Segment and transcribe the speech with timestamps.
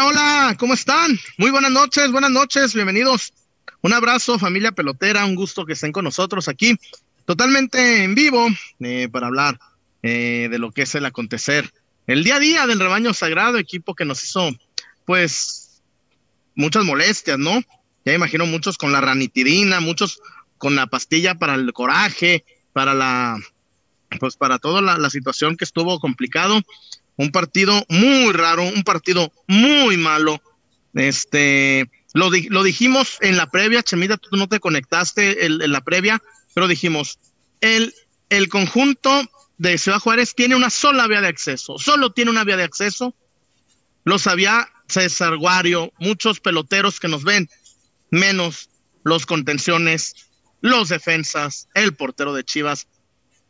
[0.00, 1.18] Hola, ¿cómo están?
[1.38, 3.32] Muy buenas noches, buenas noches, bienvenidos.
[3.80, 6.76] Un abrazo, familia pelotera, un gusto que estén con nosotros aquí,
[7.24, 8.46] totalmente en vivo,
[8.80, 9.58] eh, para hablar
[10.02, 11.72] eh, de lo que es el acontecer,
[12.06, 14.50] el día a día del rebaño sagrado, equipo que nos hizo,
[15.04, 15.82] pues,
[16.54, 17.60] muchas molestias, ¿no?
[18.04, 20.20] Ya imagino muchos con la ranitidina, muchos
[20.58, 23.38] con la pastilla para el coraje, para la,
[24.20, 26.62] pues para toda la, situación que estuvo complicado.
[27.18, 30.40] Un partido muy raro, un partido muy malo.
[30.94, 36.22] Este, lo, dijimos en la previa, Chemita, tú no te conectaste en, la previa,
[36.54, 37.18] pero dijimos,
[37.60, 37.92] el,
[38.30, 42.56] el conjunto de Ciudad Juárez tiene una sola vía de acceso, solo tiene una vía
[42.56, 43.14] de acceso.
[44.04, 47.50] Lo sabía César Guario, muchos peloteros que nos ven,
[48.10, 48.70] menos
[49.02, 50.14] los contenciones,
[50.60, 52.86] los defensas, el portero de Chivas.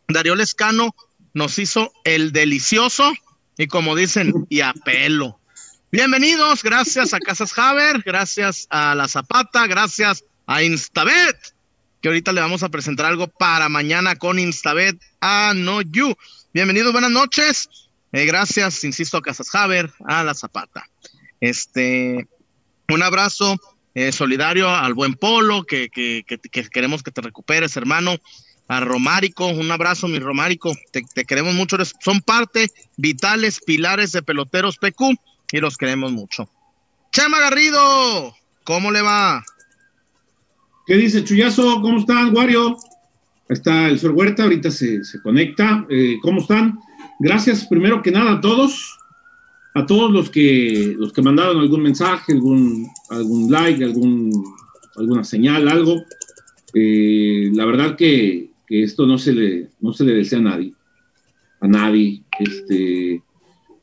[0.09, 0.97] Darío Lescano
[1.35, 3.13] nos hizo el delicioso
[3.59, 5.41] y como dicen, y a pelo.
[5.91, 11.37] Bienvenidos, gracias a Casas Haber, gracias a La Zapata, gracias a Instabet,
[12.01, 16.15] que ahorita le vamos a presentar algo para mañana con Instabet a No You.
[16.55, 17.69] Bienvenidos, buenas noches.
[18.13, 20.89] Eh, gracias, insisto, a Casas Haber, a La Zapata.
[21.41, 22.29] Este,
[22.89, 23.59] un abrazo
[23.95, 26.25] eh, solidario al buen Polo, que, que,
[26.71, 28.19] queremos que te recuperes, hermano.
[28.69, 34.77] A Romárico, un abrazo, mi Romárico, te, queremos mucho, son parte vitales, pilares de peloteros
[34.77, 35.17] PQ
[35.53, 36.51] y los queremos mucho.
[37.11, 38.35] Chema Garrido,
[38.65, 39.43] ¿cómo le va?
[40.87, 41.81] ¿Qué dice Chuyazo?
[41.81, 42.77] ¿Cómo están, Wario?
[43.49, 45.87] Está el Sor Huerta, ahorita se, conecta.
[45.89, 46.79] Eh, ¿Cómo están?
[47.19, 48.99] Gracias primero que nada a todos
[49.79, 54.33] a todos los que, los que mandaron algún mensaje, algún, algún like, algún,
[54.97, 56.05] alguna señal, algo.
[56.75, 60.75] Eh, la verdad que, esto no se, le, no se le desea a nadie.
[61.61, 62.23] A nadie.
[62.39, 63.23] Este,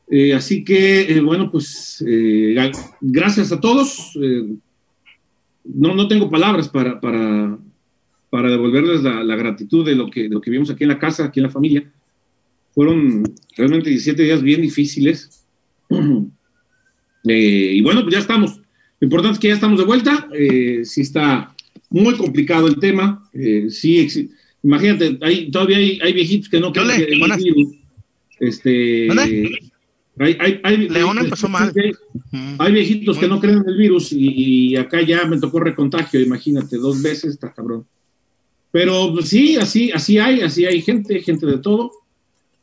[0.09, 2.03] eh, así que, eh, bueno, pues
[3.01, 4.17] gracias a todos.
[5.63, 7.57] no, no tengo palabras para, para,
[8.29, 11.25] para devolverles la, gratitud de lo, que, de lo que vimos aquí en la casa,
[11.25, 11.91] aquí en la familia.
[12.73, 13.23] Fueron
[13.55, 15.45] realmente 17 días bien difíciles
[17.27, 18.61] Eh, y bueno, pues ya estamos.
[18.99, 20.27] Lo importante es que ya estamos de vuelta.
[20.31, 21.55] Eh, sí está
[21.89, 23.27] muy complicado el tema.
[23.33, 24.29] Eh, sí,
[24.65, 27.75] imagínate, hay, todavía hay, viejitos que no creen el virus.
[28.39, 31.71] Este, hay, hay, hay, León empezó mal.
[32.57, 36.77] Hay viejitos que no creen en el virus y, acá ya me tocó recontagio, imagínate,
[36.77, 37.85] dos veces, está cabrón.
[38.71, 41.91] Pero pues, sí, así, así hay, así hay gente, gente de todo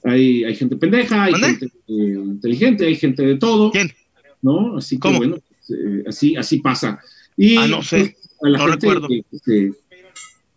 [0.04, 1.92] hay, hay gente pendeja, hay gente eh,
[2.24, 3.70] inteligente, hay gente de todo.
[3.70, 3.92] ¿Quién?
[4.40, 4.76] ¿No?
[4.76, 7.00] Así que bueno, pues, eh, así, así pasa.
[7.36, 9.08] Y ah, no sé, pues, no recuerdo.
[9.08, 9.70] Que, que,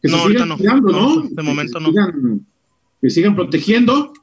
[0.08, 0.58] no, se sigan no.
[0.58, 1.92] Cuidando, no, De momento no.
[3.02, 4.14] que sigan protegiendo,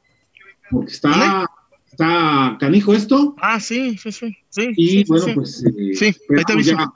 [0.71, 1.49] porque está,
[1.89, 3.35] está canijo esto.
[3.41, 4.37] Ah, sí, sí, sí.
[4.49, 5.63] sí y bueno, pues.
[5.65, 6.91] Eh, sí, ahí te ya,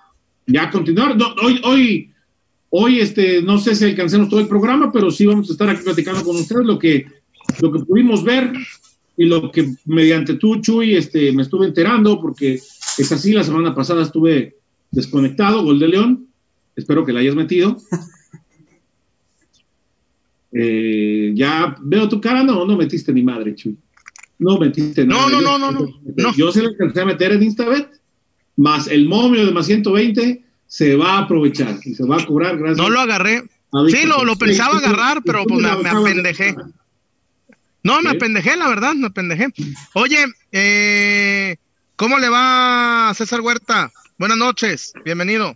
[0.46, 1.18] ya continuar.
[1.42, 2.14] hoy, hoy,
[2.70, 5.84] hoy, este, no sé si alcancemos todo el programa, pero sí vamos a estar aquí
[5.84, 7.06] platicando con ustedes lo que
[7.62, 8.52] lo que pudimos ver
[9.16, 13.74] y lo que mediante tú, Chuy, este, me estuve enterando, porque es así, la semana
[13.74, 14.58] pasada estuve
[14.92, 16.28] desconectado, gol de León,
[16.76, 17.78] espero que la hayas metido.
[20.60, 23.78] Eh, ya veo tu cara, no, no metiste ni madre, Chuy.
[24.40, 25.30] No metiste nada.
[25.30, 26.36] No, no, no, no, no.
[26.36, 27.88] Yo se le alcancé a meter en Instabet,
[28.56, 32.58] más el momio de más 120 se va a aprovechar y se va a cobrar
[32.58, 32.78] gracias.
[32.78, 33.44] No lo agarré.
[33.90, 36.56] Sí, lo, lo pensaba agarrar, pero pues me, me apendejé.
[37.84, 39.48] No, me apendejé, la verdad, me apendejé.
[39.94, 41.58] Oye, eh,
[41.96, 43.92] ¿cómo le va César Huerta?
[44.18, 45.56] Buenas noches, bienvenido.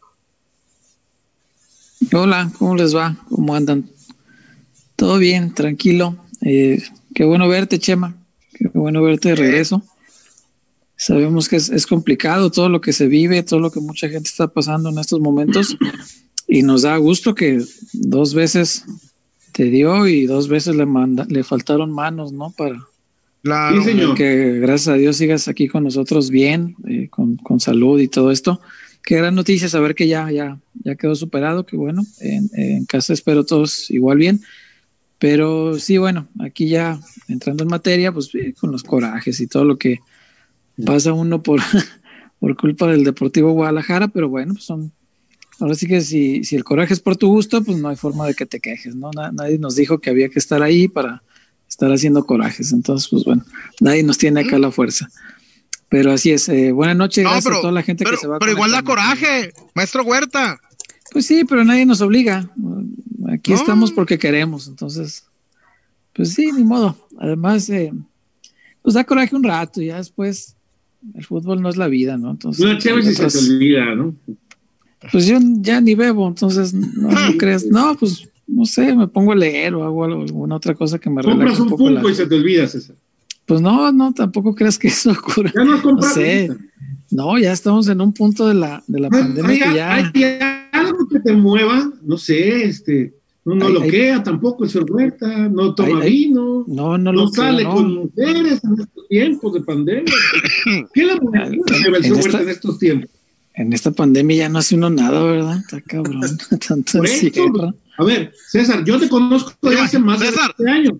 [2.13, 3.15] Hola, ¿cómo les va?
[3.29, 3.89] ¿Cómo andan?
[5.01, 6.15] Todo bien, tranquilo.
[6.41, 6.79] Eh,
[7.15, 8.15] qué bueno verte, Chema.
[8.53, 9.81] Qué bueno verte de regreso.
[10.95, 14.29] Sabemos que es, es, complicado todo lo que se vive, todo lo que mucha gente
[14.29, 15.75] está pasando en estos momentos.
[16.47, 17.63] Y nos da gusto que
[17.93, 18.85] dos veces
[19.53, 22.53] te dio y dos veces le manda, le faltaron manos, ¿no?
[22.55, 22.79] Para
[24.13, 28.29] que gracias a Dios sigas aquí con nosotros bien, eh, con, con, salud y todo
[28.29, 28.61] esto.
[29.01, 33.13] Qué gran noticia saber que ya, ya, ya quedó superado, que bueno, en, en casa
[33.13, 34.41] espero todos igual bien.
[35.21, 39.65] Pero sí, bueno, aquí ya entrando en materia, pues eh, con los corajes y todo
[39.65, 39.99] lo que
[40.83, 41.61] pasa uno por,
[42.39, 44.91] por culpa del Deportivo Guadalajara, pero bueno, pues son
[45.59, 48.25] Ahora sí que si, si el coraje es por tu gusto, pues no hay forma
[48.25, 49.11] de que te quejes, ¿no?
[49.11, 51.21] nadie nos dijo que había que estar ahí para
[51.69, 52.71] estar haciendo corajes.
[52.71, 53.45] Entonces, pues bueno,
[53.79, 55.07] nadie nos tiene acá la fuerza.
[55.87, 56.49] Pero así es.
[56.49, 58.39] Eh, buenas noches a toda la gente que se va.
[58.39, 60.59] Pero igual da coraje, maestro Huerta.
[61.11, 62.49] Pues sí, pero nadie nos obliga.
[63.31, 64.67] Aquí estamos porque queremos.
[64.67, 65.25] Entonces,
[66.13, 66.97] pues sí, ni modo.
[67.17, 67.93] Además, eh,
[68.81, 70.55] pues da coraje un rato y ya después
[71.15, 72.31] el fútbol no es la vida, ¿no?
[72.31, 74.13] Entonces, Una chévere si se te olvida, ¿no?
[75.11, 79.35] Pues yo ya ni bebo, entonces no, crees, no, pues no sé, me pongo a
[79.35, 81.39] leer o hago alguna otra cosa que me relaje.
[81.39, 82.95] Compras un, punto y se te olvida, César.
[83.45, 85.51] Pues no, no, tampoco creas que eso ocurra.
[85.55, 86.17] Ya no compras.
[87.09, 89.93] No, no, ya estamos en un punto de la, de la pandemia que ya.
[89.95, 90.11] Hay
[90.71, 95.73] algo que te mueva, no sé, este no, no loquea tampoco el señor Huerta, no
[95.73, 100.13] toma vino, no, no, no sale con mujeres en estos tiempos de pandemia.
[100.93, 101.57] ¿Qué le mueve
[101.97, 103.09] el señor Huerta en estos tiempos?
[103.53, 105.57] En esta pandemia ya no hace uno nada, ¿verdad?
[105.57, 106.21] Está cabrón.
[106.67, 107.01] Tanto
[107.97, 110.93] A ver, César, yo te conozco desde hace más de 20 años.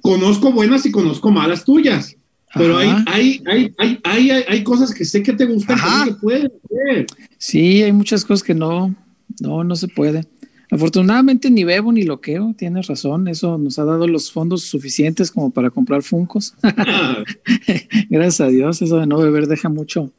[0.00, 2.16] Conozco buenas y conozco malas tuyas.
[2.54, 6.04] Pero hay, hay, hay, hay, hay, hay, cosas que sé que te gustan que no
[6.04, 7.06] se pueden hacer.
[7.36, 8.94] Sí, hay muchas cosas que no,
[9.40, 10.24] no, no se puede.
[10.74, 15.50] Afortunadamente ni bebo ni loqueo, tienes razón, eso nos ha dado los fondos suficientes como
[15.50, 16.54] para comprar funcos.
[18.10, 20.10] Gracias a Dios, eso de no beber deja mucho,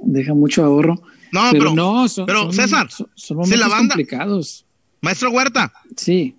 [0.00, 1.02] deja mucho ahorro.
[1.32, 4.64] No, pero, no, son, pero César, son, momentos complicados.
[5.00, 5.72] Maestro Huerta.
[5.96, 6.36] Sí.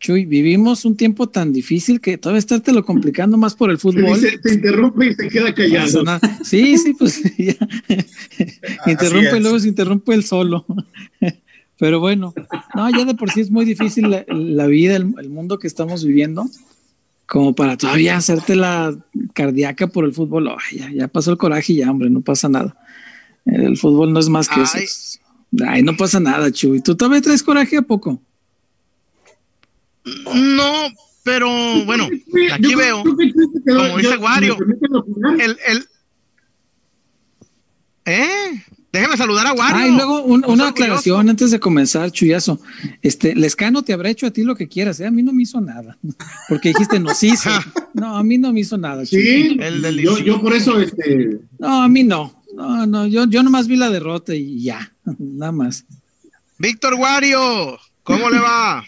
[0.00, 4.18] Chuy, vivimos un tiempo tan difícil que todavía estarte lo complicando más por el fútbol.
[4.18, 6.02] Se, interrumpe y se queda callado.
[6.42, 7.54] Sí, sí, pues ya.
[8.86, 10.64] interrumpe y luego se interrumpe el solo.
[11.78, 12.32] Pero bueno,
[12.74, 16.46] no, ya de por sí es muy difícil la, vida, el, mundo que estamos viviendo,
[17.26, 18.96] como para todavía hacerte la
[19.34, 20.50] cardíaca por el fútbol.
[20.72, 22.74] ya, ya pasó el coraje y ya, hombre, no pasa nada.
[23.44, 24.78] El fútbol no es más que eso.
[25.66, 26.80] Ay, no pasa nada, Chuy.
[26.80, 28.22] ¿Tú todavía traes coraje a poco?
[30.04, 30.88] No,
[31.22, 31.48] pero
[31.84, 32.08] bueno,
[32.52, 34.56] aquí veo, como dice Wario,
[35.38, 35.88] el, el,
[38.06, 38.64] ¿eh?
[38.92, 39.76] Déjeme saludar a Wario.
[39.76, 42.60] Ah, y luego una aclaración antes de comenzar, Chuyazo.
[43.02, 45.06] Este, Lescano te habrá hecho a ti lo que quieras, ¿eh?
[45.06, 45.96] A mí no me hizo nada.
[46.48, 47.50] Porque dijiste nos hizo.
[47.92, 49.04] No, a mí no me hizo nada.
[49.04, 51.40] Sí, el yo, yo, por eso, este.
[51.58, 52.40] No, a mí no.
[52.54, 55.84] No, no, yo, yo nomás vi la derrota y ya, nada más.
[56.58, 58.84] Víctor Wario, ¿cómo le va?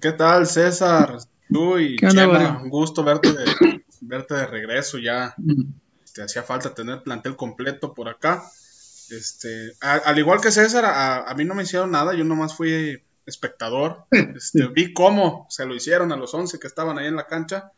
[0.00, 1.18] ¿Qué tal, César?
[1.50, 5.34] Tú y Chema, un gusto verte de, verte de regreso ya.
[6.14, 8.42] Te hacía falta tener plantel completo por acá.
[9.10, 14.04] Este, al igual que César, a, mí no me hicieron nada, yo nomás fui espectador.
[14.10, 17.72] Este, vi cómo se lo hicieron a los 11 que estaban ahí en la cancha.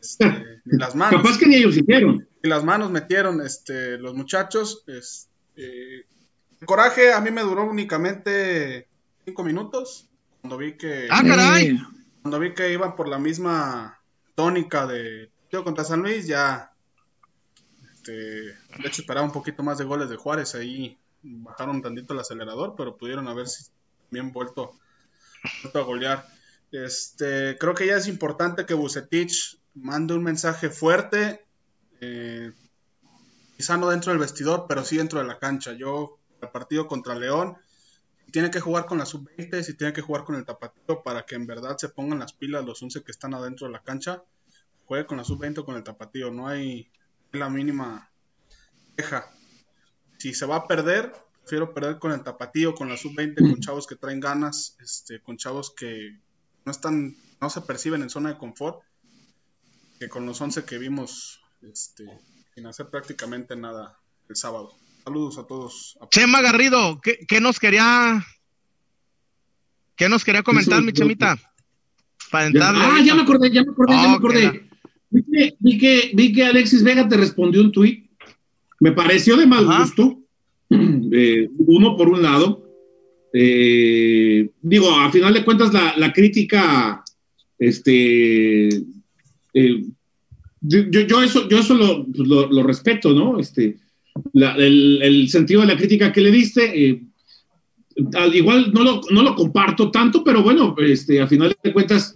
[0.00, 1.22] Este, las manos.
[1.22, 2.28] Capaz que ni ellos hicieron.
[2.42, 4.84] Y las manos metieron este, los muchachos.
[4.86, 6.06] Este,
[6.60, 8.88] el coraje a mí me duró únicamente
[9.24, 10.07] cinco minutos.
[10.48, 11.08] Cuando vi que.
[11.10, 11.78] ¡Ah, caray!
[12.22, 14.00] Cuando vi que iban por la misma
[14.34, 16.72] tónica de tío contra San Luis, ya.
[17.92, 20.54] Este, de hecho, esperaba un poquito más de goles de Juárez.
[20.54, 23.44] Ahí bajaron tantito el acelerador, pero pudieron haber
[24.10, 24.72] bien vuelto,
[25.64, 26.26] vuelto a golear.
[26.72, 31.44] Este, creo que ya es importante que Bucetich mande un mensaje fuerte,
[32.00, 32.54] eh,
[33.58, 35.74] quizá no dentro del vestidor, pero sí dentro de la cancha.
[35.74, 37.58] Yo, el partido contra León,
[38.30, 41.34] tiene que jugar con la sub-20, si tiene que jugar con el tapatío para que
[41.34, 44.22] en verdad se pongan las pilas los 11 que están adentro de la cancha,
[44.84, 46.90] juegue con la sub-20 o con el tapatío, no hay
[47.32, 48.10] la mínima
[48.96, 49.30] queja.
[50.18, 53.86] Si se va a perder, prefiero perder con el tapatío, con la sub-20, con chavos
[53.86, 56.18] que traen ganas, este, con chavos que
[56.64, 58.82] no están, no se perciben en zona de confort,
[59.98, 62.04] que con los 11 que vimos este,
[62.54, 64.76] sin hacer prácticamente nada el sábado.
[65.08, 65.98] Saludos a todos.
[66.10, 68.22] Chema Garrido, ¿qué, nos quería
[69.96, 71.38] qué nos quería comentar, mi Chemita?
[72.30, 74.68] Para ah, ya me acordé, ya me acordé, ya me acordé.
[75.08, 78.10] Vi que, vi, que, Alexis Vega te respondió un tuit.
[78.80, 80.18] Me pareció de mal gusto.
[81.10, 82.68] Eh, uno por un lado.
[83.32, 87.02] Eh, digo, a final de cuentas, la, crítica,
[87.58, 88.68] este,
[89.54, 89.84] eh,
[90.60, 92.06] yo, eso, yo eso lo,
[92.46, 93.38] lo, respeto, ¿no?
[93.38, 93.78] Este,
[94.34, 96.88] el, sentido de la crítica que le diste.
[96.88, 97.02] Eh,
[98.14, 102.14] al igual no lo, no lo, comparto tanto, pero bueno, este, a final de cuentas,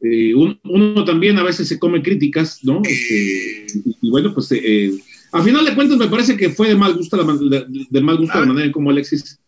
[0.00, 2.82] eh, uno, también a veces se come críticas, ¿no?
[2.82, 3.66] Este,
[4.02, 4.90] y bueno, pues eh,
[5.32, 8.40] a final de cuentas me parece que fue de mal gusto la, de, mal gusto
[8.40, 9.38] la manera en cómo Alexis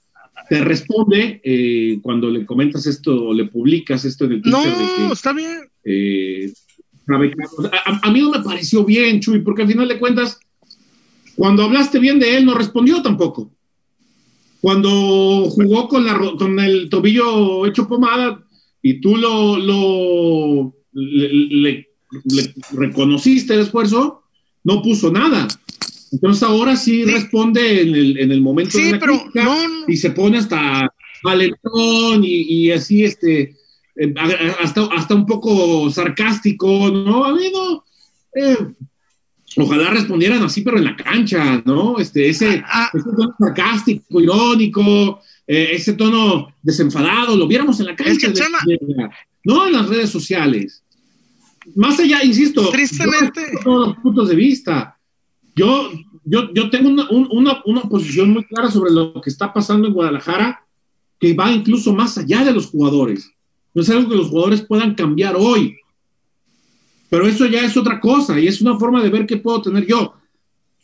[0.49, 4.73] te responde cuando le comentas esto o le publicas esto en el Twitter.
[5.01, 5.69] No, está bien.
[7.11, 10.39] A, a, mí no me pareció bien, Chuy, porque al final de cuentas
[11.39, 13.53] cuando hablaste bien de él, no respondió tampoco.
[14.61, 18.45] Cuando jugó con, la, con el tobillo hecho pomada
[18.83, 21.87] y tú lo, lo le,
[22.73, 24.25] reconociste el esfuerzo,
[24.65, 25.47] no puso nada.
[26.11, 29.49] Entonces ahora sí, responde en el, en el momento de la crítica
[29.87, 30.93] y se pone hasta
[31.23, 33.55] valentón y, y, así este
[33.95, 34.13] eh,
[34.61, 37.25] hasta, hasta un poco sarcástico, ¿no?
[37.25, 37.85] Ha habido,
[38.35, 38.57] eh,
[39.65, 41.99] ojalá respondieran así, pero en la cancha, ¿no?
[41.99, 42.91] Este, ese, ah, ah.
[42.95, 48.33] ese tono sarcástico, irónico, eh, ese tono desenfadado, lo viéramos en la cancha,
[49.45, 50.83] no en las redes sociales.
[51.75, 54.99] Más allá, insisto, tristemente, todos los puntos de vista.
[55.55, 55.91] Yo,
[56.25, 59.95] yo, yo tengo una, una, una posición muy clara sobre lo que está pasando en
[59.95, 60.65] Guadalajara,
[61.19, 63.31] que va incluso más allá de los jugadores.
[63.75, 65.77] No es algo que los jugadores puedan cambiar hoy.
[67.11, 69.87] Pero eso ya es otra cosa y es una forma de ver qué puedo tener
[69.87, 70.15] yo.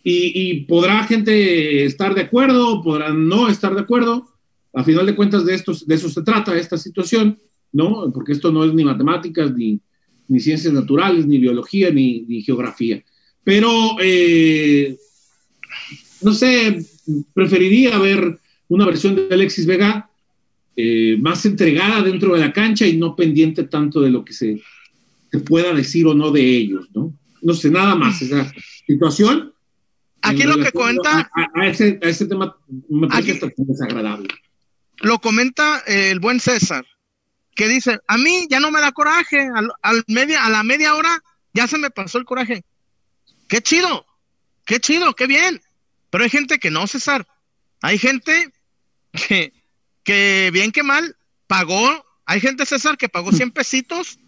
[0.06, 4.28] Y, podrá gente estar de acuerdo, podrá no estar de acuerdo.
[4.74, 7.38] A final de cuentas, de, estos, de eso se trata esta situación,
[7.72, 8.10] ¿no?
[8.12, 9.80] Porque esto no es ni matemáticas, ni,
[10.38, 13.02] ciencias naturales, ni biología, ni, ni geografía.
[13.44, 14.96] Pero, eh,
[16.20, 16.84] no sé,
[17.32, 18.38] preferiría ver
[18.68, 20.10] una versión de Alexis Vega
[20.76, 24.60] eh, más entregada dentro de la cancha y no pendiente tanto de lo que se,
[25.38, 27.12] se, pueda decir o no de ellos, ¿no?
[27.42, 28.52] No sé, nada más esa
[28.86, 29.52] situación.
[30.22, 31.30] Aquí lo que cuenta...
[31.54, 32.56] A, ese, a, ese, tema
[32.88, 34.28] me parece desagradable.
[34.98, 36.86] Lo comenta el buen César,
[37.54, 39.48] que dice, a mí ya no me da coraje,
[39.82, 41.22] al, media, a la media hora
[41.52, 42.64] ya se me pasó el coraje.
[43.48, 44.06] Qué chido,
[44.64, 45.60] qué chido, qué bien.
[46.10, 47.26] Pero hay gente que no, César.
[47.82, 48.52] Hay gente
[49.12, 49.52] que,
[50.04, 52.04] que bien que mal pagó.
[52.24, 54.18] Hay gente, César, que pagó 100 pesitos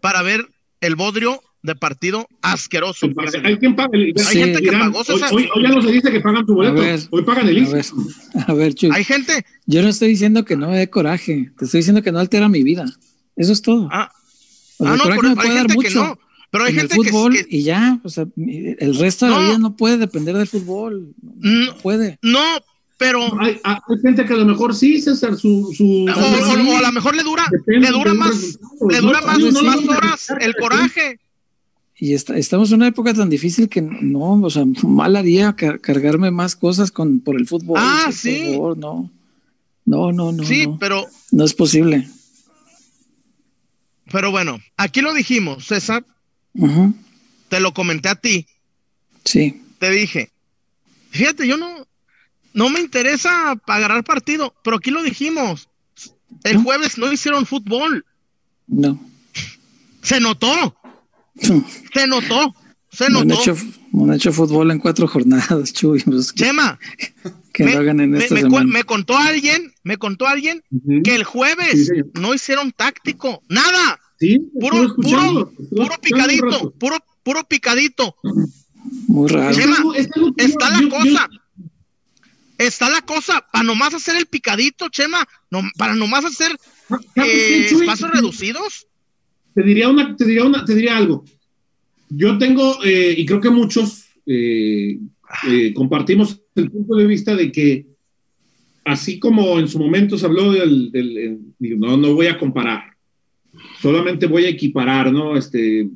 [0.00, 0.48] para ver
[0.80, 3.06] el bodrio de partido asqueroso.
[3.44, 5.30] Hay, quien paga hay gente que pagó, César.
[5.32, 7.84] Hoy, ya no se dice que pagan tu boleto, hoy pagan el a ver,
[8.46, 9.44] a ver Chuy, Hay gente.
[9.66, 12.48] Yo no estoy diciendo que no me dé coraje, te estoy diciendo que no altera
[12.48, 12.86] mi vida.
[13.36, 13.88] Eso es todo.
[13.92, 14.10] Ah,
[14.80, 16.18] ah no, pero hay gente que no.
[16.50, 19.58] Pero hay gente el fútbol que, y ya, o sea, el resto de la vida
[19.58, 21.14] no puede depender del fútbol.
[21.22, 22.18] No, puede.
[22.22, 22.40] No,
[23.00, 23.40] pero.
[23.40, 23.58] Hay,
[24.02, 25.72] gente que a lo mejor sí, César, su.
[25.74, 28.58] su o, a lo mejor le dura, le dura más,
[28.90, 31.18] le dura más, más horas el coraje.
[31.96, 36.56] Y estamos en una época tan difícil que no, o sea, mal haría cargarme más
[36.56, 37.78] cosas con, por el fútbol.
[37.80, 38.58] Ah, sí.
[38.76, 39.10] no.
[39.86, 40.44] No, no, no.
[40.44, 41.06] Sí, pero.
[41.32, 42.06] No es posible.
[44.12, 46.04] Pero bueno, aquí lo dijimos, César.
[47.48, 48.46] Te lo comenté a ti.
[49.24, 49.62] Sí.
[49.78, 50.30] Te dije,
[51.10, 51.86] fíjate, yo no,
[52.52, 55.68] no me interesa pagar partido, pero aquí lo dijimos.
[56.44, 58.04] El jueves no hicieron fútbol.
[58.66, 59.00] No.
[60.02, 60.76] Se notó.
[61.36, 62.54] Se notó.
[62.92, 63.24] Se notó.
[63.24, 63.56] No han, hecho,
[63.92, 66.02] han hecho fútbol en cuatro jornadas, Chuy.
[66.02, 66.78] Pues, Chema.
[67.52, 68.64] Que me, hagan en esta me, semana.
[68.64, 70.62] me, contó alguien, me contó alguien
[71.02, 73.42] que el jueves no hicieron táctico.
[73.48, 73.98] Nada.
[74.20, 78.14] Sí, puro, puro, puro picadito, puro, puro picadito.
[79.08, 79.52] Muy raro.
[79.52, 79.78] Chema,
[80.36, 81.28] está la cosa.
[82.60, 86.52] Está la cosa, para nomás hacer el picadito, Chema, no, para nomás hacer
[87.16, 88.86] eh, espacios reducidos.
[89.54, 91.24] Te diría una, te diría una, te diría algo.
[92.10, 94.98] Yo tengo, eh, y creo que muchos eh,
[95.48, 97.86] eh, compartimos el punto de vista de que,
[98.84, 102.94] así como en su momento se habló del, no, no voy a comparar,
[103.80, 105.34] solamente voy a equiparar, ¿no?
[105.34, 105.88] Este,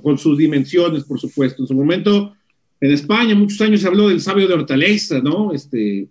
[0.00, 1.64] con sus dimensiones, por supuesto.
[1.64, 2.36] En su momento,
[2.84, 5.52] en España, muchos años se habló del sabio de Hortaleza, ¿no?
[5.52, 6.06] Este,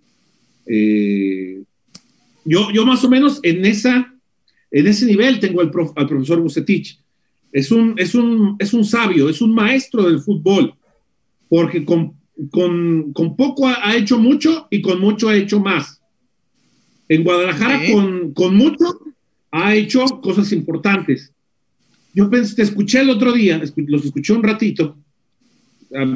[2.46, 4.14] yo, yo más o menos en esa
[4.74, 7.00] en ese nivel tengo al, al profesor Bucetich.
[7.52, 10.74] Es un, es, un, es un sabio, es un maestro del fútbol,
[11.48, 12.16] porque con,
[12.50, 16.02] con, con poco ha, hecho mucho y con mucho ha hecho más.
[17.08, 19.00] En Guadalajara, con, con, mucho,
[19.52, 21.32] ha hecho cosas importantes.
[22.16, 24.98] Yo pensé, te escuché el otro día, los escuché un ratito.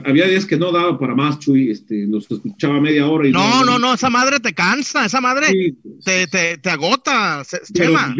[0.06, 3.28] Había días que no daba para más, Chuy, este, los escuchaba media hora.
[3.28, 5.48] Y no, no, no, esa madre te cansa, esa madre
[6.04, 8.16] te, te, te, agota, Chema.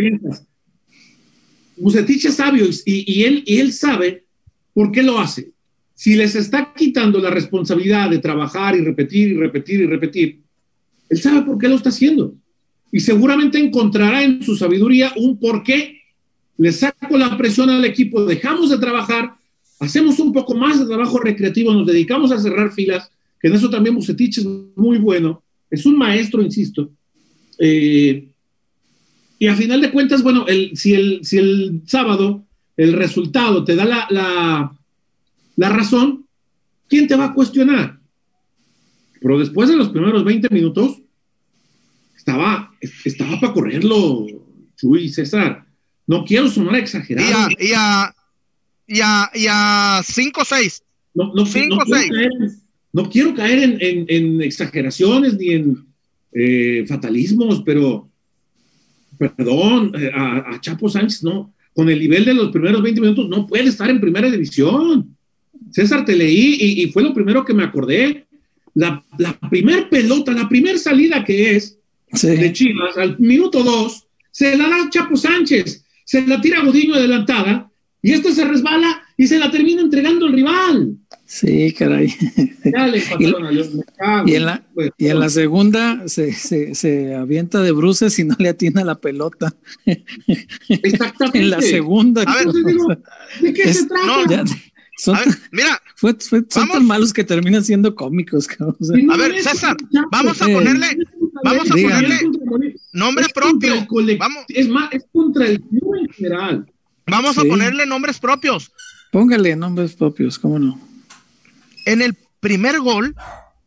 [1.78, 4.26] Bucetich es sabio y, y, él, y él sabe
[4.74, 5.52] por qué lo hace.
[5.94, 10.42] Si les está quitando la responsabilidad de trabajar y repetir y repetir y repetir,
[11.10, 12.36] él sabe por qué lo está haciendo.
[12.92, 16.02] Y seguramente encontrará en su sabiduría un por qué
[16.58, 19.37] le saco la presión al equipo, dejamos de trabajar,
[19.80, 23.70] hacemos un poco más de trabajo recreativo, nos dedicamos a cerrar filas, que en eso
[23.70, 26.90] también Bucetich es muy bueno, es un maestro, insisto.
[27.60, 28.28] Eh,
[29.40, 32.44] y a final de cuentas, bueno, el, si, el, sábado
[32.76, 34.72] el resultado te da la,
[35.58, 36.26] razón,
[36.88, 38.00] ¿quién te va a cuestionar?
[39.20, 41.02] Pero después de los primeros 20 minutos,
[42.16, 42.72] estaba,
[43.40, 44.26] para correrlo,
[44.76, 45.66] Chuy, César.
[46.06, 47.50] No quiero sonar exagerado.
[47.52, 47.74] Y
[48.88, 50.84] y a, 5 6.
[51.14, 52.32] No, no, quiero caer,
[52.94, 55.86] no, quiero caer, en, en, en exageraciones ni en
[56.32, 58.10] eh, fatalismos, pero
[59.18, 63.30] perdón, eh, a, a Chapo Sánchez no, con el nivel de los primeros 20 minutos
[63.30, 65.16] no puede estar en primera división.
[65.72, 68.26] César, te leí y, y fue lo primero que me acordé.
[68.76, 71.74] La, la primer pelota, la primer salida que es
[72.14, 72.28] Sí.
[72.28, 77.67] de Chivas, al minuto dos, se la da Chapo Sánchez, se la tira Godinho adelantada
[78.02, 80.98] y este se resbala y se la termina entregando el rival.
[81.26, 82.14] Sí, caray.
[82.64, 86.08] Ya le empataron a León, me cago Y en la, pues, y en la segunda
[86.08, 89.54] se, se, se avienta de bruces y no le atina la pelota.
[90.70, 91.40] Exactamente.
[91.40, 92.24] En la segunda.
[92.24, 92.88] A ver, digo,
[93.42, 94.06] ¿de qué Es- se trata?
[94.06, 94.44] no, Ya,
[95.00, 96.74] son, A ver, mira, fue- fue- son vamos.
[96.76, 98.48] tan malos que terminan siendo cómicos.
[98.48, 98.78] cabrón.
[98.80, 99.76] O sea, Y no A ver, es César,
[100.12, 100.88] vamos a Eh, ponerle,
[101.44, 102.20] vamos a ponerle
[102.94, 103.86] nombre propio.
[104.18, 106.72] Vamos, Es más, es contra el club en general.
[107.08, 107.42] Vamos Sí.
[107.42, 108.72] a ponerle nombres propios.
[109.12, 110.80] póngale nombres propios, ¿cómo no?
[111.86, 113.16] En el primer gol,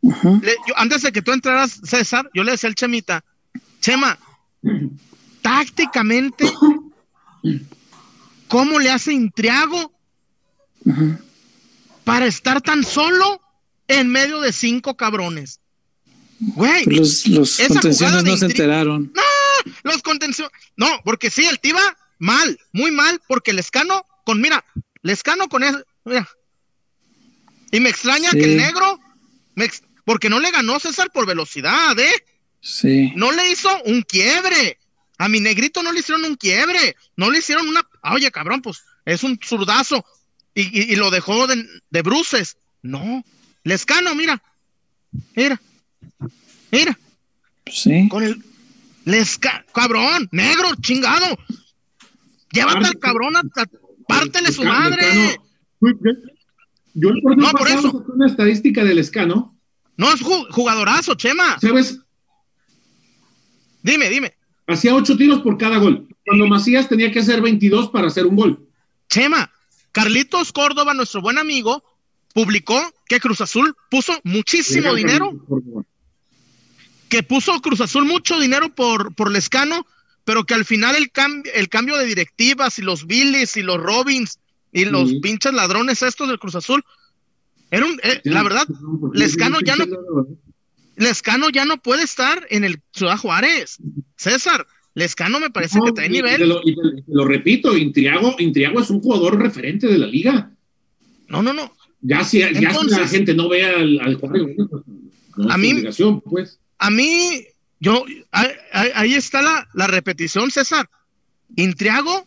[0.01, 0.39] Ujú.
[0.43, 3.23] le- yo- antes de que tú entraras, César, yo le decía al Chemita,
[3.81, 4.17] Chema,
[5.41, 6.45] tácticamente,
[8.47, 9.91] ¿cómo le hace Intriago
[12.03, 13.41] para estar tan solo
[13.87, 15.59] en medio de cinco cabrones?
[16.39, 19.11] Güey, Pues los los contenciones no se enteraron.
[19.83, 20.49] los contención.
[20.75, 21.81] No, porque sí, el Tiba,
[22.21, 24.63] mal, muy mal, porque el escano con, mira,
[25.03, 26.27] el escano con eso, mira.
[27.71, 28.37] Y me extraña Sí.
[28.37, 28.99] que el negro,
[29.55, 29.69] me
[30.05, 32.25] porque no le ganó César por velocidad, ¿eh?
[32.61, 33.11] Sí.
[33.15, 34.77] No le hizo un quiebre.
[35.17, 36.95] A mi negrito no le hicieron un quiebre.
[37.15, 37.87] No le hicieron una.
[38.01, 40.03] Ah, Oye, cabrón, pues es un zurdazo.
[40.53, 42.57] Y, y- y lo dejó de, de bruces.
[42.81, 43.23] No.
[43.63, 44.41] Lescano, mira.
[45.35, 45.61] Mira.
[46.71, 46.97] Mira.
[47.71, 48.07] Sí.
[48.09, 48.43] Con el.
[49.05, 49.63] Lesca.
[49.73, 50.27] Cabrón.
[50.31, 51.37] Negro, chingado.
[52.51, 53.35] Llévate al cabrón.
[53.35, 53.65] a- a-
[54.07, 55.37] pártele su madre.
[56.93, 58.05] Yo el No, por eso.
[58.13, 59.57] una estadística del Escano,
[59.97, 61.57] No es ju- jugadorazo, Chema.
[61.59, 61.99] ¿sabes?
[63.83, 64.33] Dime, dime.
[64.67, 66.07] Hacía ocho tiros por cada gol.
[66.25, 68.67] Cuando Macías tenía que hacer 22 para hacer un gol.
[69.09, 69.51] Chema,
[69.91, 71.83] Carlitos Córdoba, nuestro buen amigo,
[72.33, 75.33] publicó que Cruz Azul puso muchísimo dinero,
[77.09, 79.85] que puso Cruz Azul mucho dinero por, por Lescano,
[80.23, 83.77] pero que al final el, cam- el cambio de directivas y los Billys y los
[83.77, 84.39] Robins
[84.71, 85.19] y los Sí.
[85.19, 86.83] pinches ladrones estos del Cruz Azul,
[87.71, 88.67] era un, eh, la verdad,
[89.13, 89.85] Lescano ya no-
[90.97, 93.77] Lescano ya no puede estar en el Ciudad Juárez.
[94.17, 96.47] César, Lescano me parece No, que trae y- nivel.
[96.49, 100.51] lo, y te- te lo repito, Intriago, Intriago es un jugador referente de la liga.
[101.27, 101.73] No, no, no.
[102.01, 104.67] Ya si, ya si la gente no ve al, al Juárez, pues,
[105.37, 105.75] no A mí-
[106.25, 106.59] pues.
[106.77, 107.45] A mí,
[107.81, 110.89] yo, ahí, está la, la repetición, César.
[111.57, 112.25] Intriago,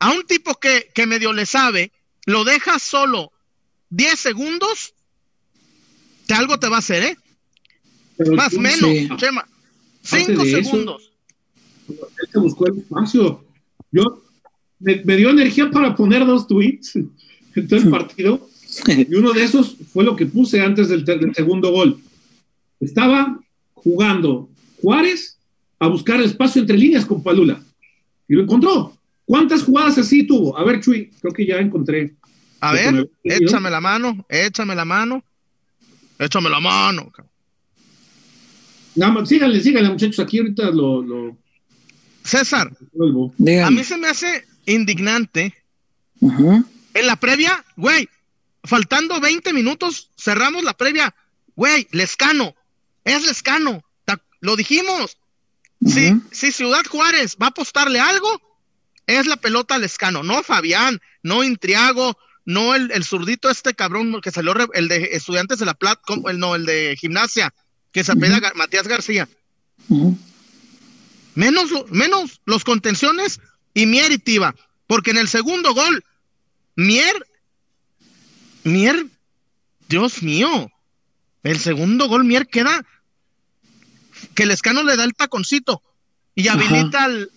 [0.00, 1.92] a un tipo que, que medio le sabe,
[2.26, 3.32] lo deja solo
[3.90, 4.92] 10 segundos,
[6.28, 7.16] que algo te va a hacer, ¿eh?
[8.18, 9.18] Pero Más tú- menos.
[9.18, 9.40] Chema.
[9.40, 11.12] Aparte 5 de eso, segundos.
[11.88, 13.44] él se buscó el espacio.
[13.92, 14.22] Yo
[14.80, 16.96] me, me dio energía para poner dos tweets
[17.54, 18.48] en todo el partido.
[18.86, 22.00] Y uno de esos fue lo que puse antes del segundo gol.
[22.80, 23.38] Estaba
[23.74, 24.48] jugando
[24.82, 25.38] Juárez
[25.78, 27.62] a buscar el espacio entre líneas con Palula.
[28.28, 28.98] Y lo encontró.
[29.24, 30.58] ¿Cuántas jugadas así tuvo?
[30.58, 32.14] A ver, Chuy, creo que ya encontré.
[32.60, 35.24] A ver, échame la mano, échame la mano,
[36.18, 37.10] échame la mano.
[38.96, 40.20] más, síganle, síganle, muchachos.
[40.20, 41.36] Aquí ahorita lo, lo
[42.22, 42.70] César,
[43.64, 45.52] a mí se me hace indignante
[46.22, 46.64] Ujú.
[46.94, 48.08] En la previa, güey,
[48.62, 51.14] faltando 20 minutos, cerramos la previa.
[51.56, 52.54] Güey, Lescano,
[53.04, 53.82] es Lescano,
[54.42, 55.16] lo dijimos.
[55.84, 58.40] Si, si Ciudad Juárez va a apostarle algo,
[59.06, 64.20] es la pelota a Lescano, no Fabián, no Intriago, no el, el zurdito este cabrón
[64.20, 67.52] que salió, el de Estudiantes de la Plata, como- el, no, el de Gimnasia,
[67.90, 69.28] que se apela Matías García.
[71.34, 73.40] Menos, menos los contenciones
[73.74, 74.54] y Mier y Tiva.
[74.86, 76.04] Porque en el segundo gol,
[76.76, 77.26] Mier,
[78.64, 79.06] Mier,
[79.88, 80.70] Dios mío,
[81.42, 82.84] el segundo gol, Mier queda
[84.34, 85.82] que el escano le da el taconcito
[86.34, 86.58] y Ajá.
[86.58, 87.30] habilita al,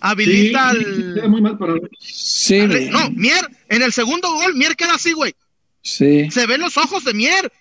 [0.00, 4.54] habilita Sí, queda al, muy mal para Sí, al- no, Mier, en el segundo gol,
[4.54, 5.34] Mier queda así, güey.
[5.82, 6.30] Sí.
[6.30, 7.52] Se ven los ojos de Mier,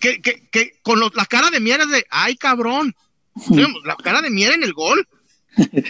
[0.00, 2.94] que, que, que con lo- la cara de Mier es de, ay, cabrón.
[3.84, 5.06] La cara de Mier en el gol.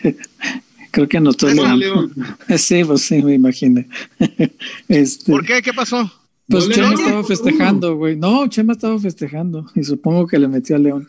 [0.90, 1.48] Creo que anotó.
[1.48, 2.12] León.
[2.56, 3.88] Sí, pues sí, me imaginé.
[4.88, 5.60] Este, ¿Por qué?
[5.62, 6.10] ¿Qué pasó?
[6.48, 8.16] Pues Chema estaba festejando, güey.
[8.16, 11.08] No, Chema estaba festejando y supongo que le metió a León.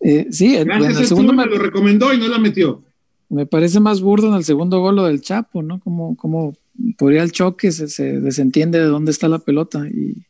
[0.00, 2.82] Eh, sí, el- bueno, el segundo me lo recomendó y no la metió.
[3.30, 5.80] me parece más burdo en el segundo gol lo del Chapo, ¿no?
[5.80, 6.54] Como, como
[6.96, 10.24] por ir al choque se, se desentiende de dónde está la pelota y,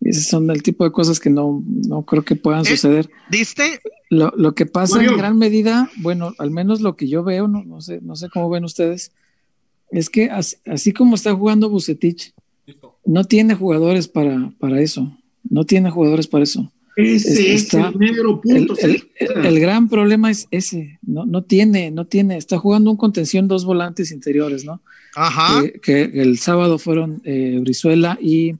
[0.00, 3.08] y esos son el tipo de cosas que no, no creo que puedan Eh, suceder.
[3.30, 3.80] ¿Diste?
[4.10, 7.62] Lo, lo que pasa en gran medida, bueno, al menos lo que yo veo, no,
[7.64, 9.12] no sé, no sé cómo ven ustedes,
[9.90, 12.32] es que así, como está jugando Bucetich,
[13.04, 15.16] no tiene jugadores para, para eso.
[15.48, 16.72] No tiene jugadores para eso.
[16.96, 18.74] Ese es el negro punto.
[18.80, 20.98] El, gran problema es ese.
[21.02, 22.38] No, no tiene, no tiene.
[22.38, 24.80] Está jugando un contención dos volantes interiores, ¿no?
[25.14, 25.62] Ajá.
[25.82, 28.54] Que, el sábado fueron eh, Brizuela y,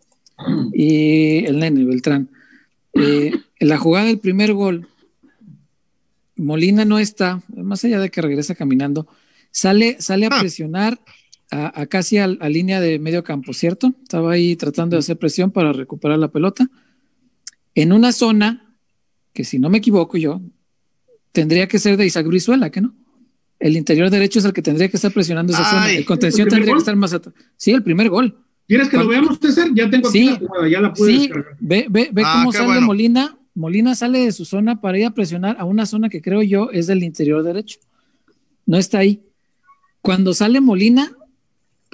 [0.75, 2.29] y el nene Beltrán.
[2.93, 4.87] Eh, en la jugada del primer gol,
[6.37, 9.07] Molina no está, más allá de que regresa caminando,
[9.51, 10.41] sale, sale a ah.
[10.41, 11.01] presionar
[11.51, 13.93] a, casi a, línea de medio campo, ¿cierto?
[14.03, 16.69] Estaba ahí tratando de hacer presión para recuperar la pelota.
[17.77, 18.75] En una zona
[19.35, 20.41] que, si no me equivoco yo,
[21.31, 22.95] tendría que ser de Isaac Brizuela, ¿que no?
[23.59, 25.91] El interior derecho es el que tendría que estar presionando esa zona.
[25.93, 27.35] El contención tendría que estar más atrás.
[27.57, 28.39] Sí, el primer gol.
[28.67, 29.69] ¿Quieres que lo veamos, César?
[29.75, 32.81] Ya tengo aquí la jugada, ya la pude sí, Ve, ve, ve ah, cómo sale
[32.81, 33.39] Molina.
[33.55, 36.71] Molina sale de su zona para ir a presionar a una zona que creo yo
[36.73, 37.79] es del interior derecho.
[38.65, 39.23] No está ahí.
[40.01, 41.13] Cuando sale Molina,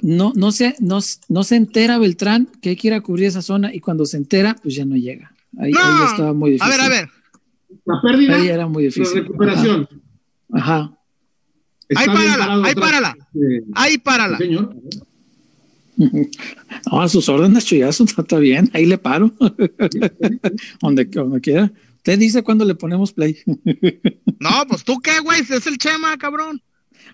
[0.01, 3.41] no, no, se, no, no se entera Beltrán que hay que ir a cubrir esa
[3.41, 5.32] zona y cuando se entera, pues ya no llega.
[5.59, 6.73] Ahí, ahí estaba muy difícil.
[6.73, 7.09] A ver, a ver.
[7.85, 8.35] La pérdida.
[8.35, 9.19] Ahí era muy difícil.
[9.19, 9.89] La recuperación.
[10.51, 10.97] Ajá.
[11.95, 13.17] Ahí párala, ahí párala.
[13.75, 14.37] Ahí párala.
[14.37, 14.75] Señor.
[16.91, 19.31] No, a sus órdenes, chuyazo, está bien, ahí le paro.
[20.81, 21.71] donde, donde quiera.
[21.97, 23.37] Usted dice cuando le ponemos play.
[24.39, 26.61] no, pues tú qué, güey, es el Chema, cabrón.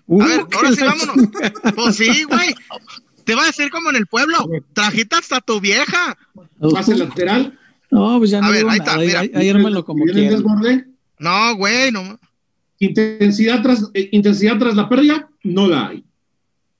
[0.08, 1.28] a ver, ahora sí vámonos.
[1.76, 2.54] Pues sí, güey.
[3.24, 6.16] Te va a decir como en el pueblo, trajita hasta tu vieja.
[6.72, 7.59] Pase lateral.
[7.90, 8.46] No, pues ya no.
[8.46, 9.20] A ver, ahí está, mira.
[9.20, 10.86] Ahí como desborde?
[11.18, 12.18] No, güey, no.
[12.78, 16.04] Intensidad tras, eh, intensidad tras la pérdida, no la hay.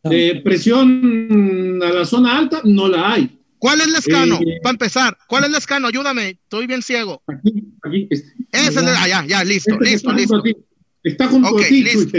[0.05, 3.39] Eh, presión a la zona alta, no la hay.
[3.59, 4.37] ¿Cuál es el escano?
[4.37, 5.89] Eh, Para empezar, ¿cuál es el escano?
[5.89, 7.23] Ayúdame, estoy bien ciego.
[7.27, 8.09] Aquí, aquí.
[8.09, 8.33] Este.
[8.53, 10.43] Ese es ah, ya, ya, listo, este listo, listo.
[11.03, 11.85] Está junto a ti.
[11.85, 12.19] Listo.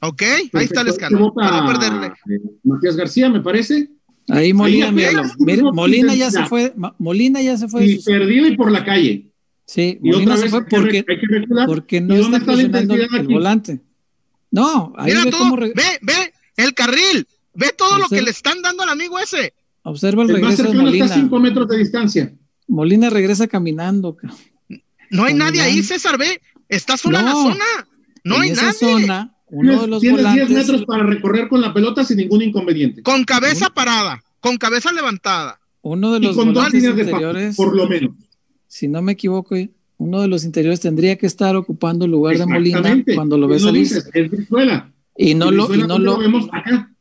[0.00, 1.34] Ok, ahí está el escano.
[1.34, 2.06] Para no perderle.
[2.06, 3.90] Eh, Matías García, me parece.
[4.28, 4.92] Ahí Molina,
[5.72, 7.86] Molina ya se fue, Molina ya se fue.
[7.86, 9.30] Y perdido y por la calle.
[9.66, 11.04] Sí, Molina se fue porque,
[11.66, 13.80] porque no está presionando el volante.
[14.50, 18.62] No, ahí Mira ve todo, ve, ve el carril, ve todo lo que le están
[18.62, 19.54] dando al amigo ese.
[19.82, 21.04] Observa el, regreso de Molina.
[21.04, 22.34] Está a 5 metros de distancia.
[22.66, 24.16] Molina regresa caminando.
[25.10, 27.64] No hay nadie ahí, César, ve, está sola en la zona.
[28.24, 28.72] No hay nadie.
[28.72, 33.02] Zona, uno de los Tienes 10 metros para recorrer con la pelota sin ningún inconveniente.
[33.02, 35.60] Con cabeza parada, con cabeza levantada.
[35.82, 38.14] Uno de los y con dos líneas de por lo menos.
[38.66, 39.56] Si no me equivoco,
[39.98, 43.62] uno de los interiores tendría que estar ocupando el lugar de Molina cuando lo ves
[43.62, 43.88] salir.
[45.16, 46.92] y no lo, y no lo, vemos acá.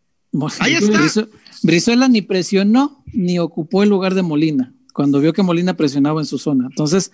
[0.59, 1.27] Ahí está.
[1.63, 6.25] Brizuela ni presionó ni ocupó el lugar de Molina cuando vio que Molina presionaba en
[6.25, 6.67] su zona.
[6.69, 7.11] Entonces,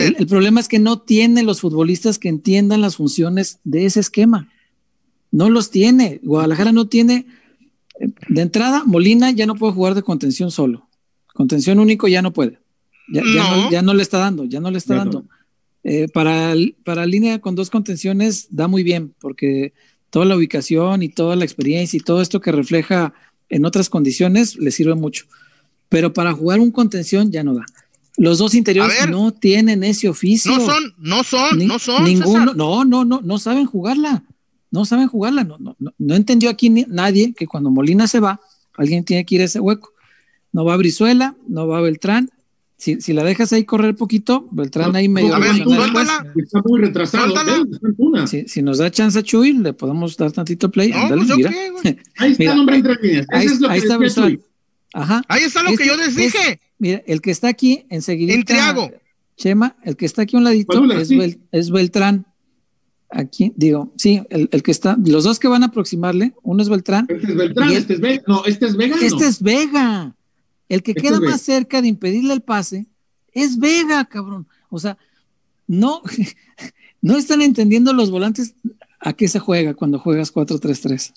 [0.00, 4.48] El, problema es que no tiene los futbolistas que entiendan las funciones de ese esquema.
[5.30, 6.20] No los tiene.
[6.22, 7.26] Guadalajara no tiene.
[8.28, 10.88] De entrada, Molina ya no puede jugar de contención solo.
[11.34, 12.58] Contención único ya no puede.
[13.12, 13.94] Ya no.
[13.94, 15.24] le está dando, ya no le está dando.
[15.84, 19.72] Eh, para, para línea con dos contenciones da muy bien, porque
[20.10, 23.14] toda la ubicación y toda la experiencia y todo esto que refleja
[23.48, 25.26] en otras condiciones le sirve mucho.
[25.88, 27.64] Pero para jugar un contención ya no da.
[28.16, 30.52] Los dos interiores no tienen ese oficio.
[30.52, 32.04] No son, no son, no son.
[32.04, 34.22] Ninguno, no, no, no, no saben jugarla.
[34.70, 35.44] No saben jugarla.
[35.44, 38.40] No, no, no, entendió aquí nadie que cuando Molina se va,
[38.76, 39.92] alguien tiene que ir a ese hueco.
[40.52, 42.30] No va Brizuela, no va Beltrán,
[42.82, 45.36] si, si, la dejas ahí correr poquito, Beltrán ahí medio.
[45.36, 47.32] A ver, Está muy retrasado.
[48.26, 50.90] Si, si, nos da chance Chuy, le podemos dar tantito play.
[50.90, 51.52] No, pues mira.
[52.16, 53.26] ahí está el nombre entre líneas.
[53.30, 54.28] Ahí, es lo ahí que está
[54.92, 55.22] Ajá.
[55.28, 56.60] Ahí está lo que este yo les dije.
[56.78, 58.34] mira, el que está aquí enseguida.
[58.34, 58.90] En Triago.
[59.36, 61.10] Chema, el que está aquí a un ladito es,
[61.50, 62.26] es, Beltrán.
[63.10, 66.68] Aquí, digo, sí, el, el, que está, los dos que van a aproximarle, uno es
[66.68, 67.06] Beltrán.
[67.08, 68.22] Este es Beltrán, este es Vega.
[68.26, 68.96] No, este es Vega.
[69.02, 70.14] Este es Vega.
[70.68, 72.86] El que queda más cerca de impedirle el pase
[73.32, 74.46] es Vega, cabrón.
[74.70, 74.96] O sea,
[75.66, 76.02] no,
[77.02, 78.54] no están entendiendo los volantes
[78.98, 81.12] a qué se juega cuando juegas 4-3-3.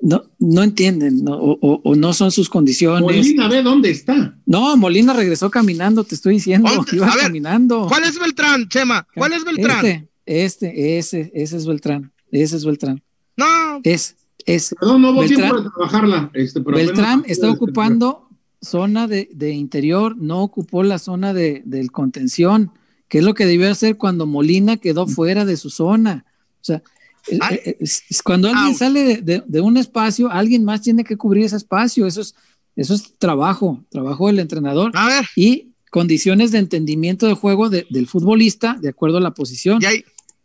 [0.00, 3.02] No, no entienden, o, no son sus condiciones.
[3.02, 4.38] Molina, ve dónde está.
[4.46, 6.70] No, Molina regresó caminando, te estoy diciendo.
[6.92, 7.86] Iba caminando.
[7.88, 9.06] ¿Cuál es Beltrán, Chema?
[9.14, 9.84] ¿Cuál es Beltrán?
[9.84, 12.12] Este, este, ese, ese es Beltrán.
[12.30, 13.02] Ese es Beltrán.
[13.36, 13.80] No.
[13.82, 14.74] Es, es.
[14.78, 16.30] Perdón, no voy Beltrán, a trabajarla.
[16.32, 18.28] Este, Beltrán está ocupando
[18.60, 22.72] zona de, interior, no ocupó la zona de, del contención,
[23.08, 25.10] que es lo que debió hacer cuando Molina quedó mm.
[25.10, 26.24] fuera de su zona.
[26.60, 26.82] O sea,
[27.30, 27.86] eh, eh,
[28.24, 32.06] cuando alguien sale de, un espacio, alguien más tiene que cubrir ese espacio.
[32.06, 32.34] Eso es,
[32.76, 34.92] eso es trabajo, trabajo del entrenador.
[34.94, 35.26] A ver.
[35.36, 39.80] Y condiciones de entendimiento de juego del futbolista de acuerdo a la posición.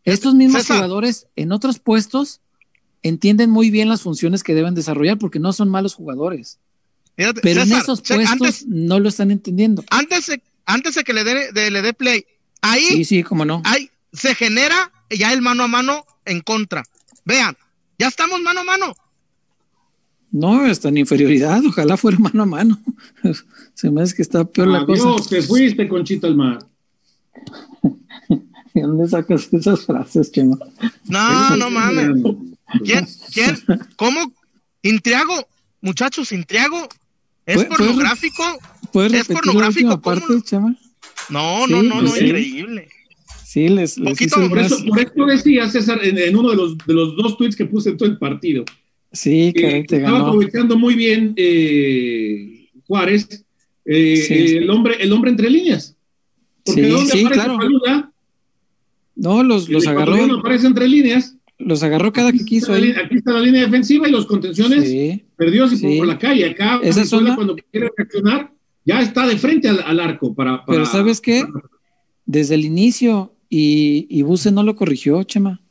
[0.03, 2.41] Estos mismos jugadores en otros puestos
[3.03, 6.59] entienden muy bien las funciones que deben desarrollar porque no son malos jugadores.
[7.15, 9.83] pero en esos puestos no lo están entendiendo.
[9.89, 12.25] Antes de, antes de que le dé le dé play,
[12.61, 13.61] ahí sí, sí, cómo no.
[13.65, 16.83] Ahí se genera ya el mano a mano en contra.
[17.25, 17.57] Vean,
[17.97, 18.95] ya estamos mano a mano.
[20.31, 22.81] No, está en inferioridad, ojalá fuera mano a mano.
[23.75, 25.29] Se me hace que está peor la cosa.
[25.29, 26.65] te fuiste, Conchita al mar.
[28.73, 30.57] ¿De dónde sacas esas frases, Chema?
[31.05, 32.23] No, no mames.
[32.83, 33.07] ¿Quién?
[33.31, 33.55] ¿Quién?
[33.95, 34.33] ¿Cómo?
[34.81, 35.47] Intriago,
[35.81, 36.89] muchachos, Intriago.
[37.45, 38.43] ¿Es pornográfico?
[38.93, 40.01] ¿Es pornográfico?
[40.01, 40.75] parte, Chema?
[41.29, 42.89] No, no, no, no, pues increíble.
[43.53, 47.15] Sí, les, les por, eso, por eso decía César en, uno de los, de los
[47.15, 48.65] dos tweets que puse en todo el partido.
[49.11, 53.45] Sí, que te Estaba aprovechando muy bien eh, Juárez,
[53.85, 55.95] eh, el, hombre, el hombre entre líneas.
[56.65, 57.59] Porque sí, sí claro.
[59.15, 60.39] no, los, los agarró.
[60.39, 61.37] aparece entre líneas.
[61.59, 62.73] Los agarró cada que quiso.
[62.73, 62.91] Ahí.
[63.05, 64.81] Aquí está la línea defensiva y los contenciones
[65.35, 66.49] perdió y por la calle.
[66.49, 67.35] Acá, Esa zona...
[67.35, 68.51] cuando quiere reaccionar,
[68.83, 70.33] ya está de frente al, arco.
[70.33, 71.45] Para, Pero ¿sabes qué?
[72.25, 75.61] Desde el inicio, y, y Buse no lo corrigió, Chema.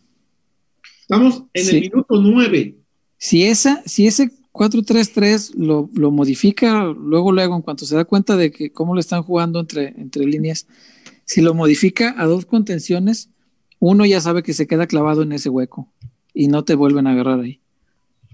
[1.01, 2.77] Estamos en el minuto nueve.
[3.19, 8.37] Si, esa, si ese 4-3-3 lo, lo, modifica luego, luego, en cuanto se da cuenta
[8.37, 10.69] de que cómo le están jugando entre, entre líneas,
[11.25, 13.31] si lo modifica a dos contenciones,
[13.81, 15.93] uno ya sabe que se queda clavado en ese hueco
[16.33, 17.59] y no te vuelven a agarrar ahí.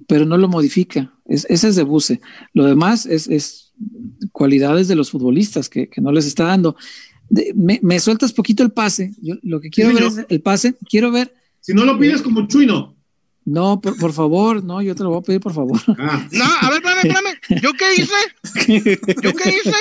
[0.07, 1.15] Pero no lo modifica.
[1.25, 2.21] Es, ese es de Buse.
[2.53, 3.73] Lo demás es, es
[4.33, 6.77] cualidades de los futbolistas que, que no les está dando
[7.55, 9.13] me, sueltas poquito el pase.
[9.21, 10.77] Yo lo que quiero ver es el pase.
[10.89, 11.35] Quiero ver.
[11.61, 12.95] Si no lo pides como Chuino.
[13.45, 15.81] No, por, favor, no, yo te lo voy a pedir, por favor.
[15.99, 16.29] Ah.
[16.33, 17.39] No, a ver, espérame, espérame.
[17.63, 18.13] ¿Yo qué hice?
[19.23, 19.73] ¿Yo qué hice?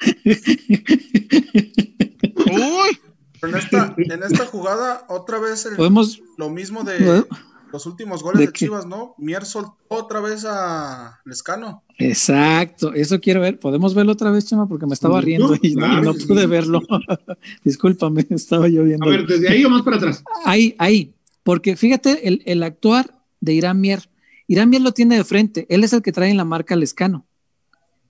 [2.50, 2.98] Uy.
[3.42, 6.20] En esta, en esta jugada, otra vez ¿Podemos?
[6.36, 7.24] lo mismo de,
[7.72, 9.14] los últimos goles de, Chivas, ¿no?
[9.18, 11.84] Mier soltó otra vez a Lescano.
[11.98, 13.58] Exacto, eso quiero ver.
[13.58, 14.68] ¿Podemos verlo otra vez, Chema?
[14.68, 16.80] Porque me estaba riendo y, no, pude verlo.
[17.64, 19.06] Discúlpame, estaba yo viendo.
[19.06, 20.24] A ver, desde ahí o más para atrás.
[20.44, 21.14] Ahí, ahí.
[21.42, 24.08] Porque fíjate el, el actuar de Irán Mier.
[24.46, 25.66] Irán Mier lo tiene de frente.
[25.68, 27.26] Él es el que trae en la marca Lescano.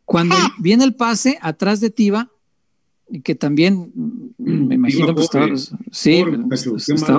[0.04, 0.50] Cuando ¡Ah!
[0.58, 2.30] viene el pase atrás de Tiva,
[3.24, 5.46] que también mm, me imagino que está,
[5.90, 6.24] sí,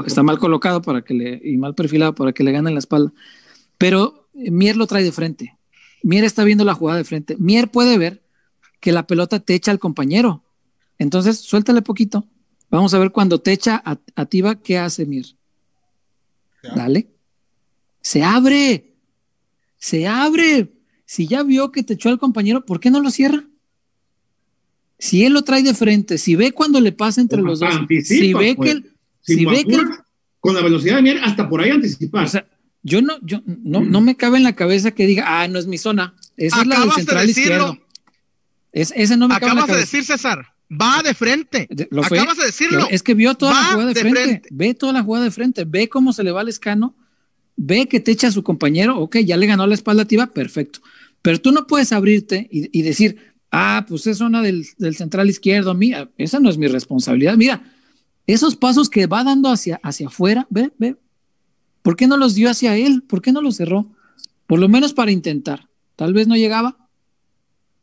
[0.05, 3.11] está, mal colocado para que le, y mal perfilado para que le ganen la espalda.
[3.77, 5.57] Pero Mier lo trae de frente.
[6.03, 7.35] Mier está viendo la jugada de frente.
[7.37, 8.23] Mier puede ver
[8.79, 10.43] que la pelota te echa al compañero.
[10.97, 12.25] Entonces, suéltale poquito.
[12.69, 15.25] Vamos a ver cuando te echa a, a Tiva, ¿qué hace Mier?
[16.75, 17.07] Dale.
[18.01, 18.95] Se abre.
[19.77, 20.71] Se abre.
[21.05, 23.43] Si ya vio que te echó al compañero, ¿por qué no lo cierra?
[25.01, 28.35] Si él lo trae de frente, si ve cuando le pasa entre los dos, si
[28.35, 28.83] ve que, pues.
[29.21, 29.79] si ve que
[30.39, 32.25] con la velocidad de Mier hasta por ahí anticipar.
[32.25, 32.45] O sea,
[32.83, 35.65] yo no, yo no, no me cabe en la cabeza que diga, ah, no es
[35.65, 36.13] mi zona.
[36.37, 37.79] Esa es la del central izquierdo.
[38.71, 39.73] Es, ese no me cabe en la cabeza.
[39.73, 41.67] de decir, César, va de frente.
[41.89, 42.87] Lo Acabas de decirlo.
[42.91, 44.41] Es que vio toda la jugada de, frente.
[44.51, 45.65] Ve toda la jugada de frente.
[45.65, 46.95] Ve cómo se le va al escano.
[47.55, 48.99] Ve que te echa a su compañero.
[48.99, 50.27] Ok, ya le ganó la espalda activa.
[50.27, 50.79] Perfecto.
[51.23, 55.73] Pero tú no puedes abrirte y, y decir, Ah, pues es zona del, central izquierdo.
[55.73, 57.35] Mira, esa no es mi responsabilidad.
[57.35, 57.61] Mira,
[58.25, 60.95] esos pasos que va dando hacia, hacia afuera, ve, ve.
[61.81, 63.03] ¿Por qué no los dio hacia él?
[63.03, 63.87] ¿Por qué no los cerró?
[64.47, 65.67] Por lo menos para intentar.
[65.97, 66.77] Tal vez no llegaba,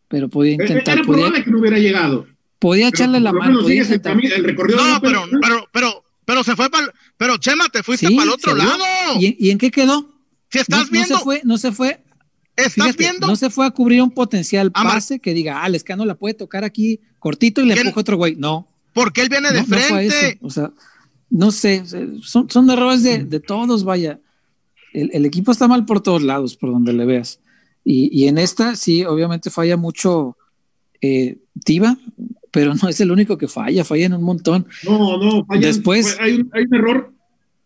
[0.08, 0.98] pero podía intentar.
[0.98, 2.26] Era podía, que no hubiera llegado.
[2.58, 3.60] Podía echarle la mano.
[3.60, 6.92] El, recorrido no, pero, pero, pero, pero se fue para.
[7.16, 8.82] Pero Chema, te fuiste para el otro lado.
[9.20, 10.14] ¿Y, en qué quedó?
[10.50, 11.14] Si estás viendo.
[11.14, 12.00] No se fue, no se fue
[12.58, 13.26] ¿Estás viendo?
[13.26, 16.64] No se fue a cubrir un potencial pase que diga, ah, Lescano la puede tocar
[16.64, 18.36] aquí cortito y le empuja otro güey.
[18.36, 18.68] No.
[18.92, 20.38] Porque él viene de frente.
[20.42, 20.72] o sea,
[21.30, 21.84] no sé,
[22.22, 24.18] son, son errores de, de todos, vaya.
[24.92, 27.40] El, el, equipo está mal por todos lados, por donde le veas.
[27.84, 30.36] Y, y en esta, sí, obviamente falla mucho
[31.00, 31.96] eh, Tiva,
[32.50, 34.66] pero no es el único que falla, falla en un montón.
[34.84, 35.66] No, no, falla.
[35.66, 36.16] Después.
[36.20, 37.14] Hay un, hay un error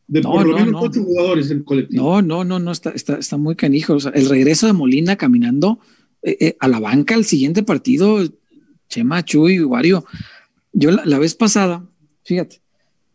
[0.08, 2.02] de no, por lo menos ocho jugadores en el colectivo.
[2.02, 3.94] No, no, no, no, está, está, está muy canijo.
[3.94, 5.78] O sea, el regreso de Molina caminando
[6.22, 8.20] eh, eh, a la banca al siguiente partido,
[8.88, 10.04] Chema, Chuy, Wario.
[10.72, 11.86] Yo la, vez pasada,
[12.24, 12.62] fíjate,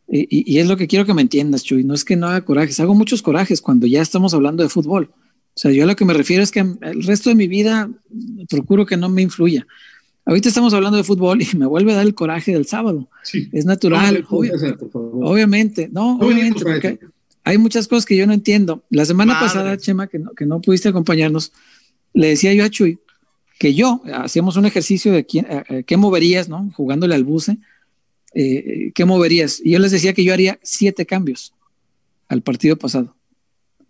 [0.07, 2.45] y, y, es lo que quiero que me entiendas, Chuy, no es que no haga
[2.45, 5.11] corajes, hago muchos corajes cuando ya estamos hablando de fútbol.
[5.57, 7.89] O sea, yo a lo que me refiero es que el resto de mi vida
[8.47, 9.65] procuro que no me influya.
[10.27, 13.07] Ahorita estamos hablando de fútbol y me vuelve a dar el coraje del sábado.
[13.51, 16.99] Es natural, obviamente, no, obviamente, porque
[17.43, 18.83] hay muchas cosas que yo no entiendo.
[18.89, 21.53] La semana pasada, Chema, que no, que no pudiste acompañarnos,
[22.13, 22.99] le decía yo a Chuy
[23.57, 25.47] que yo, hacíamos un ejercicio de quién,
[25.87, 26.69] qué moverías, ¿no?
[26.75, 27.57] Jugándole al buce,
[28.35, 29.59] eh, ¿qué moverías?
[29.63, 31.53] Y yo les decía que yo haría siete cambios
[32.27, 33.15] al partido pasado.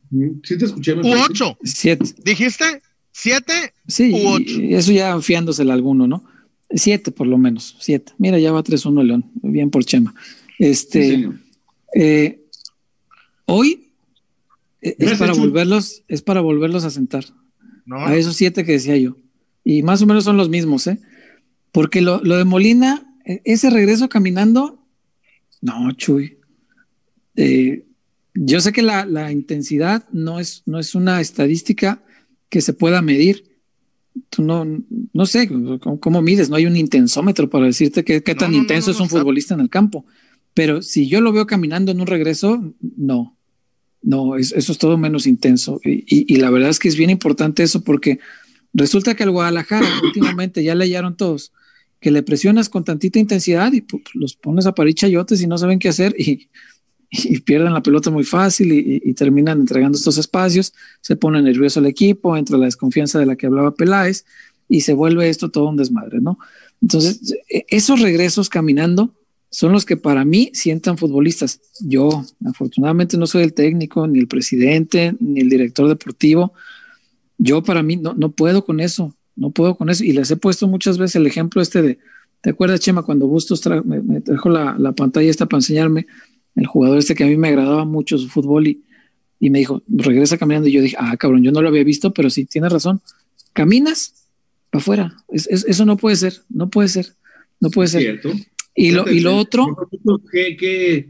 [0.10, 0.94] Mm, sí te escuché.
[0.94, 1.58] Ocho.
[1.64, 2.06] Siete.
[2.24, 2.82] ¿Dijiste
[3.18, 4.60] siete sí, u ocho?
[4.62, 6.24] eso ya fiándosela alguno, ¿no?
[6.70, 8.12] Siete por lo menos, siete.
[8.18, 10.14] Mira, ya va 3-1 León, bien por Chema.
[10.60, 11.30] Este,
[11.96, 12.42] eh,
[13.46, 13.90] hoy
[14.82, 17.26] es para volverlos, es para volverlos a sentar.
[17.90, 19.16] A esos siete que decía yo.
[19.64, 21.00] Y más o menos son los mismos, ¿eh?
[21.72, 24.86] Porque lo, de Molina, e, ese regreso caminando,
[25.62, 26.38] no, Chuy.
[27.36, 27.86] Eh,
[28.34, 32.04] yo sé que la, intensidad no es, no es una estadística
[32.50, 33.44] que se pueda medir.
[34.30, 34.66] Tú no,
[35.14, 35.50] no sé
[36.00, 39.60] cómo, mides, no hay un intensómetro para decirte qué, tan intenso es un futbolista en
[39.60, 40.06] el campo.
[40.54, 43.38] Pero si yo lo veo caminando en un regreso, no,
[44.02, 45.80] no, eso es todo menos intenso.
[45.84, 48.20] Y, la verdad es que es bien importante eso porque
[48.74, 51.52] resulta que al Guadalajara últimamente ya leyeron todos
[52.00, 55.58] que le presionas con tantita intensidad y pues, los pones a parir chayotes y no
[55.58, 56.50] saben qué hacer y,
[57.46, 62.36] pierden la pelota muy fácil y, terminan entregando estos espacios, se pone nervioso el equipo,
[62.36, 64.26] entra la desconfianza de la que hablaba Peláez
[64.70, 66.38] y se vuelve esto todo un desmadre, ¿no?
[66.82, 69.14] Entonces, e, esos regresos caminando
[69.50, 71.62] son los que para mí sientan futbolistas.
[71.80, 76.54] Yo, afortunadamente, no soy el técnico, ni el presidente, ni el director deportivo.
[77.38, 80.04] Yo para mí no, no puedo con eso, no puedo con eso.
[80.04, 82.00] Y les he puesto muchas veces el ejemplo este de,
[82.42, 86.08] ¿te acuerdas, Chema, cuando Bustos me, trajo la, la, pantalla esta para enseñarme
[86.58, 88.84] el jugador este que a mí me agradaba mucho su fútbol y,
[89.40, 90.68] y me dijo, regresa caminando.
[90.68, 93.02] Y yo dije, ah, cabrón, yo no lo había visto, pero sí, tienes razón.
[93.54, 94.28] Caminas
[94.72, 95.16] para afuera.
[95.30, 97.14] eso no puede ser, no puede ser,
[97.60, 98.02] no puede ser.
[98.02, 98.32] Cierto.
[98.76, 99.66] Y lo, y lo otro.
[100.32, 101.10] ¿Qué, qué,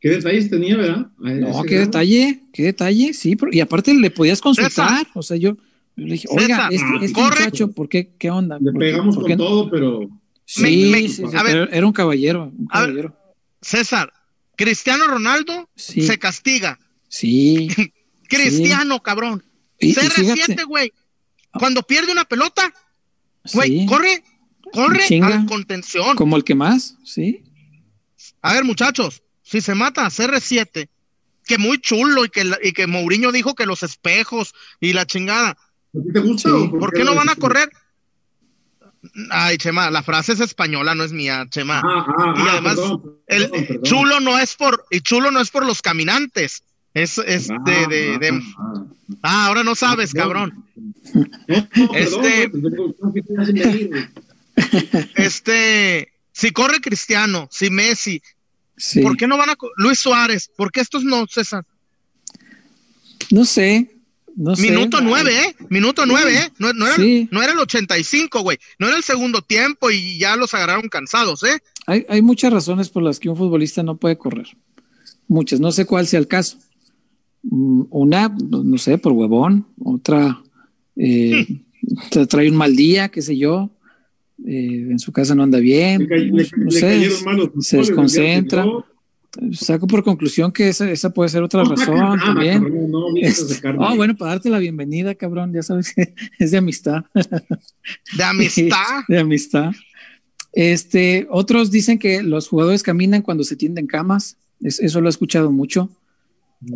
[0.00, 1.10] qué detalles tenía, verdad?
[1.18, 3.36] No, qué detalle, qué detalle, sí.
[3.52, 5.06] Y aparte le podías consultar.
[5.14, 5.56] O sea, yo
[5.96, 8.12] le dije, oiga, este, este muchacho, ¿por qué?
[8.18, 8.58] ¿Qué onda?
[8.60, 10.08] Le pegamos con todo, pero.
[10.44, 11.22] Sí, sí,
[11.70, 12.52] era un caballero.
[12.56, 13.16] Un caballero.
[13.62, 14.12] César,
[14.64, 16.78] Cristiano Ronaldo se castiga.
[17.08, 17.68] Sí.
[18.28, 19.44] Cristiano, cabrón.
[19.80, 20.92] CR7, güey.
[21.52, 22.72] Cuando pierde una pelota,
[23.52, 24.22] güey, corre
[24.72, 26.16] Corre a contención.
[26.16, 27.42] Como el que más, sí.
[28.42, 30.88] A ver, muchachos, si se mata a CR7,
[31.44, 35.56] que muy chulo y que, y que Mourinho dijo que los espejos y la chingada.
[36.12, 36.50] ¿Te gusta?
[36.78, 37.70] ¿Por qué no van a correr?
[39.30, 41.80] Ay, Chema, la frase es española, no es mía, Chema.
[41.82, 42.78] Ah, ah, y ah, además,
[43.26, 48.18] el chulo no es por, y chulo no es por los caminantes, es, es de,
[48.18, 48.42] de,
[49.22, 50.64] ah, ahora no sabes, cabrón.
[51.94, 52.50] este,
[55.14, 58.20] este, si corre Cristiano, si Messi,
[59.02, 60.50] ¿por qué no van a Luis Suárez?
[60.56, 61.64] ¿Por qué estos no, César?
[63.30, 63.99] No sé.
[64.36, 65.56] No Minuto nueve, ¿eh?
[65.68, 66.50] Minuto nueve, ¿eh?
[66.58, 66.96] No, era,
[67.30, 68.58] no era el 85, güey.
[68.78, 71.58] No era el segundo tiempo y ya los agarraron cansados, ¿eh?
[71.86, 74.46] Hay, hay muchas razones por las que un futbolista no puede correr.
[75.28, 75.60] Muchas.
[75.60, 76.58] No sé cuál sea el caso.
[77.42, 79.66] Mm, una, no sé, por huevón.
[79.82, 80.42] Otra,
[80.96, 81.62] eh,
[82.28, 83.70] trae un mal día, qué sé yo.
[84.46, 86.08] Eh, en su casa no anda bien,
[86.56, 87.10] no sé,
[87.60, 88.64] se desconcentra.
[89.52, 92.90] Saco por conclusión que esa, esa puede ser otra razón también.
[93.78, 97.04] oh, bueno, para darte la bienvenida, cabrón, ya sabes que es de amistad.
[98.16, 98.76] De amistad.
[99.08, 99.70] de amistad.
[100.52, 104.36] Este, otros dicen que los jugadores caminan cuando se tienden camas.
[104.60, 105.90] eso lo he escuchado mucho.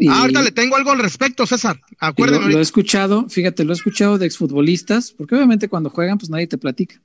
[0.09, 1.81] Ah, ahorita le tengo algo al respecto, César.
[1.99, 2.47] Acuérdeme.
[2.47, 6.31] Lo, lo, he escuchado, fíjate, lo he escuchado de exfutbolistas, porque obviamente cuando juegan, pues
[6.31, 7.01] nadie te platica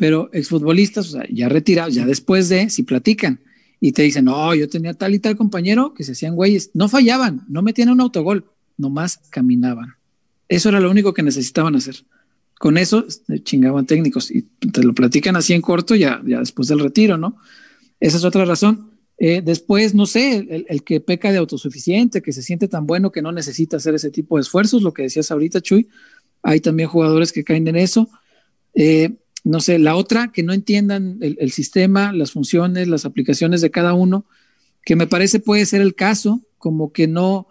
[0.00, 3.38] pero exfutbolistas, o sea, ya retirados, ya después de, si platican
[3.80, 6.88] y te dicen, no, yo tenía tal y tal compañero que se hacían güeyes, no
[6.88, 8.44] fallaban, no metían un autogol,
[8.76, 9.94] nomás caminaban.
[10.48, 12.04] Eso era lo único que necesitaban hacer.
[12.58, 16.68] Con eso eh, chingaban técnicos y te lo platican así en corto ya, ya después
[16.68, 17.38] del retiro, ¿no?
[18.00, 18.90] Esa es otra razón.
[19.16, 23.12] Eh, después, no sé, el, el, que peca de autosuficiente, que se siente tan bueno
[23.12, 25.88] que no necesita hacer ese tipo de esfuerzos, lo que decías ahorita, Chuy.
[26.42, 28.08] Hay también jugadores que caen en eso.
[28.74, 33.70] Eh, no sé, la otra, que no entiendan el, sistema, las funciones, las aplicaciones de
[33.70, 34.26] cada uno,
[34.84, 37.46] que me parece puede ser el caso, como que no,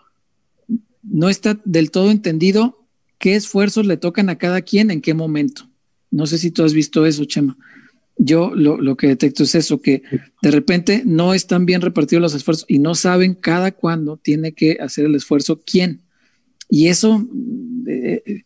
[1.03, 2.85] no está del todo entendido
[3.17, 5.69] qué esfuerzos le tocan a cada quien en qué momento.
[6.11, 7.57] No sé si tú has visto eso, Chema.
[8.17, 10.03] Yo lo, lo que detecto es eso, que
[10.41, 14.77] de repente no están bien repartidos los esfuerzos y no saben cada cuándo tiene que
[14.79, 16.01] hacer el esfuerzo quién.
[16.69, 17.27] Y eso
[17.87, 18.43] eh,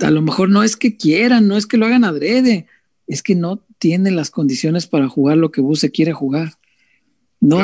[0.00, 2.66] a lo mejor no es que quieran, no es que lo hagan adrede,
[3.06, 6.54] es que no tienen las condiciones para jugar lo que Buse quiere jugar.
[7.40, 7.58] No,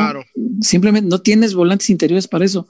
[0.60, 2.66] simplemente no tienes volantes interiores para eso.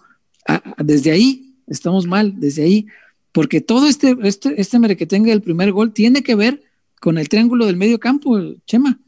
[0.79, 2.87] desde ahí estamos mal, desde ahí,
[3.33, 6.63] porque todo este, este, este merequetengue del primer gol tiene que ver
[7.01, 8.99] con el triángulo del medio campo, Chema,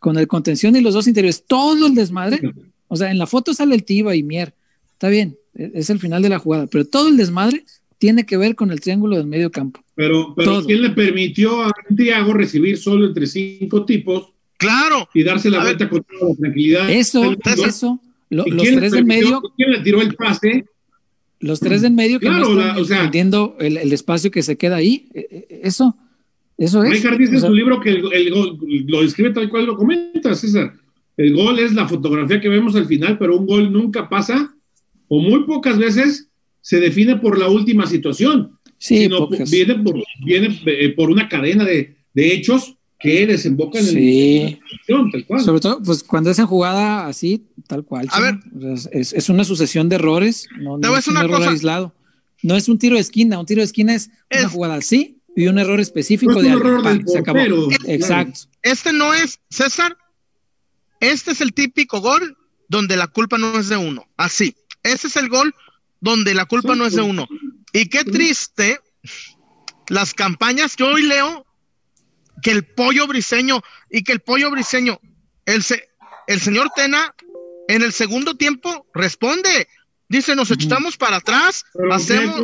[0.00, 2.40] con el contención y los dos interiores, todo el desmadre.
[2.88, 4.54] O sea, en la foto sale el Tiba y Mier,
[4.92, 7.64] está bien, e, es el final de la jugada, pero todo el desmadre
[8.02, 9.80] tiene que ver con el triángulo del medio campo.
[9.94, 14.32] Pero, pero ¿quién le permitió a Santiago recibir solo entre cinco tipos?
[14.56, 15.08] Claro.
[15.14, 16.90] Y darse la vuelta con toda la tranquilidad.
[16.90, 18.00] Eso, eso.
[18.28, 19.40] los tres del medio.
[19.56, 20.64] ¿Quién le tiró el pase?
[21.38, 24.74] Los tres del medio que claro, no están o el, el, espacio que se queda
[24.74, 25.06] ahí.
[25.14, 25.96] E, e, eso,
[26.58, 26.90] eso es.
[26.90, 30.72] Richard dice en su libro que el, gol lo describe tal cual lo comenta, César.
[31.16, 34.52] El gol es la fotografía que vemos al final, pero un gol nunca pasa,
[35.06, 36.31] o muy pocas veces
[36.62, 38.58] se define por la última situación.
[38.78, 44.58] Sí, sino viene, por, viene eh, por una cadena de, de hechos que desembocan sí.
[44.88, 45.40] en la tal cual.
[45.42, 48.08] Sobre todo, pues cuando es en jugada así, tal cual.
[48.10, 48.34] A ver.
[48.92, 51.94] Es, es, una sucesión de errores, no, no es un error aislado.
[52.42, 55.46] No es un tiro de esquina, un tiro de esquina es, una jugada así y
[55.46, 57.38] un error específico de error del se acabó.
[57.86, 58.40] Exacto.
[58.62, 59.96] Este no es, César,
[61.00, 62.36] este es el típico gol
[62.68, 64.08] donde la culpa no es de uno.
[64.16, 64.56] Así.
[64.82, 65.54] Ese es el gol
[66.02, 67.26] donde la culpa no es de uno.
[67.72, 68.80] Y qué triste
[69.88, 71.46] las campañas que hoy leo
[72.42, 75.00] que el pollo briseño y que el pollo briseño,
[75.46, 75.64] el,
[76.26, 77.14] el señor Tena
[77.68, 79.68] en el segundo tiempo responde,
[80.08, 82.42] dice, nos echamos para atrás, hacemos...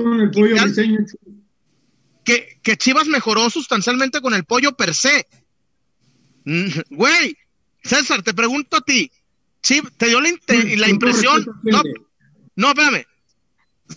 [2.24, 5.26] que, que Chivas mejoró sustancialmente con el pollo per se.
[6.44, 7.36] Mm, güey,
[7.82, 9.10] César, te pregunto a ti,
[9.60, 10.30] ¿te dio la,
[10.76, 11.44] la impresión?
[11.64, 11.82] No,
[12.54, 13.04] no, espérame.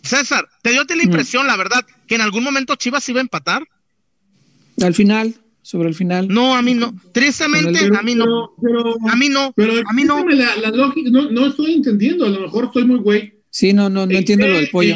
[0.03, 3.63] César, ¿te dio la impresión, la verdad, que en algún momento Chivas iba a empatar?
[4.81, 6.27] Al final, sobre el final.
[6.27, 6.93] No, a mí no.
[7.11, 8.51] Tristemente, a mí no.
[9.09, 9.53] a mí no.
[9.55, 10.25] Pero a mí no.
[10.27, 12.25] La, lógica, no, no, estoy entendiendo.
[12.25, 13.33] A lo mejor estoy muy güey.
[13.49, 14.95] Sí, no, no, no entiendo lo del pollo.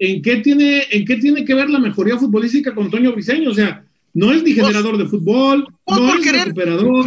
[0.00, 3.50] En, qué tiene, ¿En qué tiene que ver la mejoría futbolística con Toño Briseño?
[3.50, 3.84] O sea,
[4.14, 7.06] no es ni pues, generador de fútbol, pues, no es querer, recuperador.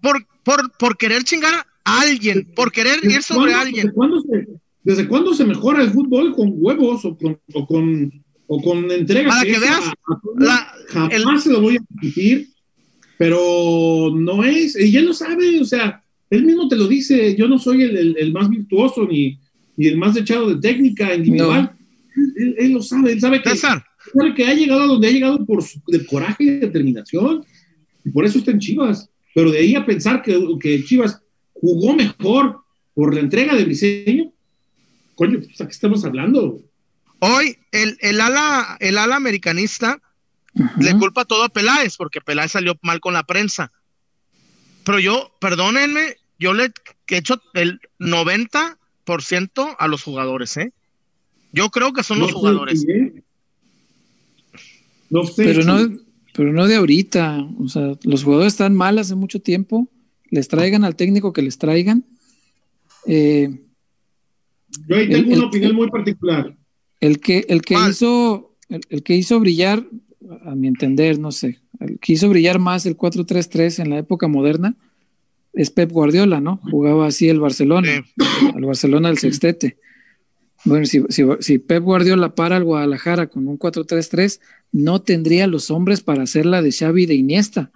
[0.00, 3.86] por, por, por querer chingar a alguien, por querer ir sobre alguien.
[3.86, 4.46] ¿desde cuándo, se,
[4.86, 8.12] ¿Desde cuándo se mejora el fútbol con huevos o con, o con
[8.46, 9.28] o con entrega.
[9.28, 9.92] Para que, veas,
[10.88, 12.48] jamás se lo voy a discutir,
[13.18, 17.48] pero no es, y él lo sabe, o sea, él mismo te lo dice, yo
[17.48, 19.38] no soy el, el, más virtuoso ni,
[19.76, 21.72] ni, el más echado de técnica individual.
[22.36, 23.82] Él, lo sabe, él sabe que, sabe
[24.34, 27.44] que ha llegado a donde ha llegado por su, de coraje y determinación,
[28.04, 29.10] y por eso está en Chivas.
[29.34, 31.20] Pero de ahí a pensar que, que Chivas
[31.52, 32.60] jugó mejor
[32.94, 34.32] por la entrega de Briseño,
[35.16, 36.60] coño, pues, ¿a qué estamos hablando?
[37.18, 40.00] Hoy el, el, ala, el ala americanista
[40.78, 43.72] le culpa todo a Peláez, porque Peláez salió mal con la prensa.
[44.84, 46.72] Pero yo, perdónenme, yo le
[47.08, 50.72] he hecho el 90% a los jugadores, ¿eh?
[51.52, 52.84] Yo creo que son los jugadores.
[55.36, 55.98] pero no,
[56.34, 57.48] pero no de ahorita.
[57.58, 59.88] O sea, los jugadores están mal hace mucho tiempo.
[60.30, 62.04] Les traigan al técnico que les traigan.
[63.06, 63.65] Eh,
[64.88, 66.54] yo ahí tengo una opinión muy particular.
[67.00, 69.86] El que, el que hizo, el, que hizo brillar,
[70.44, 74.28] a mi entender, no sé, el que hizo brillar más el 4-3-3 en la época
[74.28, 74.76] moderna
[75.52, 76.60] es Pep Guardiola, ¿no?
[76.70, 78.04] Jugaba así el Barcelona,
[78.54, 79.78] el Barcelona del sextete.
[80.64, 81.02] Bueno, si,
[81.40, 84.40] si, Pep Guardiola para al Guadalajara con un 4-3-3,
[84.72, 87.70] no tendría los hombres para hacer la de Xavi de Iniesta.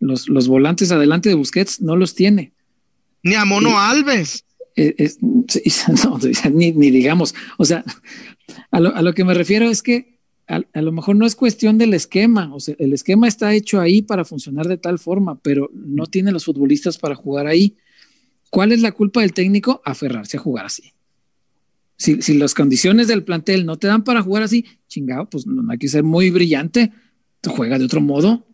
[0.00, 2.52] Los, los volantes adelante de Busquets no los tiene.
[3.22, 4.44] Ni a Mono Alves.
[6.04, 6.18] no,
[6.52, 7.84] ni, digamos, o sea,
[8.70, 11.34] a lo, a lo, que me refiero es que a, a, lo mejor no es
[11.34, 15.40] cuestión del esquema, o sea, el esquema está hecho ahí para funcionar de tal forma,
[15.40, 17.76] pero no tiene los futbolistas para jugar ahí.
[18.50, 19.82] ¿Cuál es la culpa del técnico?
[19.84, 20.92] Aferrarse a jugar así.
[21.96, 25.68] Si, si las condiciones del plantel no te dan para jugar así, chingado, pues no,
[25.70, 26.92] hay que ser muy brillante,
[27.50, 28.46] juega de otro modo,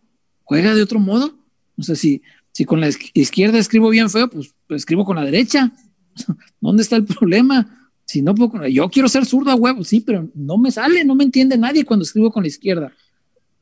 [0.43, 1.37] juega de otro modo.
[1.75, 2.21] No sé si,
[2.51, 5.73] si con la izquierda escribo bien feo, pues, pues escribo con la derecha.
[6.61, 7.89] ¿Dónde está el problema?
[8.05, 11.23] Si no puedo, yo quiero ser zurdo huevo, sí, pero no me sale, no me
[11.23, 12.91] entiende nadie cuando escribo con la izquierda.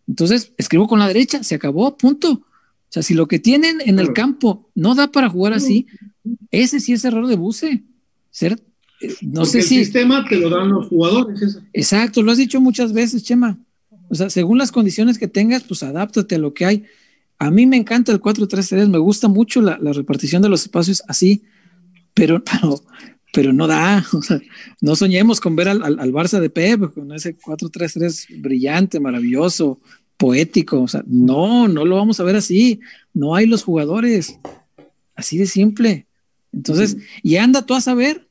[0.08, 2.32] Entonces, escribo con la derecha, se acabó, punto.
[2.32, 5.88] O sea, si lo que tienen en el campo no da para jugar así,
[6.50, 7.84] ese sí es error de buce.
[8.32, 8.62] Ser,
[9.00, 9.78] eh, no sé si.
[9.78, 11.60] El sistema te lo dan los jugadores.
[11.72, 13.58] Exacto, lo has dicho muchas veces, Chema.
[14.10, 16.84] O sea, según las condiciones que tengas, pues adáptate a lo que hay.
[17.40, 21.02] A mí me encanta el 4-3-3, me gusta mucho la, la, repartición de los espacios
[21.08, 21.44] así,
[22.22, 22.80] pero, pero
[23.34, 24.40] pero no da, o sea,
[24.80, 29.80] no soñemos con ver al, al, Barça de Pep con ese 4-3-3 brillante, maravilloso,
[30.18, 32.80] poético, o sea, no, no lo vamos a ver así,
[33.14, 34.38] no hay los jugadores,
[35.16, 36.06] así de simple.
[36.54, 38.28] Entonces, y anda tú a saber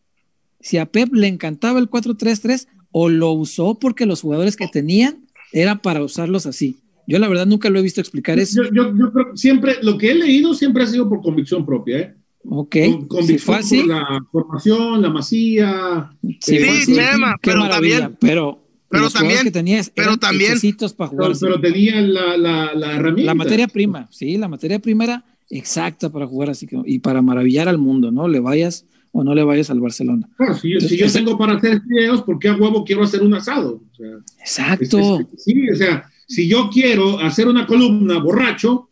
[0.60, 5.24] si a Pep le encantaba el 4-3-3 o lo usó porque los jugadores que tenían
[5.52, 6.76] era para usarlos así.
[7.08, 8.62] Yo la verdad nunca lo he visto explicar eso.
[8.62, 11.98] Yo, yo, creo que siempre, lo que he leído siempre ha sido por convicción propia,
[11.98, 12.19] ¿eh?
[12.48, 12.76] Ok.
[13.08, 16.10] convicción por la formación, la masía.
[16.40, 18.16] Sí, eh, Chema, pero también.
[18.18, 20.58] Pero, pero también, que tenías pero también,
[20.96, 21.32] para jugar.
[21.38, 23.22] Pero, tenía la, la, la, herramienta.
[23.22, 27.22] La materia prima, sí, la materia prima era exacta para jugar así que, y para
[27.22, 28.26] maravillar al mundo, ¿no?
[28.26, 30.28] Le vayas o no le vayas al Barcelona.
[30.36, 33.22] Claro, si, yo, si yo tengo para hacer videos, ¿por qué a huevo quiero hacer
[33.22, 33.82] un asado?
[33.92, 35.26] O sea, Exacto.
[35.36, 38.88] sí, o sea, si yo quiero hacer una columna borracho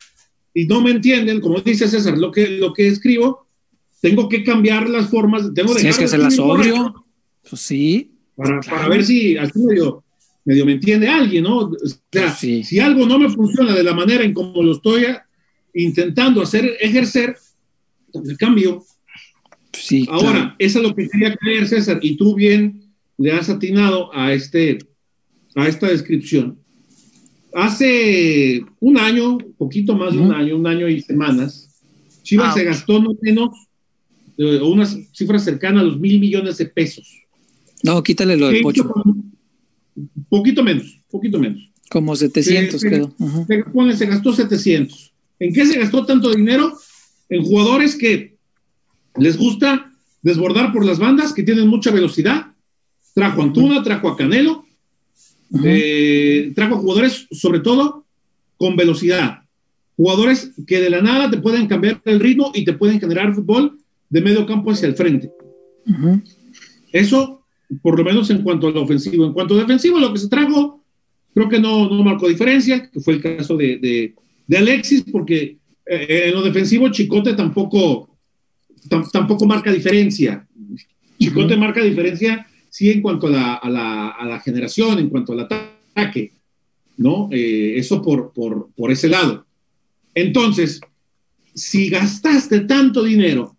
[0.54, 3.46] y no me entienden, como dice César, lo que, lo que escribo,
[4.00, 5.52] tengo que cambiar las formas.
[5.54, 7.04] Tengo que hacer la sobrio.
[7.48, 8.12] Pues sí.
[8.34, 10.04] Para, para, ver si así medio,
[10.44, 11.58] medio me entiende alguien, ¿no?
[11.58, 11.72] O
[12.10, 15.06] sea, pues si algo no me funciona de la manera en como lo estoy
[15.74, 17.36] intentando hacer, ejercer,
[18.14, 18.84] el cambio.
[19.72, 24.14] Sí, Ahora, eso es lo que quería creer, César, y tú bien le has atinado
[24.14, 24.78] a, este,
[25.54, 26.58] a esta descripción.
[27.58, 31.82] Hace un año, poquito más de un año, un año y semanas,
[32.22, 33.50] Chivas ah, se gastó no menos
[34.36, 37.20] eh, unas cifras cercanas a los mil millones de pesos.
[37.82, 38.88] No, quítale lo del pocho.
[40.28, 41.68] Poquito menos, poquito menos.
[41.90, 43.12] Como 700 se, quedó.
[43.48, 45.12] Se, se gastó 700.
[45.40, 46.78] ¿En qué se gastó tanto dinero?
[47.28, 48.36] En jugadores que
[49.16, 49.92] les gusta
[50.22, 52.52] desbordar por las bandas, que tienen mucha velocidad.
[53.14, 54.64] Trajo a Antuna, trajo a Canelo,
[55.64, 58.04] eh, trajo jugadores, sobre todo,
[58.56, 59.42] con velocidad.
[59.96, 63.78] Jugadores que de la nada te pueden cambiar el ritmo y te pueden generar fútbol
[64.10, 65.30] de medio campo hacia el frente.
[66.92, 67.44] Eso,
[67.82, 69.24] por lo menos en cuanto al ofensivo.
[69.26, 70.84] En cuanto al defensivo, lo que se trajo,
[71.34, 74.14] creo que no, no marcó diferencia, que fue el caso de,
[74.46, 78.16] de, Alexis, porque eh, en lo defensivo Chicote tampoco,
[79.12, 80.46] tampoco marca diferencia.
[81.18, 82.46] Chicote marca diferencia
[82.78, 86.34] sí en cuanto a la, a la, a la generación, en cuanto al ataque,
[86.96, 87.28] ¿no?
[87.32, 89.44] Eh, eso por, por, por ese lado.
[90.14, 90.80] Entonces,
[91.52, 93.56] si gastaste tanto dinero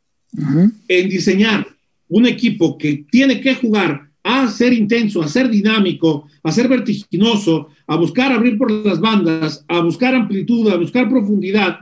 [0.88, 1.67] en diseñar
[2.07, 7.67] un equipo que tiene que jugar a ser intenso, a ser dinámico, a ser vertiginoso,
[7.88, 11.80] a buscar abrir por las bandas, a buscar amplitud, a buscar profundidad,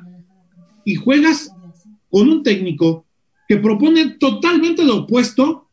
[0.85, 1.51] y juegas
[2.09, 3.05] con un técnico
[3.47, 5.66] que propone totalmente lo opuesto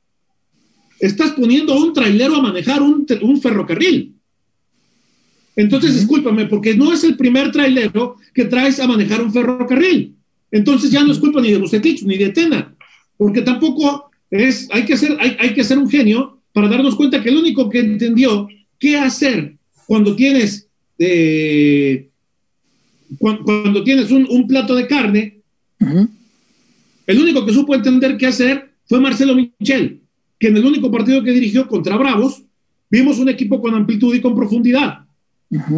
[1.06, 3.06] estás poniendo a un trailero a manejar un,
[3.40, 4.14] ferrocarril.
[5.56, 10.14] Entonces, discúlpame, porque no es el primer trailero que traes a manejar un ferrocarril.
[10.50, 12.74] Entonces ya no es culpa ni de Bucetich ni de Tena,
[13.16, 17.28] porque tampoco es, hay que, ser, hay, que ser un genio para darnos cuenta que
[17.28, 18.48] el único que entendió
[18.78, 22.08] qué hacer cuando tienes, eh,
[23.18, 25.40] cuando, tienes un, plato de carne,
[27.06, 30.03] el único que supo entender qué hacer fue Marcelo Michel
[30.44, 32.42] que en el único partido que dirigió contra Bravos,
[32.90, 35.06] vimos un equipo con amplitud y con profundidad.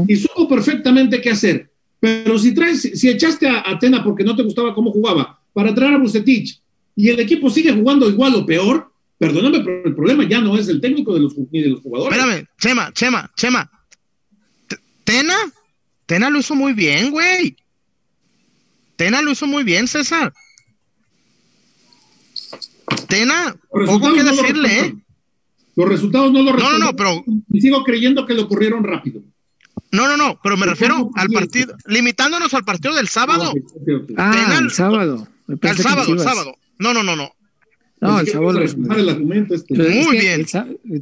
[0.09, 1.71] Y supo perfectamente qué hacer.
[2.01, 5.95] Pero si traes, si echaste a Atena porque no te gustaba cómo jugaba, para traer
[5.95, 6.61] a Bucetich,
[6.97, 10.67] y el equipo sigue jugando igual o peor, perdóname, pero el problema ya no es
[10.67, 12.19] el técnico de los, ni de los jugadores.
[12.19, 13.71] Espérame, Chema, Chema, Chema.
[15.05, 15.37] Tena,
[16.07, 17.55] Tena lo hizo muy bien, güey.
[18.97, 20.35] Tena lo hizo muy bien, César.
[23.09, 24.95] Tena, poco que decirle, ¿eh?
[25.76, 27.22] Los resultados no lo No, no, no, pero.
[27.53, 29.22] Y sigo creyendo que lo ocurrieron rápido.
[29.93, 33.53] No, no, no, pero me refiero al partido, limitándonos al partido del sábado.
[34.16, 35.28] Ah, el sábado.
[35.49, 36.57] El sábado, el sábado.
[36.78, 37.32] No, no, no, no.
[38.01, 38.61] No, el sábado.
[38.61, 39.74] Este.
[39.74, 40.47] Muy bien.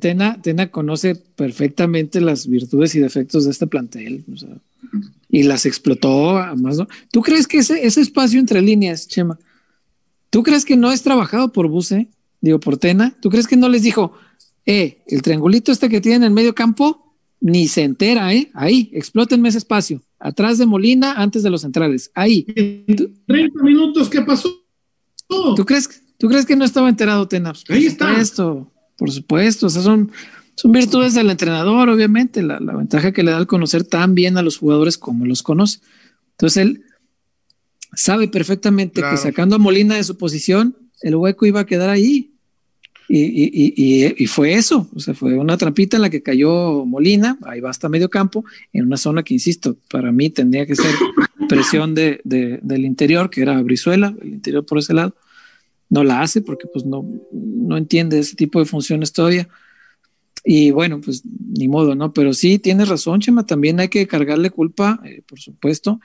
[0.01, 4.25] Tena, Tena, conoce perfectamente las virtudes y defectos de este plantel.
[5.29, 6.79] y las explotó a más.
[7.11, 9.39] ¿Tú crees que ese, ese espacio entre líneas, Chema,
[10.35, 12.09] ¿Tú crees que no es trabajado por Buse?
[12.41, 13.17] Digo, por Tena.
[13.21, 14.15] ¿Tú crees que no les dijo,
[14.67, 18.51] eh, el triangulito este que tiene en el medio campo, ni se entera, eh?
[18.53, 20.03] Ahí, explótenme ese espacio.
[20.19, 22.11] Atrás de Molina, antes de los centrales.
[22.17, 22.43] Ahí.
[22.43, 24.51] 30 minutos, ¿qué pasó?
[25.29, 27.53] ¿Tú crees, ¿Tú crees que no estaba enterado Tena?
[27.53, 28.09] Pues, Ahí está.
[28.09, 29.67] Supuesto, por supuesto.
[29.67, 30.11] O sea, son,
[30.57, 32.43] son virtudes del entrenador, obviamente.
[32.43, 35.45] La, la ventaja que le da al conocer tan bien a los jugadores como los
[35.45, 35.79] conoce.
[36.33, 36.85] Entonces él
[37.97, 42.31] sabe perfectamente que sacando a Molina de su posición, el hueco iba a quedar ahí.
[43.07, 47.71] Y, fue eso, o sea, fue una trampita en la que cayó Molina, ahí va
[47.71, 50.95] hasta medio campo, en una zona que, insisto, para mí tendría que ser
[51.49, 55.15] presión de, del interior, que era Brizuela, el interior por ese lado.
[55.91, 59.49] No la hace porque pues no, no entiende ese tipo de funciones todavía.
[60.43, 62.13] Y bueno, pues ni modo, ¿no?
[62.13, 66.01] Pero sí, tienes razón, Chema, también hay que cargarle culpa, eh, por supuesto,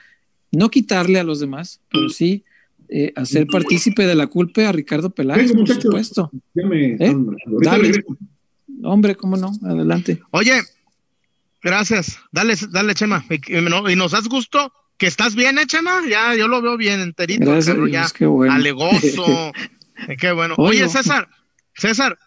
[0.52, 2.44] no quitarle a los demás, pero sí
[2.92, 6.32] eh, hacer partícipe de la culpa a Ricardo Peláez, por supuesto.
[6.56, 7.16] ¿Eh?
[8.84, 10.20] Hombre, cómo no, adelante.
[10.32, 10.62] Oye,
[11.62, 12.18] gracias.
[12.32, 13.24] Dale, dale, Chema.
[13.30, 16.02] Y, nos das gusto que estás bien, ¿eh, Chema?
[16.10, 17.46] Ya, yo lo veo bien enterito.
[17.46, 18.54] Gracias, ya qué bueno.
[18.54, 19.52] alegoso.
[20.20, 20.56] qué bueno.
[20.58, 21.30] Oye, César,
[21.76, 22.18] César,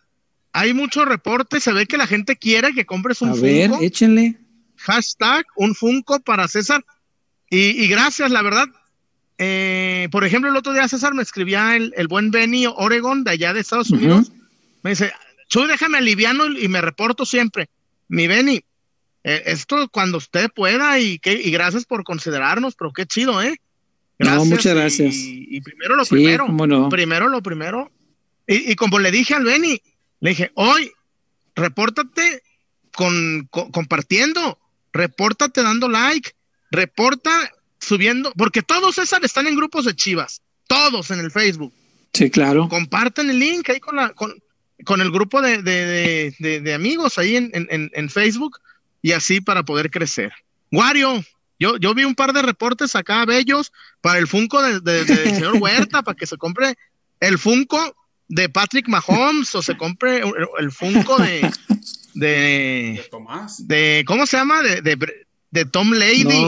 [0.53, 4.39] hay mucho reporte, se ve que la gente quiere que compres un A ver, échenle.
[4.77, 6.85] Hashtag un Funko para César.
[7.55, 8.67] Y, gracias, la verdad.
[9.37, 13.53] Eh, por ejemplo, el otro día César me escribía el, buen Benny Oregon de allá
[13.53, 14.33] de Estados Unidos.
[14.83, 15.13] Me dice,
[15.49, 17.69] Chuy, déjame aliviano y me reporto siempre.
[18.09, 18.65] Mi Benny,
[19.23, 23.61] eh, esto cuando usted pueda y, que, y gracias por considerarnos, pero qué chido, ¿eh?
[24.19, 25.15] Gracias, no, muchas gracias.
[25.15, 26.89] Y, primero lo primero.
[26.89, 27.93] Primero lo primero.
[28.47, 29.83] Y, como le dije al Benny,
[30.21, 30.91] le dije, hoy,
[31.55, 32.43] repórtate
[32.95, 34.59] con, compartiendo,
[34.91, 36.33] repórtate dando like,
[36.73, 37.31] reporta
[37.79, 41.73] subiendo, porque todos César están en grupos de Chivas, todos en el Facebook.
[42.13, 42.69] Sí, claro.
[42.69, 44.35] Comparten el link ahí con la, con,
[44.85, 48.59] con el grupo de, de, de, de amigos ahí en, en, en, Facebook
[49.01, 50.33] y así para poder crecer.
[50.71, 51.25] Wario,
[51.59, 56.03] yo, yo vi un par de reportes acá bellos para el Funko del señor Huerta,
[56.03, 56.77] para que se compre
[57.21, 57.97] el Funko
[58.29, 60.23] de Patrick Mahomes o se compre
[60.59, 61.51] el, Funko de,
[62.15, 63.67] de, Tomás.
[63.67, 64.63] De, ¿Cómo se llama?
[64.63, 66.45] De, de, de Tom Lady.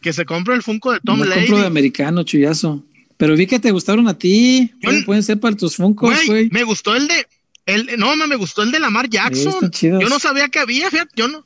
[0.00, 1.42] que se compre el Funko de Tom no Lady.
[1.42, 2.84] compro de americano, chullazo.
[3.16, 4.72] Pero vi que te gustaron a ti.
[5.06, 6.50] Pueden ser para tus Funkos, güey.
[6.50, 7.26] Me gustó el de
[7.66, 9.72] el, no, me gustó el de Lamar Jackson.
[9.72, 11.44] Yo no sabía que había, fíjate, yo no.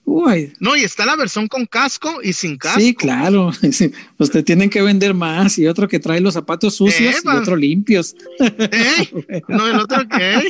[0.61, 2.79] No, y está la versión con casco y sin casco.
[2.79, 3.51] Sí, claro.
[4.19, 7.57] Pues te tienen que vender más y otro que trae los zapatos sucios y otro
[7.57, 8.15] limpios.
[8.39, 9.43] ¿Eh?
[9.49, 10.43] No, el otro qué.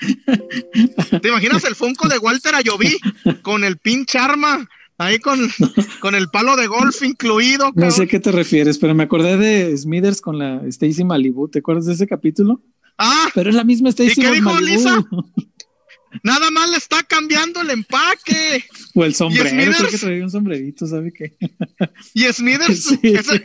[1.20, 2.96] ¿Te imaginas el Funko de Walter Ayoví
[3.42, 4.66] con el pinche arma?
[4.98, 5.38] Ahí con,
[6.00, 7.72] con el palo de golf incluido.
[7.74, 11.48] No sé a qué te refieres, pero me acordé de Smithers con la Stacy Malibu.
[11.48, 12.60] ¿Te acuerdas de ese capítulo?
[12.98, 14.20] Ah, pero es la misma Stacy.
[14.20, 15.04] ¿Y qué dijo Lisa?
[16.22, 18.64] Nada más le está cambiando el empaque.
[18.94, 21.36] O el sombrero, creo que traía un sombrerito, ¿sabe qué?
[22.14, 22.98] Y Smithers,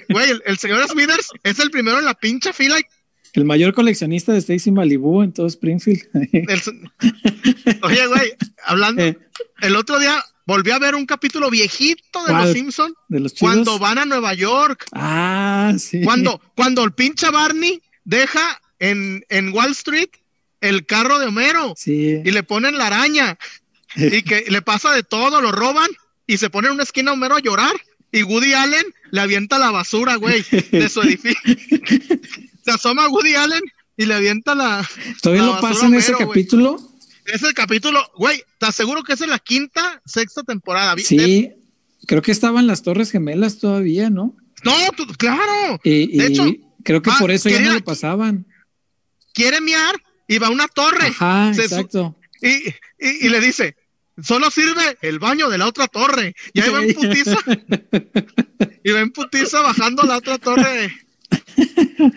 [0.09, 2.77] güey, el, señor Smithers es el primero en la pincha fila.
[3.33, 6.03] El mayor coleccionista de Stacy Malibu en todo Springfield.
[7.81, 8.33] oye, güey,
[8.63, 9.17] hablando, eh.
[9.61, 12.95] el otro día volví a ver un capítulo viejito de Los Simpsons.
[13.07, 14.85] ¿De los Cuando van a Nueva York.
[14.93, 16.01] Ah, sí.
[16.03, 20.09] Cuando, cuando el pincha Barney deja en, en Wall Street
[20.61, 23.37] el carro de Homero y le ponen la araña
[23.95, 25.89] y que le pasa de todo, lo roban
[26.25, 27.73] y se pone en una esquina Homero a llorar
[28.11, 31.41] y Woody Allen le avienta la basura, güey, de su edificio.
[32.63, 33.63] se asoma Woody Allen
[33.97, 34.87] y le avienta la.
[35.21, 36.92] ¿Todavía lo pasa en ese capítulo?
[37.25, 40.95] Es el capítulo, güey, te aseguro que es en la quinta, sexta temporada.
[40.97, 41.51] Sí,
[42.05, 44.35] creo que estaban las Torres Gemelas todavía, ¿no?
[44.63, 44.73] No,
[45.17, 45.79] claro.
[45.83, 46.45] Y, de hecho,
[46.83, 48.45] creo que por eso ya no lo pasaban
[49.33, 49.95] quiere miar
[50.27, 51.07] y va a una torre.
[51.07, 52.15] Ajá, exacto.
[52.41, 53.75] Y, y, le dice,
[54.21, 56.35] solo sirve el baño de la otra torre.
[56.53, 57.37] Y ahí va en putiza.
[58.83, 60.93] y va en putiza bajando la otra torre.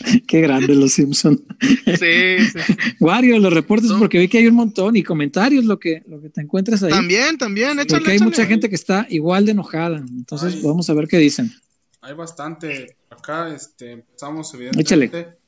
[0.26, 1.42] Qué grande los Simpson.
[1.60, 2.74] Sí, sí.
[3.00, 6.30] Wario, los reportes, porque vi que hay un montón y comentarios, lo que, lo que
[6.30, 6.90] te encuentras ahí.
[6.90, 9.98] También, también, échale, Porque hay mucha gente que está igual de enojada.
[9.98, 11.52] Entonces, vamos a ver qué dicen.
[12.00, 12.96] Hay bastante.
[13.10, 15.18] Acá este, empezamos, evidentemente.
[15.18, 15.44] Échale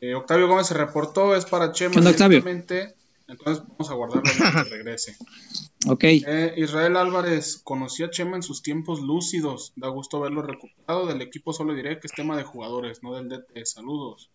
[0.00, 1.94] eh, Octavio Gómez se reportó, es para Chema.
[1.94, 5.16] Entonces vamos a guardarlo hasta que regrese.
[5.86, 6.04] Ok.
[6.04, 9.72] Eh, Israel Álvarez conoció a Chema en sus tiempos lúcidos.
[9.76, 11.06] Da gusto verlo recuperado.
[11.06, 13.64] Del equipo solo diré que es tema de jugadores, no del DT.
[13.64, 14.30] Saludos.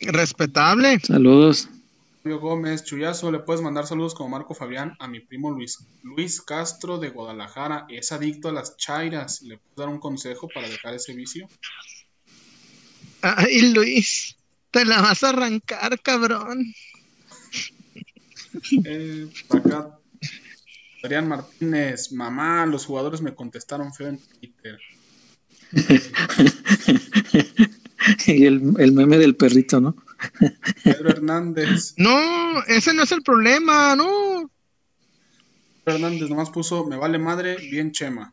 [0.00, 0.98] Respetable.
[1.00, 1.68] Saludos.
[2.34, 5.78] Gómez, Chuyazo, le puedes mandar saludos como Marco Fabián a mi primo Luis.
[6.02, 9.42] Luis Castro de Guadalajara es adicto a las chairas.
[9.42, 11.48] ¿Le puedo dar un consejo para dejar ese vicio?
[13.22, 14.36] Ay, Luis,
[14.70, 16.74] te la vas a arrancar, cabrón.
[18.84, 19.98] Eh, acá,
[21.02, 24.78] Adrián Martínez, mamá, los jugadores me contestaron feo en Twitter.
[28.26, 29.96] y el, el, meme del perrito, ¿no?
[30.84, 31.94] Pedro Hernández.
[31.96, 34.50] No, ese no es el problema, no.
[35.84, 38.32] Pedro Hernández nomás puso, me vale madre, bien chema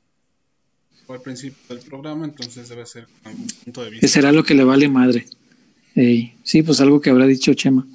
[1.13, 4.07] al principio del programa, entonces debe ser algún punto de vista.
[4.07, 5.25] será lo que le vale madre.
[5.95, 7.85] sí, pues algo que habrá dicho Chema.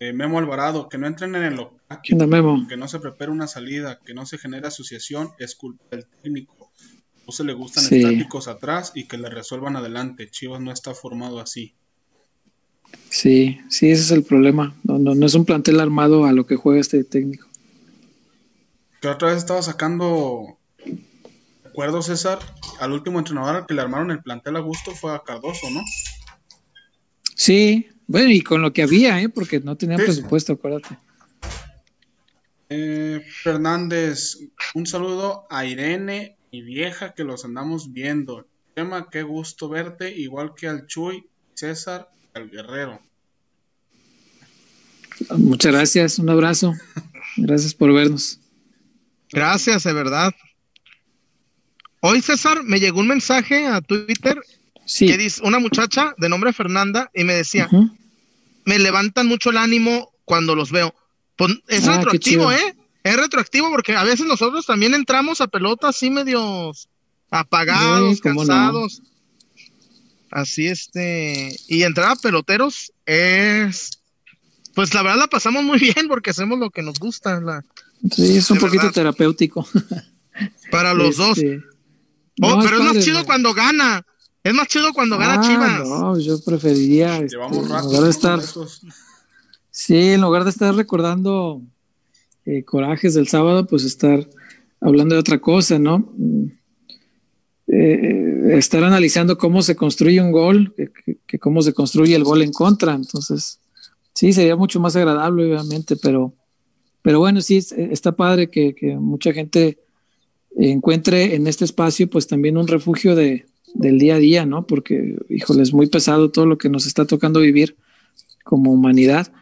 [0.00, 4.00] Eh, Memo Alvarado, que no entren en el local, que, no se prepare una salida,
[4.04, 6.70] que no se genere asociación, es culpa del técnico.
[7.26, 10.28] No se le gustan estáticos atrás y que le resuelvan adelante.
[10.28, 11.74] Chivas no está formado así.
[13.08, 14.74] Sí, sí, ese es el problema.
[14.82, 17.48] No, no, no es un plantel armado a lo que juega este técnico.
[19.00, 20.58] Que otra vez estaba sacando
[21.74, 22.38] recuerdo, César,
[22.78, 25.82] al último entrenador al que le armaron el plantel a gusto fue a Cardoso, ¿no?
[27.34, 29.28] Sí, Bueno, y con lo que había, ¿eh?
[29.28, 30.98] Porque no tenían presupuesto, acuérdate.
[32.68, 34.38] Eh, Fernández,
[34.74, 38.46] un saludo a Irene y vieja que los andamos viendo.
[38.74, 43.00] Tema, qué gusto verte, igual que al Chuy, César, al Guerrero.
[45.36, 46.74] Muchas gracias, un abrazo.
[47.36, 48.40] Gracias por vernos.
[49.30, 50.32] Gracias, de verdad.
[52.00, 54.40] Hoy, César, me llegó un mensaje a Twitter
[54.86, 55.06] Sí.
[55.06, 57.68] que dice una muchacha de nombre Fernanda y me decía,
[58.64, 60.94] me levantan mucho el ánimo cuando los veo.
[61.36, 62.52] Pues, es Ah, retroactivo.
[62.52, 62.76] ¿eh?
[63.02, 66.88] Es retroactivo porque a veces nosotros también entramos a pelota así medios
[67.30, 68.34] apagados, no.
[68.34, 69.02] cansados.
[70.30, 73.90] Así este, y entrar a peloteros es,
[74.74, 77.62] pues la verdad la pasamos muy bien porque hacemos lo que nos gusta, la,
[78.10, 78.92] Sí, es un poquito verdad.
[78.94, 79.66] terapéutico.
[80.70, 81.38] para los dos.
[81.38, 81.60] Este,
[82.42, 83.24] Oh, no, pero es más chido ¿no?
[83.26, 84.04] cuando gana.
[84.44, 85.88] Es más chido cuando gana Ah, Chivas.
[85.88, 87.86] No, yo preferiría, este, Llevamos en rato.
[87.88, 88.40] lugar de estar,
[89.70, 91.62] sí, en lugar de estar recordando
[92.44, 94.28] eh, corajes del sábado, pues estar
[94.80, 96.12] hablando de otra cosa, ¿no?
[96.16, 96.44] Mm,
[97.68, 102.24] eh, estar analizando cómo se construye un gol, que, que- que cómo se construye el
[102.24, 102.92] gol en contra.
[102.94, 103.60] Entonces,
[104.12, 106.34] sí, sería mucho más agradable, obviamente, pero,
[107.00, 109.78] pero bueno, sí, es- está padre que, que mucha gente
[110.56, 114.66] encuentre en este espacio, pues también un refugio de, del día a día, ¿no?
[114.66, 117.76] Porque, híjole, es muy pesado todo lo que nos está tocando vivir
[118.44, 119.32] como humanidad.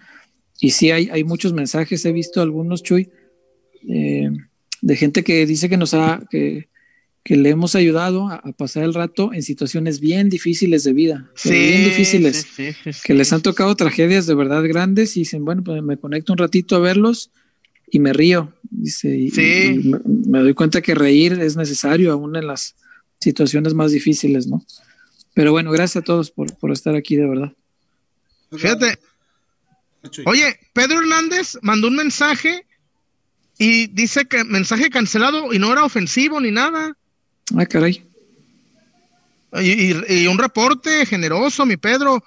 [0.60, 3.10] Y sí, hay, hay muchos mensajes, he visto algunos, Chuy,
[3.88, 4.30] eh,
[4.80, 6.68] de gente que dice que nos ha, que,
[7.24, 11.30] que le hemos ayudado a, a pasar el rato en situaciones bien difíciles de vida,
[11.42, 13.34] pero bien difíciles, sí, sí, sí, que les sí.
[13.34, 16.80] han tocado tragedias de verdad grandes y dicen, bueno, pues me conecto un ratito a
[16.80, 17.30] verlos
[17.90, 18.52] y me río.
[18.70, 19.80] Dice, y, Sí.
[19.84, 22.76] y me, me doy cuenta que reír es necesario aún en las
[23.22, 24.62] situaciones más difíciles, ¿no?
[25.34, 27.52] Pero bueno, gracias a todos por, por estar aquí, de verdad.
[28.50, 28.98] Fíjate.
[30.26, 32.66] Oye, Pedro Hernández mandó un mensaje
[33.56, 36.96] y dice que mensaje cancelado y no era ofensivo ni nada.
[37.56, 38.04] Ah, caray.
[39.54, 42.22] Y, y- y un reporte generoso, mi Pedro.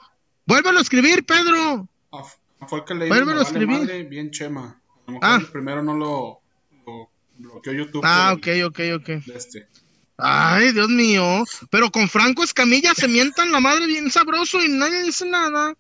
[0.46, 1.88] Vuélvelo a escribir, Pedro.
[2.12, 2.24] Ah,
[2.68, 3.10] fue el que leí.
[3.10, 3.80] Vuélvelo a vale escribir.
[3.80, 4.80] madre, bien chema.
[5.08, 5.38] A lo mejor Ah.
[5.42, 6.40] el primero no lo,
[6.86, 8.02] lo bloqueó YouTube.
[8.06, 9.08] Ah, ok, ok, ok.
[9.26, 9.68] de este.
[10.18, 11.44] Ay, Dios mío.
[11.70, 15.76] Pero con Franco Escamilla se mientan la madre bien sabroso y nadie dice nada.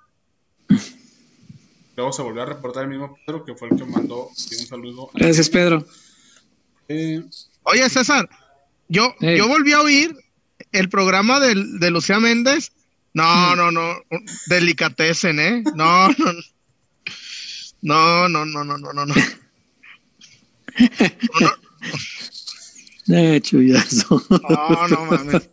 [1.95, 4.35] Luego se volvió a reportar el mismo Pedro, que fue el que mandó un
[4.67, 5.09] saludo.
[5.13, 5.85] Gracias, Pedro.
[6.89, 7.23] Eh,
[7.63, 8.29] Oye, César,
[8.89, 10.15] yo, yo volví a oír
[10.71, 12.71] el programa del- de Lucía Méndez.
[13.13, 13.95] No, no, no.
[14.47, 15.63] Delicatecen, ¿eh?
[15.75, 16.33] No, no.
[17.81, 19.05] No, no, no, no, no, no.
[19.05, 19.15] no.
[23.07, 24.21] Eh, chullazo.
[24.29, 25.49] No, no mames.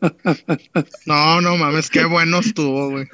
[1.07, 3.07] No, no mames, qué bueno estuvo, güey.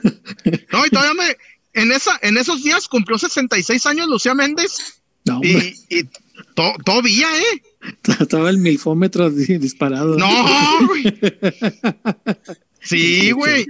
[0.72, 1.36] No, y todavía me.
[1.82, 6.04] En, esa, en esos días cumplió 66 años Lucía Méndez No, y, y
[6.54, 7.62] to- todavía, ¿eh?
[8.20, 10.16] estaba el milfómetro di- disparado.
[10.18, 11.04] No, güey.
[12.80, 13.66] Sí, güey.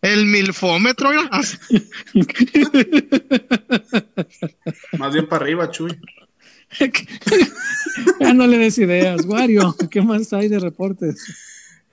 [0.00, 1.10] El milfómetro,
[4.98, 5.98] más bien para arriba, Chuy.
[8.20, 9.74] ya no le des ideas, Wario.
[9.90, 11.24] ¿Qué más hay de reportes?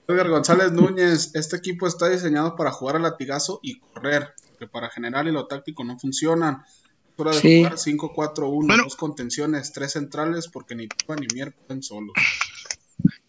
[0.08, 4.88] Edgar González Núñez, este equipo está diseñado para jugar al latigazo y correr, porque para
[4.88, 6.62] general y lo táctico no funcionan.
[6.66, 7.58] Es hora de Sí.
[7.64, 8.84] jugar 5-4-1, Bueno.
[8.84, 12.12] dos contenciones, tres centrales, porque ni Tua ni Mier pueden solos.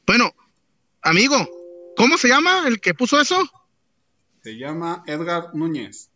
[0.06, 0.34] Bueno,
[1.02, 1.36] amigo,
[1.96, 3.50] ¿cómo se llama el que puso eso?
[4.44, 6.10] Se llama Edgar Núñez.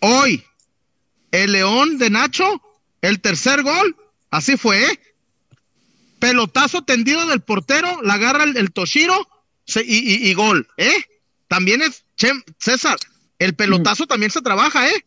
[0.00, 0.42] Hoy,
[1.30, 2.60] el León de Nacho,
[3.02, 3.96] el tercer gol,
[4.30, 4.98] así fue, ¿eh?
[6.18, 9.28] Pelotazo tendido del portero, la agarra el, el Toshiro
[9.64, 10.92] se- y, y- y gol, ¿eh?
[11.46, 12.04] También es,
[12.58, 12.96] César,
[13.38, 15.04] el pelotazo también se trabaja, ¿eh?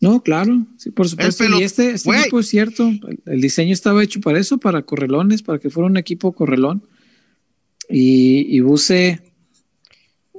[0.00, 1.44] No, claro, sí, por supuesto.
[1.44, 2.88] pelo- y este, este equipo es cierto.
[2.88, 6.82] El, el diseño estaba hecho para eso, para correlones, para que fuera un equipo correlón.
[7.90, 9.20] Y, y Buse,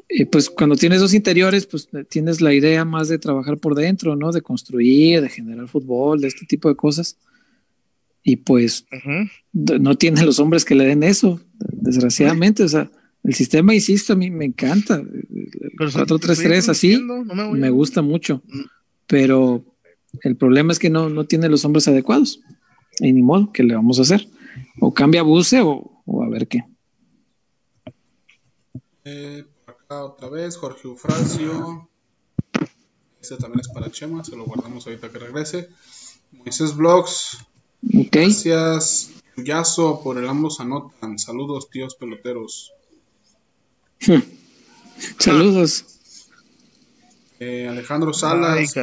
[0.10, 4.16] eh, pues cuando tienes dos interiores, pues tienes la idea más de trabajar por dentro,
[4.16, 4.32] ¿no?
[4.32, 7.18] De construir, de generar fútbol, de este tipo de cosas.
[8.24, 8.86] Y pues
[9.53, 12.64] d- no tiene los hombres que le den eso, desgraciadamente.
[12.64, 12.91] O sea,
[13.24, 14.95] el sistema, insisto, a mí me encanta.
[14.95, 18.62] El Pero 4-3-3 así no me, me gusta mucho, Mm.
[19.07, 19.64] pero
[20.24, 22.41] el problema es que no, no tiene los hombres adecuados.
[22.99, 24.28] Y ni modo, ¿qué le vamos a hacer?
[24.82, 26.64] O cambia buce o, o a ver qué.
[29.05, 29.45] Eh,
[29.90, 31.90] otra vez, Jorge Eufrasio.
[33.20, 35.70] Este también es para Chema, se lo guardamos ahorita que regrese.
[36.32, 37.40] Moisés Vlogs,
[37.84, 39.12] Ok, gracias.
[39.36, 41.18] Yazo por el ambos anotan.
[41.18, 42.72] Saludos, tíos peloteros.
[45.18, 45.86] saludos.
[47.40, 48.76] Eh, Alejandro Salas.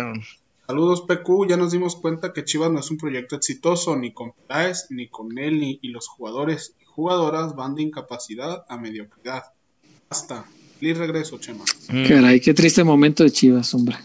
[0.66, 4.32] Saludos PQ, ya nos dimos cuenta que Chivas no es un proyecto exitoso ni con
[4.32, 9.44] Peláez, ni con Nelly y los jugadores y jugadoras van de incapacidad a mediocridad.
[10.10, 10.46] Basta.
[10.78, 11.64] Feliz regreso, Chema.
[11.88, 12.08] Mm.
[12.08, 13.96] Caray, qué triste momento de Chivas, hombre.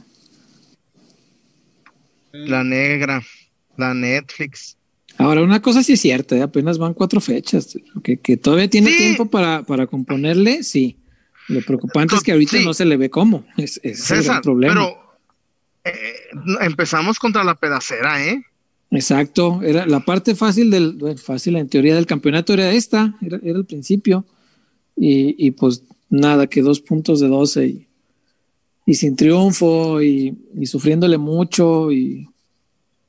[2.31, 3.21] La negra,
[3.77, 4.77] la Netflix.
[5.17, 6.41] Ahora, una cosa sí es cierta, ¿eh?
[6.41, 10.97] apenas van cuatro fechas, que, que todavía tiene tiempo para, para componerle, sí.
[11.47, 14.73] Lo preocupante es que ahorita no se le ve cómo, es, es el problema.
[14.73, 15.17] Pero
[15.83, 15.91] eh,
[16.61, 18.43] empezamos contra la pedacera, ¿eh?
[18.89, 23.65] Exacto, era la parte fácil del, fácil en teoría del campeonato era esta, era, el
[23.65, 24.25] principio,
[24.95, 27.87] y, y, pues nada, que dos puntos de doce y,
[28.85, 32.29] y sin triunfo y, y, sufriéndole mucho y,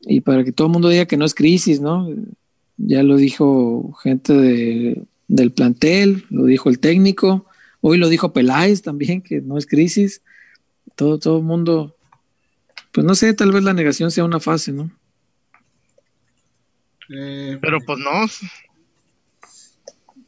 [0.01, 2.09] y para que todo el mundo diga que no es crisis, ¿no?
[2.79, 7.45] Ya lo dijo gente de, del plantel, lo dijo el técnico,
[7.83, 10.23] hoy lo dijo Peláez también, que no es crisis,
[10.97, 11.95] todo, todo el mundo
[12.93, 14.91] pues no sé, tal vez la negación sea una fase, ¿no?
[17.09, 18.27] Eh, Pero pues no.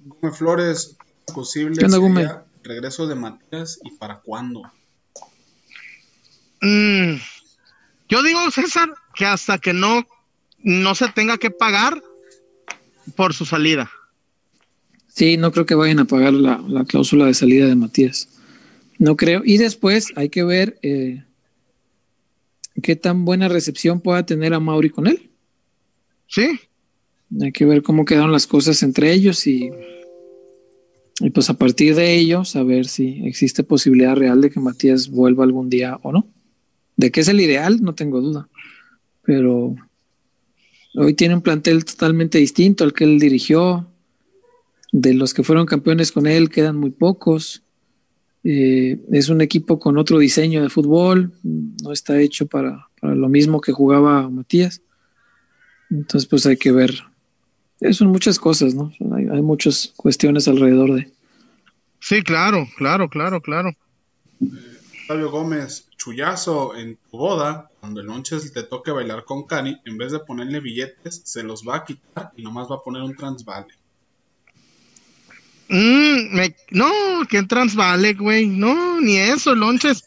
[0.06, 0.96] Gómez Flores,
[1.32, 1.76] posible
[2.64, 4.62] regreso de Matías y para cuándo.
[6.60, 7.16] Mm,
[8.08, 10.06] yo digo, César, que hasta que no,
[10.62, 12.02] no se tenga que pagar
[13.16, 13.90] por su salida.
[15.08, 18.28] Sí, no creo que vayan a pagar la, cláusula de salida de Matías.
[18.98, 19.42] No creo.
[19.44, 21.22] Y después hay que ver eh,
[22.82, 25.30] qué tan buena recepción pueda tener a Mauri con él.
[26.26, 26.58] Sí.
[27.40, 29.70] Hay que ver cómo quedaron las cosas entre ellos y,
[31.20, 35.44] y pues a partir de ello saber si existe posibilidad real de que Matías vuelva
[35.44, 36.28] algún día o no.
[36.96, 38.48] De que es el ideal, no tengo duda.
[39.22, 39.76] Pero
[40.94, 43.88] hoy tiene un plantel totalmente distinto al que él dirigió.
[44.90, 47.62] De los que fueron campeones con él quedan muy pocos.
[48.42, 53.60] Eh, es un equipo con otro diseño de fútbol, no está hecho para, lo mismo
[53.60, 54.82] que jugaba Matías.
[55.90, 56.94] Entonces, pues hay que ver.
[57.92, 58.92] Son muchas cosas, ¿no?
[59.16, 61.12] Hay, muchas cuestiones alrededor de.
[62.00, 63.74] Sí, claro, claro, claro, claro.
[65.06, 69.98] Fabio Gómez, chullazo en tu boda, cuando el Lonches te toque bailar con Cani, en
[69.98, 73.14] vez de ponerle billetes, se los va a quitar y nomás va a poner un
[73.14, 73.74] transvale.
[75.68, 76.38] Mm,
[76.70, 76.92] no,
[77.28, 78.46] que transvale, güey.
[78.46, 80.04] No, ni eso, lonches.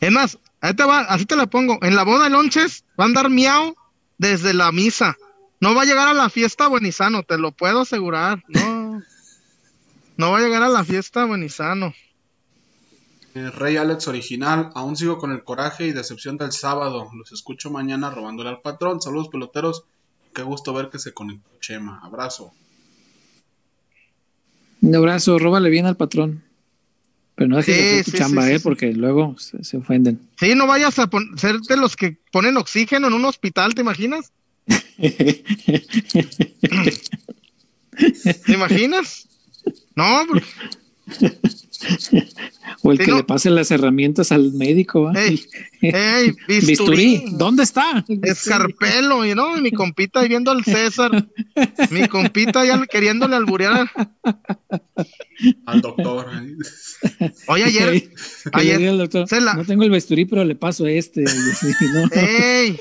[0.00, 1.78] Es más, ahí te va, así te la pongo.
[1.82, 3.74] En la boda de lonches va a andar miau
[4.18, 5.16] desde la misa.
[5.60, 8.44] No va a llegar a la fiesta buenizano, te lo puedo asegurar.
[8.48, 9.02] No,
[10.16, 11.94] no va a llegar a la fiesta buenizano.
[13.34, 17.10] Eh, Rey Alex original, aún sigo con el coraje y decepción del sábado.
[17.14, 19.00] Los escucho mañana robándole al patrón.
[19.00, 19.84] Saludos peloteros.
[20.34, 22.00] Qué gusto ver que se conectó Chema.
[22.02, 22.52] Abrazo.
[24.80, 26.44] Un abrazo, róbale bien al patrón.
[27.34, 28.60] Pero no dejes de hacer tu chamba, ¿eh?
[28.60, 30.20] Porque luego se, ofenden.
[30.38, 34.32] Sí, no vayas a ser de los que ponen oxígeno en un hospital, ¿te imaginas?
[38.46, 39.28] ¿Te imaginas?
[39.94, 40.44] No, porque...
[42.82, 45.12] O el que le pase las herramientas al médico.
[45.14, 45.44] Ey,
[46.48, 47.24] bisturí.
[47.32, 48.04] ¿Dónde está?
[48.22, 51.28] Escarpelo, y no, mi compita viendo al César.
[51.90, 53.90] Mi compita ya queriéndole alburear
[55.66, 56.26] al doctor.
[57.46, 58.10] Oye, ayer.
[58.52, 61.24] ayer No tengo el bisturí, pero le paso a este.
[62.12, 62.78] Ey.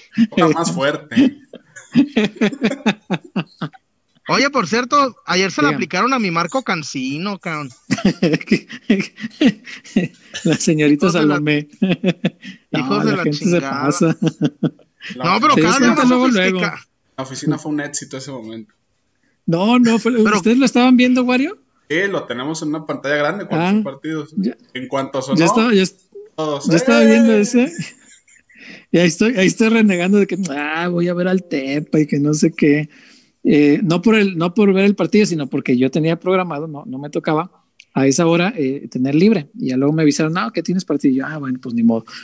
[0.53, 1.41] más fuerte.
[4.29, 7.69] Oye, por cierto, ayer se le aplicaron a mi Marco Cancino, cabrón.
[10.43, 11.69] la señorita Salomé.
[12.71, 13.89] Hijos de la, chingada.
[15.15, 16.59] no, pero cada vez luego, luego.
[16.59, 18.73] La oficina fue un éxito ese momento.
[19.45, 21.57] No, no, fue, ¿ustedes lo estaban viendo, Wario?
[21.89, 24.35] Sí, lo tenemos en una pantalla grande con ah, partidos.
[24.73, 25.85] en cuanto sonó, ya estaba, ya,
[26.35, 27.41] todos, estaba viendo ¡eh!
[27.41, 27.71] ese.
[28.91, 32.07] Y ahí estoy, ahí estoy renegando de que ah, voy a ver al Tepa y
[32.07, 32.89] que no sé qué.
[33.43, 36.83] Eh, no, por el, no por ver el partido, sino porque yo tenía programado, no,
[36.85, 37.51] no me tocaba
[37.93, 39.49] a esa hora eh, tener libre.
[39.57, 41.13] Y ya luego me avisaron, no, que tienes partido.
[41.13, 42.05] Y yo, ah, bueno, pues ni modo.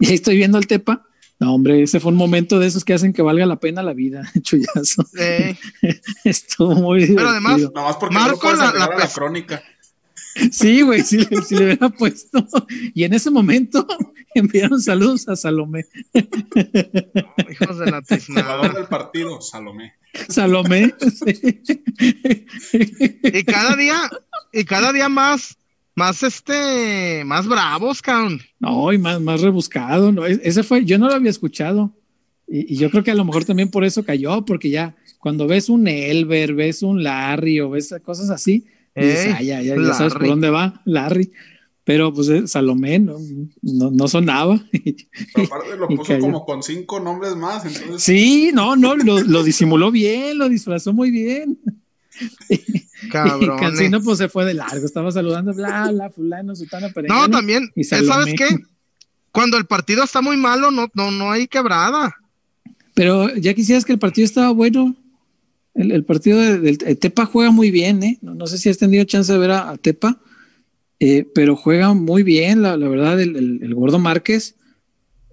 [0.00, 1.06] Y ahí estoy viendo el Tepa.
[1.38, 3.92] No, hombre, ese fue un momento de esos que hacen que valga la pena la
[3.92, 5.04] vida, chullazo.
[6.24, 7.60] Estuvo muy Pero además,
[8.10, 9.62] Marco la, la, crónica.
[10.50, 12.44] Sí, güey, sí, le hubiera puesto.
[12.92, 13.86] Y en ese momento
[14.40, 15.86] enviaron saludos a Salomé.
[17.50, 19.94] hijos de la Salvador del partido, Salomé.
[20.28, 20.94] Salomé.
[23.22, 24.10] Y cada día,
[24.52, 25.56] y cada día más,
[25.94, 28.40] más este, más bravos, cabrón.
[28.58, 30.12] No, y más, más rebuscado.
[30.12, 31.92] No, e-, ese fue, yo no lo había escuchado.
[32.46, 35.68] Y, yo creo que a lo mejor también por eso cayó, porque ya cuando ves
[35.68, 38.66] un Elber, ves un Larry o ves cosas así,
[38.96, 41.32] ah, ya, ya, ya sabes por dónde va, Larry.
[41.84, 43.18] Pero pues eh, Salomé no,
[43.62, 44.58] no, sonaba.
[45.34, 47.66] Pero aparte lo puso como con cinco nombres más.
[47.66, 48.02] Entonces...
[48.02, 51.58] Sí, no, no, lo, lo disimuló bien, lo disfrazó muy bien.
[53.10, 53.42] Cabrón.
[53.58, 57.70] Y Cancino pues se fue de largo, estaba saludando, bla, bla, fulano, sutana, No, también,
[57.74, 58.46] y ¿sabes qué?
[59.32, 62.16] Cuando el partido está muy malo, no, no, no hay quebrada.
[62.94, 64.94] Pero ya quisieras que el partido estaba bueno.
[65.74, 68.18] El, partido del Tepa juega muy bien, ¿eh?
[68.22, 70.20] No, sé si has tenido chance de ver a, Tepa,
[71.06, 74.56] eh, pero juega muy bien, la, verdad, el, Gordo Márquez,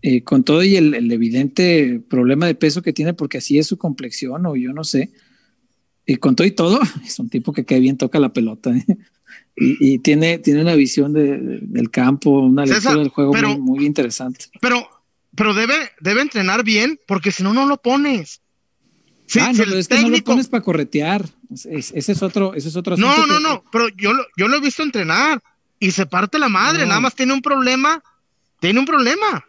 [0.01, 3.77] eh, con todo y el, evidente problema de peso que tiene, porque así es su
[3.77, 5.13] complexión, o yo no sé.
[6.05, 8.75] Y con todo y todo, es un tipo que cae bien, toca la pelota.
[8.75, 8.85] ¿eh?
[9.55, 14.47] Y, tiene, tiene una visión del campo, una lectura del juego muy, interesante.
[14.59, 14.85] Pero,
[15.37, 18.41] pero debe, debe entrenar bien, porque si no, no lo pones.
[19.39, 21.29] ah, no, es que no lo pones para corretear.
[21.49, 24.59] ese es otro, ese es otro No, no, no, pero yo lo, yo lo he
[24.59, 25.41] visto entrenar
[25.81, 28.01] y se parte la madre, nada más tiene un problema,
[28.59, 29.43] tiene un problema.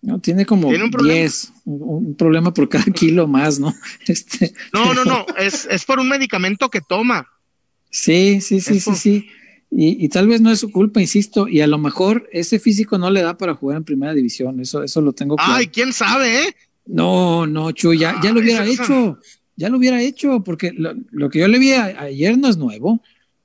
[0.00, 3.74] No, tiene como 10, un, problema por cada kilo más, ¿no?
[4.06, 7.28] Este, no, no, no, es, es por un medicamento que toma.
[7.90, 9.28] Sí, sí, sí, sí, sí.
[9.74, 13.10] Y, tal vez no es su culpa, insisto, y a lo mejor ese físico no
[13.10, 15.54] le da para jugar en primera división, eso, eso lo tengo claro.
[15.54, 16.56] Ay, quién sabe, ¿eh?
[16.86, 19.18] No, no, Chu, ya, ya lo hubiera hecho,
[19.56, 23.00] ya lo hubiera hecho, porque lo, que yo le vi ayer no es nuevo.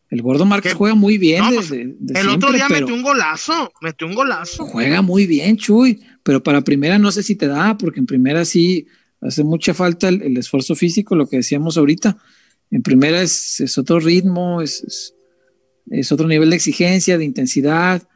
[0.10, 1.44] El gordo Márquez juega muy bien.
[1.44, 4.66] El otro día metió un golazo, metió un golazo.
[4.66, 8.46] Juega muy bien, Chuy, pero para primera no sé si te da, porque en primera
[8.46, 8.88] sí
[9.20, 12.18] hace mucha falta el esfuerzo físico, lo que decíamos ahorita
[12.72, 15.14] en primera es, otro ritmo, es,
[15.90, 18.08] es, otro nivel de exigencia, de intensidad,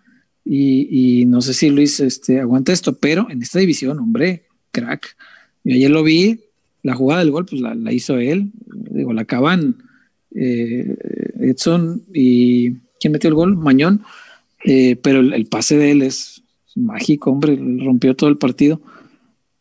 [0.44, 5.16] y, no sé si Luis este, aguanta esto, pero en esta división, hombre, crack.
[5.64, 6.42] Yo ayer lo vi,
[6.82, 9.84] la jugada del gol, pues la, hizo él, digo, la acaban
[10.36, 10.96] eh,
[11.40, 13.58] Edson y ¿quién metió el gol?
[13.58, 14.04] Mañón,
[14.64, 16.44] eh, pero el, pase de él es
[16.76, 18.82] mágico, hombre, rompió todo el partido,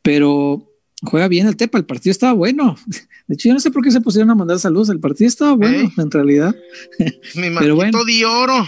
[0.03, 0.67] pero
[1.03, 2.77] juega bien el Tepa, el partido estaba bueno.
[3.27, 5.53] De hecho, yo no sé por qué se pusieron a mandar saludos, el partido estaba
[5.53, 6.55] bueno, en realidad.
[7.37, 8.67] Mi Pero bueno, de oro.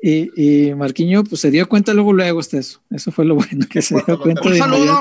[0.00, 0.30] Y,
[0.68, 2.80] y Marquiño pues se dio cuenta luego luego hasta eso.
[2.88, 5.00] Eso fue lo bueno que se dio cuenta un saludo.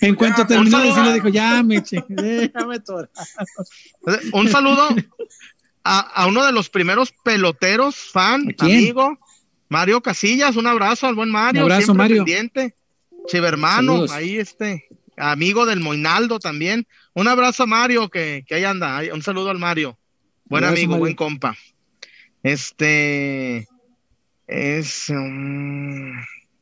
[0.00, 3.10] En cuanto terminó de decirlo, dijo, ya me déjame torar.
[4.32, 4.88] Un saludo
[5.84, 9.18] a, uno de los primeros peloteros, fan, amigo,
[9.68, 11.64] Mario Casillas, un abrazo al buen Mario.
[11.64, 12.24] Un abrazo, Mario.
[12.24, 12.74] Pendiente.
[13.26, 16.86] Chivermano, ahí este, amigo del Moinaldo también.
[17.14, 19.00] Un abrazo a Mario, que, que ahí anda.
[19.12, 19.98] Un saludo al Mario.
[20.46, 21.56] Buen amigo, buen compa.
[22.42, 23.68] Este
[24.46, 25.08] es.
[25.10, 26.12] Um,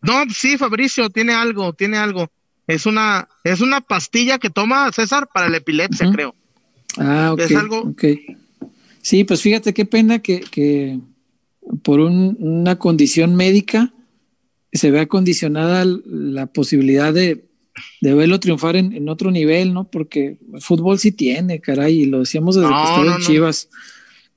[0.03, 2.31] no, sí, Fabricio, tiene algo, tiene algo.
[2.67, 6.35] Es una, es una pastilla que toma César para la epilepsia, creo.
[6.99, 7.41] Ah, ok.
[7.41, 7.95] Es algo.
[9.09, 10.99] Sí, pues fíjate qué pena que, que
[11.83, 13.95] por una condición médica
[14.71, 17.49] se vea condicionada la posibilidad de,
[18.03, 19.85] de verlo triunfar en, otro nivel, ¿no?
[19.85, 23.71] Porque el fútbol sí tiene, caray, y lo decíamos desde que estaba en Chivas.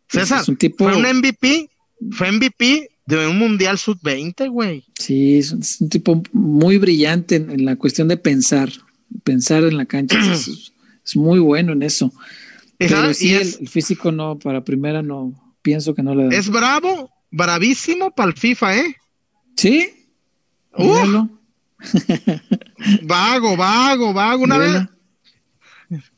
[0.07, 0.86] César, un tipo...
[0.86, 1.69] fue un MVP,
[2.11, 4.86] fue MVP de un Mundial Sub-20, güey.
[4.97, 8.72] Sí, es un, tipo muy brillante en, la cuestión de pensar,
[9.26, 10.72] pensar en la cancha, es,
[11.13, 12.13] muy bueno en eso.
[12.88, 16.30] Pero sí, el, físico no, para primera no, pienso que no le da.
[16.36, 18.96] Es bravo, bravísimo para el FIFA, ¿eh?
[19.56, 19.90] Sí.
[20.74, 21.28] Uh,
[23.04, 24.44] vago, vago, vago.
[24.44, 24.88] Una vez.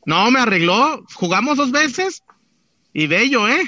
[0.06, 1.04] No, me arregló.
[1.14, 2.22] Jugamos dos veces
[2.92, 3.64] y bello, ¿eh?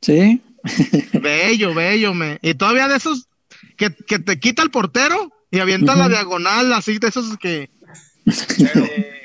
[0.00, 0.40] Sí.
[1.20, 2.14] bello, bello.
[2.14, 2.38] Me...
[2.40, 3.28] Y todavía de esos
[3.76, 7.68] que, te quita el portero y avienta la diagonal, así de esos que.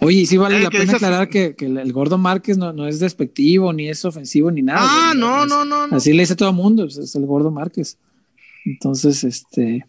[0.00, 4.04] Oye, sí vale la pena aclarar que, el, gordo Márquez no, es despectivo, ni es
[4.04, 4.80] ofensivo, ni nada.
[4.82, 7.98] Ah, no, no, no, Así le dice todo el mundo, es el gordo Márquez.
[8.64, 9.84] Entonces, este,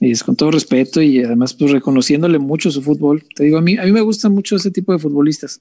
[0.00, 3.24] y es con todo respeto y además pues reconociéndole mucho su fútbol.
[3.34, 5.60] Te digo, a mí, a mí me gustan mucho ese tipo de futbolistas,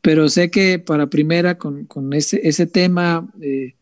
[0.00, 3.74] pero sé que para primera con, con ese, ese tema eh,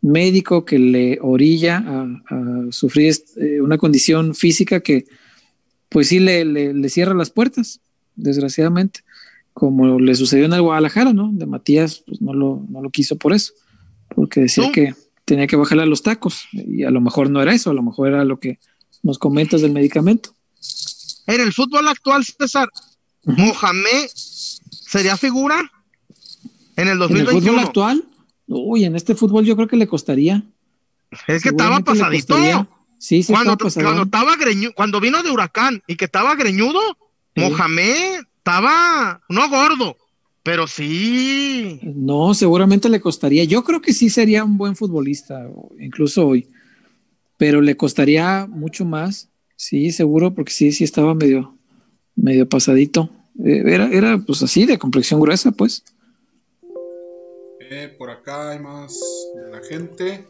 [0.00, 5.06] médico que le orilla a, sufrir eh, una condición física que
[5.88, 7.80] pues sí le, le, cierra las puertas,
[8.16, 9.00] desgraciadamente,
[9.52, 11.30] como le sucedió en el Guadalajara, ¿no?
[11.32, 13.52] De Matías, pues no lo, no lo quiso por eso,
[14.14, 14.94] porque decía que
[15.24, 17.82] tenía que bajarle a los tacos y a lo mejor no era eso, a lo
[17.82, 18.58] mejor era lo que
[19.02, 20.34] nos comentas del medicamento.
[21.26, 22.68] En el fútbol actual, César,
[23.24, 25.70] Mohamed sería figura
[26.76, 27.30] en el 2021.
[27.30, 28.04] ¿En el fútbol actual?
[28.48, 30.42] Uy, en este fútbol yo creo que le costaría.
[31.26, 32.36] Es que estaba pasadito.
[32.98, 34.36] Sí, sí, cuando, cuando estaba
[34.74, 36.80] cuando vino de Huracán y que estaba greñudo,
[37.48, 39.96] Mohamed estaba no gordo,
[40.42, 41.78] Pero sí.
[41.82, 43.44] No, seguramente le costaría.
[43.44, 45.46] Yo creo que sí sería un buen futbolista,
[45.78, 46.50] incluso hoy.
[47.36, 49.28] Pero le costaría mucho más.
[49.56, 51.58] Sí, seguro, porque sí, sí estaba medio,
[52.16, 53.10] medio pasadito.
[53.44, 55.84] Eh, era, era pues así, de complexión gruesa, pues.
[57.60, 58.98] Eh, por acá hay más
[59.34, 60.26] de la gente.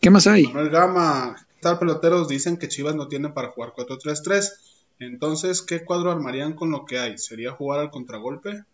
[0.00, 0.44] ¿Qué más hay?
[0.44, 4.50] Manuel Gama, tal peloteros dicen que Chivas no tiene para jugar 4-3-3.
[4.98, 7.18] Entonces, ¿qué cuadro armarían con lo que hay?
[7.18, 8.64] ¿Sería jugar al contragolpe?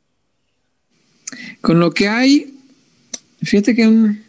[1.61, 2.55] Con lo que hay,
[3.43, 4.23] fíjate que un,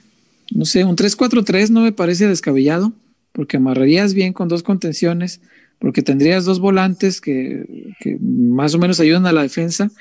[0.52, 2.94] no sé, un 3-4-3 no me parece descabellado,
[3.32, 5.42] porque amarrarías bien con dos contenciones,
[5.80, 7.66] porque tendrías dos volantes que,
[8.22, 9.92] más o menos ayudan a la defensa,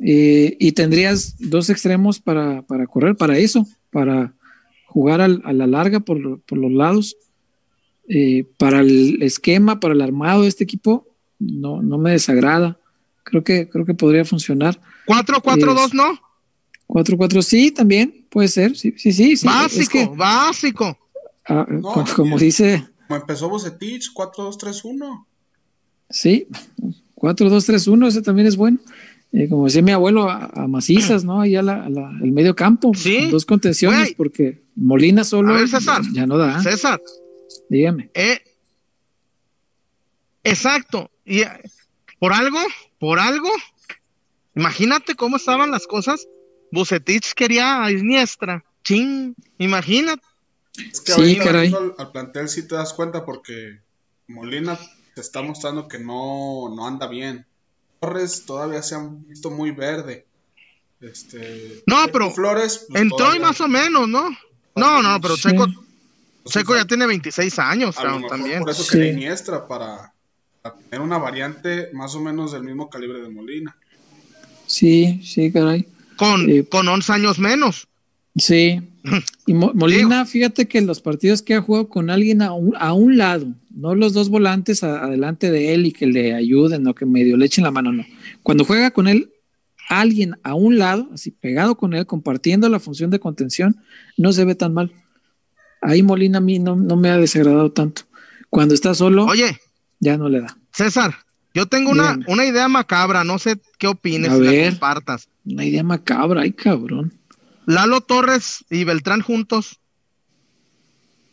[0.00, 4.32] eh, y tendrías dos extremos para, para, correr, para eso, para
[4.86, 7.16] jugar al, a la larga por, por los lados.
[8.10, 11.06] Eh, para el esquema, para el armado de este equipo,
[11.38, 12.78] no, no me desagrada.
[13.24, 14.80] Creo que, creo que podría funcionar.
[15.06, 16.18] 4-4-2, ¿no?
[16.86, 18.76] 4-4, sí, también puede ser.
[18.76, 19.36] Sí, sí, sí.
[19.36, 19.46] sí.
[19.46, 20.98] Básico, Es que, básico.
[21.46, 25.26] ah, No, como, como dice, Como empezó Bucetich, 4-2-3-1.
[26.08, 26.46] sí,
[27.16, 28.78] 4-2-3-1, ese también es bueno.
[29.32, 31.42] Eh, como decía mi abuelo, a, a macizas, ¿no?
[31.42, 34.14] Ahí a la, a la- el medio campo, Sí, con dos contenciones, güey.
[34.14, 36.00] porque Molina solo A ver, César.
[36.02, 36.62] ya, ya no da.
[36.62, 36.98] César,
[37.68, 38.08] Dígame.
[38.14, 38.40] eh,
[40.44, 41.10] exacto.
[41.28, 41.44] Y
[42.18, 42.58] por algo,
[42.98, 43.50] por algo,
[44.54, 46.26] imagínate cómo estaban las cosas.
[46.72, 48.64] Bucetich quería a Iniestra.
[48.84, 50.22] Ching, imagínate.
[50.92, 51.74] Es que Sí, ahorita caray.
[51.74, 53.80] Al, al plantel sí te das cuenta porque
[54.28, 54.78] Molina
[55.14, 57.46] te está mostrando que no, no anda bien.
[58.00, 60.26] Torres todavía se han visto muy verde.
[61.00, 64.28] Este, No, pero Flores pues, Entró y más o menos, ¿no?
[64.76, 65.48] No, no, pero Sí.
[65.48, 65.66] Checo,
[66.42, 68.60] pues, Checo ya tiene 26 años a lo cabrón, mejor también.
[68.60, 68.90] por eso Sí.
[68.92, 70.12] quería Iniestra para,
[70.62, 73.76] para tener una variante más o menos del mismo calibre de Molina.
[74.66, 75.86] Sí, sí, caray.
[76.16, 77.86] Con, Eh, con 11 años menos.
[78.36, 78.80] Sí.
[79.46, 82.92] Y Mo- Molina, fíjate que los partidos que ha jugado con alguien a un, a
[82.92, 86.94] un lado, no los dos volantes a- adelante de él y que le ayuden o
[86.94, 88.04] que medio le echen la mano, no.
[88.42, 89.30] Cuando juega con él,
[89.88, 93.76] alguien a un lado, así pegado con él, compartiendo la función de contención,
[94.18, 94.92] no se ve tan mal.
[95.80, 98.02] Ahí Molina a mí no, no me ha desagradado tanto.
[98.50, 99.56] Cuando está solo, Oye,
[100.00, 100.56] ya no le da.
[100.72, 101.14] César,
[101.54, 104.70] yo tengo una, una idea macabra, no sé qué opines A si la ver.
[104.70, 105.28] compartas.
[105.44, 107.12] Una idea macabra, ay cabrón.
[107.66, 109.78] Lalo Torres y Beltrán juntos.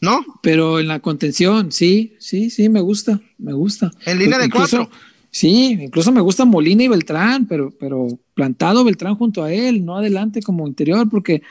[0.02, 0.24] ¿No?
[0.44, 3.92] Pero en la contención, sí, sí, sí, me gusta, me gusta.
[4.06, 4.96] En línea de Incluso- cuatro.
[5.32, 9.98] Sí, incluso me gusta Molina y Beltrán, pero, pero plantado Beltrán junto a él, no
[9.98, 11.42] adelante como interior, porque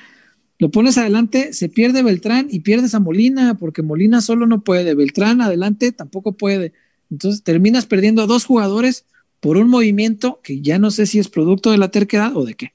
[0.58, 4.94] lo pones adelante, se pierde Beltrán y pierdes a Molina, porque Molina solo no puede,
[4.94, 6.72] Beltrán adelante tampoco puede.
[7.10, 9.04] Entonces terminas perdiendo a dos jugadores
[9.40, 12.54] por un movimiento que ya no sé si es producto de la terquedad o de
[12.54, 12.72] qué.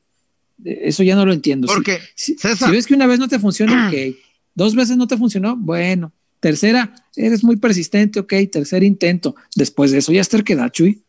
[0.57, 1.67] De- Eso ya no lo entiendo.
[1.67, 2.69] Porque, si, César.
[2.69, 4.15] si ves que una vez no te funciona, ok.
[4.55, 6.11] Dos veces no te funcionó, bueno.
[6.41, 8.33] Tercera, eres muy persistente, ok.
[8.51, 9.35] Tercer intento.
[9.55, 11.01] Después de eso ya es terquedad, Chuy.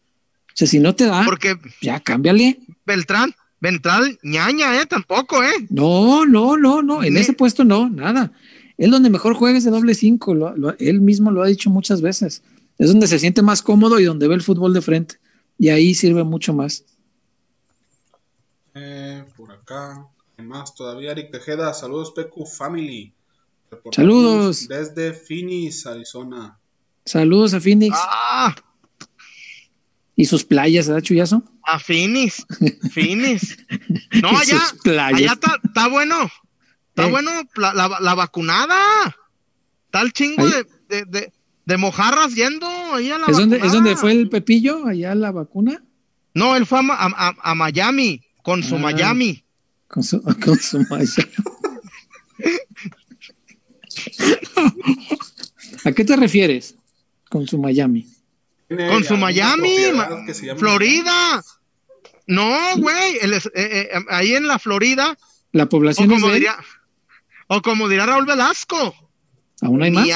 [0.49, 2.59] O sea, si no te da, porque ya cámbiale.
[2.85, 4.87] Beltrán, Beltrán, ñaña, ¿eh?
[4.87, 5.53] Tampoco, ¿eh?
[5.69, 7.03] No, no, no, no.
[7.05, 8.33] En ese puesto no, nada.
[8.77, 10.35] Él donde mejor juega es de doble cinco.
[10.35, 12.43] lo- lo- él mismo lo ha dicho muchas veces.
[12.81, 15.21] Es donde se siente más cómodo y donde ve el fútbol de frente.
[15.59, 16.85] Y ahí sirve mucho más.
[18.75, 23.13] Eh, por acá, ¿qué más todavía Eric Tejeda, saludos PQ Family.
[23.71, 24.69] Reportamos Saludos.
[24.69, 26.59] Desde Phoenix, Arizona.
[27.05, 28.55] Saludos a Phoenix Ah,
[30.17, 31.43] y sus playas, ¿verdad, Chuyazo?
[31.63, 32.47] a Finis.
[32.93, 33.57] Finis.
[34.23, 35.19] No, allá, sus playas.
[35.21, 36.31] allá está, está bueno.
[36.89, 37.11] Está Eh.
[37.11, 38.79] bueno la, la, la vacunada.
[39.87, 40.51] Está el chingo Ahí.
[40.89, 41.33] de, de, de,
[41.67, 45.31] de mojarras yendo ahí a la ¿Es donde, ¿Es donde fue el Pepillo, allá la
[45.31, 45.83] vacuna?
[46.35, 48.79] No, él fue a, a, a- a Miami, con su Ah.
[48.79, 49.45] Miami.
[49.89, 51.29] Con su, con su malla.
[55.85, 56.75] ¿A qué te refieres
[57.29, 58.07] con su Miami?
[58.69, 59.77] Con su Miami,
[60.57, 61.43] Florida.
[62.27, 65.19] No, güey, es- eh, eh, ahí en la Florida,
[65.53, 66.57] ¿La o población es como diría,
[67.49, 68.95] o como dirá Raúl Velasco,
[69.63, 70.07] ¿Aún hay más?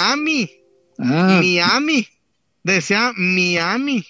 [0.98, 2.08] Miami, Ah, Miami,
[2.62, 4.06] decía Miami,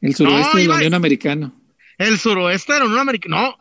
[0.00, 1.52] el suroeste No, de la iba- Unión Americana.
[1.98, 3.36] el suroeste de la Unión Americana.
[3.42, 3.56] No,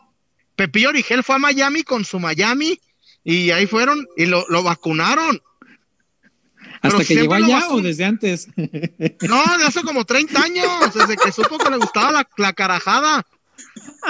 [0.56, 2.80] Pepillo Origel fue a Miami con su Miami
[3.24, 5.42] y ahí fueron y lo, lo vacunaron.
[6.82, 8.48] ¿Hasta Pero que llegó allá o desde antes?
[8.58, 13.26] No, de hace como 30 años, desde que supo que le gustaba la, la carajada.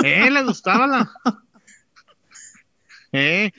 [0.03, 1.11] Eh, le gustaba la.
[3.17, 3.49] Eh,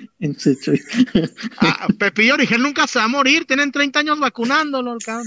[1.58, 5.26] ah, Pepillo Origel nunca se va a morir, tienen 30 años vacunándolo, cabrón.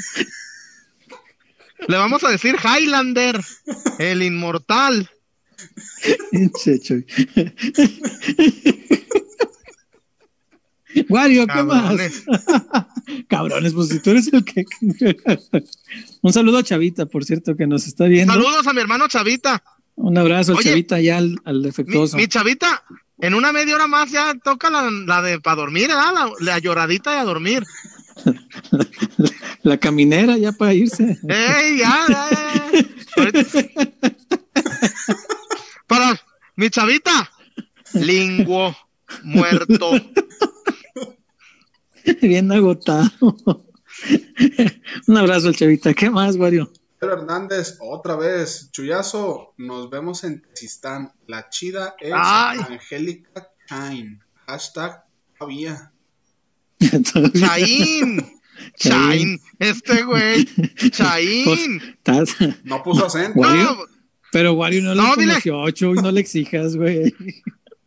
[1.88, 3.42] Le vamos a decir Highlander,
[3.98, 5.10] el inmortal.
[11.10, 12.28] Wario, ¿qué Cabrones.
[12.28, 12.86] más?
[13.28, 14.66] Cabrones, pues si tú eres el que.
[16.22, 18.34] Un saludo a Chavita, por cierto, que nos está viendo.
[18.34, 19.64] Saludos a mi hermano Chavita.
[19.96, 22.18] Un abrazo a Chavita ya al, defectuoso.
[22.18, 22.84] Mi, Chavita,
[23.22, 27.18] en una media hora más ya toca la, de para dormir, La, la, lloradita y
[27.18, 27.64] a dormir.
[29.64, 31.18] la, caminera ya para irse.
[31.28, 32.30] ¡Ey, ya, ya,
[35.88, 36.20] Para
[36.56, 37.30] mi Chavita,
[37.94, 38.76] linguo
[39.24, 39.92] muerto.
[42.22, 43.12] Bien agotado.
[45.08, 45.94] Un abrazo, Chavita.
[45.94, 46.72] ¿Qué más, Wario?
[47.00, 51.14] Pedro Hernández, otra vez, Chuyazo, nos vemos en Tizistán.
[51.28, 54.22] La chida es Angélica Chain.
[54.46, 55.06] Hashtag
[55.38, 55.94] todavía.
[57.40, 58.40] Chain.
[58.76, 59.40] Chain.
[59.60, 60.46] Este güey.
[60.92, 61.98] Chain.
[62.04, 63.40] Pues, no puso acento.
[64.34, 67.16] pero Wario no, no le conoció, y no le exijas, güey.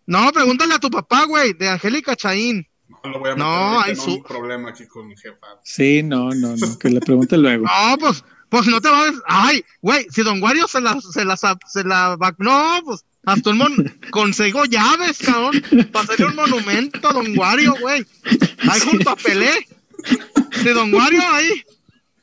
[0.06, 2.66] No, pregúntale a tu papá, güey, de Angélica Chain.
[3.04, 4.22] No lo voy a meter no, hay su...
[4.22, 5.46] problema aquí con mi jefa.
[5.62, 7.66] Sí, no, no, no, que le pregunte luego.
[7.66, 9.46] no, pues, pues no te vas a...
[9.46, 12.18] Ay, güey, si Don Wario se la, se la, se la...
[12.36, 14.00] No, pues, hasta un mon...
[14.10, 18.04] Consigo llaves, cabrón, para hacerle un monumento a Don Wario, güey.
[18.68, 19.66] Ahí junto a Pelé.
[20.52, 21.62] Si Don Wario ahí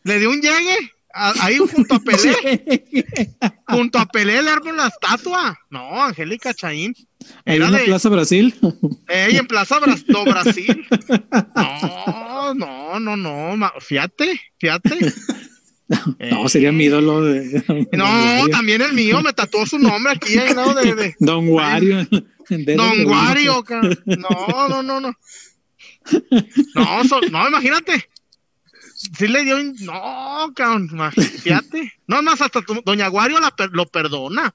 [0.03, 2.85] le dio un llegue, ahí junto a Pelé.
[3.67, 5.59] junto a Pelé le armo la estatua.
[5.71, 6.93] No, Angélica Chaín.
[7.43, 8.53] ¿En la Plaza Brasil?
[9.07, 9.79] Ey, en Plaza
[10.25, 10.87] Brasil.
[12.53, 13.71] No, no, no, no.
[13.79, 15.11] Fíjate, fíjate.
[16.31, 17.63] No, sería mi ídolo de.
[17.91, 22.07] No, también el mío, me tatuó su nombre aquí al lado de, Don Wario.
[22.49, 23.63] Don Wario,
[24.05, 25.13] no, no, no, no.
[26.75, 28.09] No, no, imagínate.
[29.17, 29.57] Sí le dio.
[29.81, 31.93] No, cabrón, fíjate.
[32.07, 33.37] No, más hasta Doña Wario
[33.71, 34.53] lo perdona.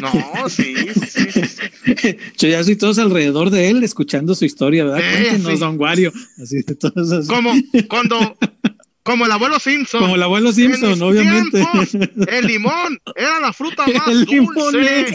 [0.00, 2.16] No, sí, sí, sí.
[2.38, 5.00] Yo ya soy todos alrededor de él escuchando su historia, ¿verdad?
[5.00, 6.12] Eh, Cuéntenos, don Wario.
[6.40, 7.52] Así de todos Como
[7.88, 8.36] cuando,
[9.02, 10.00] como el abuelo Simpson.
[10.00, 11.64] Como el abuelo Simpson, obviamente.
[12.28, 15.10] el limón era la fruta más el dulce.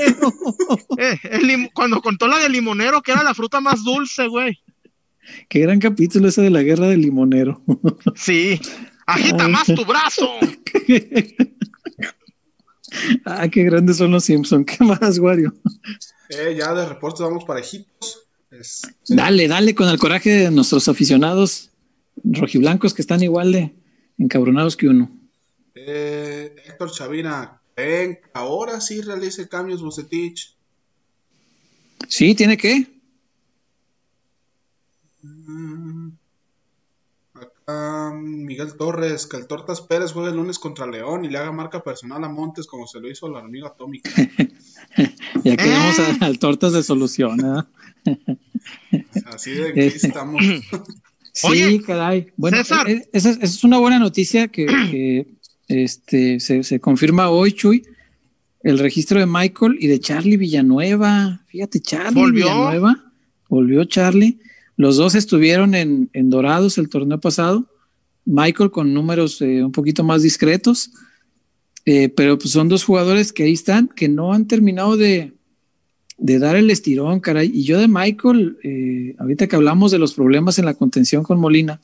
[0.97, 4.59] Eh, cuando contó la del limonero, que era la fruta más dulce, güey.
[5.49, 7.61] Qué gran capítulo ese de la guerra del limonero.
[8.15, 8.59] sí.
[9.05, 10.29] Agita más tu brazo.
[13.25, 14.65] ah, qué grandes son los Simpsons.
[14.65, 15.53] ¿Qué más, Wario?
[16.29, 18.23] Eh, ya de reporte vamos parejitos.
[19.07, 21.69] Dale, dale con el coraje de nuestros aficionados
[22.23, 23.75] rojiblancos que están igual de
[24.17, 25.11] encabronados que uno.
[25.75, 30.55] Eh, Héctor Chavina, ¿ven ahora sí realice cambios Bucetich?
[32.07, 32.87] Sí, tiene que.
[35.21, 36.09] Mm,
[37.33, 41.51] acá Miguel Torres, que el Tortas Pérez juegue el lunes contra León y le haga
[41.51, 44.09] marca personal a Montes como se lo hizo la hormiga atómica.
[45.43, 47.67] ya quedamos al Tortas de solución.
[49.25, 50.43] Así de que estamos.
[51.37, 52.27] Sí, caray.
[52.35, 52.89] Bueno, César.
[52.89, 55.27] Eh, esa, es una buena noticia que,
[55.67, 57.83] este, se, confirma hoy, Chuy.
[58.63, 61.45] El registro de Michael y de Charlie Villanueva.
[61.47, 63.13] Fíjate, Charlie Villanueva.
[63.49, 64.39] Volvió Charlie.
[64.75, 67.69] Los dos estuvieron en, Dorados el torneo pasado.
[68.25, 70.91] Michael con números eh, un poquito más discretos.
[71.85, 75.36] Eh, pero pues son dos jugadores que ahí están, que no han terminado de,
[76.17, 77.51] de dar el estirón, caray.
[77.53, 81.39] Y yo de Michael, eh, ahorita que hablamos de los problemas en la contención con
[81.39, 81.79] Molina,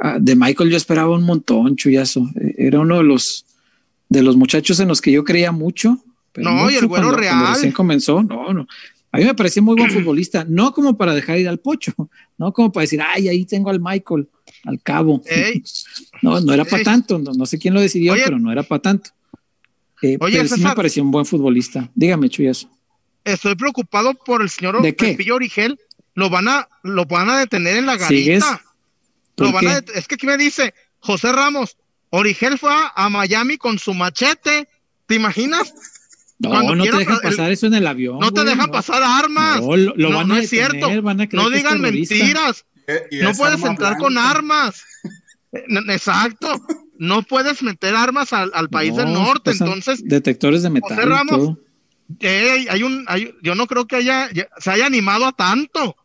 [0.00, 2.28] ah, de Michael yo esperaba un montón, chuyazo.
[2.40, 3.44] Eh, era uno de los
[4.08, 5.98] de los muchachos en los que yo creía mucho.
[6.36, 7.34] no, y el güero real.
[7.34, 8.66] Cuando recién comenzó, no, no.
[9.12, 11.92] A mí me parecía muy buen futbolista, no como para dejar ir al pocho,
[12.38, 14.28] no como para decir, ay, ahí tengo al Michael,
[14.64, 15.22] al cabo.
[16.22, 19.10] no, no era para tanto, no, sé quién lo decidió, pero no era para tanto.
[20.02, 21.90] Eh, pero sí me pareció un buen futbolista.
[21.94, 22.68] Dígame, Chuyazo
[23.24, 25.78] estoy preocupado por el señor Pepillo Origel.
[26.14, 28.62] Lo van a, lo van a detener en la garita.
[29.36, 31.76] Lo van a es que aquí me dice José Ramos,
[32.10, 34.68] Origel fue a, Miami con su machete.
[35.06, 35.72] ¿Te imaginas?
[36.38, 38.18] No, no te dejan pasar eso en el avión.
[38.18, 39.60] No te dejan pasar armas.
[39.60, 40.88] No, lo, van a no es cierto.
[41.32, 42.64] no digan mentiras.
[43.12, 44.84] no puedes entrar con armas.
[45.52, 46.48] Exacto.
[46.98, 49.52] No puedes meter armas al, país del norte.
[49.52, 50.96] Entonces, detectores de metal.
[50.96, 51.56] José Ramos,
[52.22, 53.06] hay un,
[53.42, 54.28] yo no creo que haya,
[54.58, 55.96] se haya animado a tanto.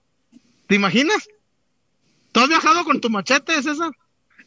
[0.67, 1.27] ¿Te imaginas?
[2.31, 3.91] ¿Tú has viajado con tu machete, César?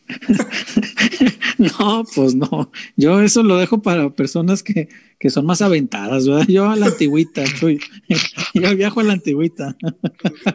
[1.58, 2.70] no, pues no.
[2.96, 6.46] Yo eso lo dejo para personas que, que son más aventadas, ¿verdad?
[6.48, 7.44] Yo a la antigüita,
[8.54, 9.76] yo viajo a la antigüita.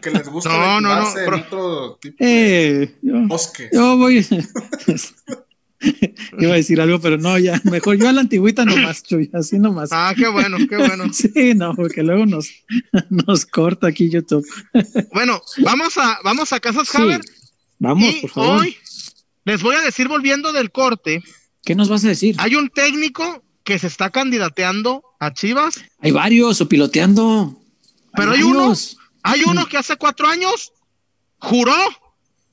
[0.01, 3.69] que les gusta no, no, no, otro tipo eh, yo, bosque.
[3.71, 4.25] Yo voy.
[6.39, 9.59] Iba a decir algo, pero no, ya, mejor yo a la antigüita nomás, Chuy, así
[9.59, 9.89] nomás.
[9.91, 11.05] Ah, qué bueno, qué bueno.
[11.13, 12.49] Sí, no, porque luego nos,
[13.09, 14.45] nos corta aquí YouTube.
[15.13, 17.21] Bueno, vamos a, vamos a Casas Sí, Haber.
[17.79, 18.61] vamos, y por favor.
[18.61, 18.77] hoy
[19.45, 21.21] les voy a decir, volviendo del corte,
[21.65, 22.35] ¿Qué nos vas a decir?
[22.39, 27.59] hay un técnico que se está candidateando a Chivas, Hay varios o piloteando.
[28.15, 28.97] Pero hay uno- varios.
[29.23, 30.71] hay uno que hace cuatro años
[31.39, 31.75] juró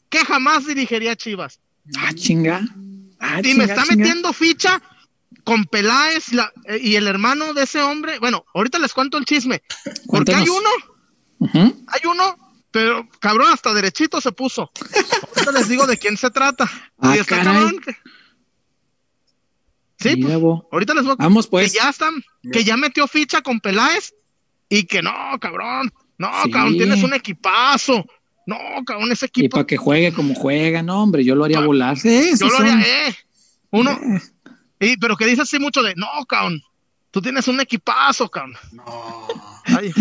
[0.09, 1.61] que jamás dirigiría a Chivas.
[1.99, 2.63] Ah, chinga.
[3.21, 3.97] Ah, Y chinga, me está chinga.
[3.97, 4.83] metiendo ficha
[5.45, 8.19] con Peláez la- eh, y el hermano de ese hombre.
[8.19, 9.63] Bueno, ahorita les cuento el chisme.
[10.09, 10.69] Porque hay uno,
[11.87, 12.37] hay uno,
[12.71, 14.71] pero cabrón, hasta derechito se puso.
[15.37, 16.71] Ahorita les digo de quién se trata.
[16.99, 17.55] Ah, y está caray.
[17.55, 17.81] cabrón.
[17.81, 17.97] que-
[19.99, 20.35] Sí, pues,
[20.73, 21.71] ahorita les voy a Vamos, pues.
[21.73, 22.15] que ya están,
[22.53, 24.15] que ya metió ficha con Peláez
[24.69, 26.51] y que no, cabrón, no, Sí.
[26.51, 28.07] cabrón, tienes un equipazo.
[28.47, 28.57] No,
[28.87, 29.57] cabrón, ese Y equipo.
[29.57, 31.99] para que juegue como juega, no, hombre, yo lo haría Pa- volar.
[31.99, 33.17] Sí, Yo lo son- haría, eh.
[33.71, 33.93] Uno,
[34.81, 36.61] Eh, y, pero que dice así mucho de, no, cabrón,
[37.11, 38.55] tú tienes un equipazo, cabrón.
[38.73, 39.29] No.
[39.67, 39.93] Ay.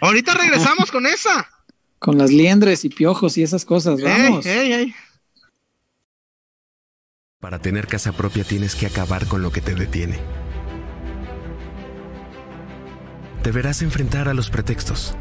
[0.00, 1.48] Ahorita regresamos con esa.
[1.98, 4.44] Con las liendres y piojos y esas cosas, vamos.
[4.46, 4.94] Ey, ey, ey.
[7.40, 10.18] Para tener casa propia tienes que acabar con lo que te detiene.
[13.44, 15.14] Deberás enfrentar a los pretextos.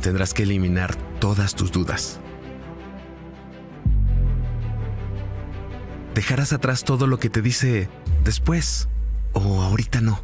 [0.00, 2.18] Tendrás que eliminar todas tus dudas.
[6.16, 7.88] Dejarás atrás todo lo que te dice
[8.24, 8.88] después
[9.34, 10.20] o ahorita no.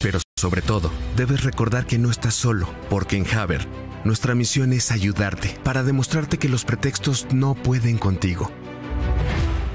[0.00, 3.66] Pero sobre todo, debes recordar que no estás solo, porque en Haber,
[4.04, 8.52] nuestra misión es ayudarte para demostrarte que los pretextos no pueden contigo.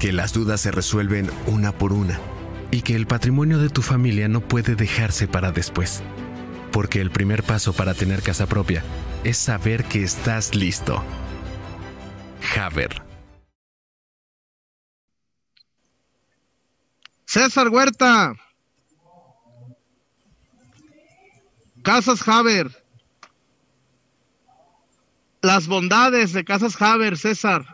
[0.00, 2.18] Que las dudas se resuelven una por una
[2.72, 6.02] y que el patrimonio de tu familia no puede dejarse para después.
[6.72, 8.82] Porque el primer paso para tener casa propia
[9.24, 11.04] es saber que estás listo.
[12.58, 13.02] Haber.
[17.26, 18.34] César Huerta.
[21.82, 22.70] Casas Haber.
[25.42, 27.71] Las bondades de Casas Haber, César.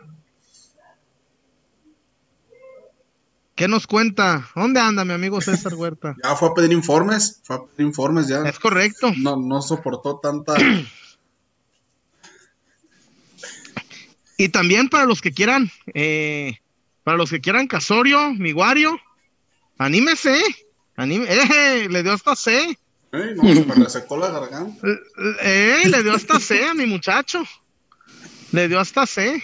[3.59, 4.49] ¿Qué nos cuenta?
[4.55, 6.15] ¿Dónde anda mi amigo César Huerta?
[6.23, 8.47] Ya fue a pedir informes, fue a pedir informes ya.
[8.47, 9.11] Es correcto.
[9.17, 10.53] No, no soportó tanta.
[14.37, 16.59] Y también para los que quieran, eh,
[17.03, 18.97] para los que quieran Casorio, Miguario,
[19.77, 20.41] anímese,
[20.95, 22.79] anime, eh, le dio hasta C,
[23.11, 24.87] Ey, no, se me resecó la garganta.
[25.41, 27.43] eh, le dio hasta C a mi muchacho,
[28.53, 29.43] le dio hasta C.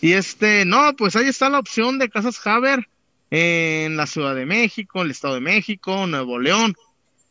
[0.00, 2.88] Y este, no, pues ahí está la opción de Casas Haber
[3.30, 6.74] en la Ciudad de México, el Estado de México, Nuevo León.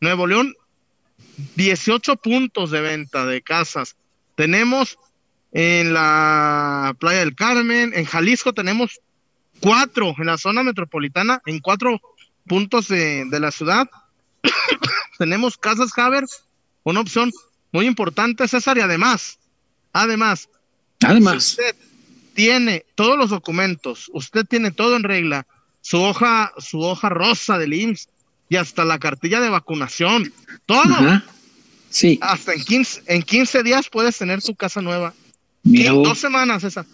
[0.02, 0.56] Nuevo León,
[1.56, 3.96] 18 puntos de venta de casas.
[4.36, 4.98] Tenemos
[5.52, 9.02] en la Playa del Carmen, en Jalisco tenemos
[9.60, 12.00] cuatro, en la zona metropolitana, en cuatro
[12.48, 13.90] puntos de, de la ciudad.
[15.18, 16.24] tenemos Casas Haber,
[16.84, 17.32] una opción
[17.74, 19.38] muy importante, César, y además,
[19.92, 20.48] además,
[21.06, 21.76] Además, si usted
[22.34, 25.46] tiene todos los documentos, usted tiene todo en regla,
[25.81, 28.10] su hoja, su hoja rosa del IMSS
[28.49, 30.31] y hasta la cartilla de vacunación,
[30.65, 31.23] todo, ajá.
[31.89, 35.14] Sí, hasta en 15, en 15 días puedes tener tu casa nueva.
[35.64, 36.85] mira, Dos semanas, esa.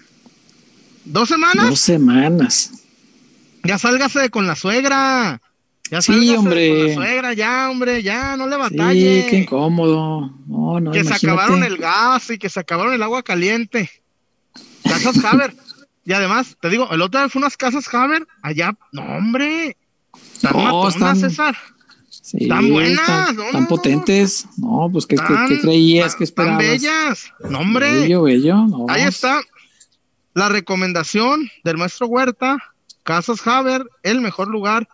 [1.03, 1.69] ¿Dos semanas?
[1.69, 2.71] dos semanas.
[3.63, 5.41] Ya sálgase con la suegra.
[5.91, 6.69] Ya Sí, sálgase hombre.
[6.69, 9.27] con la suegra, ya, hombre, ya, no le Sí, batalle.
[9.29, 10.33] qué incómodo.
[10.47, 13.89] No, no, que se acabaron el gas y que se acabaron el agua caliente.
[14.83, 15.53] Casas Haber.
[16.05, 18.77] Y además, te digo, el otro día fue unas casas Haber allá.
[18.91, 19.75] No, hombre.
[20.33, 21.57] Están No, matonas, están- César.
[22.09, 24.47] Sí, Tan buenas, Tan, no, tan no, potentes.
[24.57, 26.11] No, pues, ¿qué, qué- Tan- qué creías?
[26.13, 26.57] tan- ¿Qué esperabas?
[26.57, 27.33] Tan bellas.
[27.49, 27.91] No, hombre.
[28.01, 28.55] Bello, bello.
[28.67, 28.85] no.
[28.89, 29.41] Ahí está
[30.33, 32.57] la recomendación del maestro Huerta,
[33.03, 34.87] Casas Haber, el mejor lugar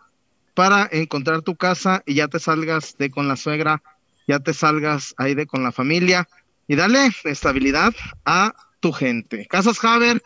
[0.54, 3.82] para encontrar tu casa y ya te salgas de con la suegra,
[4.28, 6.28] ya te salgas ahí de con la familia
[6.68, 7.94] y dale estabilidad
[8.26, 9.48] a tu gente.
[9.50, 10.22] Casas Haber,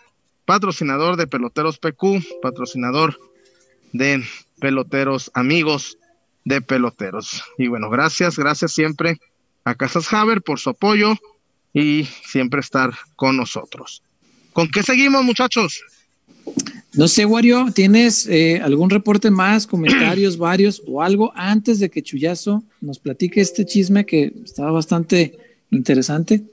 [0.46, 3.20] patrocinador de Peloteros PQ, patrocinador
[3.94, 4.24] de
[4.60, 5.98] Peloteros Amigos
[6.44, 7.44] de Peloteros.
[7.58, 9.18] Y bueno, gracias, gracias siempre
[9.64, 11.16] a Casas Haber por su apoyo
[11.74, 14.04] y siempre estar con nosotros.
[14.54, 15.84] ¿Con qué seguimos, muchachos?
[16.94, 22.04] No sé, Wario, ¿tienes eh, algún reporte más, comentarios varios o algo antes de que
[22.04, 25.38] Chuyazo nos platique este chisme que estaba bastante
[25.72, 26.44] interesante?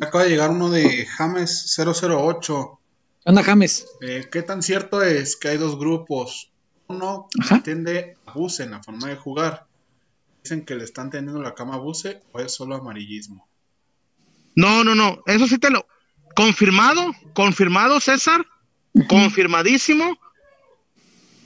[0.00, 2.78] Acaba de llegar uno de James 008.
[3.24, 3.86] ¿Qué onda, James?
[4.00, 6.50] Eh, ¿Qué tan cierto es que hay dos grupos?
[6.86, 7.56] Uno Ajá.
[7.56, 9.66] atiende a Buse en la forma de jugar.
[10.42, 13.46] Dicen que le están tendiendo la cama a Buse o es solo amarillismo.
[14.54, 15.86] No, no, no, eso sí te lo.
[16.34, 18.46] Confirmado, confirmado, César,
[19.08, 20.16] confirmadísimo.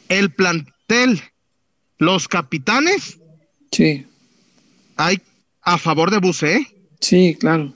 [0.08, 1.22] El plantel,
[1.98, 3.18] los capitanes.
[3.70, 4.06] Sí.
[4.96, 5.20] Hay
[5.62, 6.66] a favor de Buse, ¿eh?
[7.00, 7.72] Sí, claro.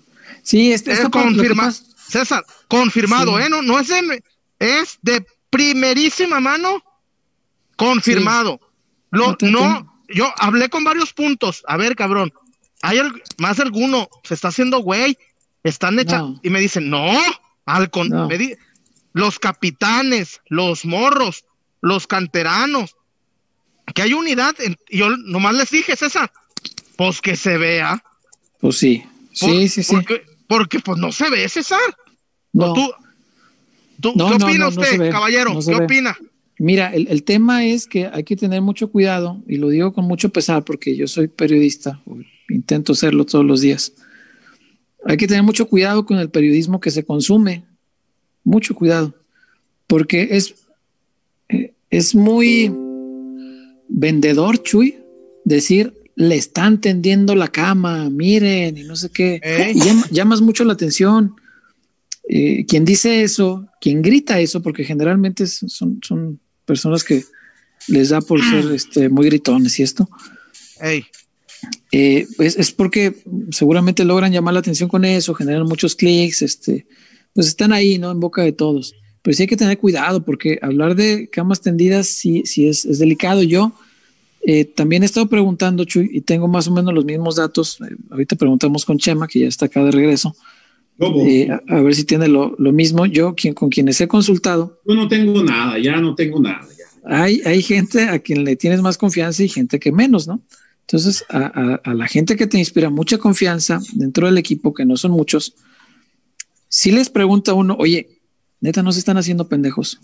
[0.46, 1.72] Sí, este, es confirmado.
[2.08, 3.48] César, confirmado, ¿eh?
[3.50, 4.22] No, no es de,
[4.60, 6.84] es de primerísima mano,
[7.74, 8.60] confirmado.
[9.10, 11.64] Lo, no, yo hablé con varios puntos.
[11.66, 12.32] A ver, cabrón,
[12.80, 13.00] hay
[13.38, 15.18] más alguno, se está haciendo güey,
[15.64, 17.10] están hechos, y me dicen, no,
[17.64, 18.08] al con,
[19.14, 21.44] los capitanes, los morros,
[21.80, 22.94] los canteranos,
[23.96, 24.54] que hay unidad,
[24.88, 26.30] y yo nomás les dije, César,
[26.96, 28.00] pues que se vea.
[28.60, 29.92] Pues sí, sí, sí, sí.
[29.92, 31.80] Porque, pues no se ve, César.
[32.52, 32.74] No.
[34.00, 35.58] ¿Tú, ¿Qué opina usted, caballero?
[35.64, 36.16] ¿Qué opina?
[36.58, 40.30] Mira, el, tema es que hay que tener mucho cuidado, y lo digo con mucho
[40.30, 42.02] pesar porque yo soy periodista,
[42.48, 43.92] intento serlo todos los días.
[45.04, 47.64] Hay que tener mucho cuidado con el periodismo que se consume,
[48.42, 49.14] mucho cuidado,
[49.86, 50.54] porque es,
[51.50, 52.72] eh, es muy
[53.88, 54.98] vendedor, Chuy,
[55.44, 59.40] decir, le están tendiendo la cama, miren, y no sé qué,
[59.74, 61.36] y llamas mucho la atención.
[62.28, 67.22] Eh, quien dice eso, quien grita eso, porque generalmente son, son personas que
[67.86, 70.08] les da por ser este, muy gritones y esto.
[71.92, 76.86] Eh, pues es porque seguramente logran llamar la atención con eso, generan muchos clics, este,
[77.34, 78.10] pues están ahí, ¿no?
[78.10, 78.94] En boca de todos.
[79.22, 82.98] Pero sí hay que tener cuidado porque hablar de camas tendidas sí, sí es, es
[82.98, 83.42] delicado.
[83.42, 83.72] Yo
[84.48, 87.78] eh, también he estado preguntando, Chuy, y tengo más o menos los mismos datos.
[88.10, 90.36] ahorita preguntamos con Chema, que ya está acá de regreso.
[91.00, 93.06] Eh, a, ver si tiene lo, mismo.
[93.06, 94.80] Yo, quien, con quienes he consultado.
[94.86, 96.60] Yo no tengo nada, ya no tengo nada.
[97.04, 100.40] Hay, hay gente a quien le tienes más confianza y gente que menos, ¿no?
[100.82, 105.10] Entonces, a, la gente que te inspira mucha confianza dentro del equipo, que no son
[105.10, 105.56] muchos,
[106.68, 108.20] si les pregunta uno, oye,
[108.60, 109.98] neta, no se están haciendo pendejos.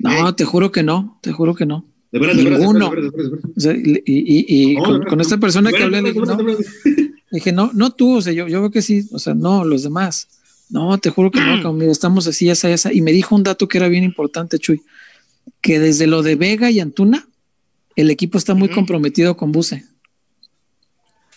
[0.00, 1.86] no, te juro que no, te juro que no.
[2.10, 2.90] De verdad, Ninguno.
[4.06, 6.14] y, con, esta persona que hablé,
[7.30, 9.82] Dije, no, no tú, o sea, yo, yo veo que sí, o sea, no, los
[9.82, 10.28] demás.
[10.70, 12.92] No, te juro que no, mira, estamos así, esa, esa.
[12.92, 14.82] Y me dijo un dato que era bien importante, Chuy,
[15.60, 17.28] que desde lo de Vega y Antuna,
[17.96, 19.84] el equipo está muy comprometido con Buse.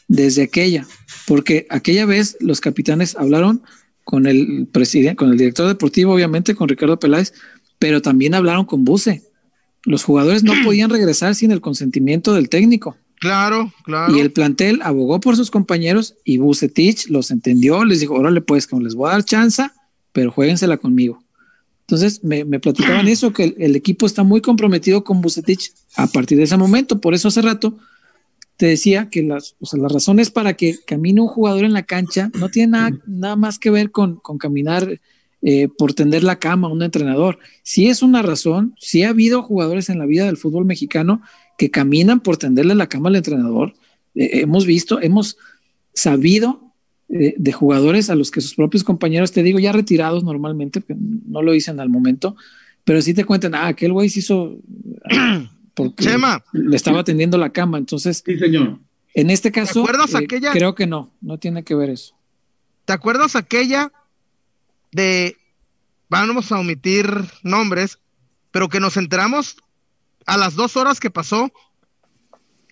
[0.07, 0.85] Desde aquella,
[1.26, 3.64] porque aquella vez los capitanes hablaron
[4.03, 7.34] con el presidente, con el director deportivo, obviamente, con Ricardo Peláez,
[7.80, 9.23] pero también hablaron con Buse.
[9.83, 12.97] Los jugadores no podían regresar sin el consentimiento del técnico.
[13.19, 14.15] Claro, claro.
[14.15, 18.65] Y el plantel abogó por sus compañeros y Bucetich los entendió, les dijo, órale pues,
[18.65, 19.69] como les voy a dar chance,
[20.11, 21.23] pero jueguensela conmigo.
[21.81, 26.45] Entonces me, platicaban eso, que el, equipo está muy comprometido con Bucetich a partir de
[26.45, 26.99] ese momento.
[26.99, 27.77] Por eso hace rato
[28.57, 31.83] te decía que las, o sea, las razones para que camine un jugador en la
[31.83, 34.99] cancha no tiene nada, nada más que ver con, con caminar
[35.41, 37.39] eh, por tender la cama a un entrenador.
[37.63, 41.22] Sí es una razón, sí ha habido jugadores en la vida del fútbol mexicano
[41.57, 43.73] que caminan por tenderle la cama al entrenador.
[44.15, 45.38] Eh, hemos visto, hemos
[45.93, 46.73] sabido
[47.09, 51.41] eh, de jugadores a los que sus propios compañeros, te digo, ya retirados normalmente, no
[51.41, 52.35] lo dicen al momento,
[52.84, 54.59] pero sí te cuentan, ah, aquel güey se hizo
[55.73, 56.18] porque
[56.53, 57.77] le estaba tendiendo la cama.
[57.77, 58.80] Entonces, sí, señor.
[59.13, 62.15] En este caso, eh, creo que no, no tiene que ver eso.
[62.85, 63.91] ¿Te acuerdas aquella
[64.91, 65.38] de,
[66.09, 67.07] vamos a omitir
[67.43, 67.99] nombres,
[68.51, 69.57] pero que nos enteramos
[70.26, 71.51] a las dos horas que pasó,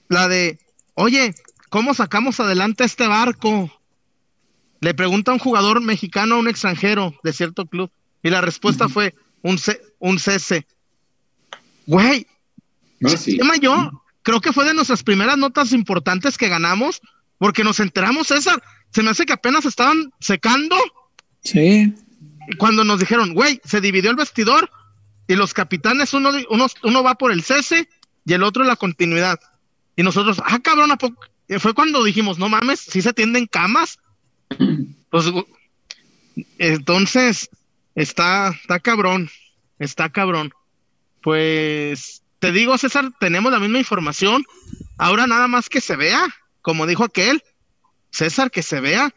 [0.08, 0.60] la de,
[0.96, 1.34] oye,
[1.70, 3.72] ¿cómo sacamos adelante este barco?
[4.82, 7.91] Le pregunta un jugador mexicano a un extranjero de cierto club
[8.24, 9.60] y la respuesta fue un,
[10.00, 10.68] un cese.
[11.86, 12.28] Güey,
[13.06, 17.02] ah, yo creo que fue de nuestras primeras notas importantes que ganamos
[17.38, 20.76] porque nos enteramos, César, se me hace que apenas estaban secando.
[21.44, 21.94] Sí.
[22.58, 24.70] Cuando nos dijeron, güey, se dividió el vestidor
[25.28, 27.88] y los capitanes, uno, uno, uno va por el cese
[28.26, 29.40] y el otro la continuidad.
[29.96, 31.22] Y nosotros, ah, cabrón, ¿a poco?
[31.58, 34.00] fue cuando dijimos, no mames, si se atienden camas.
[35.12, 35.26] Pues,
[36.60, 37.50] entonces,
[37.96, 39.32] está, está cabrón,
[39.80, 40.52] está cabrón.
[41.24, 44.46] Pues, te digo, César, tenemos la misma información.
[45.00, 46.28] Ahora nada más que se vea,
[46.62, 47.44] como dijo aquel,
[48.12, 49.14] César, que se vea.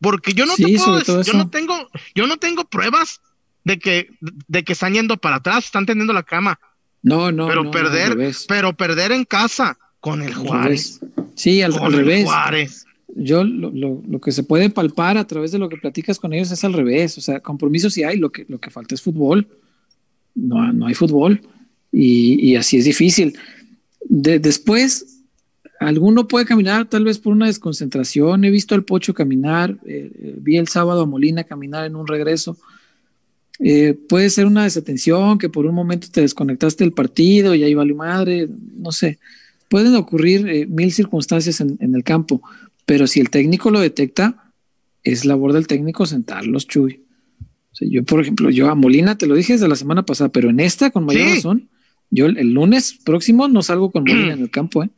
[0.00, 1.74] Porque yo no te puedo yo no tengo,
[2.14, 3.20] yo no tengo pruebas
[3.64, 6.58] de que, de que están yendo para atrás, están teniendo la cama.
[7.02, 7.48] No, no.
[7.48, 11.00] Pero perder, pero perder en casa con el Juárez.
[11.34, 12.84] Sí, al, revés.
[13.14, 16.50] Yo lo, lo, que se puede palpar a través de lo que platicas con ellos
[16.50, 17.16] es al revés.
[17.18, 19.48] O sea, compromisos sí hay, lo que, lo que falta es fútbol.
[20.34, 21.40] No, no hay fútbol.
[21.90, 23.38] Y, y así es difícil.
[24.08, 25.15] De, después,
[25.80, 28.44] alguno puede caminar tal vez por una desconcentración.
[28.44, 32.06] He visto al Pocho caminar, eh, eh, vi el sábado a Molina caminar en un
[32.06, 32.56] regreso.
[33.58, 37.74] Eh, puede ser una desatención, que por un momento te desconectaste del partido y ahí
[37.74, 39.18] vale madre, no sé.
[39.68, 42.40] Pueden ocurrir mil circunstancias en, el campo,
[42.84, 44.52] pero si el técnico lo detecta,
[45.02, 47.00] es labor del técnico sentarlos, Chuy.
[47.80, 50.60] yo, por ejemplo, yo a Molina te lo dije desde la semana pasada, pero en
[50.60, 51.68] esta, con mayor razón,
[52.10, 54.90] yo el, lunes próximo no salgo con Molina en el campo, ¿eh?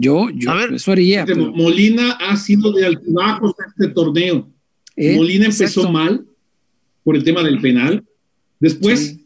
[0.00, 1.26] Yo, yo, eso haría.
[1.26, 4.48] Molina ha sido de altibajos este torneo.
[4.94, 6.24] Eh, Molina empezó mal
[7.02, 8.04] por el tema del penal.
[8.60, 9.18] Después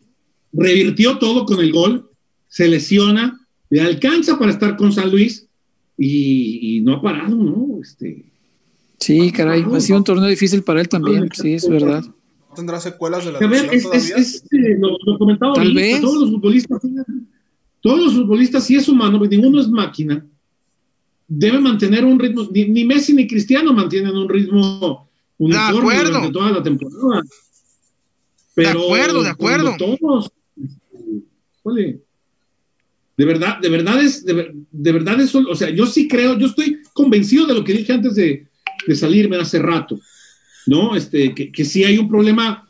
[0.50, 2.08] revirtió todo con el gol,
[2.48, 3.38] se lesiona,
[3.68, 5.46] le alcanza para estar con San Luis
[5.98, 7.78] y, no ha parado, ¿no?
[7.82, 8.24] Este,
[8.98, 12.02] sí, caray, ha sido un torneo difícil para él también, sí, es verdad.
[12.56, 16.00] ¿Tendrá secuelas de la A ver, es, es, eh, lo, comentaba Tal vez.
[16.00, 16.80] todos los futbolistas,
[17.82, 20.26] todos los futbolistas, sí es humano, ninguno es máquina
[21.34, 26.62] debe mantener un ritmo, ni, Messi ni Cristiano mantienen un ritmo uniforme durante toda la
[26.62, 27.22] temporada.
[28.54, 29.76] Pero de acuerdo, de acuerdo.
[29.78, 30.30] Todos,
[33.16, 36.80] de verdad, de verdad es, de, verdad es, o sea, yo sí creo, yo estoy
[36.92, 38.46] convencido de lo que dije antes de,
[38.94, 40.00] salirme hace rato,
[40.66, 40.96] ¿no?
[40.96, 42.68] Este, que, que sí hay un problema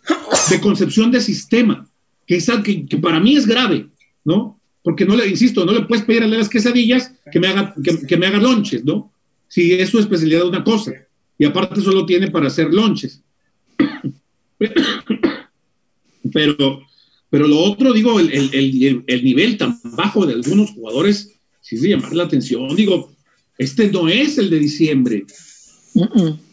[0.51, 1.89] de concepción de sistema,
[2.27, 3.89] que, es, que, que para mí es grave,
[4.25, 4.61] ¿no?
[4.83, 7.75] Porque no le, insisto, no le puedes pedir a las quesadillas que me haga,
[8.09, 9.13] que, me haga lonches, ¿no?
[9.49, 10.93] Si es su especialidad una cosa,
[11.39, 13.23] y aparte solo tiene para hacer lonches.
[16.33, 16.87] Pero,
[17.31, 21.89] pero lo otro, digo, el, el, el, nivel tan bajo de algunos jugadores, sí se
[21.89, 23.13] llamar la atención, digo,
[23.59, 25.25] este no es el de diciembre.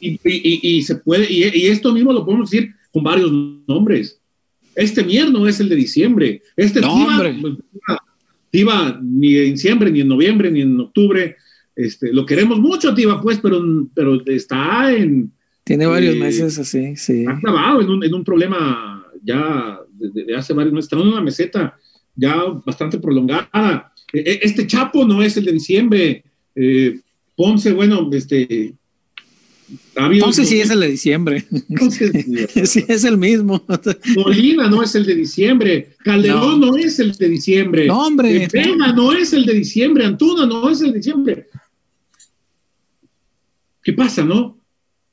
[0.02, 3.32] y, y, y, se puede, y, esto mismo lo podemos decir con varios
[3.68, 4.20] nombres.
[4.76, 6.42] Este Mier no es el de diciembre.
[6.58, 6.98] Este no,
[8.50, 11.36] Tiva, ni en diciembre, ni en noviembre, ni en octubre.
[11.76, 13.62] Este, lo queremos mucho, Tiva, pues, pero,
[13.94, 15.32] pero está en.
[15.64, 17.26] Tiene varios eh, meses así, sí.
[17.28, 20.92] Ha clavado en un, en un problema ya de, hace varios meses.
[20.92, 21.78] Está en una meseta
[22.16, 23.94] ya bastante prolongada.
[24.12, 26.24] E, e, este Chapo no es el de diciembre.
[26.56, 27.00] Eh,
[27.36, 28.74] Ponce, bueno, este,
[30.20, 31.46] Ponce sí es el de diciembre.
[32.64, 33.64] sí, es el mismo.
[34.16, 35.96] Molina no es el de diciembre.
[36.04, 37.88] Calderón no, es el de diciembre.
[37.88, 38.48] No, hombre.
[38.50, 40.06] Pena no es el de diciembre.
[40.06, 41.48] Antuna no es el de diciembre.
[43.84, 44.58] ¿Qué pasa, no?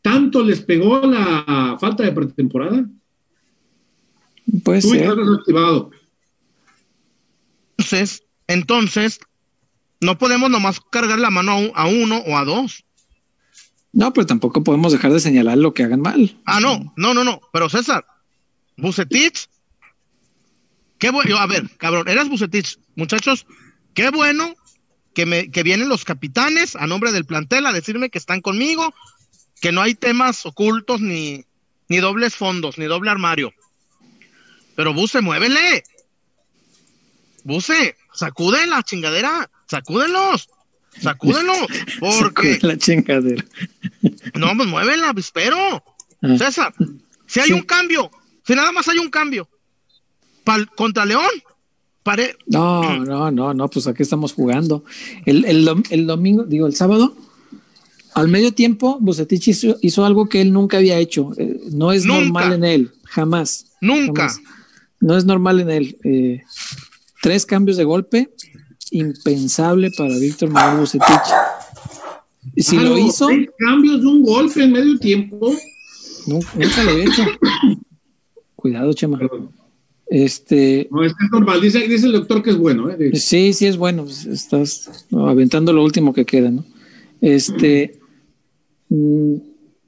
[0.01, 2.89] ¿Tanto les pegó la falta de pretemporada?
[4.62, 5.11] Puede ser.
[7.78, 9.20] Entonces, entonces,
[10.01, 12.85] no podemos nomás cargar la mano a uno o a dos.
[13.97, 16.39] No, pero tampoco podemos dejar de señalar lo que hagan mal.
[16.44, 17.40] Ah, no, no, no, no.
[17.51, 18.05] Pero César,
[18.77, 19.48] Bucetich,
[20.98, 23.47] qué bueno, a ver, cabrón, eras Bucetich, muchachos,
[23.94, 24.55] qué bueno
[25.14, 28.93] que, me, que vienen los capitanes a nombre del plantel a decirme que están conmigo,
[29.62, 31.47] que no hay temas ocultos ni,
[31.89, 33.55] ni dobles fondos, ni doble armario.
[34.74, 35.85] Pero Buce, muévele.
[37.44, 40.51] Buce, sacude la chingadera, sacúdenlos.
[41.01, 41.52] Sacúdelo,
[42.01, 42.59] porque.
[42.62, 43.44] la chingadera.
[44.35, 45.56] No, pues muévela, espero.
[46.23, 46.39] Ah.
[46.39, 46.74] César,
[47.27, 48.10] si hay un cambio,
[48.47, 49.48] si nada más hay un cambio,
[50.77, 51.31] contra León,
[52.02, 52.36] pare...
[52.47, 54.85] No, no, no, no, pues aquí estamos jugando.
[55.24, 57.16] El, el, domingo, digo, el sábado,
[58.14, 61.32] al medio tiempo, Bucetich hizo, algo que él nunca había hecho.
[61.36, 63.66] Eh, no es normal en él, jamás.
[63.81, 64.32] Nunca.
[65.01, 65.98] No es normal en él.
[66.05, 66.43] Eh,
[67.20, 68.31] tres cambios de golpe
[68.90, 71.06] impensable para Víctor Manuel Bucetich.
[72.54, 73.28] Y si lo hizo.
[73.58, 75.54] Cambios de un golpe en medio tiempo.
[76.26, 77.24] Nunca, lo he hecho.
[78.54, 79.20] Cuidado, Chema.
[80.06, 80.88] Este.
[80.90, 81.60] No, es normal.
[81.60, 82.90] Dice, el doctor que es bueno.
[82.90, 83.16] ¿eh?
[83.16, 84.06] Sí, sí es bueno.
[84.06, 86.64] Estás aventando lo último que queda, ¿no?
[87.20, 88.00] Este.
[88.88, 89.36] Mm,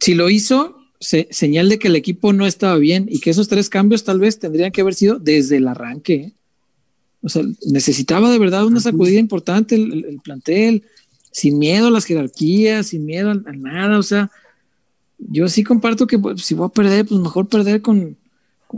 [0.01, 3.69] si lo hizo, señal de que el equipo no estaba bien y que esos tres
[3.69, 6.15] cambios tal vez tendrían que haber sido desde el arranque.
[6.15, 6.35] ¿eh?
[7.23, 10.85] O sea, necesitaba de verdad una sacudida importante el, plantel,
[11.33, 13.99] sin miedo a las jerarquías, sin miedo a, nada.
[13.99, 14.31] O sea,
[15.19, 18.17] yo sí comparto que pues, si voy a perder, pues mejor perder con,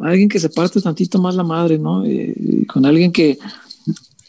[0.03, 2.05] alguien que se parte tantito más la madre, ¿no?
[2.07, 3.39] Eh, con alguien que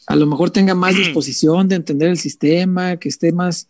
[0.08, 3.68] a lo mejor tenga más disposición de entender el sistema, que esté más,